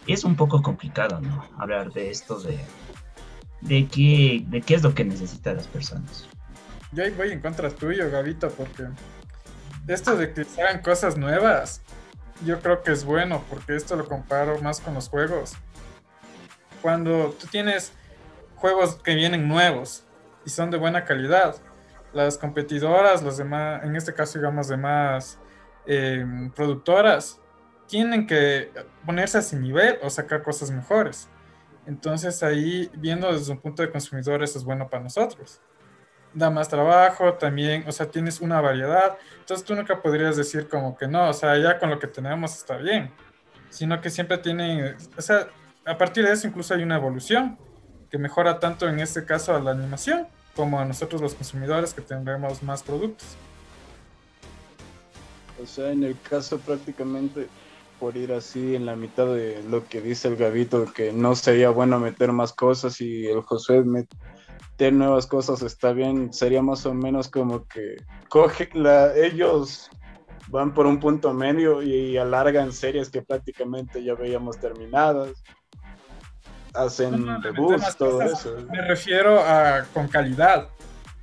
es 0.08 0.24
un 0.24 0.36
poco 0.36 0.62
complicado, 0.62 1.20
¿no? 1.22 1.44
Hablar 1.58 1.92
de 1.94 2.10
esto, 2.10 2.40
de, 2.40 2.60
de, 3.62 3.88
qué, 3.88 4.44
de 4.48 4.62
qué 4.62 4.76
es 4.76 4.84
lo 4.84 4.94
que 4.94 5.06
necesitan 5.06 5.58
las 5.58 5.68
personas. 5.68 6.28
Yo 6.92 7.04
ahí 7.04 7.12
voy 7.12 7.32
en 7.32 7.42
contra 7.42 7.70
tuyo, 7.70 8.10
Gavito, 8.10 8.50
porque 8.50 8.84
esto 9.88 10.16
de 10.16 10.34
que 10.34 10.46
se 10.46 10.62
hagan 10.62 10.82
cosas 10.82 11.18
nuevas, 11.18 11.82
yo 12.46 12.60
creo 12.60 12.84
que 12.84 12.92
es 12.92 13.06
bueno, 13.06 13.44
porque 13.50 13.76
esto 13.76 13.96
lo 13.96 14.08
comparo 14.08 14.60
más 14.62 14.80
con 14.80 14.94
los 14.94 15.10
juegos. 15.10 15.54
Cuando 16.82 17.36
tú 17.40 17.48
tienes 17.48 17.94
juegos 18.56 18.96
que 18.96 19.16
vienen 19.16 19.48
nuevos 19.48 20.06
y 20.46 20.50
son 20.50 20.72
de 20.72 20.78
buena 20.78 21.06
calidad. 21.06 21.56
Las 22.14 22.38
competidoras, 22.38 23.22
los 23.24 23.38
demás, 23.38 23.84
en 23.84 23.96
este 23.96 24.14
caso 24.14 24.40
digamos 24.40 24.68
demás 24.68 25.40
eh, 25.86 26.26
productoras, 26.56 27.40
tienen 27.88 28.26
que 28.26 28.72
ponerse 29.06 29.38
a 29.38 29.42
su 29.42 29.60
nivel 29.60 30.00
o 30.02 30.10
sacar 30.10 30.42
cosas 30.42 30.72
mejores. 30.72 31.30
Entonces 31.86 32.42
ahí, 32.42 32.90
viendo 32.96 33.32
desde 33.32 33.52
un 33.52 33.60
punto 33.60 33.84
de 33.84 33.92
consumidor, 33.92 34.42
eso 34.44 34.58
es 34.58 34.66
bueno 34.66 34.90
para 34.90 35.04
nosotros. 35.04 35.62
Da 36.34 36.50
más 36.50 36.68
trabajo 36.68 37.34
también, 37.36 37.86
o 37.88 37.92
sea, 37.92 38.08
tienes 38.08 38.42
una 38.42 38.60
variedad. 38.60 39.18
Entonces 39.40 39.66
tú 39.66 39.76
nunca 39.76 40.02
podrías 40.02 40.36
decir 40.36 40.68
como 40.68 40.98
que 40.98 41.08
no, 41.08 41.30
o 41.30 41.34
sea, 41.34 41.58
ya 41.58 41.78
con 41.78 41.90
lo 41.90 42.00
que 42.00 42.08
tenemos 42.08 42.56
está 42.56 42.78
bien. 42.78 43.12
Sino 43.70 44.02
que 44.02 44.10
siempre 44.10 44.38
tienen, 44.38 44.96
o 45.18 45.22
sea, 45.22 45.48
a 45.86 45.98
partir 45.98 46.26
de 46.26 46.32
eso 46.32 46.48
incluso 46.48 46.74
hay 46.74 46.82
una 46.82 46.96
evolución 46.96 47.58
que 48.10 48.18
mejora 48.18 48.60
tanto 48.60 48.88
en 48.88 49.00
este 49.00 49.26
caso 49.26 49.56
a 49.56 49.60
la 49.60 49.72
animación 49.72 50.28
como 50.56 50.80
a 50.80 50.86
nosotros 50.86 51.22
los 51.22 51.34
consumidores 51.34 51.94
que 51.94 52.02
tendremos 52.02 52.64
más 52.64 52.84
productos. 52.84 53.28
O 55.62 55.66
sea, 55.66 55.92
en 55.92 56.04
el 56.04 56.20
caso 56.22 56.60
prácticamente 56.60 57.48
por 58.00 58.18
ir 58.18 58.34
así 58.34 58.76
en 58.76 58.86
la 58.86 58.96
mitad 58.96 59.28
de 59.28 59.64
lo 59.70 59.88
que 59.88 60.02
dice 60.02 60.28
el 60.28 60.36
Gavito, 60.36 60.92
que 60.94 61.14
no 61.14 61.36
sería 61.36 61.70
bueno 61.70 62.00
meter 62.00 62.32
más 62.32 62.54
cosas 62.54 63.00
y 63.00 63.26
el 63.26 63.42
Josué 63.42 63.84
meter 63.84 64.94
nuevas 64.94 65.28
cosas 65.28 65.62
está 65.62 65.94
bien, 65.94 66.34
sería 66.34 66.62
más 66.62 66.86
o 66.86 66.94
menos 66.94 67.30
como 67.30 67.66
que 67.68 67.96
coge 68.30 68.70
la, 68.74 69.16
ellos 69.16 69.90
van 70.50 70.74
por 70.74 70.86
un 70.86 71.00
punto 71.00 71.34
medio 71.34 71.82
y 71.82 72.18
alargan 72.18 72.72
series 72.72 73.10
que 73.10 73.22
prácticamente 73.22 74.04
ya 74.04 74.14
veíamos 74.14 74.60
terminadas 74.60 75.42
hacen 76.76 77.26
No, 77.26 77.40
meter 77.40 77.54
todo 77.98 78.22
eso. 78.22 78.58
Me 78.72 78.82
refiero 78.82 79.40
a 79.40 79.86
con 79.94 80.08
calidad, 80.08 80.68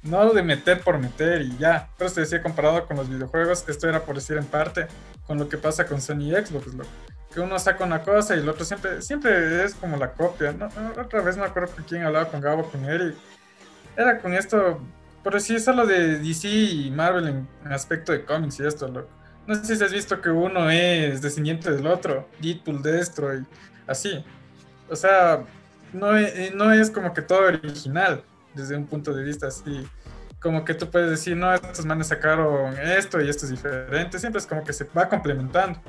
no 0.03 0.33
de 0.33 0.43
meter 0.43 0.81
por 0.81 0.99
meter 0.99 1.43
y 1.43 1.57
ya. 1.59 1.89
Pero 1.99 2.11
te 2.11 2.21
decía, 2.23 2.43
comparado 2.43 2.87
con 2.87 2.97
los 2.97 3.09
videojuegos, 3.09 3.65
esto 3.69 3.89
era 3.89 4.01
por 4.01 4.15
decir 4.17 4.37
en 4.37 4.47
parte 4.47 4.87
con 5.27 5.39
lo 5.39 5.49
que 5.49 5.57
pasa 5.59 5.87
con 5.87 6.01
Sony 6.01 6.31
y 6.31 6.33
Xbox, 6.35 6.75
lo- 6.75 6.85
que 7.33 7.41
uno 7.41 7.59
saca 7.59 7.85
una 7.85 8.03
cosa 8.03 8.37
y 8.37 8.41
el 8.41 8.49
otro 8.49 8.63
siempre, 8.65 9.01
siempre 9.01 9.65
es 9.65 9.75
como 9.75 9.97
la 9.97 10.13
copia. 10.13 10.53
¿no? 10.53 10.69
Otra 11.01 11.23
vez 11.23 11.37
me 11.39 11.45
acuerdo 11.45 11.75
con 11.75 11.85
quién 11.85 12.03
hablaba, 12.05 12.29
con 12.29 12.41
Gabo, 12.43 12.71
con 12.71 12.85
Eric. 12.85 13.15
Era 13.97 14.19
con 14.19 14.35
esto, 14.35 14.81
por 15.23 15.33
decir 15.35 15.59
solo 15.61 15.87
de 15.87 16.19
DC 16.19 16.47
y 16.49 16.91
Marvel 16.91 17.29
en, 17.29 17.49
en 17.65 17.73
aspecto 17.73 18.13
de 18.13 18.25
cómics 18.25 18.61
y 18.61 18.67
esto, 18.67 18.87
loco. 18.89 19.09
No 19.47 19.55
sé 19.55 19.77
si 19.77 19.83
has 19.83 19.93
visto 19.93 20.21
que 20.21 20.29
uno 20.29 20.69
es 20.71 21.23
descendiente 21.23 21.73
del 21.73 21.87
otro, 21.87 22.29
Deadpool, 22.41 22.83
Destro 22.83 23.35
y 23.39 23.45
así. 23.87 24.23
O 24.93 24.97
sea, 24.97 25.45
no 25.93 26.17
es, 26.17 26.55
no 26.55 26.73
es 26.73 26.91
como 26.91 27.13
que 27.15 27.23
todo 27.23 27.47
original 27.47 28.23
desde 28.55 28.77
un 28.77 28.87
punto 28.87 29.13
de 29.15 29.25
vista 29.25 29.47
así. 29.49 29.89
Como 30.41 30.65
que 30.65 30.75
tú 30.75 30.91
puedes 30.91 31.09
decir, 31.11 31.37
no, 31.37 31.53
estos 31.55 31.87
manes 31.87 32.09
sacaron 32.09 32.77
esto 32.79 33.21
y 33.21 33.29
esto 33.29 33.47
es 33.47 33.53
diferente. 33.53 34.19
Siempre 34.19 34.41
es 34.41 34.47
como 34.47 34.65
que 34.65 34.73
se 34.73 34.85
va 34.97 35.09
complementando. 35.09 35.81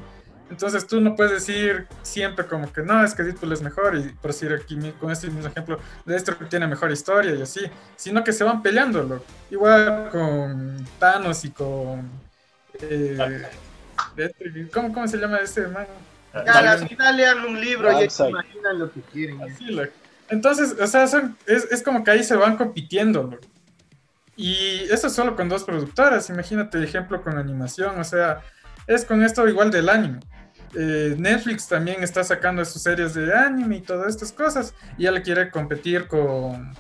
Entonces 0.50 0.86
tú 0.86 1.02
no 1.02 1.16
puedes 1.16 1.34
decir 1.34 1.88
siempre 2.04 2.46
como 2.46 2.72
que 2.72 2.84
no, 2.84 3.04
es 3.04 3.16
que 3.16 3.24
Deadpool 3.24 3.54
es 3.54 3.62
mejor 3.62 3.98
y 3.98 4.10
por 4.10 4.32
decir 4.32 4.54
aquí 4.54 4.78
con 5.00 5.10
este 5.12 5.28
mismo 5.28 5.50
ejemplo, 5.50 5.80
de 6.06 6.16
esto 6.16 6.36
tiene 6.48 6.68
mejor 6.68 6.92
historia 6.92 7.34
y 7.34 7.42
así, 7.42 7.62
sino 7.96 8.24
que 8.24 8.32
se 8.32 8.44
van 8.44 8.62
peleando. 8.62 9.02
loco. 9.02 9.26
Igual 9.50 10.10
con 10.12 10.86
Thanos 11.00 11.44
y 11.46 11.50
con... 11.50 12.10
eh, 12.80 13.48
de 14.16 14.26
este- 14.26 14.68
¿cómo, 14.72 14.94
¿Cómo 14.94 15.08
se 15.08 15.18
llama 15.18 15.38
este 15.38 15.68
man? 15.68 15.88
Ya, 16.34 16.72
al 16.72 16.88
final 16.88 17.18
lean 17.18 17.46
un 17.46 17.60
libro 17.62 18.02
y 18.04 18.10
se 18.10 18.30
imaginan 18.30 18.80
lo 18.80 18.92
que 18.92 19.02
quieren. 19.02 19.42
Así, 19.44 19.66
loco. 19.66 19.92
Entonces, 20.30 20.76
o 20.80 20.88
sea, 20.88 21.06
son- 21.08 21.38
es, 21.46 21.66
es 21.72 21.84
como 21.84 22.04
que 22.04 22.12
ahí 22.12 22.24
se 22.24 22.36
van 22.36 22.58
compitiendo, 22.58 23.24
loco. 23.24 23.48
Y 24.36 24.80
eso 24.90 25.08
es 25.08 25.14
solo 25.14 25.36
con 25.36 25.48
dos 25.48 25.64
productoras. 25.64 26.30
Imagínate 26.30 26.80
el 26.80 26.86
ejemplo 26.86 27.22
con 27.22 27.38
animación, 27.38 28.00
o 28.00 28.04
sea, 28.04 28.42
es 28.88 29.06
con 29.06 29.24
esto 29.24 29.48
igual 29.48 29.70
del 29.70 29.90
anime. 29.90 30.20
Eh, 30.76 31.14
Netflix 31.20 31.68
también 31.68 32.02
está 32.02 32.24
sacando 32.24 32.66
sus 32.66 32.82
series 32.82 33.14
de 33.14 33.32
anime 33.32 33.78
y 33.78 33.82
todas 33.82 34.08
estas 34.10 34.32
cosas, 34.32 34.74
y 34.98 35.04
ya 35.04 35.12
le 35.12 35.22
quiere 35.22 35.52
competir 35.52 36.08
con, 36.08 36.74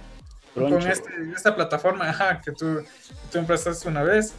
con 0.55 0.81
este- 0.87 1.11
esta 1.35 1.55
plataforma 1.55 2.09
ajá, 2.09 2.41
que 2.41 2.51
tú, 2.53 2.83
tú 3.31 3.37
empezaste 3.37 3.87
una 3.87 4.01
vez. 4.01 4.33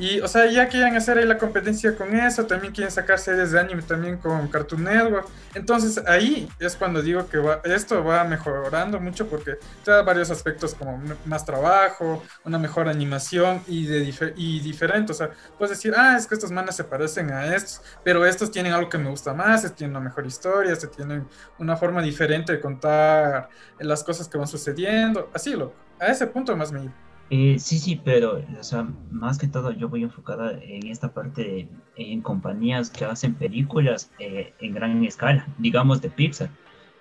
Y, 0.00 0.20
o 0.20 0.28
sea, 0.28 0.46
ya 0.46 0.68
quieren 0.68 0.94
hacer 0.94 1.18
ahí 1.18 1.26
la 1.26 1.38
competencia 1.38 1.96
con 1.96 2.14
eso, 2.14 2.46
también 2.46 2.72
quieren 2.72 2.92
sacar 2.92 3.18
series 3.18 3.50
de 3.50 3.58
anime 3.58 3.82
también 3.82 4.18
con 4.18 4.46
Cartoon 4.48 4.84
Network. 4.84 5.28
Entonces 5.54 6.00
ahí 6.06 6.48
es 6.60 6.76
cuando 6.76 7.02
digo 7.02 7.28
que 7.28 7.38
va- 7.38 7.60
esto 7.64 8.04
va 8.04 8.22
mejorando 8.22 9.00
mucho 9.00 9.28
porque 9.28 9.56
te 9.82 9.90
da 9.90 10.02
varios 10.02 10.30
aspectos 10.30 10.74
como 10.76 11.02
más 11.24 11.44
trabajo, 11.44 12.22
una 12.44 12.58
mejor 12.60 12.88
animación 12.88 13.64
y, 13.66 13.86
de 13.86 14.32
y 14.36 14.60
diferente. 14.60 15.10
O 15.12 15.14
sea, 15.16 15.30
puedes 15.58 15.76
decir, 15.76 15.92
ah, 15.96 16.16
es 16.16 16.28
que 16.28 16.34
estos 16.36 16.52
manas 16.52 16.76
se 16.76 16.84
parecen 16.84 17.32
a 17.32 17.52
estos, 17.56 17.82
pero 18.04 18.24
estos 18.24 18.52
tienen 18.52 18.72
algo 18.74 18.88
que 18.88 18.98
me 18.98 19.10
gusta 19.10 19.34
más, 19.34 19.64
estos 19.64 19.76
tienen 19.78 19.96
una 19.96 20.04
mejor 20.04 20.26
historia, 20.26 20.76
se 20.76 20.86
tienen 20.88 21.28
una 21.58 21.76
forma 21.76 22.02
diferente 22.02 22.52
de 22.52 22.60
contar 22.60 23.48
las 23.78 24.04
cosas 24.04 24.28
que 24.28 24.38
van 24.38 24.46
sucediendo. 24.46 25.28
Así, 25.34 25.54
loco. 25.54 25.76
A 25.98 26.06
ese 26.06 26.26
punto 26.28 26.56
más 26.56 26.70
me. 26.72 26.94
Eh, 27.30 27.56
sí, 27.58 27.78
sí, 27.78 28.00
pero, 28.02 28.42
o 28.58 28.62
sea, 28.64 28.86
más 29.10 29.36
que 29.38 29.46
todo 29.48 29.70
yo 29.72 29.88
voy 29.90 30.02
enfocada 30.02 30.52
en 30.62 30.86
esta 30.86 31.12
parte 31.12 31.42
de- 31.42 31.68
en 31.96 32.22
compañías 32.22 32.88
que 32.90 33.04
hacen 33.04 33.34
películas 33.34 34.10
eh, 34.18 34.54
en 34.60 34.72
gran 34.72 35.04
escala, 35.04 35.46
digamos 35.58 36.00
de 36.00 36.08
Pixar. 36.08 36.48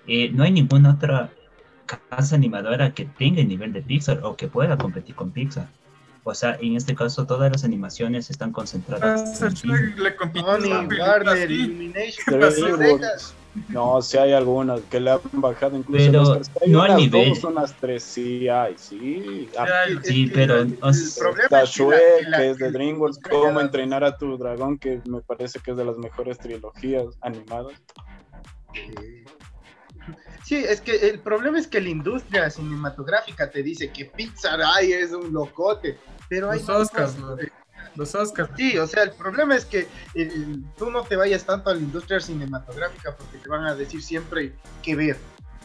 Eh, 0.06 0.30
no 0.34 0.44
hay 0.44 0.52
ninguna 0.52 0.91
otra 0.91 1.30
casa 2.10 2.36
animadora 2.36 2.94
que 2.94 3.06
tenga 3.06 3.40
el 3.41 3.48
nivel 3.48 3.72
de 3.72 3.82
Pixar 3.82 4.20
o 4.24 4.36
que 4.36 4.48
pueda 4.49 4.78
competir 4.78 5.16
con 5.16 5.32
Pixar. 5.32 5.70
O 6.26 6.34
sea, 6.36 6.58
en 6.60 6.76
este 6.76 6.94
caso 6.94 7.26
todas 7.26 7.49
las 7.49 7.64
animaciones 7.64 8.30
están 8.30 8.52
concentradas 8.52 9.41
en 9.41 9.54
Disney. 9.54 9.94
Le 9.98 10.16
compitió 10.18 10.45
Warner. 10.99 11.52
Illumination, 11.52 12.26
Las. 13.66 13.74
No, 13.74 14.02
sí 14.02 14.18
hay 14.18 14.34
algunas 14.34 14.82
que 14.82 15.00
le 15.00 15.12
han 15.12 15.20
bajado 15.34 15.78
incluso 15.78 16.06
Pero 16.12 16.34
tres. 16.36 16.52
Hay 16.62 16.72
no 16.72 16.82
al 16.82 16.96
nivel. 16.98 17.30
dos, 17.30 17.44
unas 17.44 17.76
tres, 17.80 18.04
sí 18.04 18.48
hay, 18.48 18.76
sí. 18.78 19.50
Sí, 20.04 20.32
pero, 20.34 20.58
el, 20.60 20.74
Está 20.74 20.90
es 20.90 21.20
que 21.20 21.50
la- 21.50 21.64
Shrek, 21.66 22.18
que 22.20 22.30
la- 22.30 22.38
que 22.38 22.50
es 22.52 22.58
de 22.58 22.72
DreamWorks, 22.72 23.20
Cómo 23.30 23.60
entrenar 23.62 24.04
a 24.04 24.18
tu 24.18 24.38
dragón, 24.38 24.78
que 24.78 25.02
me 25.06 25.22
parece 25.22 25.60
que 25.60 25.72
es 25.72 25.78
de 25.78 25.86
las 25.86 25.98
mejores 25.98 26.40
trilogías 26.40 27.06
animadas. 27.22 27.74
Sí, 30.44 30.56
es 30.56 30.80
que 30.80 30.96
el 31.10 31.20
problema 31.20 31.60
es 31.60 31.68
que 31.68 31.82
la 31.82 31.90
industria 31.90 32.50
cinematográfica 32.50 33.50
te 33.52 33.62
dice 33.64 33.90
que 33.92 34.06
Pixar 34.06 34.62
ay, 34.64 34.94
es 34.94 35.12
un 35.12 35.34
locote, 35.34 35.98
pero 36.30 36.50
hay 36.50 36.60
Los 36.60 36.70
Oscars, 36.70 37.18
¿no? 37.18 37.36
Los 37.95 38.15
Oscars. 38.15 38.49
Sí, 38.55 38.77
o 38.77 38.88
sea, 38.88 39.03
el 39.03 39.11
problema 39.11 39.55
es 39.55 39.65
que 39.65 39.88
tú 40.77 40.89
no 40.91 41.03
te 41.03 41.15
vayas 41.15 41.45
tanto 41.45 41.69
a 41.69 41.73
la 41.73 41.80
industria 41.80 42.19
cinematográfica 42.19 43.15
porque 43.15 43.38
te 43.38 43.49
van 43.49 43.65
a 43.65 43.76
decir 43.76 44.01
siempre 44.01 44.53
qué 44.84 44.95
ver. 44.95 45.18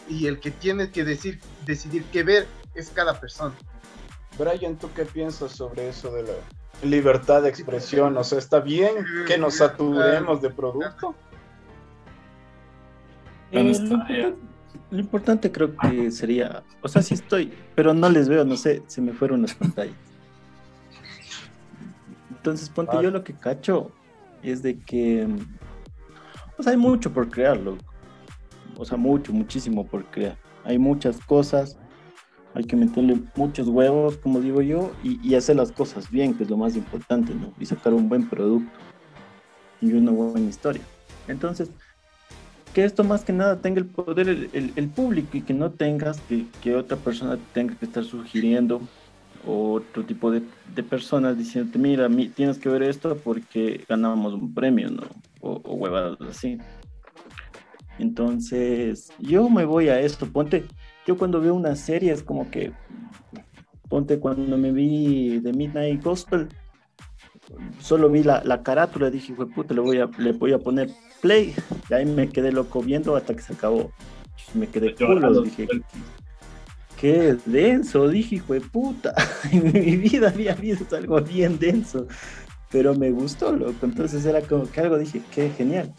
Y 0.09 0.27
el 0.27 0.41
que 0.41 0.51
tiene 0.51 0.91
que 0.91 1.05
decir, 1.05 1.41
decidir 1.65 2.05
qué 2.13 2.23
ver 2.23 2.47
es 2.75 2.91
cada 2.91 3.19
persona. 3.19 3.55
Brian, 4.39 4.77
¿tú 4.77 4.91
qué 4.95 5.05
piensas 5.05 5.53
sobre 5.53 5.89
eso 5.89 6.13
de 6.13 6.23
la 6.23 6.33
libertad 6.83 7.43
de 7.43 7.49
expresión? 7.49 8.17
O 8.17 8.25
sea, 8.25 8.39
¿está 8.39 8.61
bien 8.61 9.05
que 9.27 9.39
nos 9.39 9.57
saturemos 9.57 10.41
de 10.41 10.51
producto? 10.51 11.15
Eh, 13.53 14.35
lo 14.91 14.99
importante 14.99 15.53
creo 15.53 15.77
que 15.77 16.11
sería, 16.11 16.63
o 16.81 16.89
sea, 16.89 17.03
sí 17.03 17.15
estoy, 17.15 17.53
pero 17.75 17.93
no 17.93 18.09
les 18.09 18.29
veo, 18.29 18.45
no 18.45 18.57
sé, 18.57 18.83
se 18.87 19.01
me 19.01 19.13
fueron 19.13 19.43
las 19.43 19.55
pantallas. 19.55 19.95
Entonces, 22.43 22.69
ponte, 22.71 22.97
Ah. 22.97 23.03
yo 23.03 23.13
lo 23.13 23.23
que 23.23 23.35
cacho 23.35 23.93
es 24.43 24.63
de 24.63 24.77
que, 24.81 25.29
o 26.59 26.63
sea, 26.63 26.73
hay 26.73 26.77
mucho 26.77 27.13
por 27.13 27.31
crear, 27.31 27.57
loco. 27.57 27.85
O 28.77 28.85
sea, 28.85 28.99
mucho, 28.99 29.33
muchísimo 29.33 29.87
por 29.87 30.05
crear. 30.07 30.37
Hay 30.65 30.77
muchas 30.77 31.21
cosas, 31.21 31.79
hay 32.55 32.65
que 32.65 32.75
meterle 32.75 33.23
muchos 33.37 33.69
huevos, 33.69 34.17
como 34.17 34.41
digo 34.41 34.61
yo, 34.61 34.91
y, 35.05 35.21
y 35.27 35.37
hacer 35.37 35.55
las 35.55 35.71
cosas 35.71 36.11
bien, 36.11 36.35
que 36.35 36.43
es 36.43 36.51
lo 36.51 36.57
más 36.57 36.75
importante, 36.75 37.33
¿no? 37.33 37.53
Y 37.61 37.67
sacar 37.67 37.95
un 37.95 38.09
buen 38.09 38.29
producto 38.29 38.77
y 39.81 39.93
una 39.93 40.11
buena 40.11 40.49
historia. 40.49 40.83
Entonces, 41.29 41.71
que 42.75 42.85
esto 42.85 43.05
más 43.05 43.23
que 43.25 43.33
nada 43.33 43.61
tenga 43.61 43.79
el 43.79 43.87
poder 43.87 44.29
el, 44.29 44.51
el- 44.53 44.73
el 44.75 44.89
público 44.89 45.37
y 45.37 45.43
que 45.43 45.55
no 45.55 45.71
tengas 45.71 46.21
que, 46.23 46.47
que 46.61 46.75
otra 46.75 46.97
persona 46.97 47.39
tenga 47.53 47.77
que 47.77 47.85
estar 47.85 48.03
sugiriendo 48.03 48.81
o 49.47 49.73
otro 49.75 50.05
tipo 50.05 50.31
de, 50.31 50.43
de 50.75 50.83
personas 50.83 51.37
diciéndote, 51.37 51.79
mira, 51.79 52.09
mi- 52.09 52.29
tienes 52.29 52.59
que 52.59 52.69
ver 52.69 52.83
esto 52.83 53.17
porque 53.17 53.85
ganamos 53.89 54.35
un 54.35 54.55
premio, 54.55 54.91
¿no? 54.91 55.03
O, 55.41 55.61
o 55.65 55.75
huevadas 55.75 56.19
así. 56.29 56.59
Entonces, 57.99 59.13
yo 59.19 59.49
me 59.49 59.65
voy 59.65 59.89
a 59.89 60.01
esto, 60.01 60.27
ponte, 60.27 60.65
yo 61.07 61.17
cuando 61.17 61.41
veo 61.41 61.55
una 61.55 61.77
serie 61.77 62.13
es 62.13 62.23
como 62.23 62.51
que, 62.51 62.73
ponte 63.89 64.19
cuando 64.19 64.57
me 64.57 64.73
vi 64.73 65.41
The 65.43 65.53
Midnight 65.53 66.03
Gospel, 66.03 66.49
solo 67.81 68.09
vi 68.09 68.23
la, 68.23 68.43
la 68.45 68.63
carátula, 68.63 69.11
dije, 69.11 69.35
"Jue 69.35 69.47
puta, 69.47 69.75
le 69.75 69.81
voy, 69.81 69.99
a, 69.99 70.09
le 70.19 70.33
voy 70.33 70.53
a 70.53 70.59
poner 70.59 70.91
play, 71.21 71.55
y 71.91 71.95
ahí 71.95 72.07
me 72.07 72.29
quedé 72.29 72.51
loco 72.53 72.81
viendo 72.83 73.15
hasta 73.17 73.35
que 73.35 73.43
se 73.43 73.53
acabó. 73.53 73.91
Me 74.55 74.67
quedé 74.69 74.95
culo, 74.95 75.29
dije, 75.45 75.69
qué 77.03 77.37
denso, 77.47 78.09
dije, 78.09 78.37
hijo 78.37 78.55
de 78.55 78.61
puta, 78.61 79.13
en 79.51 79.73
mi 79.73 79.97
vida 79.97 80.29
había 80.29 80.55
visto 80.55 80.95
algo 80.95 81.21
bien 81.21 81.59
denso, 81.59 82.07
pero 82.71 82.95
me 82.95 83.11
gustó, 83.11 83.51
loco, 83.51 83.85
entonces 83.87 84.25
era 84.25 84.41
como 84.41 84.71
que 84.71 84.81
algo 84.81 84.97
dije, 84.97 85.21
qué 85.35 85.51
genial. 85.51 85.93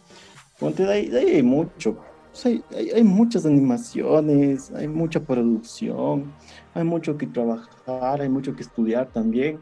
Ponte, 0.57 0.83
de 0.83 0.93
ahí, 0.93 1.13
hay 1.13 1.43
mucho, 1.43 1.97
sea, 2.31 2.53
hay, 2.71 2.89
hay 2.91 3.03
muchas 3.03 3.45
animaciones, 3.45 4.71
hay 4.71 4.87
mucha 4.87 5.19
producción, 5.19 6.31
hay 6.73 6.85
mucho 6.85 7.17
que 7.17 7.27
trabajar, 7.27 8.21
hay 8.21 8.29
mucho 8.29 8.55
que 8.55 8.63
estudiar 8.63 9.11
también 9.11 9.59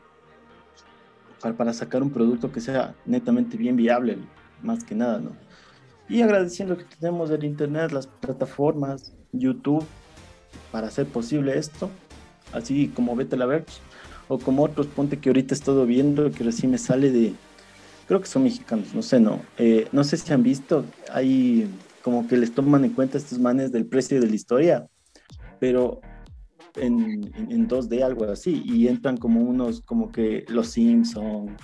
para, 1.41 1.57
para 1.57 1.73
sacar 1.73 2.03
un 2.03 2.11
producto 2.11 2.51
que 2.51 2.61
sea 2.61 2.93
netamente 3.03 3.57
bien 3.57 3.75
viable, 3.75 4.19
más 4.61 4.83
que 4.83 4.93
nada, 4.93 5.17
¿no? 5.17 5.31
Y 6.07 6.21
agradeciendo 6.21 6.77
que 6.77 6.83
tenemos 6.83 7.31
el 7.31 7.43
internet, 7.45 7.91
las 7.91 8.05
plataformas, 8.05 9.15
YouTube, 9.31 9.83
para 10.71 10.87
hacer 10.87 11.05
posible 11.05 11.57
esto, 11.57 11.89
así 12.53 12.87
como 12.89 13.15
Vete 13.15 13.37
la 13.37 13.45
Verge, 13.45 13.79
o 14.27 14.37
como 14.37 14.63
otros, 14.63 14.87
ponte 14.87 15.19
que 15.19 15.29
ahorita 15.29 15.53
he 15.53 15.57
estado 15.57 15.85
viendo, 15.85 16.31
que 16.31 16.43
recién 16.43 16.71
me 16.71 16.77
sale 16.77 17.11
de, 17.11 17.33
creo 18.07 18.21
que 18.21 18.27
son 18.27 18.43
mexicanos, 18.43 18.93
no 18.93 19.01
sé, 19.01 19.19
no, 19.19 19.41
Eh, 19.57 19.87
no 19.91 20.03
sé 20.03 20.17
si 20.17 20.31
han 20.33 20.43
visto, 20.43 20.85
hay 21.11 21.69
como 22.01 22.27
que 22.27 22.37
les 22.37 22.53
toman 22.53 22.83
en 22.83 22.91
cuenta 22.91 23.17
estos 23.17 23.39
manes 23.39 23.71
del 23.71 23.85
precio 23.85 24.19
de 24.19 24.27
la 24.27 24.35
historia, 24.35 24.87
pero 25.59 26.01
en, 26.75 27.31
en, 27.35 27.51
en 27.51 27.67
2D, 27.67 28.03
algo 28.03 28.25
así, 28.25 28.63
y 28.65 28.87
entran 28.87 29.17
como 29.17 29.41
unos, 29.41 29.81
como 29.81 30.11
que 30.11 30.45
los 30.47 30.67
Simpson, 30.67 31.55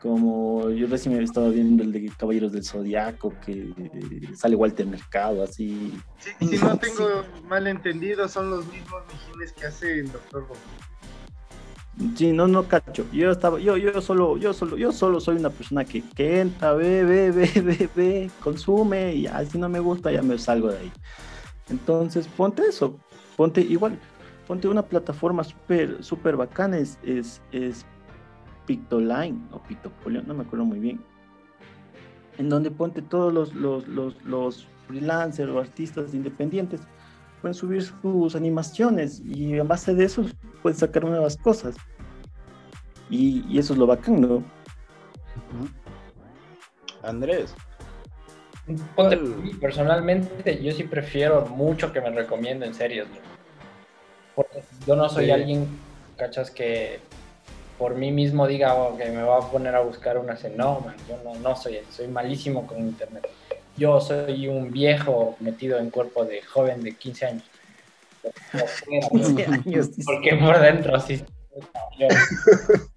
como 0.00 0.70
yo 0.70 0.86
recién 0.86 1.16
me 1.16 1.22
estaba 1.22 1.50
viendo 1.50 1.82
el 1.82 1.92
de 1.92 2.10
Caballeros 2.16 2.52
del 2.52 2.64
Zodiaco, 2.64 3.34
que 3.44 3.72
sale 4.34 4.56
Walter 4.56 4.86
Mercado, 4.86 5.42
así. 5.42 6.00
Sí, 6.18 6.48
si 6.48 6.56
no 6.56 6.76
tengo 6.78 7.24
mal 7.46 7.66
entendido, 7.66 8.26
son 8.28 8.50
los 8.50 8.66
mismos 8.66 9.02
mijines 9.12 9.52
que 9.52 9.66
hace 9.66 10.00
el 10.00 10.10
Doctor 10.10 10.46
Who. 10.48 10.56
Sí, 12.16 12.32
no, 12.32 12.48
no 12.48 12.66
cacho. 12.66 13.04
Yo 13.12 13.30
estaba, 13.30 13.60
yo, 13.60 13.76
yo 13.76 14.00
solo, 14.00 14.38
yo 14.38 14.54
solo, 14.54 14.78
yo 14.78 14.90
solo 14.90 15.20
soy 15.20 15.36
una 15.36 15.50
persona 15.50 15.84
que, 15.84 16.02
que 16.14 16.40
entra, 16.40 16.72
ve, 16.72 17.04
ve, 17.04 17.30
ve, 17.30 17.50
ve, 17.62 17.88
ve, 17.94 18.30
consume, 18.42 19.14
y 19.14 19.22
ya, 19.22 19.44
si 19.44 19.58
no 19.58 19.68
me 19.68 19.80
gusta, 19.80 20.10
ya 20.10 20.22
me 20.22 20.38
salgo 20.38 20.68
de 20.68 20.78
ahí. 20.78 20.92
Entonces, 21.68 22.26
ponte 22.26 22.62
eso, 22.62 22.98
ponte 23.36 23.60
igual, 23.60 23.98
ponte 24.46 24.66
una 24.66 24.82
plataforma 24.82 25.44
súper, 25.44 26.02
súper 26.02 26.36
bacana, 26.36 26.78
es, 26.78 26.98
es, 27.04 27.42
es 27.52 27.84
Pictoline 28.70 29.36
o 29.50 29.58
Pictopolio, 29.58 30.22
no 30.22 30.32
me 30.32 30.44
acuerdo 30.44 30.64
muy 30.64 30.78
bien. 30.78 31.00
En 32.38 32.48
donde 32.48 32.70
ponte 32.70 33.02
todos 33.02 33.32
los, 33.32 33.52
los, 33.52 33.88
los, 33.88 34.22
los 34.24 34.68
freelancers 34.86 35.50
o 35.50 35.58
artistas 35.58 36.14
independientes 36.14 36.80
pueden 37.40 37.54
subir 37.54 37.82
sus 37.82 38.36
animaciones 38.36 39.20
y 39.24 39.58
en 39.58 39.66
base 39.66 39.92
de 39.92 40.04
eso 40.04 40.24
pueden 40.62 40.78
sacar 40.78 41.04
nuevas 41.04 41.36
cosas. 41.36 41.74
Y, 43.08 43.44
y 43.48 43.58
eso 43.58 43.72
es 43.72 43.78
lo 43.80 43.88
bacán, 43.88 44.20
¿no? 44.20 44.44
Andrés, 47.02 47.52
Ponte, 48.94 49.18
personalmente, 49.60 50.62
yo 50.62 50.70
sí 50.70 50.84
prefiero 50.84 51.44
mucho 51.46 51.92
que 51.92 52.00
me 52.00 52.10
recomienden 52.10 52.72
series. 52.72 53.08
¿no? 53.08 53.16
Porque 54.36 54.62
yo 54.86 54.94
no 54.94 55.08
soy 55.08 55.24
Sí. 55.24 55.30
alguien, 55.32 55.66
cachas, 56.16 56.52
que 56.52 57.00
por 57.80 57.94
mí 57.94 58.12
mismo 58.12 58.46
diga 58.46 58.74
"Oh, 58.74 58.94
que 58.96 59.06
me 59.06 59.22
va 59.22 59.38
a 59.38 59.50
poner 59.50 59.74
a 59.74 59.80
buscar 59.80 60.18
una. 60.18 60.38
No, 60.54 60.80
man, 60.80 60.94
yo 61.08 61.18
no, 61.24 61.34
no 61.40 61.56
soy, 61.56 61.80
soy 61.90 62.08
malísimo 62.08 62.66
con 62.66 62.78
internet. 62.78 63.26
yo 63.76 63.98
soy 64.00 64.46
un 64.46 64.70
viejo 64.70 65.36
metido 65.40 65.78
en 65.78 65.88
cuerpo 65.88 66.26
de 66.26 66.42
joven 66.42 66.82
de 66.82 66.94
15 66.94 67.26
años. 67.26 67.44
Porque 70.04 70.36
por 70.36 70.60
dentro 70.60 71.00
sí. 71.00 71.24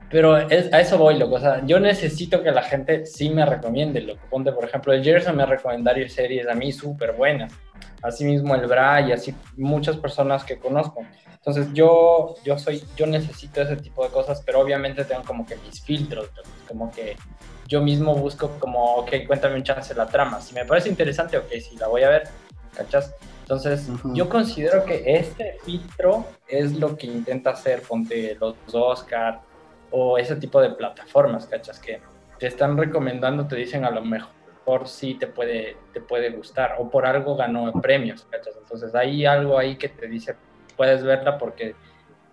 Pero 0.09 0.37
es, 0.37 0.71
a 0.73 0.81
eso 0.81 0.97
voy, 0.97 1.17
loco. 1.17 1.35
O 1.35 1.39
sea, 1.39 1.65
yo 1.65 1.79
necesito 1.79 2.43
que 2.43 2.51
la 2.51 2.63
gente 2.63 3.05
sí 3.05 3.29
me 3.29 3.45
recomiende, 3.45 4.01
loco. 4.01 4.21
Ponte, 4.29 4.51
por 4.51 4.65
ejemplo, 4.65 4.91
el 4.91 5.01
Gerson 5.01 5.37
me 5.37 5.43
ha 5.43 5.45
recomendado 5.45 5.97
series 6.09 6.45
a 6.47 6.53
mí 6.53 6.73
súper 6.73 7.13
buenas. 7.13 7.53
Asimismo 8.01 8.53
el 8.55 8.67
Bra 8.67 8.99
y 8.99 9.13
así 9.13 9.33
muchas 9.55 9.95
personas 9.95 10.43
que 10.43 10.57
conozco. 10.57 11.05
Entonces 11.45 11.67
yo, 11.73 12.35
yo 12.45 12.57
soy, 12.57 12.81
yo 12.95 13.05
necesito 13.05 13.61
ese 13.61 13.75
tipo 13.75 14.01
de 14.05 14.11
cosas, 14.11 14.41
pero 14.45 14.61
obviamente 14.61 15.03
tengo 15.03 15.23
como 15.23 15.45
que 15.45 15.57
mis 15.57 15.81
filtros, 15.81 16.29
como 16.69 16.89
que 16.89 17.17
yo 17.67 17.81
mismo 17.81 18.15
busco 18.15 18.51
como, 18.59 18.95
ok, 18.95 19.11
cuéntame 19.27 19.55
un 19.55 19.63
chance 19.63 19.93
la 19.93 20.05
trama. 20.05 20.39
Si 20.39 20.55
me 20.55 20.63
parece 20.63 20.87
interesante, 20.87 21.37
ok, 21.37 21.51
si 21.59 21.75
la 21.75 21.87
voy 21.87 22.03
a 22.03 22.09
ver, 22.09 22.29
¿cachas? 22.73 23.13
Entonces, 23.41 23.89
yo 24.13 24.29
considero 24.29 24.85
que 24.85 25.03
este 25.05 25.57
filtro 25.65 26.25
es 26.47 26.77
lo 26.77 26.95
que 26.95 27.07
intenta 27.07 27.49
hacer, 27.49 27.81
ponte 27.81 28.37
los 28.39 28.55
Oscar 28.71 29.41
o 29.91 30.17
ese 30.17 30.37
tipo 30.37 30.61
de 30.61 30.69
plataformas, 30.69 31.45
¿cachas? 31.45 31.77
Que 31.77 31.99
te 32.39 32.47
están 32.47 32.77
recomendando, 32.77 33.47
te 33.47 33.57
dicen 33.57 33.83
a 33.83 33.91
lo 33.91 34.01
mejor 34.01 34.87
sí 34.87 35.15
te 35.15 35.27
puede, 35.27 35.75
te 35.91 35.99
puede 35.99 36.29
gustar 36.29 36.77
o 36.79 36.89
por 36.89 37.05
algo 37.05 37.35
ganó 37.35 37.69
premios, 37.81 38.25
¿cachas? 38.29 38.55
Entonces, 38.61 38.95
hay 38.95 39.25
algo 39.25 39.57
ahí 39.57 39.75
que 39.75 39.89
te 39.89 40.07
dice, 40.07 40.37
puedes 40.75 41.03
verla 41.03 41.37
porque 41.37 41.75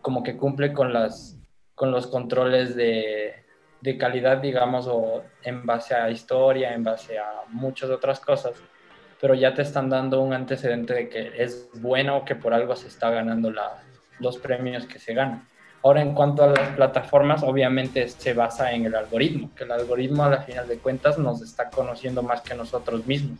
como 0.02 0.22
que 0.22 0.36
cumple 0.36 0.72
con, 0.72 0.92
las, 0.92 1.38
con 1.74 1.90
los 1.90 2.06
controles 2.06 2.74
de, 2.74 3.44
de 3.80 3.98
calidad, 3.98 4.38
digamos, 4.38 4.86
o 4.88 5.22
en 5.42 5.66
base 5.66 5.94
a 5.94 6.10
historia, 6.10 6.74
en 6.74 6.84
base 6.84 7.18
a 7.18 7.26
muchas 7.48 7.90
otras 7.90 8.20
cosas 8.20 8.54
pero 9.20 9.34
ya 9.34 9.54
te 9.54 9.62
están 9.62 9.90
dando 9.90 10.20
un 10.22 10.32
antecedente 10.32 10.94
de 10.94 11.08
que 11.08 11.32
es 11.36 11.68
bueno 11.74 12.24
que 12.24 12.34
por 12.34 12.54
algo 12.54 12.74
se 12.74 12.88
está 12.88 13.10
ganando 13.10 13.50
la, 13.50 13.82
los 14.18 14.38
premios 14.38 14.86
que 14.86 14.98
se 14.98 15.14
ganan. 15.14 15.46
Ahora, 15.82 16.02
en 16.02 16.14
cuanto 16.14 16.42
a 16.42 16.48
las 16.48 16.68
plataformas, 16.70 17.42
obviamente 17.42 18.08
se 18.08 18.34
basa 18.34 18.72
en 18.72 18.86
el 18.86 18.94
algoritmo, 18.94 19.50
que 19.54 19.64
el 19.64 19.72
algoritmo 19.72 20.24
a 20.24 20.30
la 20.30 20.42
final 20.42 20.68
de 20.68 20.78
cuentas 20.78 21.18
nos 21.18 21.42
está 21.42 21.70
conociendo 21.70 22.22
más 22.22 22.42
que 22.42 22.54
nosotros 22.54 23.06
mismos. 23.06 23.38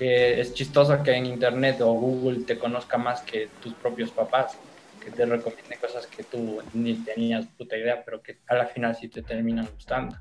Que 0.00 0.40
es 0.40 0.54
chistoso 0.54 1.02
que 1.02 1.12
en 1.12 1.26
Internet 1.26 1.80
o 1.82 1.92
Google 1.92 2.44
te 2.44 2.58
conozca 2.58 2.96
más 2.96 3.20
que 3.20 3.48
tus 3.62 3.74
propios 3.74 4.10
papás, 4.10 4.56
que 5.04 5.10
te 5.10 5.26
recomiende 5.26 5.76
cosas 5.78 6.06
que 6.06 6.24
tú 6.24 6.62
ni 6.72 6.94
tenías 6.94 7.46
puta 7.58 7.76
idea, 7.76 8.02
pero 8.02 8.22
que 8.22 8.38
a 8.48 8.54
la 8.54 8.66
final 8.66 8.96
sí 8.96 9.08
te 9.08 9.22
terminan 9.22 9.68
gustando. 9.74 10.16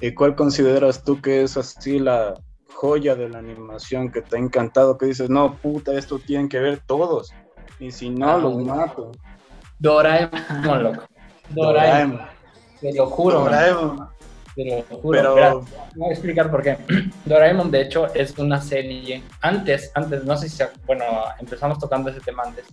¿Y 0.00 0.14
cuál 0.14 0.36
consideras 0.36 1.02
tú 1.02 1.20
que 1.20 1.42
es 1.42 1.56
así 1.56 1.98
la, 1.98 2.34
joya 2.78 3.16
de 3.16 3.28
la 3.28 3.38
animación 3.38 4.12
que 4.12 4.22
te 4.22 4.36
ha 4.36 4.38
encantado, 4.38 4.96
que 4.96 5.06
dices, 5.06 5.28
no, 5.28 5.56
puta, 5.56 5.94
esto 5.94 6.20
tienen 6.20 6.48
que 6.48 6.60
ver 6.60 6.78
todos. 6.86 7.34
Y 7.80 7.90
si 7.90 8.08
no, 8.08 8.30
ah, 8.30 8.38
los 8.38 8.56
mato. 8.64 9.10
Doraemon, 9.80 10.82
loco. 10.84 11.02
Doraemon. 11.50 12.20
Te 12.80 12.92
lo 12.94 13.06
juro. 13.06 13.40
Doraemon. 13.40 14.08
Te 14.58 14.64
lo 14.64 14.82
juro. 14.82 15.34
Pero... 15.34 15.64
voy 15.94 16.08
a 16.08 16.12
explicar 16.12 16.50
por 16.50 16.64
qué. 16.64 16.76
Doraemon, 17.26 17.70
de 17.70 17.82
hecho, 17.82 18.12
es 18.12 18.36
una 18.38 18.60
serie. 18.60 19.22
Antes, 19.40 19.92
antes, 19.94 20.24
no 20.24 20.36
sé 20.36 20.48
si. 20.48 20.64
Bueno, 20.84 21.04
empezamos 21.38 21.78
tocando 21.78 22.10
ese 22.10 22.18
tema 22.18 22.42
antes. 22.42 22.66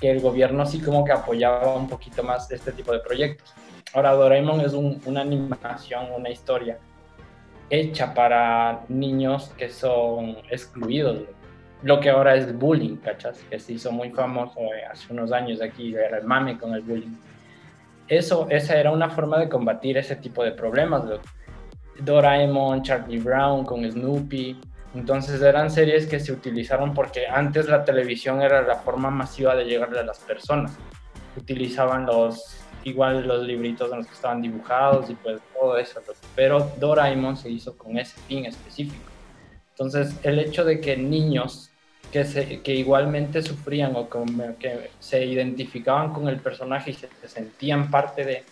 Que 0.00 0.12
el 0.12 0.20
gobierno 0.20 0.64
sí 0.64 0.80
como 0.80 1.04
que 1.04 1.12
apoyaba 1.12 1.74
un 1.76 1.90
poquito 1.90 2.22
más 2.22 2.50
este 2.50 2.72
tipo 2.72 2.90
de 2.90 3.00
proyectos. 3.00 3.52
Ahora, 3.92 4.12
Doraemon 4.12 4.62
es 4.62 4.72
una 4.72 5.20
animación, 5.20 6.06
una 6.16 6.30
historia 6.30 6.78
hecha 7.68 8.14
para 8.14 8.86
niños 8.88 9.52
que 9.58 9.68
son 9.68 10.38
excluidos. 10.48 11.18
Lo 11.82 12.00
que 12.00 12.08
ahora 12.08 12.34
es 12.34 12.58
bullying, 12.58 12.96
¿cachas? 12.96 13.44
Que 13.50 13.58
se 13.58 13.74
hizo 13.74 13.92
muy 13.92 14.10
famoso 14.10 14.58
eh, 14.58 14.86
hace 14.90 15.12
unos 15.12 15.32
años 15.32 15.60
aquí, 15.60 15.94
era 15.94 16.16
el 16.16 16.24
mame 16.24 16.56
con 16.56 16.74
el 16.74 16.80
bullying. 16.80 17.14
Eso, 18.08 18.46
esa 18.50 18.76
era 18.76 18.90
una 18.90 19.10
forma 19.10 19.38
de 19.38 19.48
combatir 19.48 19.98
ese 19.98 20.16
tipo 20.16 20.44
de 20.44 20.52
problemas. 20.52 21.02
Doraemon, 21.98 22.82
Charlie 22.82 23.18
Brown 23.18 23.64
con 23.64 23.90
Snoopy. 23.90 24.60
Entonces 24.94 25.42
eran 25.42 25.70
series 25.70 26.06
que 26.06 26.20
se 26.20 26.32
utilizaron 26.32 26.94
porque 26.94 27.26
antes 27.26 27.68
la 27.68 27.84
televisión 27.84 28.40
era 28.40 28.62
la 28.62 28.76
forma 28.76 29.10
masiva 29.10 29.54
de 29.54 29.64
llegarle 29.64 30.00
a 30.00 30.04
las 30.04 30.18
personas. 30.20 30.76
Utilizaban 31.36 32.06
los 32.06 32.62
igual 32.84 33.26
los 33.26 33.44
libritos 33.44 33.90
en 33.90 33.98
los 33.98 34.06
que 34.06 34.14
estaban 34.14 34.40
dibujados 34.40 35.10
y 35.10 35.14
pues 35.14 35.40
todo 35.52 35.76
eso, 35.76 36.00
pero 36.36 36.70
Doraemon 36.78 37.36
se 37.36 37.50
hizo 37.50 37.76
con 37.76 37.98
ese 37.98 38.18
fin 38.28 38.46
específico. 38.46 39.10
Entonces, 39.70 40.16
el 40.22 40.38
hecho 40.38 40.64
de 40.64 40.80
que 40.80 40.96
niños 40.96 41.70
que, 42.12 42.24
se, 42.24 42.60
que 42.62 42.74
igualmente 42.74 43.42
sufrían 43.42 43.94
o 43.96 44.08
que 44.58 44.90
se 44.98 45.24
identificaban 45.24 46.12
con 46.12 46.28
el 46.28 46.38
personaje 46.38 46.90
y 46.90 46.94
se, 46.94 47.08
sentían 47.26 47.90
parte 47.90 48.24
de, 48.24 48.44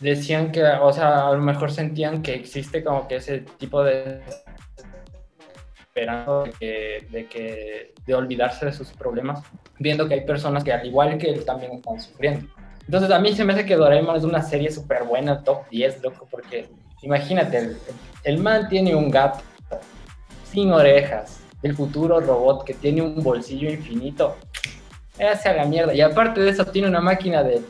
decían 0.00 0.52
que, 0.52 0.62
o 0.64 0.92
sea, 0.92 1.28
a 1.28 1.32
lo 1.32 1.40
mejor 1.40 1.72
sentían 1.72 2.22
que 2.22 2.34
existe 2.34 2.82
como 2.82 3.06
que 3.08 3.16
ese 3.16 3.40
tipo 3.58 3.82
de 3.82 4.20
esperando 5.78 6.44
de 6.44 6.52
que, 6.52 7.06
de 7.10 7.26
que 7.26 7.94
de 8.06 8.14
olvidarse 8.14 8.66
de 8.66 8.72
sus 8.72 8.92
problemas, 8.92 9.42
viendo 9.78 10.06
que 10.06 10.14
hay 10.14 10.20
personas 10.20 10.62
que 10.62 10.72
al 10.72 10.86
igual 10.86 11.18
que 11.18 11.30
él 11.30 11.44
también 11.44 11.72
están 11.72 12.00
sufriendo. 12.00 12.48
Entonces 12.86 13.10
a 13.10 13.18
mí 13.18 13.32
se 13.32 13.44
me 13.44 13.52
hace 13.52 13.66
que 13.66 13.76
Doraemon 13.76 14.16
es 14.16 14.24
una 14.24 14.42
serie 14.42 14.70
súper 14.70 15.04
buena, 15.04 15.42
top 15.44 15.68
10, 15.70 16.02
loco, 16.02 16.26
porque 16.30 16.68
imagínate, 17.02 17.76
el, 18.24 18.38
man 18.38 18.68
tiene 18.68 18.94
un 18.94 19.10
gato 19.10 19.40
sin 20.44 20.72
orejas, 20.72 21.39
el 21.62 21.74
futuro 21.74 22.20
robot 22.20 22.64
que 22.64 22.74
tiene 22.74 23.02
un 23.02 23.22
bolsillo 23.22 23.70
infinito, 23.70 24.36
hace 25.18 25.48
a 25.48 25.54
la 25.54 25.64
mierda. 25.64 25.94
Y 25.94 26.00
aparte 26.00 26.40
de 26.40 26.50
eso 26.50 26.64
tiene 26.66 26.88
una 26.88 27.00
máquina 27.00 27.42
de, 27.42 27.62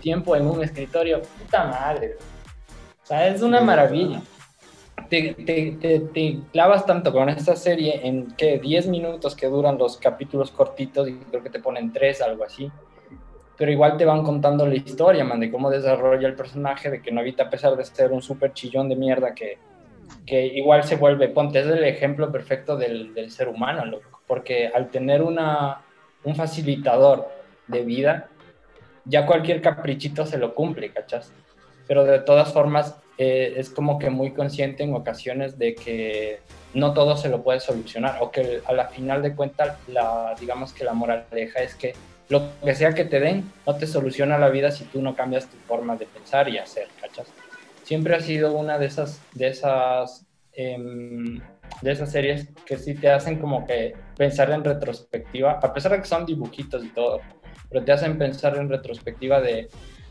tiempo 0.00 0.36
en 0.36 0.46
un 0.46 0.62
escritorio, 0.62 1.22
puta 1.22 1.64
madre. 1.64 2.16
O 3.02 3.06
sea, 3.06 3.26
es 3.28 3.42
una 3.42 3.60
maravilla. 3.60 4.22
Te, 5.08 5.34
te, 5.34 6.00
te, 6.12 6.38
clavas 6.52 6.86
tanto 6.86 7.12
con 7.12 7.28
esta 7.28 7.56
serie 7.56 8.06
en 8.06 8.28
que 8.32 8.58
10 8.58 8.86
minutos 8.86 9.34
que 9.34 9.46
duran 9.46 9.76
los 9.76 9.96
capítulos 9.96 10.50
cortitos 10.50 11.08
y 11.08 11.14
creo 11.14 11.42
que 11.42 11.50
te 11.50 11.58
ponen 11.58 11.92
3, 11.92 12.22
algo 12.22 12.44
así 12.44 12.70
pero 13.56 13.70
igual 13.70 13.96
te 13.96 14.04
van 14.04 14.24
contando 14.24 14.66
la 14.66 14.74
historia, 14.74 15.24
man, 15.24 15.40
de 15.40 15.50
cómo 15.50 15.70
desarrolla 15.70 16.26
el 16.26 16.34
personaje, 16.34 16.90
de 16.90 17.02
que 17.02 17.12
Novita, 17.12 17.44
a 17.44 17.50
pesar 17.50 17.76
de 17.76 17.84
ser 17.84 18.12
un 18.12 18.22
súper 18.22 18.52
chillón 18.52 18.88
de 18.88 18.96
mierda, 18.96 19.34
que, 19.34 19.58
que 20.26 20.46
igual 20.46 20.84
se 20.84 20.96
vuelve, 20.96 21.28
ponte, 21.28 21.60
es 21.60 21.66
el 21.66 21.84
ejemplo 21.84 22.32
perfecto 22.32 22.76
del, 22.76 23.14
del 23.14 23.30
ser 23.30 23.48
humano, 23.48 24.00
porque 24.26 24.68
al 24.74 24.90
tener 24.90 25.22
una, 25.22 25.82
un 26.24 26.34
facilitador 26.34 27.28
de 27.66 27.82
vida, 27.82 28.28
ya 29.04 29.26
cualquier 29.26 29.60
caprichito 29.60 30.26
se 30.26 30.38
lo 30.38 30.54
cumple, 30.54 30.90
¿cachas? 30.92 31.32
Pero 31.86 32.04
de 32.04 32.20
todas 32.20 32.52
formas, 32.52 32.96
eh, 33.18 33.54
es 33.56 33.70
como 33.70 33.98
que 33.98 34.10
muy 34.10 34.32
consciente 34.32 34.82
en 34.82 34.94
ocasiones 34.94 35.58
de 35.58 35.74
que 35.74 36.40
no 36.72 36.94
todo 36.94 37.16
se 37.16 37.28
lo 37.28 37.42
puede 37.42 37.60
solucionar, 37.60 38.18
o 38.20 38.30
que 38.30 38.60
a 38.64 38.72
la 38.72 38.88
final 38.88 39.22
de 39.22 39.34
cuentas, 39.34 39.76
la, 39.88 40.34
digamos 40.40 40.72
que 40.72 40.84
la 40.84 40.94
moraleja 40.94 41.60
es 41.60 41.74
que 41.74 41.94
lo 42.28 42.42
que 42.64 42.74
sea 42.74 42.94
que 42.94 43.04
te 43.04 43.20
den 43.20 43.52
no 43.66 43.76
te 43.76 43.86
soluciona 43.86 44.38
la 44.38 44.48
vida 44.48 44.70
si 44.70 44.84
tú 44.84 45.02
no 45.02 45.14
cambias 45.14 45.46
tu 45.46 45.58
forma 45.68 45.96
de 45.96 46.06
pensar 46.06 46.48
y 46.48 46.56
hacer, 46.56 46.88
¿cachas? 47.00 47.26
Siempre 47.84 48.16
ha 48.16 48.20
sido 48.20 48.52
una 48.54 48.78
de 48.78 48.86
esas, 48.86 49.20
de 49.34 49.48
esas, 49.48 50.26
em, 50.52 51.40
de 51.82 51.92
esas 51.92 52.10
series 52.10 52.48
que 52.66 52.76
sí 52.78 52.94
te 52.94 53.10
hacen 53.10 53.38
como 53.38 53.66
que 53.66 53.94
pensar 54.16 54.50
en 54.50 54.64
retrospectiva, 54.64 55.60
a 55.62 55.72
pesar 55.72 55.92
de 55.92 56.00
que 56.00 56.06
son 56.06 56.26
dibujitos 56.26 56.84
y 56.84 56.88
todo, 56.88 57.20
pero 57.70 57.84
te 57.84 57.92
hacen 57.92 58.18
pensar 58.18 58.56
en 58.56 58.68
retrospectiva 58.68 59.40
de, 59.40 59.68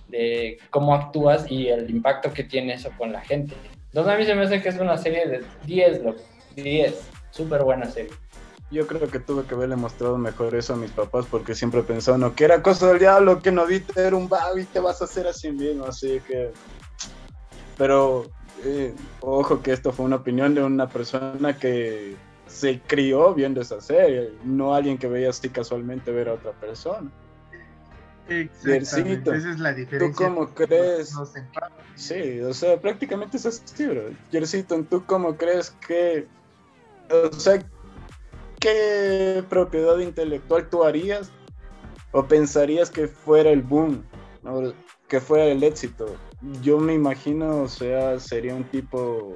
de 0.07 0.59
cómo 0.69 0.93
actúas 0.93 1.49
y 1.49 1.67
el 1.67 1.89
impacto 1.89 2.31
que 2.31 2.43
tiene 2.43 2.73
eso 2.75 2.91
con 2.97 3.11
la 3.11 3.21
gente. 3.21 3.55
Entonces 3.87 4.13
a 4.13 4.17
mí 4.17 4.25
se 4.25 4.35
me 4.35 4.43
hace 4.43 4.61
que 4.61 4.69
es 4.69 4.79
una 4.79 4.97
serie 4.97 5.27
de 5.27 5.43
10, 5.65 6.03
loco, 6.03 6.21
10, 6.55 6.99
súper 7.31 7.63
buena 7.63 7.89
serie. 7.89 8.11
Yo 8.71 8.87
creo 8.87 9.07
que 9.07 9.19
tuve 9.19 9.43
que 9.43 9.53
haberle 9.53 9.75
mostrado 9.75 10.17
mejor 10.17 10.55
eso 10.55 10.73
a 10.73 10.77
mis 10.77 10.89
papás 10.91 11.25
porque 11.29 11.53
siempre 11.53 11.83
pensaban 11.83 12.21
no, 12.21 12.33
que 12.35 12.45
era 12.45 12.63
cosa 12.63 12.87
del 12.87 12.99
diablo, 12.99 13.41
que 13.41 13.51
no 13.51 13.67
viste 13.67 14.01
era 14.01 14.15
un 14.15 14.27
vago 14.27 14.57
y 14.57 14.65
te 14.65 14.79
vas 14.79 15.01
a 15.01 15.05
hacer 15.05 15.27
así 15.27 15.51
mismo, 15.51 15.85
así 15.85 16.19
que... 16.27 16.51
Pero, 17.77 18.25
eh, 18.63 18.93
ojo 19.21 19.61
que 19.61 19.71
esto 19.71 19.91
fue 19.91 20.05
una 20.05 20.17
opinión 20.17 20.53
de 20.55 20.63
una 20.63 20.87
persona 20.89 21.57
que 21.57 22.15
se 22.47 22.79
crió 22.81 23.33
viendo 23.33 23.61
esa 23.61 23.81
serie, 23.81 24.31
no 24.43 24.75
alguien 24.75 24.97
que 24.97 25.07
veía 25.07 25.29
así 25.29 25.49
casualmente 25.49 26.11
ver 26.11 26.29
a 26.29 26.33
otra 26.33 26.51
persona. 26.51 27.11
Exactamente, 28.29 29.35
esa 29.35 29.51
es 29.51 29.59
la 29.59 29.73
diferencia. 29.73 30.27
¿Tú 30.27 30.33
cómo 30.33 30.47
crees? 30.53 31.13
sí, 31.95 32.39
o 32.39 32.53
sea, 32.53 32.79
prácticamente 32.79 33.37
es 33.37 33.45
así, 33.45 33.85
bro. 33.85 34.03
Jercito, 34.31 34.81
¿tú 34.89 35.03
cómo 35.05 35.35
crees 35.35 35.71
que... 35.85 36.27
O 37.09 37.33
sea, 37.33 37.59
¿qué 38.59 39.43
propiedad 39.49 39.97
intelectual 39.99 40.69
tú 40.69 40.83
harías 40.83 41.31
o 42.11 42.25
pensarías 42.25 42.89
que 42.89 43.07
fuera 43.07 43.49
el 43.49 43.61
boom, 43.61 44.03
que 45.09 45.19
fuera 45.19 45.45
el 45.45 45.63
éxito? 45.63 46.15
Yo 46.61 46.77
me 46.77 46.93
imagino, 46.93 47.61
o 47.63 47.67
sea, 47.67 48.19
sería 48.19 48.53
un 48.53 48.63
tipo 48.65 49.35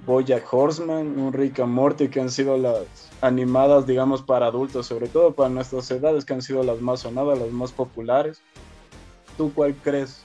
Bojack 0.00 0.44
Horseman, 0.52 1.18
un 1.18 1.32
Rick 1.32 1.60
and 1.60 1.72
Morty, 1.72 2.08
que 2.08 2.20
han 2.20 2.30
sido 2.30 2.56
las 2.56 3.10
animadas, 3.20 3.86
digamos, 3.86 4.22
para 4.22 4.46
adultos, 4.46 4.86
sobre 4.86 5.08
todo 5.08 5.32
para 5.32 5.48
nuestras 5.50 5.90
edades, 5.90 6.24
que 6.24 6.32
han 6.34 6.42
sido 6.42 6.64
las 6.64 6.80
más 6.80 7.00
sonadas, 7.00 7.38
las 7.38 7.50
más 7.52 7.72
populares. 7.72 8.40
¿Tú 9.36 9.52
cuál 9.54 9.74
crees? 9.74 10.24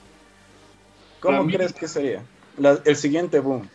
¿Cómo 1.20 1.44
mí- 1.44 1.52
crees 1.52 1.72
que 1.72 1.86
sería 1.88 2.22
La- 2.58 2.80
el 2.84 2.96
siguiente 2.96 3.38
boom? 3.40 3.68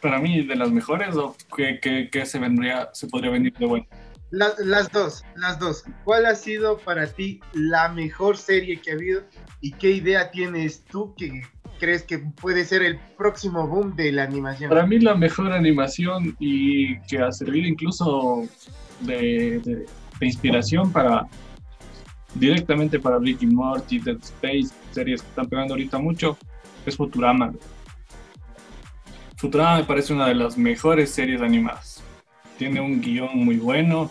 Para 0.00 0.18
mí, 0.18 0.46
de 0.46 0.56
las 0.56 0.70
mejores, 0.70 1.14
o 1.16 1.34
que, 1.56 1.78
que, 1.80 2.08
que 2.10 2.24
se 2.24 2.38
vendría, 2.38 2.88
se 2.94 3.06
podría 3.08 3.30
venir 3.30 3.52
de 3.58 3.66
bueno. 3.66 3.86
La- 4.34 4.54
las 4.58 4.90
dos, 4.90 5.24
las 5.36 5.60
dos. 5.60 5.84
¿Cuál 6.02 6.26
ha 6.26 6.34
sido 6.34 6.78
para 6.78 7.06
ti 7.06 7.40
la 7.52 7.88
mejor 7.90 8.36
serie 8.36 8.80
que 8.80 8.90
ha 8.90 8.94
habido 8.94 9.22
y 9.60 9.70
qué 9.72 9.92
idea 9.92 10.32
tienes 10.32 10.84
tú 10.84 11.14
que 11.14 11.42
crees 11.78 12.02
que 12.02 12.18
puede 12.18 12.64
ser 12.64 12.82
el 12.82 12.98
próximo 13.16 13.68
boom 13.68 13.94
de 13.94 14.10
la 14.10 14.24
animación? 14.24 14.70
Para 14.70 14.86
mí, 14.86 14.98
la 14.98 15.14
mejor 15.14 15.52
animación 15.52 16.34
y 16.40 16.98
que 17.02 17.18
ha 17.18 17.30
servido 17.30 17.68
incluso 17.68 18.42
de 19.00 19.86
inspiración 20.20 20.90
para 20.90 21.28
directamente 22.34 22.98
para 22.98 23.20
Ricky 23.20 23.46
Morty, 23.46 24.00
Dead 24.00 24.16
Space, 24.16 24.74
series 24.90 25.22
que 25.22 25.28
están 25.28 25.46
pegando 25.46 25.74
ahorita 25.74 25.98
mucho, 25.98 26.36
es 26.84 26.96
Futurama. 26.96 27.52
Futurama 29.36 29.76
me 29.78 29.84
parece 29.84 30.12
una 30.12 30.26
de 30.26 30.34
las 30.34 30.58
mejores 30.58 31.10
series 31.10 31.40
animadas. 31.40 32.02
Tiene 32.58 32.80
un 32.80 33.00
guion 33.00 33.36
muy 33.36 33.56
bueno, 33.58 34.10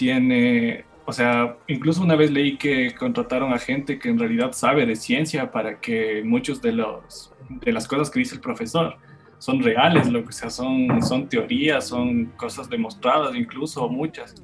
tiene, 0.00 0.86
o 1.04 1.12
sea, 1.12 1.58
incluso 1.68 2.02
una 2.02 2.16
vez 2.16 2.30
leí 2.30 2.56
que 2.56 2.94
contrataron 2.94 3.52
a 3.52 3.58
gente 3.58 3.98
que 3.98 4.08
en 4.08 4.18
realidad 4.18 4.52
sabe 4.52 4.86
de 4.86 4.96
ciencia 4.96 5.50
para 5.50 5.78
que 5.78 6.22
muchos 6.24 6.62
de 6.62 6.72
los 6.72 7.34
de 7.50 7.70
las 7.72 7.86
cosas 7.86 8.08
que 8.10 8.20
dice 8.20 8.34
el 8.36 8.40
profesor 8.40 8.96
son 9.38 9.62
reales, 9.62 10.10
lo 10.10 10.24
que 10.24 10.32
sea, 10.32 10.48
son, 10.48 11.02
son 11.02 11.28
teorías, 11.28 11.86
son 11.86 12.26
cosas 12.36 12.70
demostradas 12.70 13.34
incluso, 13.34 13.86
muchas. 13.90 14.34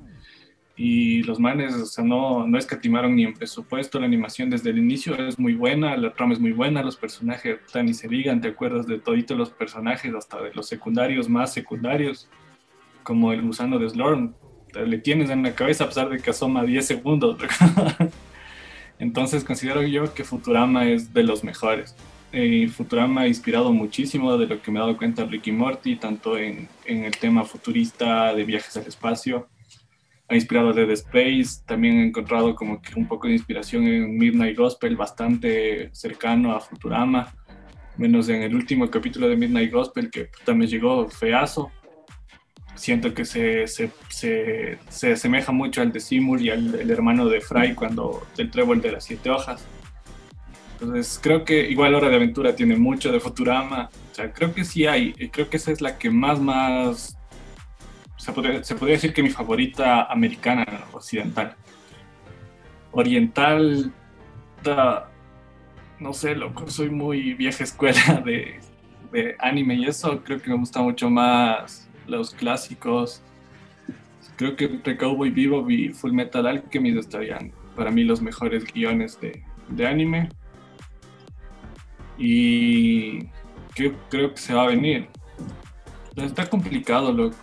Y 0.77 1.23
los 1.23 1.39
manes, 1.41 1.75
o 1.75 1.87
sea, 1.87 2.05
no, 2.05 2.47
no 2.47 2.59
escatimaron 2.59 3.17
ni 3.17 3.25
en 3.25 3.33
presupuesto, 3.33 3.99
la 3.99 4.05
animación 4.05 4.51
desde 4.51 4.69
el 4.71 4.79
inicio 4.79 5.15
es 5.27 5.39
muy 5.39 5.55
buena, 5.55 5.97
la 5.97 6.13
trama 6.13 6.35
es 6.35 6.41
muy 6.41 6.53
buena, 6.53 6.83
los 6.83 6.97
personajes, 6.97 7.57
puta, 7.65 7.83
ni 7.83 7.95
se 7.95 8.09
digan, 8.09 8.43
te 8.43 8.49
acuerdas 8.49 8.87
de 8.87 8.99
toditos 8.99 9.39
los 9.39 9.49
personajes, 9.51 10.15
hasta 10.15 10.43
de 10.43 10.53
los 10.53 10.67
secundarios 10.69 11.31
más 11.31 11.51
secundarios, 11.55 12.29
como 13.03 13.33
el 13.33 13.41
gusano 13.41 13.79
de 13.79 13.89
Slorm, 13.89 14.35
te- 14.35 14.46
le 14.75 14.99
tienes 14.99 15.31
en 15.31 15.43
la 15.43 15.55
cabeza 15.55 15.85
a 15.85 15.89
pesar 15.89 16.09
de 16.09 16.19
que 16.19 16.31
asoma 16.31 16.65
10 16.65 16.87
segundos. 16.87 17.39
Entonces 18.99 19.45
considero 19.45 19.83
yo 19.83 20.15
que 20.15 20.25
Futurama 20.25 20.89
es 20.89 21.13
de 21.13 21.23
los 21.23 21.45
mejores. 21.45 21.95
Eh, 22.33 22.69
Futurama 22.69 23.23
ha 23.23 23.29
inspirado 23.29 23.73
muchísimo 23.73 24.37
de 24.37 24.47
lo 24.47 24.61
que 24.61 24.71
me 24.71 24.79
he 24.79 24.83
dado 24.83 24.97
cuenta 24.97 25.25
Ricky 25.25 25.53
Morty, 25.53 25.97
tanto 25.97 26.37
en, 26.37 26.69
en 26.85 27.05
el 27.05 27.17
tema 27.17 27.45
futurista 27.45 28.35
de 28.35 28.45
viajes 28.45 28.77
al 28.77 28.87
espacio. 28.87 29.49
Ha 30.29 30.35
inspirado 30.35 30.73
Dead 30.73 30.91
Space, 30.91 31.63
también 31.65 31.99
he 31.99 32.07
encontrado 32.09 32.55
como 32.55 32.83
que 32.83 32.99
un 32.99 33.07
poco 33.07 33.29
de 33.29 33.35
inspiración 33.35 33.87
en 33.87 34.19
Midnight 34.19 34.59
Gospel, 34.59 34.97
bastante 34.97 35.89
cercano 35.93 36.53
a 36.53 36.61
Futurama, 36.61 37.33
menos 37.97 38.29
en 38.29 38.43
el 38.43 38.55
último 38.55 38.91
capítulo 38.91 39.29
de 39.29 39.37
Midnight 39.37 39.73
Gospel 39.73 40.11
que 40.11 40.29
me 40.53 40.67
llegó 40.67 41.09
feazo. 41.09 41.71
Siento 42.77 43.13
que 43.15 43.25
se, 43.25 43.67
se, 43.67 43.91
se, 44.09 44.79
se 44.89 45.13
asemeja 45.13 45.51
mucho 45.51 45.81
al 45.83 45.93
de 45.93 46.01
Seymour 46.01 46.41
y 46.41 46.51
al 46.51 46.75
el 46.75 46.91
hermano 46.91 47.27
de 47.27 47.41
Fry 47.41 47.75
cuando 47.75 48.27
del 48.37 48.51
trébol 48.51 48.81
de 48.81 48.93
las 48.93 49.05
siete 49.05 49.31
hojas. 49.31 49.65
Entonces 50.75 51.19
creo 51.23 51.45
que 51.45 51.69
igual 51.71 51.95
Hora 51.95 52.11
de 52.11 52.17
Aventura 52.17 52.55
tiene 52.55 52.77
mucho 52.77 53.11
de 53.11 53.19
Futurama. 53.19 53.89
O 54.13 54.15
sea, 54.15 54.31
creo 54.33 54.53
que 54.55 54.63
sí 54.65 54.87
hay. 54.87 55.15
Y 55.19 55.29
creo 55.31 55.49
que 55.49 55.57
esa 55.57 55.73
es 55.73 55.81
la 55.81 55.97
que 55.99 56.11
más, 56.11 56.39
más... 56.39 57.17
Se 58.19 58.33
podría, 58.33 58.63
se 58.63 58.75
podría 58.75 58.97
decir 58.97 59.15
que 59.15 59.23
mi 59.23 59.31
favorita 59.31 60.05
americana, 60.05 60.67
occidental. 60.93 61.57
Oriental, 62.93 63.93
da- 64.63 65.11
no 65.99 66.13
sé, 66.13 66.35
loco, 66.35 66.69
soy 66.69 66.91
muy 66.91 67.35
vieja 67.35 67.65
escuela 67.65 68.23
de, 68.25 68.61
de 69.13 69.37
anime 69.39 69.75
y 69.77 69.87
eso. 69.87 70.23
Creo 70.25 70.41
que 70.41 70.51
me 70.51 70.57
gusta 70.57 70.83
mucho 70.83 71.09
más 71.09 71.89
los 72.07 72.35
clásicos. 72.35 73.23
Creo 74.37 74.57
que 74.57 74.67
entre 74.67 74.97
Cowboy 74.97 75.33
y 75.69 75.89
Full 75.91 76.13
Metal 76.13 76.47
Alchemist 76.47 76.99
estarían 76.99 77.53
para 77.75 77.91
mí 77.91 78.05
los 78.05 78.21
mejores 78.21 78.65
guiones 78.73 79.21
de, 79.21 79.43
de 79.69 79.87
anime. 79.87 80.29
Y 82.19 83.27
creo 84.09 84.35
que 84.35 84.41
se 84.41 84.55
va 84.55 84.65
a 84.65 84.67
venir. 84.69 85.09
Está 86.17 86.49
complicado, 86.49 87.13
loco. 87.13 87.37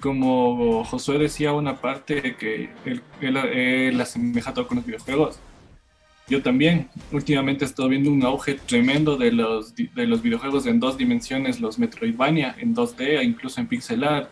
Como 0.00 0.82
Josué 0.84 1.18
decía 1.18 1.52
una 1.52 1.76
parte 1.76 2.34
que 2.36 2.70
él, 2.84 3.02
él, 3.20 3.36
él 3.36 4.00
asemeja 4.00 4.52
todo 4.52 4.66
con 4.66 4.78
los 4.78 4.86
videojuegos. 4.86 5.40
Yo 6.28 6.42
también. 6.42 6.88
Últimamente 7.10 7.64
he 7.64 7.68
estado 7.68 7.88
viendo 7.88 8.10
un 8.10 8.22
auge 8.24 8.54
tremendo 8.54 9.16
de 9.16 9.32
los, 9.32 9.74
de 9.74 10.06
los 10.06 10.22
videojuegos 10.22 10.66
en 10.66 10.80
dos 10.80 10.96
dimensiones, 10.96 11.60
los 11.60 11.78
Metroidvania, 11.78 12.54
en 12.58 12.74
2D, 12.74 13.18
e 13.18 13.24
incluso 13.24 13.60
en 13.60 13.66
pixel 13.66 14.04
art. 14.04 14.30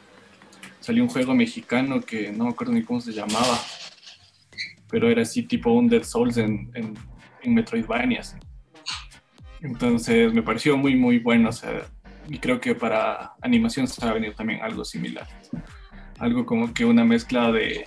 Salió 0.80 1.02
un 1.02 1.08
juego 1.08 1.34
mexicano 1.34 2.00
que 2.00 2.32
no 2.32 2.44
me 2.44 2.50
acuerdo 2.50 2.72
ni 2.72 2.82
cómo 2.82 3.00
se 3.00 3.12
llamaba, 3.12 3.60
pero 4.88 5.10
era 5.10 5.22
así 5.22 5.42
tipo 5.42 5.70
un 5.72 5.88
Dead 5.88 6.02
Souls 6.02 6.38
en, 6.38 6.70
en, 6.74 7.54
Metroidvania. 7.54 8.22
Entonces 9.60 10.32
me 10.32 10.42
pareció 10.42 10.76
muy, 10.76 10.94
muy 10.94 11.18
bueno. 11.18 11.48
O 11.48 11.52
sea, 11.52 11.86
y 12.28 12.38
creo 12.38 12.60
que 12.60 12.74
para 12.74 13.32
animación 13.42 13.88
se 13.88 14.04
va 14.04 14.12
a 14.12 14.14
venir 14.14 14.34
también 14.34 14.62
algo 14.62 14.84
similar. 14.84 15.26
Algo 16.18 16.46
como 16.46 16.72
que 16.72 16.84
una 16.84 17.04
mezcla 17.04 17.50
de, 17.50 17.86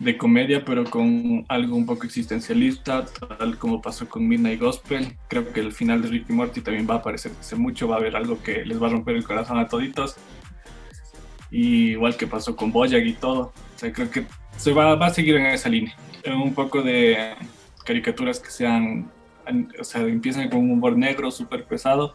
de 0.00 0.16
comedia, 0.16 0.64
pero 0.64 0.84
con 0.84 1.44
algo 1.48 1.76
un 1.76 1.84
poco 1.84 2.06
existencialista, 2.06 3.04
tal 3.04 3.58
como 3.58 3.82
pasó 3.82 4.08
con 4.08 4.26
Midnight 4.26 4.58
Gospel. 4.58 5.16
Creo 5.28 5.52
que 5.52 5.60
el 5.60 5.72
final 5.72 6.00
de 6.00 6.08
Ricky 6.08 6.32
Morty 6.32 6.62
también 6.62 6.88
va 6.88 6.94
a 6.94 6.98
aparecer 6.98 7.32
mucho, 7.58 7.86
va 7.86 7.96
a 7.96 7.98
haber 7.98 8.16
algo 8.16 8.42
que 8.42 8.64
les 8.64 8.82
va 8.82 8.86
a 8.86 8.90
romper 8.90 9.16
el 9.16 9.24
corazón 9.24 9.58
a 9.58 9.68
toditos. 9.68 10.16
Y 11.50 11.90
igual 11.90 12.16
que 12.16 12.26
pasó 12.26 12.56
con 12.56 12.72
Boyack 12.72 13.04
y 13.04 13.12
todo. 13.12 13.52
O 13.76 13.78
sea, 13.78 13.92
creo 13.92 14.10
que 14.10 14.24
se 14.56 14.72
va, 14.72 14.94
va 14.94 15.06
a 15.06 15.10
seguir 15.10 15.36
en 15.36 15.46
esa 15.46 15.68
línea. 15.68 15.94
Un 16.26 16.54
poco 16.54 16.82
de 16.82 17.34
caricaturas 17.84 18.40
que 18.40 18.50
sean, 18.50 19.10
o 19.78 19.84
sea, 19.84 20.00
empiezan 20.02 20.48
con 20.48 20.60
un 20.60 20.70
humor 20.70 20.96
negro 20.96 21.30
súper 21.30 21.66
pesado, 21.66 22.14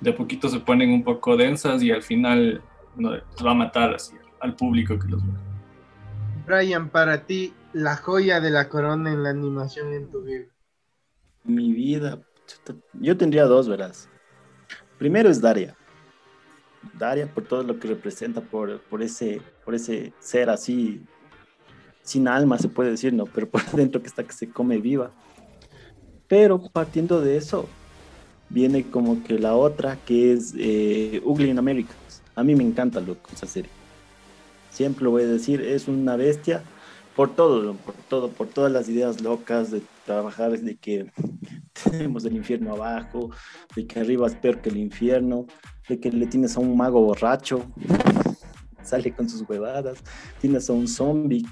de 0.00 0.10
a 0.10 0.16
poquito 0.16 0.48
se 0.48 0.60
ponen 0.60 0.90
un 0.90 1.02
poco 1.02 1.36
densas 1.36 1.82
y 1.82 1.90
al 1.90 2.02
final 2.02 2.62
no, 2.96 3.10
va 3.44 3.50
a 3.50 3.54
matar 3.54 3.94
así 3.94 4.14
al 4.40 4.54
público 4.56 4.98
que 4.98 5.08
los 5.08 5.22
ve. 5.22 5.49
Brian, 6.50 6.88
para 6.88 7.26
ti, 7.26 7.54
la 7.72 7.96
joya 7.96 8.40
de 8.40 8.50
la 8.50 8.68
corona 8.68 9.12
en 9.12 9.22
la 9.22 9.30
animación 9.30 9.92
en 9.92 10.10
tu 10.10 10.22
vida. 10.22 10.46
Mi 11.44 11.72
vida, 11.72 12.18
yo 12.94 13.16
tendría 13.16 13.44
dos, 13.44 13.68
verás. 13.68 14.08
Primero 14.98 15.30
es 15.30 15.40
Daria. 15.40 15.76
Daria 16.98 17.32
por 17.32 17.44
todo 17.44 17.62
lo 17.62 17.78
que 17.78 17.86
representa, 17.86 18.40
por, 18.40 18.80
por, 18.80 19.00
ese, 19.00 19.40
por 19.64 19.76
ese 19.76 20.12
ser 20.18 20.50
así, 20.50 21.06
sin 22.02 22.26
alma 22.26 22.58
se 22.58 22.68
puede 22.68 22.90
decir, 22.90 23.12
¿no? 23.12 23.26
Pero 23.26 23.48
por 23.48 23.64
dentro 23.72 24.02
que 24.02 24.08
está 24.08 24.24
que 24.24 24.32
se 24.32 24.50
come 24.50 24.78
viva. 24.78 25.12
Pero 26.26 26.60
partiendo 26.72 27.20
de 27.20 27.36
eso, 27.36 27.68
viene 28.48 28.90
como 28.90 29.22
que 29.22 29.38
la 29.38 29.54
otra, 29.54 29.98
que 30.04 30.32
es 30.32 30.52
eh, 30.58 31.22
Ugly 31.24 31.50
in 31.50 31.58
America. 31.58 31.94
A 32.34 32.42
mí 32.42 32.56
me 32.56 32.64
encanta, 32.64 33.00
loco, 33.00 33.30
esa 33.32 33.46
serie. 33.46 33.79
Siempre 34.80 35.04
lo 35.04 35.10
voy 35.10 35.24
a 35.24 35.26
decir, 35.26 35.60
es 35.60 35.88
una 35.88 36.16
bestia 36.16 36.62
por 37.14 37.36
todo, 37.36 37.74
por 37.74 37.94
todo, 38.08 38.30
por 38.30 38.46
todas 38.46 38.72
las 38.72 38.88
ideas 38.88 39.20
locas 39.20 39.70
de 39.70 39.82
trabajar, 40.06 40.58
de 40.58 40.78
que 40.78 41.12
tenemos 41.84 42.24
el 42.24 42.34
infierno 42.34 42.72
abajo, 42.72 43.28
de 43.76 43.86
que 43.86 44.00
arriba 44.00 44.26
es 44.26 44.36
peor 44.36 44.62
que 44.62 44.70
el 44.70 44.78
infierno, 44.78 45.44
de 45.86 46.00
que 46.00 46.10
le 46.10 46.26
tienes 46.26 46.56
a 46.56 46.60
un 46.60 46.78
mago 46.78 47.02
borracho, 47.02 47.70
sale 48.82 49.12
con 49.14 49.28
sus 49.28 49.46
huevadas, 49.46 49.98
tienes 50.40 50.70
a 50.70 50.72
un 50.72 50.88
zombie 50.88 51.44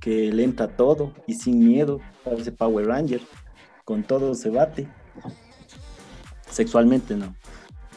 que 0.00 0.32
le 0.32 0.42
entra 0.42 0.66
todo 0.66 1.14
y 1.28 1.34
sin 1.34 1.64
miedo, 1.64 2.00
parece 2.24 2.50
Power 2.50 2.84
Ranger, 2.84 3.20
con 3.84 4.02
todo 4.02 4.34
se 4.34 4.50
bate, 4.50 4.88
sexualmente 6.50 7.14
no. 7.14 7.32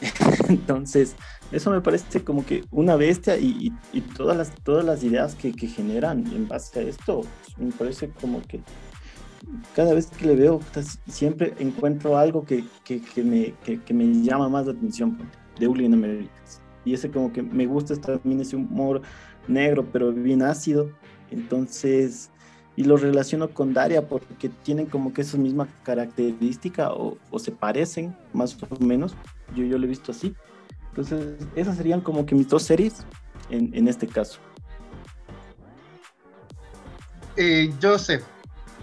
Entonces, 0.48 1.16
eso 1.52 1.70
me 1.70 1.80
parece 1.80 2.24
como 2.24 2.44
que 2.44 2.64
una 2.70 2.96
bestia 2.96 3.36
y, 3.38 3.72
todas, 4.16 4.36
las, 4.36 4.54
todas 4.62 4.84
las 4.84 5.02
ideas 5.04 5.34
que, 5.34 5.52
que, 5.52 5.66
generan 5.68 6.26
en 6.32 6.48
base 6.48 6.80
a 6.80 6.82
esto, 6.82 7.20
pues, 7.20 7.58
me 7.58 7.72
parece 7.72 8.10
como 8.10 8.42
que 8.42 8.60
cada 9.74 9.94
vez 9.94 10.06
que 10.06 10.26
le 10.26 10.34
veo, 10.34 10.60
siempre 11.06 11.54
encuentro 11.58 12.16
algo 12.16 12.44
que, 12.44 12.64
que, 12.84 13.00
que 13.00 13.22
me, 13.22 13.54
me 13.94 14.22
llama 14.22 14.48
más 14.48 14.66
la 14.66 14.72
atención 14.72 15.18
de 15.58 15.68
Uli 15.68 15.84
en. 15.84 16.28
Y 16.84 16.94
ese 16.94 17.10
como 17.10 17.32
que 17.32 17.42
me 17.42 17.66
gusta 17.66 17.94
también 17.96 18.40
ese 18.40 18.56
humor 18.56 19.02
negro, 19.48 19.86
pero 19.92 20.12
bien 20.12 20.42
ácido. 20.42 20.90
Entonces, 21.30 22.30
y 22.76 22.84
lo 22.84 22.96
relaciono 22.96 23.50
con 23.50 23.72
Daria 23.72 24.06
porque 24.08 24.48
tienen 24.48 24.86
como 24.86 25.12
que 25.12 25.22
esa 25.22 25.36
misma 25.36 25.68
característica 25.82 26.92
o, 26.92 27.16
o 27.30 27.38
se 27.38 27.52
parecen 27.52 28.16
más 28.32 28.56
o 28.68 28.84
menos. 28.84 29.16
Yo, 29.54 29.64
yo 29.64 29.78
lo 29.78 29.84
he 29.84 29.88
visto 29.88 30.12
así 30.12 30.34
Entonces, 30.96 31.46
esas 31.54 31.76
serían 31.76 32.00
como 32.00 32.24
que 32.24 32.34
mis 32.34 32.48
dos 32.48 32.62
series 32.62 33.04
en, 33.50 33.70
en 33.74 33.86
este 33.86 34.06
caso. 34.06 34.38
Eh, 37.36 37.70
Joseph, 37.82 38.22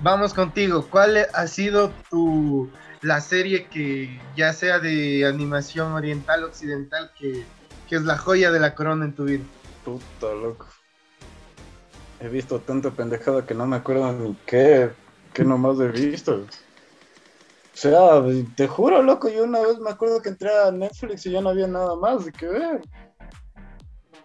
vamos 0.03 0.31
contigo. 0.31 0.85
¿Cuál 0.91 1.25
ha 1.33 1.47
sido 1.47 1.91
tu 2.11 2.69
la 3.01 3.19
serie 3.19 3.65
que 3.65 4.19
ya 4.37 4.53
sea 4.53 4.77
de 4.79 5.25
animación 5.25 5.93
oriental 5.93 6.43
occidental 6.43 7.11
que, 7.17 7.43
que 7.89 7.95
es 7.95 8.03
la 8.03 8.17
joya 8.19 8.51
de 8.51 8.59
la 8.59 8.75
corona 8.75 9.05
en 9.05 9.13
tu 9.13 9.25
vida? 9.25 9.43
Puta, 9.83 10.33
loco. 10.35 10.67
He 12.19 12.29
visto 12.29 12.59
tanta 12.59 12.91
pendejada 12.91 13.43
que 13.43 13.55
no 13.55 13.65
me 13.65 13.77
acuerdo 13.77 14.13
ni 14.13 14.37
qué, 14.45 14.91
qué 15.33 15.43
nomás 15.43 15.79
he 15.79 15.87
visto. 15.87 16.45
O 17.73 17.75
sea, 17.75 18.23
te 18.55 18.67
juro, 18.67 19.01
loco, 19.01 19.29
yo 19.29 19.43
una 19.43 19.59
vez 19.61 19.79
me 19.79 19.89
acuerdo 19.89 20.21
que 20.21 20.29
entré 20.29 20.49
a 20.55 20.71
Netflix 20.71 21.25
y 21.25 21.31
ya 21.31 21.41
no 21.41 21.49
había 21.49 21.67
nada 21.67 21.95
más 21.95 22.25
de 22.25 22.31
que 22.31 22.47
ver. 22.47 22.81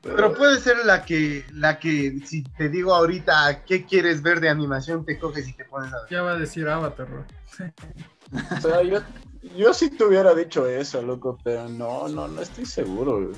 Pero 0.03 0.35
puede 0.35 0.61
ser 0.61 0.85
la 0.85 1.05
que, 1.05 1.45
la 1.53 1.79
que, 1.79 2.21
si 2.25 2.43
te 2.43 2.69
digo 2.69 2.95
ahorita 2.95 3.65
qué 3.65 3.85
quieres 3.85 4.23
ver 4.23 4.41
de 4.41 4.49
animación, 4.49 5.05
te 5.05 5.19
coges 5.19 5.49
y 5.49 5.55
te 5.55 5.65
pones 5.65 5.93
a 5.93 6.03
ver. 6.03 6.11
Ya 6.11 6.23
va 6.23 6.33
a 6.33 6.39
decir 6.39 6.69
Avatar, 6.69 7.09
bro. 7.09 7.25
O 8.57 8.61
sea, 8.61 8.83
yo, 8.83 9.01
yo 9.57 9.75
sí 9.75 9.91
te 9.91 10.05
hubiera 10.05 10.35
dicho 10.35 10.67
eso, 10.67 11.03
loco, 11.03 11.39
pero 11.43 11.69
no, 11.69 12.07
no, 12.09 12.29
no 12.29 12.41
estoy 12.41 12.67
seguro. 12.67 13.17
güey. 13.27 13.37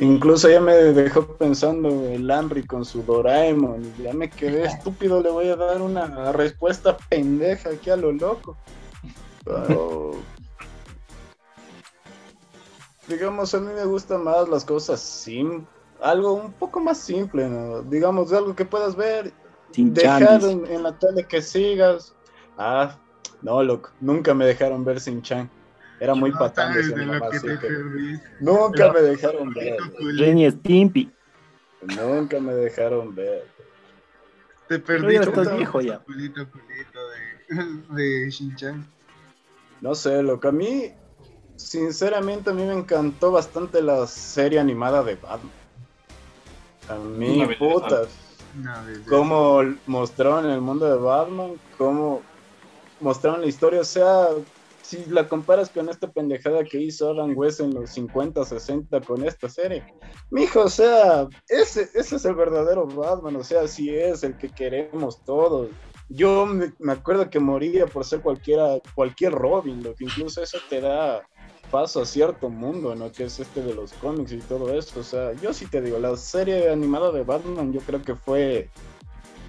Incluso 0.00 0.50
ya 0.50 0.60
me 0.60 0.74
dejó 0.74 1.36
pensando 1.36 1.88
el 2.08 2.28
Henry 2.28 2.66
con 2.66 2.84
su 2.84 3.02
Doraemon. 3.02 3.92
y 3.96 4.02
Ya 4.02 4.12
me 4.12 4.28
quedé 4.28 4.64
estúpido, 4.66 5.22
le 5.22 5.30
voy 5.30 5.48
a 5.48 5.56
dar 5.56 5.80
una 5.80 6.32
respuesta 6.32 6.96
pendeja 7.08 7.70
aquí 7.70 7.90
a 7.90 7.96
lo 7.96 8.12
loco. 8.12 8.56
Pero. 9.44 10.12
Digamos, 13.06 13.54
a 13.54 13.60
mí 13.60 13.72
me 13.72 13.84
gustan 13.84 14.24
más 14.24 14.48
las 14.48 14.64
cosas 14.64 15.00
sim 15.00 15.66
algo 16.04 16.34
un 16.34 16.52
poco 16.52 16.80
más 16.80 16.98
simple, 16.98 17.48
¿no? 17.48 17.82
Digamos, 17.82 18.32
algo 18.32 18.54
que 18.54 18.64
puedas 18.64 18.94
ver, 18.94 19.32
Sin 19.72 19.92
dejar 19.94 20.42
en, 20.44 20.66
en 20.66 20.82
la 20.82 20.96
tele 20.98 21.24
que 21.24 21.40
sigas. 21.42 22.14
Ah, 22.56 22.98
no, 23.42 23.62
loco, 23.62 23.90
nunca 24.00 24.34
me 24.34 24.44
dejaron 24.44 24.84
ver 24.84 25.00
Sin 25.00 25.22
Chan. 25.22 25.50
Era 26.00 26.14
muy 26.14 26.30
No 26.30 26.38
patán 26.38 26.74
de 26.74 26.82
lo 26.84 27.06
mamá, 27.06 27.30
que 27.30 27.40
que. 27.40 27.68
Nunca 28.40 28.92
me 28.92 29.00
dejaron 29.00 29.52
ver. 29.54 29.76
Culito, 29.76 29.96
culito. 29.96 30.24
Ren 30.24 30.38
y 30.38 30.50
Stimpy. 30.50 31.12
Nunca 31.82 32.40
me 32.40 32.52
dejaron 32.52 33.14
ver. 33.14 33.46
Te 34.68 34.78
Pero 34.78 35.10
ya 35.10 35.20
perdiste. 35.20 35.40
estás 35.40 35.56
viejo 35.56 35.80
ya. 35.80 35.98
Culito, 36.00 36.46
culito 36.50 37.00
de, 37.08 37.94
de 37.94 38.30
Shin-Chan. 38.30 38.86
No 39.84 39.94
sé, 39.94 40.22
loco. 40.22 40.48
A 40.48 40.52
mí, 40.52 40.90
sinceramente, 41.56 42.48
a 42.48 42.54
mí 42.54 42.62
me 42.64 42.72
encantó 42.72 43.30
bastante 43.30 43.82
la 43.82 44.06
serie 44.06 44.58
animada 44.58 45.02
de 45.02 45.16
Batman. 45.16 45.52
A 46.88 46.94
mí, 46.94 47.36
Una 47.36 47.46
belleza. 47.46 47.58
puta, 47.74 48.02
No, 48.54 48.86
desde- 48.86 49.04
cómo 49.04 49.60
mostraron 49.86 50.48
el 50.48 50.62
mundo 50.62 50.86
de 50.86 50.96
Batman, 50.96 51.60
cómo 51.76 52.22
mostraron 53.00 53.42
la 53.42 53.46
historia. 53.46 53.82
O 53.82 53.84
sea, 53.84 54.28
si 54.80 55.04
la 55.04 55.28
comparas 55.28 55.68
con 55.68 55.90
esta 55.90 56.10
pendejada 56.10 56.64
que 56.64 56.80
hizo 56.80 57.10
Adam 57.10 57.36
West 57.36 57.60
en 57.60 57.74
los 57.74 57.90
50, 57.90 58.42
60 58.42 59.02
con 59.02 59.22
esta 59.22 59.50
serie, 59.50 59.84
mijo, 60.30 60.62
o 60.62 60.68
sea, 60.70 61.28
ese, 61.46 61.90
ese 61.92 62.16
es 62.16 62.24
el 62.24 62.34
verdadero 62.34 62.86
Batman. 62.86 63.36
O 63.36 63.44
sea, 63.44 63.68
sí 63.68 63.94
es 63.94 64.22
el 64.24 64.38
que 64.38 64.48
queremos 64.48 65.22
todos. 65.26 65.68
Yo 66.08 66.46
me, 66.46 66.92
acuerdo 66.92 67.30
que 67.30 67.40
moría 67.40 67.86
por 67.86 68.04
ser 68.04 68.20
cualquiera, 68.20 68.78
cualquier 68.94 69.32
Robin, 69.32 69.82
lo 69.82 69.94
que 69.94 70.04
incluso 70.04 70.42
eso 70.42 70.58
te 70.68 70.80
da 70.80 71.22
paso 71.70 72.02
a 72.02 72.06
cierto 72.06 72.50
mundo, 72.50 72.94
¿no? 72.94 73.10
Que 73.10 73.24
es 73.24 73.40
este 73.40 73.62
de 73.62 73.74
los 73.74 73.92
cómics 73.94 74.32
y 74.32 74.38
todo 74.38 74.72
eso. 74.72 75.00
O 75.00 75.02
sea, 75.02 75.32
yo 75.34 75.52
sí 75.52 75.66
te 75.66 75.80
digo, 75.80 75.98
la 75.98 76.16
serie 76.16 76.70
animada 76.70 77.10
de 77.10 77.22
Batman 77.22 77.72
yo 77.72 77.80
creo 77.80 78.02
que 78.02 78.14
fue 78.14 78.70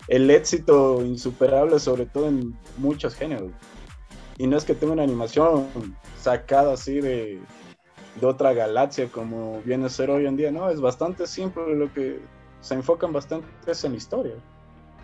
el 0.08 0.30
éxito 0.32 1.04
insuperable, 1.04 1.80
sobre 1.80 2.06
todo 2.06 2.28
en 2.28 2.58
muchos 2.78 3.16
géneros. 3.16 3.52
Y 4.38 4.48
no 4.48 4.58
es 4.58 4.66
que 4.66 4.76
tenga 4.76 4.94
una 4.94 5.04
animación 5.04 5.68
sacada 6.20 6.74
así 6.74 7.00
de, 7.00 7.40
de 8.20 8.26
otra 8.26 8.54
galaxia 8.54 9.08
como 9.10 9.62
viene 9.64 9.86
a 9.86 9.90
ser 9.90 10.10
hoy 10.10 10.26
en 10.26 10.38
día, 10.38 10.52
no, 10.52 10.70
es 10.70 10.82
bastante 10.82 11.28
simple, 11.28 11.76
lo 11.76 11.92
que 11.94 12.20
se 12.62 12.74
enfocan 12.74 13.14
bastante 13.14 13.48
es 13.68 13.84
en 13.84 13.92
la 13.92 13.98
historia. 13.98 14.36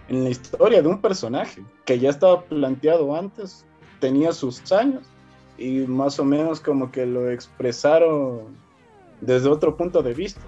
En 0.08 0.24
la 0.24 0.30
historia 0.30 0.82
de 0.82 0.88
un 0.88 1.02
personaje 1.02 1.64
que 1.86 2.00
ya 2.00 2.10
estaba 2.10 2.44
planteado 2.44 3.16
antes, 3.16 3.66
tenía 4.00 4.34
sus 4.34 4.72
años 4.72 5.04
y 5.58 5.80
más 5.82 6.20
o 6.20 6.26
menos 6.26 6.60
como 6.60 6.92
que 6.92 7.06
lo 7.06 7.30
expresaron 7.30 8.56
desde 9.22 9.48
otro 9.48 9.78
punto 9.78 10.02
de 10.02 10.14
vista. 10.14 10.42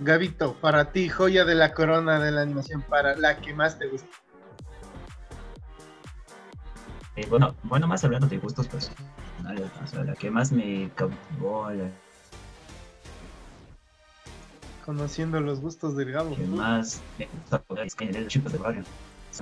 Gabito, 0.00 0.54
para 0.60 0.90
ti, 0.90 1.08
joya 1.08 1.44
de 1.44 1.54
la 1.54 1.74
corona 1.74 2.18
de 2.18 2.32
la 2.32 2.42
animación, 2.42 2.82
para 2.82 3.16
la 3.16 3.40
que 3.40 3.54
más 3.54 3.78
te 3.78 3.86
gusta. 3.86 4.08
Eh, 7.14 7.26
bueno, 7.28 7.54
bueno, 7.62 7.86
más 7.86 8.02
hablando 8.04 8.26
de 8.26 8.38
gustos 8.38 8.66
personales, 8.66 9.70
o 9.82 9.86
sea, 9.86 10.02
la 10.02 10.14
que 10.14 10.30
más 10.30 10.50
me 10.50 10.90
cautivó, 10.94 11.70
la 11.70 11.90
Conociendo 14.82 15.40
los 15.40 15.60
gustos 15.62 15.96
del 15.96 16.12
Gabo. 16.12 16.36
que 16.36 16.46
más 16.46 17.04
me 17.16 17.28
gusta 17.32 17.64
es 17.84 17.94
que 17.94 18.06
los 18.12 18.26
chicos 18.28 18.52
de 18.52 18.58
barrio. 18.58 18.84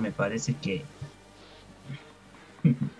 Me 0.01 0.11
parece 0.13 0.57
que. 0.59 0.87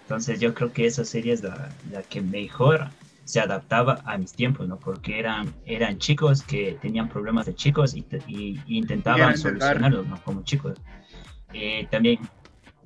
Entonces, 0.00 0.40
yo 0.40 0.54
creo 0.54 0.72
que 0.72 0.86
esa 0.86 1.04
serie 1.04 1.32
es 1.32 1.42
la, 1.42 1.76
la 1.84 2.02
que 2.02 2.22
mejor 2.22 2.92
se 3.24 3.40
adaptaba 3.40 4.02
a 4.04 4.18
mis 4.18 4.32
tiempos, 4.34 4.68
¿no? 4.68 4.78
Porque 4.78 5.18
eran, 5.18 5.54
eran 5.64 5.98
chicos 5.98 6.44
que 6.44 6.78
tenían 6.80 7.08
problemas 7.08 7.46
de 7.46 7.54
chicos 7.54 7.94
y, 7.96 8.02
te- 8.04 8.22
y- 8.26 8.62
y 8.66 8.78
Y 8.78 8.78
intentaban 8.78 9.36
solucionarlos, 9.36 10.06
¿no? 10.06 10.22
Como 10.22 10.42
chicos. 10.44 10.80
Eh, 11.52 11.88
también, 11.90 12.18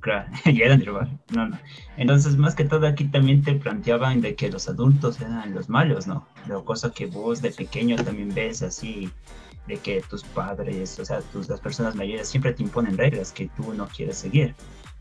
claro, 0.01 0.29
ya 0.45 0.65
eran 0.65 0.81
del 0.81 0.91
barrio, 0.91 1.19
no, 1.31 1.49
no. 1.49 1.59
Entonces, 1.97 2.37
más 2.37 2.55
que 2.55 2.65
todo 2.65 2.87
aquí 2.87 3.05
también 3.05 3.43
te 3.43 3.55
planteaban 3.55 4.21
de 4.21 4.35
que 4.35 4.51
los 4.51 4.69
adultos 4.69 5.21
eran 5.21 5.55
los 5.55 5.69
malos, 5.69 6.07
¿no? 6.07 6.27
La 6.49 6.61
cosa 6.61 6.91
que 6.91 7.07
vos 7.07 7.43
de 7.43 7.51
pequeño 7.51 7.97
también 7.97 8.35
ves 8.35 8.63
así, 8.63 9.11
de 9.67 9.77
que 9.77 10.03
tus 10.09 10.25
padres, 10.25 10.99
o 10.99 11.05
sea, 11.05 11.21
tus, 11.21 11.49
las 11.49 11.61
personas 11.61 11.95
mayores 11.95 12.29
siempre 12.29 12.53
te 12.53 12.63
imponen 12.63 12.99
reglas 12.99 13.33
que 13.33 13.49
tú 13.57 13.73
no 13.75 13.87
quieres 13.87 14.19
seguir. 14.19 14.55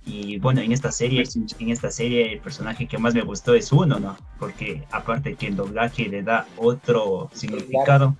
Y 0.06 0.40
bueno, 0.40 0.62
en 0.62 0.72
esta 0.72 0.92
serie, 0.92 1.24
en 1.60 1.70
esta 1.70 1.92
serie 1.92 2.34
el 2.34 2.40
personaje 2.40 2.88
que 2.88 2.98
más 2.98 3.14
me 3.14 3.22
gustó 3.22 3.54
es 3.54 3.72
uno, 3.72 4.00
¿no? 4.00 4.18
Porque 4.40 4.84
aparte 4.92 5.36
que 5.36 5.48
el 5.48 5.56
doblaje 5.56 6.08
le 6.08 6.24
da 6.24 6.48
otro 6.58 7.30
significado, 7.34 8.16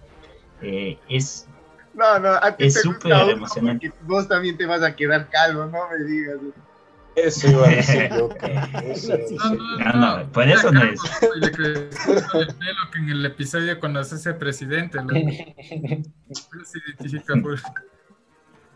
eh, 0.62 0.98
es 1.08 1.48
No, 1.94 2.20
no, 2.20 2.30
a 2.30 2.56
ti 2.56 2.66
Es 2.66 2.82
súper 2.82 3.30
emocionante. 3.30 3.92
Vos 4.02 4.28
también 4.28 4.58
te 4.58 4.66
vas 4.66 4.84
a 4.84 4.96
quedar 4.96 5.30
calvo, 5.30 5.66
no 5.66 5.80
me 5.90 6.06
digas. 6.06 6.38
Eso 7.24 7.50
iba 7.50 7.68
a 7.68 7.70
decir 7.72 8.10
yo. 8.16 8.30
No, 9.80 9.94
no, 9.94 10.32
por 10.32 10.48
eso 10.48 10.72
no 10.72 10.84
es. 10.84 11.02
Le 11.40 11.52
creció 11.52 12.14
el 12.42 12.48
pelo 12.48 12.80
que 12.92 13.00
en 13.00 13.10
el 13.10 13.26
episodio 13.26 13.80
cuando 13.80 14.04
se 14.04 14.16
hace 14.16 14.34
presidente. 14.34 15.00
Se 16.32 16.80
identifica. 17.04 17.34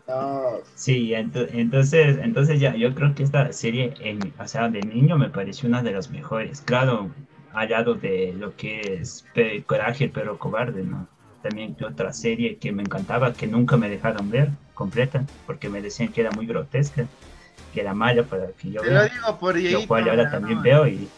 No, 0.06 0.60
Sí, 0.74 1.12
ento- 1.14 1.48
entonces, 1.52 2.18
entonces 2.20 2.60
ya, 2.60 2.74
yo 2.76 2.94
creo 2.94 3.14
que 3.14 3.22
esta 3.22 3.50
serie, 3.52 3.94
en, 4.00 4.34
o 4.38 4.46
sea, 4.46 4.68
de 4.68 4.82
niño 4.82 5.16
me 5.16 5.30
pareció 5.30 5.68
una 5.68 5.82
de 5.82 5.92
las 5.92 6.10
mejores. 6.10 6.60
Claro, 6.60 7.10
al 7.54 7.70
lado 7.70 7.94
de 7.94 8.34
lo 8.34 8.54
que 8.54 8.94
es 8.94 9.24
Pe- 9.34 9.64
Coraje, 9.64 10.10
pero 10.12 10.38
cobarde, 10.38 10.82
¿no? 10.82 11.08
También 11.42 11.74
que 11.74 11.84
otra 11.86 12.12
serie 12.12 12.58
que 12.58 12.72
me 12.72 12.82
encantaba, 12.82 13.34
que 13.36 13.46
nunca 13.46 13.76
me 13.76 13.88
dejaron 13.88 14.28
ver 14.30 14.50
completa, 14.74 15.26
porque 15.46 15.68
me 15.70 15.80
decían 15.80 16.12
que 16.12 16.20
era 16.20 16.32
muy 16.32 16.46
grotesca, 16.46 17.08
que 17.74 17.80
era 17.80 17.92
mala 17.94 18.22
para 18.22 18.46
que 18.52 18.70
yo 18.70 18.80
Te 18.80 18.88
lo 18.90 19.00
vea. 19.00 19.08
digo 19.08 19.38
por 19.38 19.56
ahí. 19.56 19.70
lo 19.72 19.86
cual 19.88 20.08
ahora 20.08 20.30
también 20.30 20.62
veo 20.62 20.86
y 20.88 21.08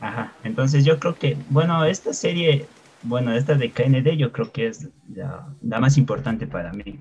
ajá 0.00 0.32
entonces 0.44 0.84
yo 0.84 0.98
creo 0.98 1.14
que 1.14 1.36
bueno 1.50 1.84
esta 1.84 2.12
serie 2.12 2.66
bueno 3.02 3.32
esta 3.32 3.54
de 3.54 3.70
KND 3.70 4.16
yo 4.16 4.32
creo 4.32 4.50
que 4.50 4.66
es 4.68 4.88
la, 5.14 5.46
la 5.62 5.78
más 5.80 5.96
importante 5.98 6.46
para 6.46 6.72
mí 6.72 6.98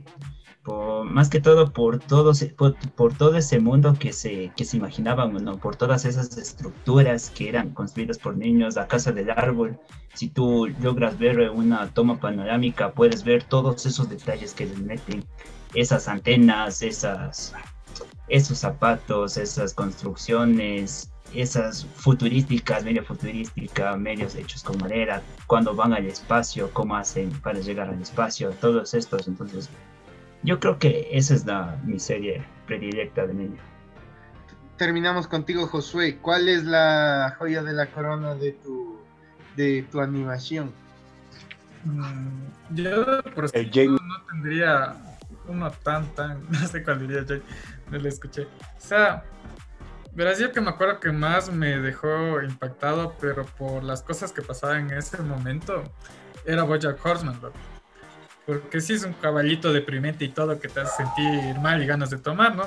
por, 0.64 1.06
más 1.06 1.30
que 1.30 1.42
todo 1.42 1.74
por 1.74 2.00
todo 2.00 2.32
ese- 2.32 2.48
por, 2.48 2.76
por 2.96 3.14
todo 3.18 3.36
ese 3.38 3.60
mundo 3.60 3.96
que 4.00 4.14
se 4.14 4.52
que 4.56 4.64
se 4.66 4.78
imaginaban 4.78 5.34
¿no? 5.34 5.58
por 5.58 5.76
todas 5.76 6.06
esas 6.06 6.38
estructuras 6.38 7.30
que 7.32 7.50
eran 7.50 7.72
construidas 7.72 8.18
por 8.18 8.38
niños 8.38 8.76
la 8.76 8.88
casa 8.88 9.12
del 9.12 9.30
árbol 9.32 9.78
si 10.14 10.28
tú 10.30 10.68
logras 10.82 11.18
ver 11.18 11.50
una 11.50 11.88
toma 11.90 12.20
panorámica 12.20 12.92
puedes 12.92 13.24
ver 13.24 13.44
todos 13.44 13.86
esos 13.86 14.08
detalles 14.10 14.54
que 14.54 14.66
les 14.68 14.78
meten 14.80 15.24
esas 15.74 16.08
antenas 16.08 16.82
esas 16.84 17.54
esos 18.28 18.60
zapatos, 18.60 19.38
esas 19.38 19.74
construcciones, 19.74 21.12
esas 21.34 21.86
futurísticas, 21.86 22.84
medio 22.84 23.04
futurística, 23.04 23.96
medios 23.98 24.36
hechos 24.36 24.64
con 24.64 24.78
madera, 24.78 25.22
cuando 25.48 25.76
van 25.76 25.94
al 25.94 26.06
espacio, 26.06 26.70
cómo 26.74 26.96
hacen 26.96 27.32
para 27.42 27.60
llegar 27.60 27.90
al 27.90 28.02
espacio, 28.02 28.52
todos 28.62 28.94
estos. 28.94 29.28
Entonces, 29.28 29.70
yo 30.44 30.60
creo 30.60 30.78
que 30.78 31.08
esa 31.12 31.34
es 31.34 31.46
la, 31.46 31.80
mi 31.84 32.00
serie 32.00 32.46
predilecta 32.68 33.26
de 33.26 33.34
niño. 33.34 33.62
terminamos 34.78 35.28
contigo, 35.28 35.68
Josué. 35.68 36.18
¿Cuál 36.18 36.50
es 36.50 36.64
la 36.66 37.36
joya 37.40 37.64
de 37.64 37.74
la 37.74 37.88
corona 37.88 38.36
de 38.36 38.52
tu, 38.52 39.00
de 39.56 39.86
tu 39.92 40.02
animación? 40.02 40.72
Mm, 41.86 42.76
yo 42.76 43.24
por 43.36 43.50
El 43.54 43.72
no 43.92 44.00
tendría 44.32 44.96
uno 45.48 45.70
tan 45.72 46.06
tan, 46.16 46.44
no 46.50 46.68
sé 46.68 46.84
cuál 46.84 47.00
diría 47.00 47.26
Jake, 47.26 47.44
no 47.92 47.98
lo 47.98 48.10
escuché. 48.10 48.44
O 48.44 48.80
sea, 48.80 49.24
verás 50.14 50.40
yo 50.40 50.52
que 50.52 50.62
me 50.62 50.70
acuerdo 50.70 51.00
que 51.00 51.12
más 51.12 51.52
me 51.52 51.80
dejó 51.80 52.42
impactado, 52.42 53.16
pero 53.20 53.46
por 53.46 53.84
las 53.84 54.02
cosas 54.02 54.32
que 54.32 54.42
pasaban 54.42 54.92
en 54.92 54.98
ese 54.98 55.22
momento, 55.22 55.84
era 56.46 56.64
Bojack 56.64 57.04
Horseman, 57.06 57.40
loco. 57.42 57.58
Porque 58.46 58.82
sí 58.82 58.94
es 58.94 59.04
un 59.04 59.14
caballito 59.14 59.72
deprimente 59.72 60.26
y 60.26 60.30
todo 60.30 60.60
que 60.60 60.68
te 60.68 60.82
hace 60.82 61.04
sentir 61.04 61.58
mal 61.60 61.82
y 61.82 61.86
ganas 61.86 62.10
de 62.10 62.18
tomar, 62.18 62.56
¿no? 62.56 62.66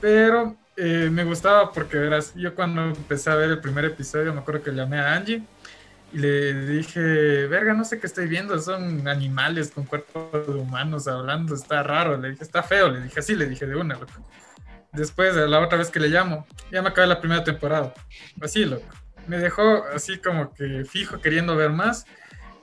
Pero 0.00 0.56
eh, 0.76 1.10
me 1.12 1.24
gustaba 1.24 1.72
porque, 1.72 1.98
verás, 1.98 2.34
yo 2.34 2.54
cuando 2.54 2.82
empecé 2.84 3.30
a 3.30 3.34
ver 3.34 3.50
el 3.50 3.60
primer 3.60 3.84
episodio, 3.84 4.32
me 4.32 4.40
acuerdo 4.40 4.62
que 4.62 4.70
llamé 4.70 4.98
a 4.98 5.14
Angie 5.14 5.42
y 6.12 6.18
le 6.18 6.66
dije, 6.66 7.46
verga, 7.46 7.74
no 7.74 7.84
sé 7.84 8.00
qué 8.00 8.06
estoy 8.06 8.26
viendo, 8.26 8.58
son 8.60 9.06
animales 9.06 9.70
con 9.70 9.84
cuerpos 9.84 10.48
humanos 10.48 11.06
hablando, 11.06 11.54
está 11.54 11.82
raro, 11.82 12.16
le 12.16 12.30
dije, 12.30 12.44
está 12.44 12.62
feo, 12.62 12.88
le 12.88 13.02
dije 13.02 13.20
así, 13.20 13.34
le 13.34 13.46
dije 13.46 13.66
de 13.66 13.76
una, 13.76 13.94
loco. 13.94 14.12
Después, 14.92 15.34
de 15.34 15.46
la 15.46 15.60
otra 15.60 15.76
vez 15.76 15.90
que 15.90 16.00
le 16.00 16.08
llamo, 16.08 16.46
ya 16.72 16.80
me 16.80 16.88
acabé 16.88 17.06
la 17.06 17.20
primera 17.20 17.44
temporada, 17.44 17.92
así, 18.40 18.64
loco. 18.64 18.86
Me 19.26 19.38
dejó 19.38 19.84
así 19.94 20.18
como 20.18 20.54
que 20.54 20.86
fijo 20.86 21.20
queriendo 21.20 21.54
ver 21.54 21.70
más 21.70 22.06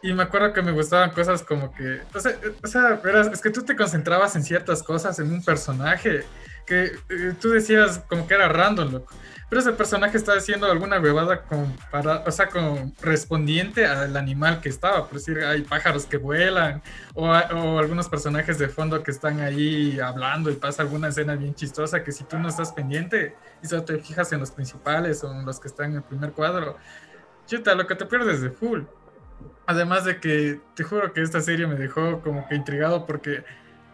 y 0.02 0.14
me 0.14 0.24
acuerdo 0.24 0.54
que 0.54 0.64
me 0.64 0.72
gustaban 0.72 1.12
cosas 1.12 1.44
como 1.44 1.72
que, 1.74 2.02
o 2.14 2.20
sea, 2.20 2.36
o 2.64 2.68
sea, 2.68 3.00
verás, 3.04 3.28
es 3.28 3.42
que 3.42 3.52
tú 3.52 3.64
te 3.64 3.76
concentrabas 3.76 4.36
en 4.36 4.44
ciertas 4.44 4.82
cosas, 4.82 5.20
en 5.20 5.32
un 5.32 5.44
personaje, 5.44 6.26
que 6.66 6.92
eh, 7.10 7.34
tú 7.40 7.50
decías 7.50 8.04
como 8.08 8.28
que 8.28 8.34
era 8.34 8.48
random, 8.48 8.92
loco. 8.92 9.14
Pero 9.56 9.70
ese 9.70 9.78
personaje 9.78 10.18
estaba 10.18 10.38
haciendo 10.38 10.70
alguna 10.70 11.00
huevada 11.00 11.44
con 11.44 11.78
para, 11.90 12.26
o 12.28 12.32
sea, 12.32 12.50
con 12.50 12.94
respondiente 13.02 13.86
al 13.86 14.18
animal 14.18 14.60
que 14.60 14.68
estaba. 14.68 15.06
Por 15.06 15.14
decir, 15.14 15.40
hay 15.46 15.62
pájaros 15.62 16.06
que 16.06 16.18
vuelan, 16.18 16.82
o, 17.14 17.30
o 17.30 17.80
algunos 17.80 18.10
personajes 18.10 18.60
de 18.60 18.68
fondo 18.68 19.02
que 19.02 19.12
están 19.12 19.40
ahí 19.40 19.98
hablando 19.98 20.52
y 20.52 20.56
pasa 20.56 20.82
alguna 20.82 21.08
escena 21.08 21.38
bien 21.38 21.56
chistosa 21.56 22.04
que 22.04 22.12
si 22.12 22.26
tú 22.26 22.38
no 22.38 22.50
estás 22.50 22.74
pendiente 22.74 23.38
y 23.64 23.68
solo 23.68 23.86
te 23.86 23.98
fijas 23.98 24.34
en 24.34 24.42
los 24.42 24.52
principales 24.52 25.24
o 25.24 25.32
en 25.32 25.46
los 25.46 25.62
que 25.62 25.70
están 25.70 25.92
en 25.92 25.96
el 26.00 26.04
primer 26.04 26.34
cuadro, 26.34 26.76
chuta, 27.48 27.76
lo 27.76 27.88
que 27.88 27.96
te 27.96 28.06
pierdes 28.06 28.42
de 28.42 28.50
full. 28.50 28.82
Además 29.68 30.04
de 30.04 30.20
que 30.20 30.60
te 30.76 30.84
juro 30.84 31.14
que 31.14 31.22
esta 31.22 31.40
serie 31.40 31.66
me 31.66 31.76
dejó 31.76 32.20
como 32.20 32.46
que 32.50 32.56
intrigado 32.56 33.06
porque 33.06 33.46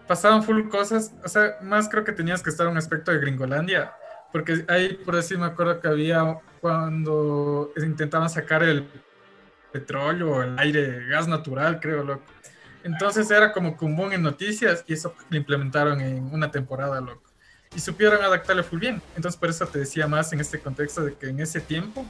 pasaban 0.07 0.41
full 0.41 0.69
cosas, 0.69 1.13
o 1.23 1.27
sea, 1.27 1.59
más 1.61 1.88
creo 1.88 2.03
que 2.03 2.13
tenías 2.13 2.41
que 2.41 2.49
estar 2.49 2.65
en 2.65 2.71
un 2.71 2.79
aspecto 2.79 3.11
de 3.11 3.19
Gringolandia, 3.19 3.93
porque 4.31 4.65
ahí 4.67 4.93
por 4.93 5.15
así 5.15 5.37
me 5.37 5.45
acuerdo 5.45 5.79
que 5.79 5.87
había 5.87 6.39
cuando 6.59 7.71
intentaban 7.77 8.29
sacar 8.29 8.63
el 8.63 8.87
petróleo, 9.71 10.43
el 10.43 10.57
aire, 10.59 11.07
gas 11.07 11.27
natural, 11.27 11.79
creo, 11.79 12.03
loco. 12.03 12.23
Entonces 12.83 13.29
era 13.29 13.51
como 13.51 13.75
boom 13.75 14.13
en 14.13 14.21
noticias 14.21 14.83
y 14.87 14.93
eso 14.93 15.15
lo 15.29 15.37
implementaron 15.37 16.01
en 16.01 16.23
una 16.33 16.49
temporada, 16.51 16.99
loco. 16.99 17.21
Y 17.75 17.79
supieron 17.79 18.21
adaptarle 18.21 18.63
full 18.63 18.79
bien. 18.79 19.01
Entonces 19.15 19.39
por 19.39 19.49
eso 19.49 19.65
te 19.67 19.79
decía 19.79 20.07
más 20.07 20.33
en 20.33 20.39
este 20.39 20.59
contexto 20.59 21.03
de 21.03 21.13
que 21.13 21.29
en 21.29 21.39
ese 21.39 21.61
tiempo 21.61 22.05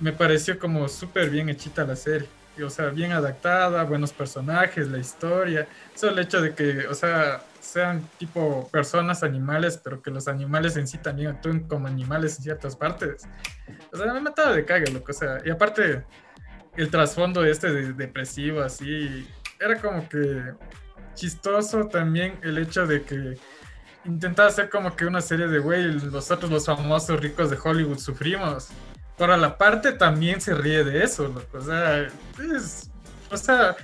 me 0.00 0.12
pareció 0.12 0.58
como 0.58 0.88
súper 0.88 1.30
bien 1.30 1.48
hechita 1.48 1.84
la 1.84 1.96
serie. 1.96 2.28
Y, 2.58 2.62
o 2.62 2.70
sea, 2.70 2.86
bien 2.88 3.12
adaptada, 3.12 3.84
buenos 3.84 4.12
personajes, 4.12 4.88
la 4.88 4.98
historia. 4.98 5.68
Solo 5.94 6.12
el 6.12 6.18
hecho 6.20 6.40
de 6.40 6.54
que, 6.54 6.86
o 6.86 6.94
sea, 6.94 7.42
sean 7.66 8.08
tipo 8.18 8.68
personas, 8.70 9.22
animales, 9.22 9.80
pero 9.82 10.00
que 10.00 10.10
los 10.10 10.28
animales 10.28 10.76
en 10.76 10.86
sí 10.86 10.98
también 10.98 11.28
actúen 11.28 11.66
como 11.66 11.86
animales 11.86 12.36
en 12.38 12.44
ciertas 12.44 12.76
partes. 12.76 13.28
O 13.92 13.96
sea, 13.96 14.12
me 14.12 14.20
mataba 14.20 14.52
de 14.52 14.64
cague, 14.64 14.90
loco. 14.92 15.10
O 15.10 15.14
sea, 15.14 15.38
y 15.44 15.50
aparte, 15.50 16.04
el 16.76 16.90
trasfondo 16.90 17.44
este 17.44 17.72
de 17.72 17.92
depresivo, 17.92 18.60
así, 18.60 19.28
era 19.60 19.80
como 19.80 20.08
que 20.08 20.54
chistoso 21.14 21.88
también 21.88 22.38
el 22.42 22.58
hecho 22.58 22.86
de 22.86 23.02
que 23.02 23.38
intentaba 24.04 24.48
hacer 24.48 24.70
como 24.70 24.94
que 24.94 25.06
una 25.06 25.20
serie 25.20 25.48
de, 25.48 25.58
güey, 25.58 25.96
nosotros 25.96 26.50
los 26.50 26.66
famosos 26.66 27.20
ricos 27.20 27.50
de 27.50 27.58
Hollywood 27.62 27.98
sufrimos. 27.98 28.68
Pero 29.18 29.32
a 29.32 29.36
la 29.36 29.56
parte 29.56 29.92
también 29.92 30.40
se 30.40 30.54
ríe 30.54 30.84
de 30.84 31.02
eso, 31.02 31.24
loco. 31.24 31.58
O 31.58 31.60
sea, 31.62 32.02
es, 32.54 32.90
o 33.30 33.36
sea, 33.36 33.74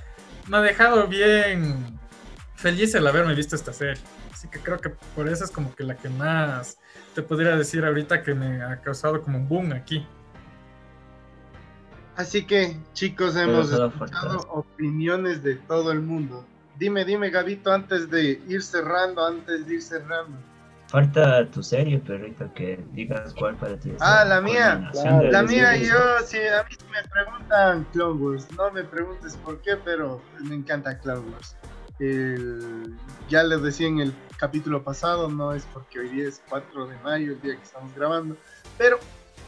me 0.46 0.58
ha 0.58 0.60
dejado 0.60 1.08
bien 1.08 1.98
feliz 2.62 2.94
el 2.94 3.06
haberme 3.06 3.34
visto 3.34 3.56
esta 3.56 3.72
serie. 3.72 4.00
Así 4.32 4.48
que 4.48 4.58
creo 4.60 4.78
que 4.78 4.90
por 5.14 5.28
eso 5.28 5.44
es 5.44 5.50
como 5.50 5.74
que 5.74 5.84
la 5.84 5.96
que 5.96 6.08
más 6.08 6.78
te 7.14 7.22
podría 7.22 7.56
decir 7.56 7.84
ahorita 7.84 8.22
que 8.22 8.34
me 8.34 8.62
ha 8.62 8.80
causado 8.80 9.20
como 9.22 9.38
un 9.38 9.48
boom 9.48 9.72
aquí. 9.72 10.06
Así 12.16 12.46
que, 12.46 12.76
chicos, 12.92 13.36
hemos 13.36 13.72
escuchado 13.72 14.40
opiniones 14.50 15.42
de 15.42 15.56
todo 15.56 15.92
el 15.92 16.00
mundo. 16.00 16.44
Dime, 16.78 17.04
dime, 17.04 17.30
Gabito, 17.30 17.72
antes 17.72 18.10
de 18.10 18.40
ir 18.48 18.62
cerrando, 18.62 19.26
antes 19.26 19.66
de 19.66 19.74
ir 19.74 19.82
cerrando. 19.82 20.36
Falta 20.88 21.46
tu 21.50 21.62
serie, 21.62 21.98
perrito, 22.00 22.52
que 22.52 22.78
digas 22.92 23.32
cuál 23.38 23.56
para 23.56 23.76
ti 23.78 23.90
es 23.90 23.96
Ah, 24.02 24.26
la 24.26 24.42
mía. 24.42 24.90
La 25.30 25.42
mía, 25.42 25.70
series. 25.72 25.88
yo, 25.88 25.98
si 26.26 26.36
a 26.36 26.62
mí 26.68 26.76
me 26.92 27.08
preguntan 27.08 27.86
Clone 27.92 28.20
Wars, 28.20 28.46
no 28.58 28.70
me 28.70 28.84
preguntes 28.84 29.36
por 29.38 29.58
qué, 29.62 29.76
pero 29.82 30.20
me 30.42 30.54
encanta 30.54 30.98
Clone 30.98 31.30
Wars. 31.30 31.56
El- 32.02 32.96
ya 33.28 33.44
les 33.44 33.62
decía 33.62 33.86
en 33.86 34.00
el 34.00 34.12
capítulo 34.36 34.82
pasado, 34.82 35.28
no 35.28 35.52
es 35.52 35.62
porque 35.72 36.00
hoy 36.00 36.08
día 36.08 36.26
es 36.28 36.42
4 36.48 36.86
de 36.88 36.96
mayo, 36.98 37.32
el 37.32 37.40
día 37.40 37.56
que 37.56 37.62
estamos 37.62 37.94
grabando, 37.94 38.36
pero 38.76 38.98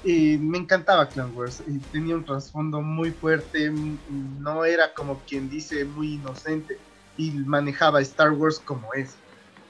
eh, 0.05 0.39
me 0.39 0.59
encantaba 0.59 1.09
Clone 1.09 1.33
Wars 1.33 1.63
y 1.67 1.79
tenía 1.91 2.15
un 2.15 2.25
trasfondo 2.25 2.81
muy 2.81 3.11
fuerte, 3.11 3.73
no 4.11 4.65
era 4.65 4.95
como 4.95 5.19
quien 5.27 5.49
dice 5.51 5.85
muy 5.85 6.15
inocente 6.15 6.79
y 7.17 7.31
manejaba 7.33 8.01
Star 8.03 8.31
Wars 8.33 8.61
como 8.61 8.93
es, 8.95 9.17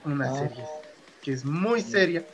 una 0.05 0.27
Ah. 0.29 0.35
serie 0.35 0.65
que 1.23 1.33
es 1.33 1.45
muy 1.45 1.81
seria 1.81 2.27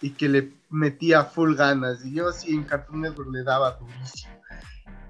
y 0.00 0.10
que 0.10 0.26
le 0.28 0.52
metía 0.70 1.24
full 1.24 1.54
ganas. 1.54 2.02
Y 2.02 2.14
yo 2.14 2.32
sí 2.32 2.54
en 2.54 2.64
Cartoon 2.64 3.02
Network 3.02 3.28
le 3.30 3.42
daba 3.42 3.72
durísimo. 3.72 4.40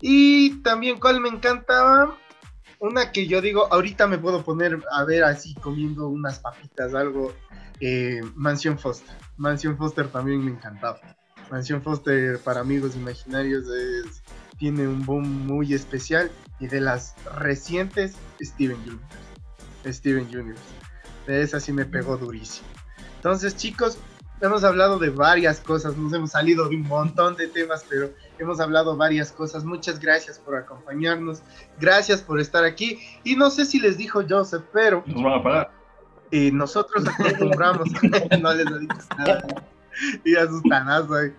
Y 0.01 0.61
también, 0.63 0.99
¿cuál 0.99 1.21
me 1.21 1.29
encantaba? 1.29 2.19
Una 2.81 3.11
que 3.11 3.27
yo 3.27 3.41
digo, 3.41 3.73
ahorita 3.73 4.07
me 4.07 4.19
puedo 4.19 4.45
poner 4.45 4.81
a 4.93 5.05
ver 5.05 5.25
así 5.25 5.55
comiendo 5.55 6.09
unas 6.09 6.39
papitas, 6.39 6.95
algo. 6.95 7.33
eh, 7.81 8.21
Mansión 8.35 8.79
Foster. 8.79 9.15
Mansión 9.37 9.77
Foster 9.77 10.09
también 10.09 10.45
me 10.45 10.51
encantaba. 10.51 11.01
Mansión 11.51 11.83
Foster 11.83 12.39
para 12.41 12.61
amigos 12.61 12.95
imaginarios 12.97 13.67
tiene 14.59 14.87
un 14.87 15.05
boom 15.05 15.47
muy 15.47 15.75
especial. 15.75 16.31
Y 16.61 16.67
de 16.67 16.81
las 16.81 17.15
recientes, 17.37 18.15
Steven 18.41 18.77
Universe. 18.79 19.93
Steven 19.93 20.27
Universe. 20.27 20.63
De 21.27 21.43
esa 21.43 21.61
sí 21.61 21.73
me 21.73 21.85
pegó 21.85 22.17
durísimo. 22.17 22.67
Entonces, 23.17 23.57
chicos, 23.57 23.99
hemos 24.41 24.65
hablado 24.65 24.99
de 24.99 25.11
varias 25.11 25.61
cosas, 25.61 25.97
nos 25.97 26.13
hemos 26.13 26.31
salido 26.31 26.69
de 26.69 26.77
un 26.77 26.83
montón 26.83 27.37
de 27.37 27.49
temas, 27.49 27.85
pero 27.89 28.13
hemos 28.39 28.61
hablado 28.61 28.97
varias 28.97 29.33
cosas. 29.33 29.65
Muchas 29.65 29.99
gracias 30.01 30.39
por 30.39 30.57
acompañarnos, 30.57 31.43
gracias 31.79 32.23
por 32.23 32.41
estar 32.41 32.65
aquí. 32.65 32.99
Y 33.25 33.37
no 33.37 33.51
sé 33.51 33.65
si 33.65 33.81
les 33.81 33.97
dijo 33.99 34.23
Joseph, 34.29 34.65
pero 34.73 35.03
Nos 35.07 35.23
van 35.23 35.41
a 35.41 35.43
pagar. 35.43 35.71
eh, 36.31 36.51
nosotros 36.53 37.05
acostumbramos, 37.07 37.89
no 38.41 38.55
les 38.55 38.67
he 38.67 38.79
dicho 38.81 38.95
nada, 39.19 39.47
y 40.25 40.37
asustanazo 40.37 41.19
Eh. 41.21 41.35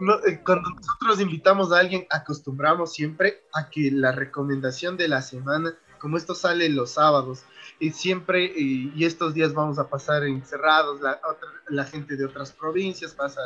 No, 0.00 0.14
eh, 0.26 0.40
cuando 0.44 0.70
nosotros 0.70 1.20
invitamos 1.20 1.72
a 1.72 1.78
alguien, 1.78 2.06
acostumbramos 2.10 2.92
siempre 2.92 3.42
a 3.54 3.68
que 3.70 3.90
la 3.90 4.12
recomendación 4.12 4.96
de 4.96 5.08
la 5.08 5.22
semana, 5.22 5.74
como 5.98 6.16
esto 6.16 6.34
sale 6.34 6.68
los 6.68 6.92
sábados, 6.92 7.44
y 7.80 7.90
siempre, 7.90 8.44
y 8.44 9.04
estos 9.04 9.32
días 9.34 9.54
vamos 9.54 9.78
a 9.78 9.88
pasar 9.88 10.22
encerrados, 10.24 11.00
la, 11.00 11.18
otra- 11.28 11.48
la 11.68 11.84
gente 11.84 12.14
de 12.16 12.26
otras 12.26 12.52
provincias 12.52 13.14
pasa 13.14 13.40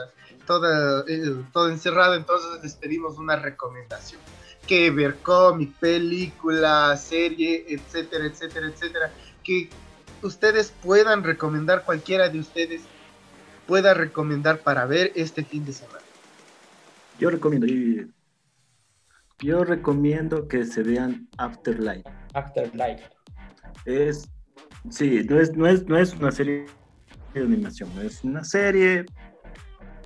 toda, 0.47 1.05
eh, 1.07 1.37
todo 1.53 1.71
encerrado, 1.71 2.15
entonces 2.17 2.61
les 2.63 2.75
pedimos 2.75 3.17
una 3.17 3.37
recomendación. 3.37 4.21
Que 4.67 4.91
ver 4.91 5.17
cómic, 5.23 5.73
película, 5.79 6.97
serie, 6.97 7.65
etcétera, 7.69 8.27
etcétera, 8.27 8.67
etcétera. 8.67 9.13
Que 9.45 9.69
ustedes 10.23 10.73
puedan 10.83 11.23
recomendar, 11.23 11.85
cualquiera 11.85 12.29
de 12.29 12.41
ustedes 12.41 12.83
pueda 13.69 13.95
recomendar 13.95 14.59
para 14.61 14.85
ver 14.87 15.13
este 15.15 15.45
fin 15.45 15.65
de 15.65 15.73
semana. 15.75 16.01
Yo 17.19 17.31
recomiendo, 17.31 17.67
y- 17.67 18.11
yo 19.39 19.63
recomiendo 19.65 20.49
que 20.49 20.65
se 20.65 20.83
vean 20.83 21.29
Afterlife. 21.39 22.09
Afterlife. 22.33 23.14
Es, 23.85 24.29
sí, 24.91 25.23
no 25.29 25.41
es, 25.41 25.57
no 25.57 25.67
es, 25.67 25.87
no 25.87 25.99
es 25.99 26.15
una 26.15 26.33
serie 26.33 26.67
de 27.35 27.41
animación, 27.41 27.91
es 28.03 28.25
una 28.25 28.45
serie 28.45 29.05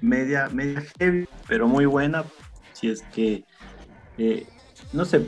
media, 0.00 0.48
media 0.48 0.82
heavy, 0.98 1.24
pero 1.46 1.68
muy 1.68 1.86
buena. 1.86 2.24
Si 2.72 2.88
es 2.88 3.02
que, 3.14 3.44
eh, 4.16 4.46
no 4.92 5.04
sé, 5.04 5.20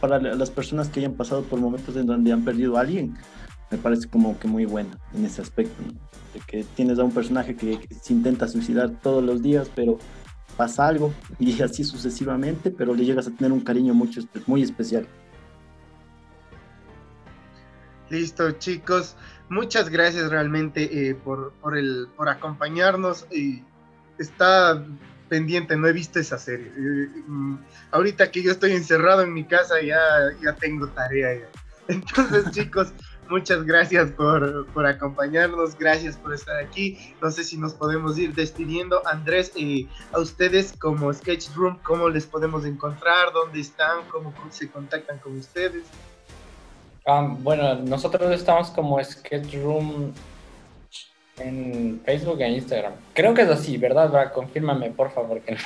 para 0.00 0.18
la- 0.18 0.34
las 0.34 0.50
personas 0.50 0.88
que 0.88 1.00
hayan 1.00 1.14
pasado 1.14 1.42
por 1.42 1.60
momentos 1.60 1.96
en 1.96 2.06
donde 2.06 2.32
han 2.32 2.44
perdido 2.44 2.76
a 2.76 2.80
alguien, 2.80 3.16
me 3.70 3.78
parece 3.78 4.08
como 4.08 4.38
que 4.38 4.48
muy 4.48 4.64
buena 4.64 4.98
en 5.14 5.24
ese 5.24 5.42
aspecto, 5.42 5.82
de 6.32 6.40
que 6.46 6.64
tienes 6.64 6.98
a 6.98 7.04
un 7.04 7.12
personaje 7.12 7.54
que, 7.56 7.78
se 8.00 8.12
intenta 8.12 8.48
suicidar 8.48 8.90
todos 9.02 9.22
los 9.22 9.42
días, 9.42 9.70
pero 9.74 9.98
pasa 10.56 10.86
algo 10.86 11.12
y 11.38 11.60
así 11.62 11.84
sucesivamente, 11.84 12.70
pero 12.70 12.94
le 12.94 13.04
llegas 13.04 13.26
a 13.26 13.30
tener 13.30 13.52
un 13.52 13.60
cariño 13.60 13.94
mucho, 13.94 14.20
muy 14.46 14.62
especial. 14.62 15.06
Listo, 18.10 18.52
chicos. 18.52 19.16
Muchas 19.48 19.88
gracias 19.88 20.30
realmente 20.30 21.08
eh, 21.08 21.14
por, 21.14 21.52
por, 21.60 21.76
el, 21.76 22.08
por 22.16 22.28
acompañarnos. 22.28 23.26
Y 23.30 23.62
está 24.18 24.84
pendiente, 25.28 25.76
no 25.76 25.86
he 25.86 25.92
visto 25.92 26.18
esa 26.18 26.38
serie. 26.38 26.72
Eh, 26.76 27.08
ahorita 27.90 28.30
que 28.30 28.42
yo 28.42 28.52
estoy 28.52 28.72
encerrado 28.72 29.22
en 29.22 29.32
mi 29.32 29.44
casa, 29.44 29.80
ya, 29.80 30.00
ya 30.42 30.54
tengo 30.54 30.88
tarea. 30.88 31.48
Entonces, 31.88 32.50
chicos, 32.50 32.92
muchas 33.28 33.64
gracias 33.64 34.10
por, 34.10 34.66
por 34.68 34.86
acompañarnos. 34.86 35.78
Gracias 35.78 36.16
por 36.16 36.34
estar 36.34 36.58
aquí. 36.58 37.14
No 37.22 37.30
sé 37.30 37.44
si 37.44 37.56
nos 37.56 37.74
podemos 37.74 38.18
ir 38.18 38.34
despidiendo. 38.34 39.06
Andrés, 39.06 39.52
eh, 39.56 39.86
a 40.12 40.18
ustedes 40.18 40.74
como 40.78 41.12
Sketch 41.12 41.54
Room, 41.54 41.78
¿cómo 41.82 42.08
les 42.10 42.26
podemos 42.26 42.64
encontrar? 42.66 43.32
¿Dónde 43.32 43.60
están? 43.60 44.04
¿Cómo 44.10 44.34
se 44.50 44.68
contactan 44.68 45.18
con 45.18 45.38
ustedes? 45.38 45.84
Ah, 47.10 47.26
bueno, 47.40 47.74
nosotros 47.76 48.30
estamos 48.32 48.68
como 48.70 49.02
Sketch 49.02 49.54
Room 49.62 50.12
en 51.38 52.00
Facebook 52.04 52.40
e 52.42 52.48
Instagram. 52.50 52.92
Creo 53.14 53.32
que 53.32 53.42
es 53.42 53.48
así, 53.48 53.78
¿verdad, 53.78 54.10
Bra? 54.10 54.30
Confírmame, 54.30 54.90
por 54.90 55.10
favor. 55.10 55.40
Que 55.40 55.56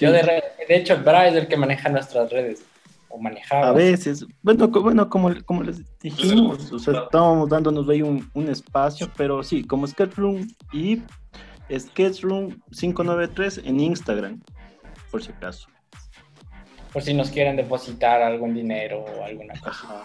Yo 0.00 0.10
de, 0.10 0.22
re- 0.22 0.42
de 0.66 0.76
hecho, 0.76 0.96
Bra 1.02 1.28
es 1.28 1.36
el 1.36 1.46
que 1.46 1.56
maneja 1.56 1.88
nuestras 1.88 2.30
redes. 2.30 2.64
O 3.08 3.18
manejaba. 3.18 3.68
A 3.68 3.72
veces, 3.72 4.26
bueno, 4.42 4.70
co- 4.72 4.80
bueno 4.80 5.08
como, 5.10 5.30
como 5.44 5.62
les 5.62 5.82
dijimos, 6.00 6.72
o 6.72 6.78
sea, 6.78 7.02
estábamos 7.04 7.48
dándonos 7.48 7.86
ahí 7.88 8.00
un, 8.00 8.28
un 8.32 8.48
espacio, 8.48 9.08
pero 9.16 9.42
sí, 9.42 9.62
como 9.64 9.86
Sketch 9.86 10.14
Room 10.16 10.48
y 10.72 11.02
Sketch 11.78 12.22
Room 12.22 12.60
593 12.70 13.60
en 13.66 13.80
Instagram, 13.80 14.40
por 15.10 15.22
si 15.22 15.30
acaso. 15.30 15.68
Por 16.90 17.02
si 17.02 17.12
nos 17.14 17.28
quieren 17.30 17.54
depositar 17.56 18.22
algún 18.22 18.54
dinero 18.54 19.04
o 19.04 19.24
alguna 19.24 19.54
cosa. 19.60 19.70
Ajá. 19.70 20.04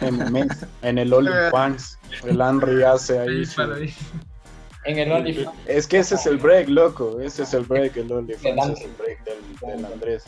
En, 0.00 0.98
el 0.98 1.12
OnlyFans, 1.14 1.98
el 2.24 2.40
Henry 2.40 2.82
hace 2.82 3.18
ahí. 3.18 3.44
Su-. 3.44 3.62
En 4.84 4.98
el 4.98 5.12
OnlyFans. 5.12 5.56
Es 5.66 5.86
que 5.86 5.98
ese 5.98 6.16
es 6.16 6.26
el 6.26 6.38
break, 6.38 6.68
loco. 6.68 7.20
Ese 7.20 7.42
es 7.44 7.54
el 7.54 7.64
break, 7.64 7.96
el 7.96 8.10
OnlyFans 8.12 8.44
es 8.44 8.62
Andrés. 8.62 8.84
el 8.84 8.92
break 8.92 9.24
del, 9.24 9.38
del 9.60 9.84
Andrés. 9.84 10.24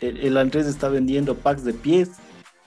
El, 0.00 0.20
el 0.20 0.36
Andrés 0.36 0.66
está 0.66 0.88
vendiendo 0.88 1.34
packs 1.34 1.64
de 1.64 1.72
pies, 1.72 2.10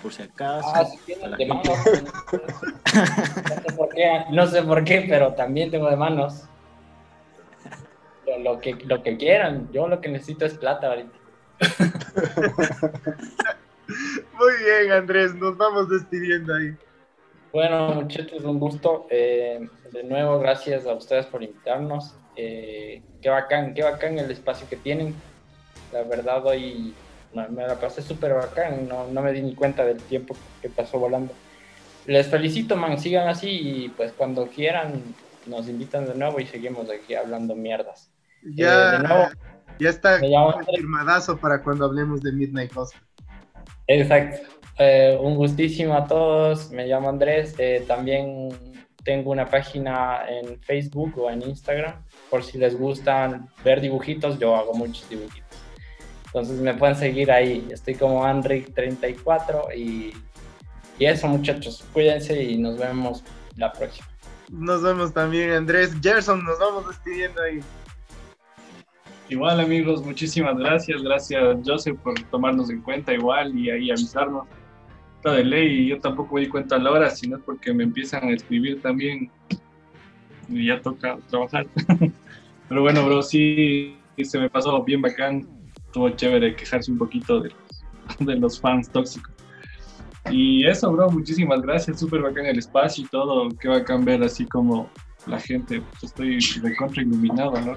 por 0.01 0.13
si 0.13 0.23
acaso. 0.23 0.69
Ah, 0.73 0.85
sí, 0.85 0.97
tiene 1.05 1.35
de 1.35 1.45
manos. 1.45 1.65
No 1.67 3.55
sé 3.63 3.73
por 3.75 3.89
qué, 3.89 4.25
no 4.31 4.47
sé 4.47 4.63
por 4.63 4.83
qué, 4.83 5.05
pero 5.07 5.33
también 5.33 5.71
tengo 5.71 5.89
de 5.89 5.95
manos. 5.95 6.43
Lo, 8.25 8.39
lo 8.39 8.59
que, 8.59 8.75
lo 8.85 9.03
que 9.03 9.17
quieran. 9.17 9.69
Yo 9.71 9.87
lo 9.87 10.01
que 10.01 10.09
necesito 10.09 10.45
es 10.45 10.57
plata 10.57 10.87
ahorita. 10.87 11.17
Muy 14.37 14.53
bien, 14.63 14.91
Andrés, 14.91 15.33
nos 15.35 15.57
vamos 15.57 15.89
despidiendo 15.89 16.55
ahí. 16.55 16.75
Bueno, 17.51 17.89
muchachos, 17.95 18.43
un 18.43 18.59
gusto. 18.59 19.07
Eh, 19.09 19.67
de 19.91 20.03
nuevo, 20.03 20.39
gracias 20.39 20.85
a 20.85 20.93
ustedes 20.93 21.25
por 21.25 21.41
invitarnos. 21.43 22.15
Eh, 22.35 23.01
qué 23.21 23.29
bacán, 23.29 23.73
qué 23.73 23.83
bacán 23.83 24.19
el 24.19 24.29
espacio 24.29 24.67
que 24.69 24.75
tienen. 24.75 25.15
La 25.91 26.03
verdad, 26.03 26.45
hoy 26.45 26.93
me, 27.33 27.47
me 27.47 27.65
la 27.65 27.79
pasé 27.79 28.01
súper 28.01 28.33
bacán. 28.33 28.87
No, 28.87 29.07
no 29.07 29.21
me 29.21 29.31
di 29.31 29.41
ni 29.41 29.55
cuenta 29.55 29.85
del 29.85 29.97
tiempo 30.03 30.35
que 30.61 30.69
pasó 30.69 30.99
volando. 30.99 31.33
Les 32.05 32.27
felicito, 32.27 32.75
man. 32.75 32.99
Sigan 32.99 33.27
así 33.27 33.49
y 33.49 33.89
pues 33.89 34.11
cuando 34.11 34.47
quieran 34.47 35.01
nos 35.47 35.67
invitan 35.67 36.05
de 36.05 36.15
nuevo 36.15 36.39
y 36.39 36.45
seguimos 36.45 36.89
aquí 36.89 37.15
hablando 37.15 37.55
mierdas. 37.55 38.11
Ya, 38.43 38.89
Eh, 38.89 38.91
de 38.97 38.99
nuevo. 39.07 39.29
ya 39.79 39.89
está 39.89 40.19
confirmadazo 40.19 41.37
para 41.37 41.63
cuando 41.63 41.85
hablemos 41.85 42.21
de 42.21 42.33
Midnight 42.33 42.73
Gospel. 42.73 43.01
Exacto. 43.87 44.37
Eh, 44.77 45.17
un 45.19 45.35
gustísimo 45.35 45.95
a 45.95 46.05
todos. 46.05 46.69
Me 46.71 46.85
llamo 46.85 47.09
Andrés. 47.09 47.55
Eh, 47.57 47.83
también 47.87 48.49
tengo 49.03 49.31
una 49.31 49.45
página 49.45 50.21
en 50.29 50.59
Facebook 50.61 51.17
o 51.17 51.31
en 51.31 51.41
Instagram. 51.41 52.03
Por 52.29 52.43
si 52.43 52.57
les 52.57 52.77
gustan 52.77 53.49
ver 53.63 53.81
dibujitos, 53.81 54.37
yo 54.37 54.55
hago 54.55 54.73
muchos 54.73 55.07
dibujitos. 55.09 55.57
Entonces 56.25 56.59
me 56.59 56.73
pueden 56.73 56.95
seguir 56.95 57.31
ahí. 57.31 57.67
Estoy 57.71 57.95
como 57.95 58.23
Anric34 58.23 59.75
y, 59.75 60.13
y 60.99 61.05
eso 61.05 61.27
muchachos. 61.27 61.85
Cuídense 61.93 62.43
y 62.43 62.57
nos 62.57 62.77
vemos 62.77 63.23
la 63.55 63.71
próxima. 63.71 64.07
Nos 64.49 64.83
vemos 64.83 65.13
también, 65.13 65.51
Andrés. 65.51 65.93
Gerson, 66.01 66.43
nos 66.43 66.59
vamos 66.59 66.87
despidiendo 66.87 67.41
ahí. 67.41 67.59
Igual 69.29 69.59
amigos, 69.59 70.03
muchísimas 70.05 70.57
gracias. 70.57 71.01
Gracias 71.01 71.57
Joseph 71.65 71.97
por 71.99 72.19
tomarnos 72.31 72.69
en 72.69 72.81
cuenta 72.81 73.13
igual 73.13 73.57
y 73.57 73.69
ahí 73.69 73.91
avisarnos. 73.91 74.47
Está 75.17 75.33
de 75.33 75.43
ley, 75.43 75.87
yo 75.87 75.99
tampoco 75.99 76.35
me 76.35 76.41
di 76.41 76.47
cuenta 76.47 76.75
a 76.75 76.79
la 76.79 76.91
hora, 76.91 77.09
sino 77.09 77.39
porque 77.39 77.73
me 77.73 77.83
empiezan 77.83 78.23
a 78.25 78.31
escribir 78.31 78.81
también 78.81 79.29
y 80.47 80.67
ya 80.67 80.79
toca 80.81 81.17
trabajar. 81.29 81.67
Pero 82.69 82.81
bueno, 82.81 83.05
bro, 83.05 83.21
sí, 83.21 83.97
se 84.21 84.39
me 84.39 84.49
pasó 84.49 84.81
bien 84.83 85.01
bacán. 85.01 85.47
Estuvo 85.85 86.09
chévere 86.09 86.55
quejarse 86.55 86.91
un 86.91 86.97
poquito 86.97 87.41
de 87.41 87.49
los, 87.49 88.27
de 88.27 88.35
los 88.35 88.59
fans 88.59 88.89
tóxicos. 88.89 89.33
Y 90.29 90.65
eso, 90.65 90.91
bro, 90.91 91.09
muchísimas 91.09 91.61
gracias. 91.61 91.99
Súper 91.99 92.21
bacán 92.21 92.45
el 92.45 92.59
espacio 92.59 93.05
y 93.05 93.07
todo. 93.07 93.49
Qué 93.59 93.67
bacán 93.67 94.05
ver 94.05 94.23
así 94.23 94.45
como 94.45 94.89
la 95.25 95.39
gente. 95.39 95.81
Pues 95.81 96.03
estoy 96.03 96.39
recontra 96.61 97.01
iluminado, 97.01 97.59
¿no? 97.61 97.75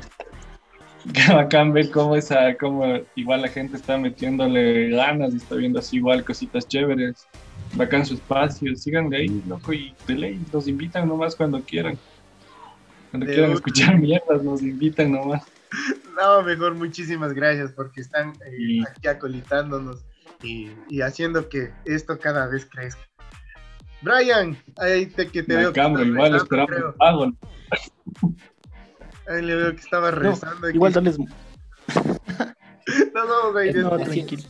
Qué 1.14 1.32
bacán 1.32 1.72
ver 1.72 1.90
cómo, 1.90 2.16
esa, 2.16 2.54
cómo 2.56 2.84
igual 3.14 3.42
la 3.42 3.48
gente 3.48 3.76
está 3.76 3.96
metiéndole 3.96 4.90
ganas 4.90 5.32
y 5.32 5.36
está 5.38 5.54
viendo 5.54 5.78
así 5.78 5.96
igual 5.96 6.24
cositas 6.24 6.66
chéveres. 6.68 7.26
Bacán 7.74 8.04
su 8.04 8.14
espacio. 8.14 8.74
Síganle 8.76 9.16
ahí, 9.16 9.42
loco, 9.46 9.72
y 9.72 9.94
de 10.06 10.14
ley. 10.14 10.40
Nos 10.52 10.66
invitan 10.68 11.08
nomás 11.08 11.36
cuando 11.36 11.60
quieran. 11.62 11.98
Cuando 13.10 13.26
De 13.26 13.32
quieran 13.34 13.52
escuchar 13.52 13.98
mierdas, 14.00 14.42
nos 14.42 14.62
invitan 14.62 15.12
nomás. 15.12 15.42
No, 16.20 16.42
mejor 16.42 16.74
muchísimas 16.74 17.32
gracias 17.32 17.72
porque 17.72 18.02
están 18.02 18.30
eh, 18.44 18.50
Sí. 18.56 18.84
aquí 18.86 19.08
acolitándonos 19.08 20.04
y, 20.42 20.68
y 20.90 21.00
haciendo 21.00 21.48
que 21.48 21.70
esto 21.86 22.18
cada 22.18 22.46
vez 22.48 22.66
crezca. 22.66 23.00
Brian, 24.02 24.56
ahí 24.76 25.06
te, 25.06 25.28
que 25.28 25.42
te 25.42 25.56
veo. 25.56 25.70
igual 25.70 26.34
esperamos 26.34 26.94
pago. 26.98 27.32
Ahí 29.30 29.42
le 29.42 29.54
veo 29.54 29.70
que 29.74 29.80
estaba 29.80 30.10
rezando. 30.10 30.66
aquí. 30.66 30.76
Igual. 30.76 30.92
Nos 31.04 31.16
vamos 33.14 33.56
a 33.56 33.64
ir 33.64 33.76
No, 33.76 33.90
tranquilo. 33.98 34.42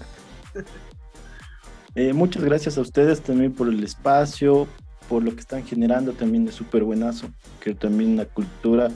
Eh, 1.95 2.13
muchas 2.13 2.43
gracias 2.45 2.79
a 2.79 2.81
ustedes 2.81 3.21
también 3.21 3.53
por 3.53 3.69
el 3.69 3.83
espacio, 3.83 4.67
por 5.09 5.23
lo 5.23 5.33
que 5.35 5.41
están 5.41 5.65
generando 5.65 6.13
también 6.13 6.45
de 6.47 6.53
súper 6.53 6.85
buenazo, 6.85 7.29
que 7.61 7.75
también 7.75 8.17
la 8.17 8.25
cultura 8.27 8.91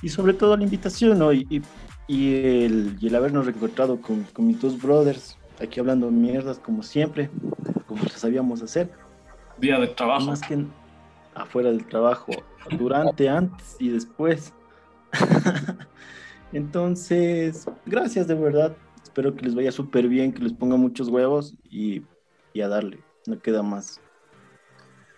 y 0.00 0.08
sobre 0.08 0.34
todo 0.34 0.56
la 0.56 0.62
invitación 0.64 1.18
¿no? 1.18 1.32
y, 1.32 1.46
y- 1.50 1.62
y 2.06 2.34
el, 2.64 2.96
y 3.00 3.06
el 3.08 3.14
habernos 3.16 3.46
reencontrado 3.46 3.98
con, 4.00 4.24
con 4.24 4.46
mis 4.46 4.60
dos 4.60 4.80
brothers, 4.80 5.38
aquí 5.58 5.80
hablando 5.80 6.10
mierdas 6.10 6.58
como 6.58 6.82
siempre, 6.82 7.30
como 7.86 8.02
lo 8.02 8.10
sabíamos 8.10 8.60
hacer, 8.62 8.90
Día 9.56 9.78
de 9.80 9.86
trabajo. 9.86 10.26
más 10.26 10.42
que 10.42 10.66
afuera 11.34 11.70
del 11.70 11.86
trabajo, 11.86 12.32
durante, 12.70 13.28
antes 13.28 13.76
y 13.78 13.90
después. 13.90 14.52
Entonces, 16.52 17.66
gracias 17.86 18.26
de 18.26 18.34
verdad. 18.34 18.76
Espero 19.02 19.34
que 19.34 19.44
les 19.44 19.54
vaya 19.54 19.72
súper 19.72 20.08
bien, 20.08 20.32
que 20.32 20.42
les 20.42 20.52
ponga 20.52 20.76
muchos 20.76 21.08
huevos 21.08 21.54
y, 21.68 22.02
y 22.52 22.60
a 22.60 22.68
darle. 22.68 23.00
No 23.26 23.38
queda 23.40 23.62
más. 23.62 24.00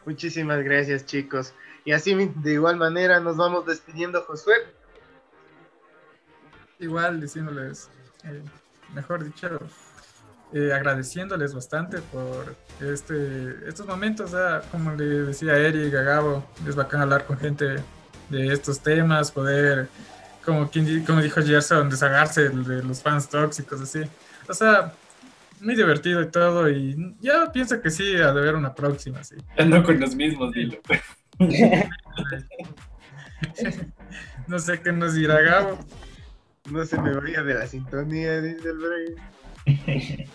Muchísimas 0.05 0.63
gracias, 0.63 1.05
chicos. 1.05 1.55
Y 1.85 1.93
así, 1.93 2.15
de 2.15 2.53
igual 2.53 2.77
manera, 2.77 3.21
nos 3.21 3.37
vamos 3.37 3.67
despidiendo, 3.67 4.23
Josué. 4.23 4.55
Igual 6.79 7.21
diciéndoles, 7.21 7.91
eh, 8.25 8.43
mejor 8.95 9.25
dicho, 9.25 9.49
eh, 10.53 10.73
agradeciéndoles 10.73 11.55
bastante 11.55 11.99
por 11.99 12.55
este, 12.81 13.69
estos 13.69 13.87
momentos, 13.87 14.33
ah, 14.35 14.63
como 14.71 14.93
le 14.95 15.05
decía 15.05 15.57
Eric, 15.57 15.95
a 15.95 16.03
Gabo, 16.03 16.47
es 16.67 16.77
bacán 16.77 17.01
hablar 17.01 17.27
con 17.27 17.39
gente 17.39 17.77
de 18.29 18.53
estos 18.53 18.81
temas, 18.81 19.33
poder, 19.33 19.89
como, 20.45 20.71
quien 20.71 21.05
como 21.05 21.21
dijo 21.21 21.43
Gerson, 21.43 21.91
deshagarse 21.91 22.49
de 22.49 22.83
los 22.83 23.03
fans 23.03 23.29
tóxicos, 23.29 23.81
así. 23.81 24.03
O 24.49 24.55
sea, 24.55 24.93
muy 25.61 25.75
divertido 25.75 26.23
y 26.23 26.29
todo, 26.29 26.71
y 26.71 27.17
ya 27.21 27.51
pienso 27.53 27.81
que 27.81 27.91
sí, 27.91 28.15
ha 28.17 28.33
de 28.33 28.41
haber 28.41 28.55
una 28.55 28.75
próxima, 28.75 29.25
sí. 29.25 29.37
Ando 29.59 29.83
con 29.83 29.99
los 29.99 30.15
mismos, 30.15 30.53
dilo. 30.53 30.79
No 34.47 34.59
sé 34.61 34.81
qué 34.81 34.93
nos 34.93 35.15
dirá 35.15 35.41
Gabo. 35.43 35.79
No 36.71 36.85
se 36.85 37.01
me 37.01 37.13
vaya 37.13 37.43
de 37.43 37.55
la 37.55 37.67
sintonía, 37.67 38.41
dice 38.41 38.69
el 38.69 38.79
Brian. 38.79 39.36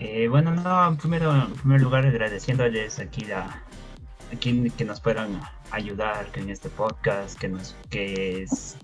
Eh, 0.00 0.28
bueno, 0.28 0.52
no, 0.52 0.96
primero, 0.96 1.34
en 1.34 1.52
primer 1.54 1.80
lugar 1.80 2.06
agradeciéndoles 2.06 3.00
aquí 3.00 3.22
la, 3.24 3.64
aquí 4.32 4.70
que 4.76 4.84
nos 4.84 5.00
puedan 5.00 5.40
ayudar 5.72 6.26
en 6.34 6.50
este 6.50 6.68
podcast, 6.68 7.36
que 7.36 7.48
nos, 7.48 7.74
que 7.90 8.42
es, 8.42 8.76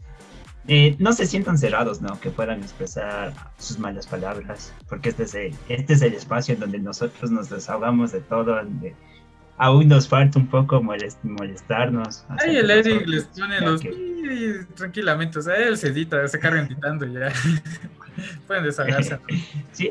eh, 0.67 0.97
no 0.99 1.13
se 1.13 1.27
sientan 1.27 1.57
cerrados, 1.57 2.03
¿no? 2.03 2.19
Que 2.21 2.31
puedan 2.31 2.63
expresar 2.63 3.33
sus 3.59 3.79
malas 3.79 4.09
palabras, 4.09 4.75
porque 4.89 5.11
este 5.11 5.23
es 5.23 5.35
el, 5.37 5.55
este 5.69 5.93
es 5.93 6.03
el 6.03 6.15
espacio 6.15 6.55
en 6.55 6.61
donde 6.61 6.79
nosotros 6.81 7.31
nos 7.31 7.49
desahogamos 7.49 8.11
de 8.11 8.21
todo, 8.21 8.57
donde 8.57 8.97
aún 9.59 9.87
nos 9.87 10.09
falta 10.09 10.41
un 10.41 10.49
poco 10.49 10.83
molest, 10.83 11.23
molestarnos. 11.23 12.25
Ahí 12.41 12.57
el 12.57 12.71
Eric 12.71 13.07
les 13.07 13.25
pone 13.25 13.61
los 13.61 13.81
que... 13.81 14.67
tranquilamente, 14.75 15.39
o 15.39 15.43
sea, 15.43 15.55
él 15.57 15.77
se 15.77 15.89
edita, 15.89 16.27
se 16.27 16.41
carga 16.41 16.63
editando 16.63 17.07
ya. 17.07 17.33
Pueden 18.47 18.65
desahogarse. 18.65 19.19
sí. 19.73 19.91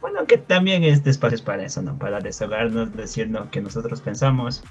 Bueno, 0.00 0.26
que 0.26 0.38
también 0.38 0.84
este 0.84 1.10
espacio 1.10 1.36
es 1.36 1.42
para 1.42 1.64
eso, 1.64 1.82
¿no? 1.82 1.98
Para 1.98 2.20
desahogarnos, 2.20 2.94
decir 2.94 3.28
lo 3.28 3.50
que 3.50 3.60
nosotros 3.60 4.00
pensamos. 4.00 4.62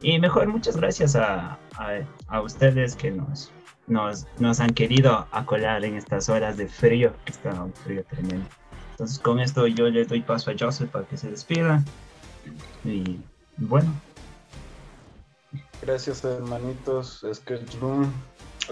Y 0.00 0.18
mejor, 0.18 0.48
muchas 0.48 0.76
gracias 0.76 1.16
a, 1.16 1.58
a, 1.76 2.00
a 2.28 2.40
ustedes 2.40 2.94
que 2.94 3.10
nos, 3.10 3.50
nos, 3.86 4.26
nos, 4.38 4.60
han 4.60 4.70
querido 4.70 5.26
acolar 5.32 5.84
en 5.84 5.96
estas 5.96 6.28
horas 6.28 6.56
de 6.56 6.68
frío, 6.68 7.12
que 7.24 7.32
está 7.32 7.50
un 7.62 7.72
frío 7.72 8.04
tremendo. 8.04 8.46
Entonces, 8.92 9.18
con 9.18 9.40
esto 9.40 9.66
yo 9.66 9.88
le 9.88 10.04
doy 10.04 10.20
paso 10.20 10.50
a 10.50 10.54
Joseph 10.58 10.90
para 10.90 11.04
que 11.06 11.16
se 11.16 11.30
despida. 11.30 11.82
Y 12.84 13.18
bueno. 13.56 13.92
Gracias, 15.82 16.24
hermanitos. 16.24 17.24
Sketch 17.32 17.78
Room. 17.80 18.12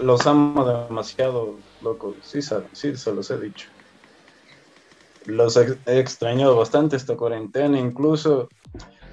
Los 0.01 0.25
amo 0.27 0.65
demasiado, 0.65 1.55
loco. 1.81 2.15
Sí, 2.21 2.41
sí, 2.41 2.95
se 2.95 3.13
los 3.13 3.29
he 3.31 3.37
dicho. 3.37 3.69
Los 5.25 5.55
he 5.57 5.99
extrañado 5.99 6.57
bastante 6.57 6.95
esta 6.95 7.15
cuarentena. 7.15 7.79
Incluso 7.79 8.49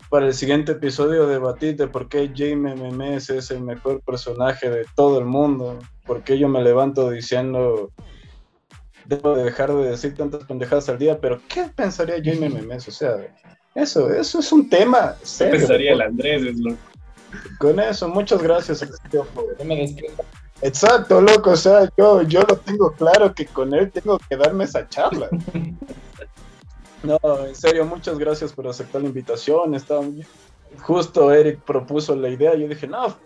para 0.08 0.26
el 0.26 0.34
siguiente 0.34 0.72
episodio 0.72 1.26
debatir 1.26 1.76
de 1.76 1.86
por 1.86 2.08
qué 2.08 2.30
Jaime 2.34 2.74
Memes 2.74 3.30
es 3.30 3.50
el 3.50 3.60
mejor 3.60 4.00
personaje 4.00 4.70
de 4.70 4.86
todo 4.96 5.18
el 5.18 5.24
mundo. 5.24 5.78
Porque 6.06 6.38
yo 6.38 6.48
me 6.48 6.62
levanto 6.62 7.10
diciendo 7.10 7.92
debo 9.06 9.34
de 9.34 9.44
dejar 9.44 9.74
de 9.74 9.90
decir 9.90 10.14
tantas 10.14 10.44
pendejadas 10.44 10.88
al 10.88 10.98
día, 10.98 11.20
pero 11.20 11.40
¿qué 11.48 11.64
pensaría 11.74 12.22
Jaime 12.22 12.48
Memes? 12.48 12.86
O 12.86 12.92
sea, 12.92 13.16
eso, 13.74 14.08
eso 14.12 14.38
es 14.38 14.52
un 14.52 14.68
tema 14.68 15.16
serio. 15.22 15.52
¿Qué 15.52 15.58
pensaría 15.58 15.92
el 15.92 16.00
Andrés? 16.00 16.42
Es 16.44 16.58
loco. 16.58 16.78
Con 17.58 17.78
eso, 17.80 18.08
muchas 18.08 18.42
gracias. 18.42 18.84
Exacto, 20.62 21.20
loco, 21.20 21.50
o 21.50 21.56
sea, 21.56 21.88
yo, 21.96 22.22
yo 22.22 22.42
lo 22.42 22.56
tengo 22.56 22.92
claro 22.92 23.34
que 23.34 23.46
con 23.46 23.72
él 23.72 23.90
tengo 23.90 24.18
que 24.28 24.36
darme 24.36 24.64
esa 24.64 24.88
charla. 24.88 25.28
No, 27.02 27.18
en 27.46 27.54
serio, 27.54 27.86
muchas 27.86 28.18
gracias 28.18 28.52
por 28.52 28.68
aceptar 28.68 29.00
la 29.00 29.08
invitación. 29.08 29.74
Estaba 29.74 30.02
justo 30.82 31.32
Eric 31.32 31.60
propuso 31.60 32.14
la 32.14 32.28
idea. 32.28 32.54
Yo 32.54 32.68
dije, 32.68 32.86
no, 32.86 33.16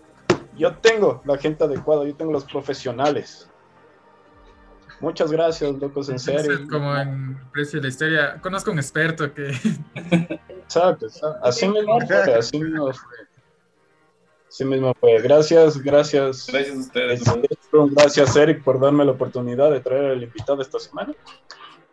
yo 0.57 0.75
tengo 0.77 1.21
la 1.25 1.37
gente 1.37 1.63
adecuada, 1.63 2.05
yo 2.05 2.15
tengo 2.15 2.31
los 2.31 2.45
profesionales. 2.45 3.49
Muchas 5.01 5.29
gracias, 5.29 5.73
locos, 5.75 6.07
en 6.07 6.19
serio. 6.19 6.67
Como 6.69 6.95
en 6.95 7.37
Precio 7.51 7.79
de 7.79 7.83
la 7.83 7.89
Historia, 7.89 8.41
conozco 8.41 8.71
un 8.71 8.79
experto 8.79 9.33
que. 9.33 9.51
Exacto, 10.49 11.07
así 11.43 11.67
mismo 11.67 11.99
fue, 11.99 12.33
así 12.33 12.57
mismo 12.57 12.93
fue. 12.93 13.24
Así 14.55 14.63
mismo 14.63 14.93
fue. 14.93 15.21
Gracias, 15.21 15.77
gracias. 15.83 16.47
Gracias 16.47 16.77
a 16.77 16.79
ustedes. 16.79 17.23
Gracias, 17.91 18.35
Eric, 18.37 18.63
por 18.63 18.79
darme 18.79 19.03
la 19.03 19.11
oportunidad 19.11 19.69
de 19.69 19.81
traer 19.81 20.11
al 20.11 20.23
invitado 20.23 20.61
esta 20.61 20.79
semana. 20.79 21.13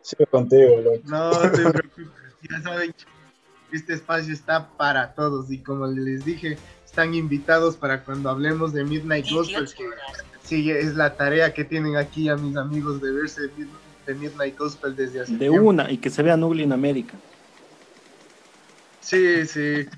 Sigo 0.01 0.27
contigo. 0.27 0.77
No, 1.07 1.33
no 1.33 1.41
te 1.41 1.59
preocupes. 1.59 2.07
Ya 2.49 2.61
saben, 2.61 2.95
este 3.73 3.95
espacio 3.95 4.33
está 4.33 4.69
para 4.77 5.13
todos 5.13 5.51
y 5.51 5.59
como 5.59 5.89
les 5.89 6.25
dije, 6.25 6.57
están 6.85 7.15
invitados 7.15 7.75
para 7.77 8.05
cuando 8.05 8.31
hablemos 8.31 8.73
de 8.73 8.85
Midnight 8.85 9.29
Gospel, 9.29 9.69
que 9.75 9.89
sí 10.45 10.71
es 10.71 10.95
la 10.95 11.17
tarea 11.17 11.53
que 11.53 11.65
tienen 11.65 11.97
aquí 11.97 12.29
a 12.29 12.37
mis 12.37 12.57
amigos 12.57 13.03
de 13.03 13.11
verse 13.11 13.43
de 14.07 14.15
Midnight 14.15 14.57
Gospel 14.57 14.95
desde 14.95 15.23
hace 15.23 15.33
De 15.33 15.49
tiempo. 15.49 15.69
una, 15.69 15.91
y 15.91 15.99
que 15.99 16.11
se 16.11 16.23
vea 16.23 16.37
Ugly 16.37 16.63
en 16.63 16.73
América. 16.73 17.15
Sí, 19.01 19.47
sí. 19.47 19.89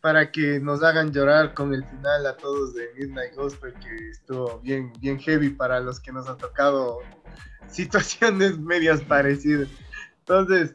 Para 0.00 0.32
que 0.32 0.60
nos 0.60 0.82
hagan 0.82 1.12
llorar 1.12 1.52
con 1.52 1.74
el 1.74 1.84
final 1.84 2.26
a 2.26 2.36
todos 2.36 2.74
de 2.74 2.88
Midnight 2.96 3.34
Gospel, 3.34 3.74
que 3.74 4.10
estuvo 4.10 4.58
bien, 4.60 4.92
bien 4.98 5.18
heavy 5.18 5.50
para 5.50 5.80
los 5.80 6.00
que 6.00 6.10
nos 6.10 6.26
han 6.28 6.38
tocado 6.38 7.00
situaciones 7.68 8.58
medias 8.58 9.02
parecidas. 9.02 9.68
Entonces, 10.20 10.72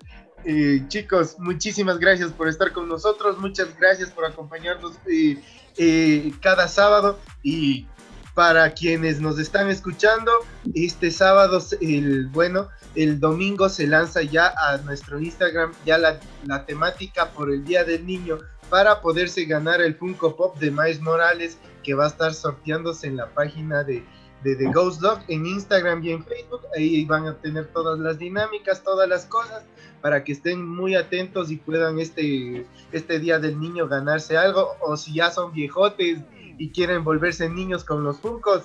eh, 0.47 0.83
chicos, 0.89 1.37
muchísimas 1.39 1.97
gracias 1.97 2.31
por 2.31 2.47
estar 2.47 2.71
con 2.71 2.87
nosotros, 2.87 3.39
muchas 3.39 3.67
gracias 3.79 4.11
por 4.11 4.25
acompañarnos 4.25 4.93
eh, 5.07 5.41
eh, 5.77 6.31
cada 6.39 6.67
sábado 6.67 7.19
y 7.41 7.87
para 8.35 8.69
quienes 8.73 9.19
nos 9.19 9.39
están 9.39 9.69
escuchando, 9.69 10.31
este 10.75 11.09
sábado, 11.09 11.63
el 11.81 12.27
bueno, 12.27 12.67
el 12.93 13.19
domingo 13.19 13.69
se 13.69 13.87
lanza 13.87 14.21
ya 14.21 14.53
a 14.57 14.77
nuestro 14.79 15.19
Instagram 15.19 15.73
ya 15.83 15.97
la, 15.97 16.19
la 16.45 16.65
temática 16.65 17.31
por 17.31 17.49
el 17.49 17.63
Día 17.63 17.83
del 17.83 18.05
Niño 18.05 18.37
para 18.69 19.01
poderse 19.01 19.45
ganar 19.45 19.81
el 19.81 19.95
Funko 19.95 20.35
Pop 20.35 20.57
de 20.57 20.71
Miles 20.71 21.01
Morales 21.01 21.57
que 21.83 21.93
va 21.93 22.05
a 22.05 22.07
estar 22.07 22.33
sorteándose 22.33 23.07
en 23.07 23.17
la 23.17 23.27
página 23.27 23.83
de 23.83 24.03
de 24.45 24.55
The 24.55 24.71
Ghost 24.71 25.01
Dog 25.01 25.19
en 25.27 25.45
Instagram 25.45 26.03
y 26.03 26.11
en 26.11 26.23
Facebook. 26.23 26.61
Ahí 26.77 27.03
van 27.05 27.27
a 27.27 27.33
tener 27.35 27.65
todas 27.67 27.99
las 27.99 28.19
dinámicas, 28.19 28.83
todas 28.83 29.09
las 29.09 29.25
cosas, 29.25 29.63
para 30.01 30.23
que 30.23 30.33
estén 30.33 30.63
muy 30.63 30.93
atentos 30.95 31.49
y 31.49 31.57
puedan 31.57 31.99
este, 31.99 32.65
este 32.91 33.19
Día 33.19 33.39
del 33.39 33.59
Niño 33.59 33.87
ganarse 33.87 34.37
algo. 34.37 34.75
O 34.81 34.95
si 34.97 35.15
ya 35.15 35.31
son 35.31 35.51
viejotes 35.51 36.19
y 36.59 36.69
quieren 36.69 37.03
volverse 37.03 37.49
niños 37.49 37.83
con 37.83 38.03
los 38.03 38.19
Funkos, 38.19 38.63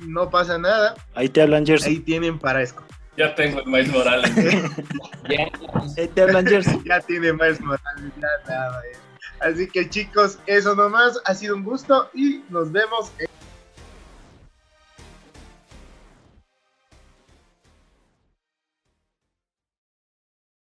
no 0.00 0.28
pasa 0.28 0.58
nada. 0.58 0.94
Ahí 1.14 1.30
te 1.30 1.40
hablan 1.40 1.64
Jersey. 1.64 1.94
Ahí 1.94 2.00
tienen 2.00 2.38
para 2.38 2.60
eso. 2.62 2.76
Ya 3.16 3.34
tengo 3.34 3.60
el 3.60 3.66
Miles 3.66 3.92
Morales. 3.92 4.30
Ahí 5.96 6.08
te 6.08 6.22
hablan 6.22 6.46
Jersey. 6.46 6.82
ya 6.84 7.00
tiene 7.00 7.32
Miles 7.32 7.60
Morales, 7.62 8.12
ya 8.20 8.28
nada. 8.46 8.82
eh. 8.92 9.03
Así 9.44 9.68
que 9.68 9.88
chicos, 9.90 10.38
eso 10.46 10.74
nomás. 10.74 11.20
Ha 11.26 11.34
sido 11.34 11.54
un 11.54 11.64
gusto 11.64 12.08
y 12.14 12.42
nos 12.48 12.72
vemos. 12.72 13.12
En 13.18 13.26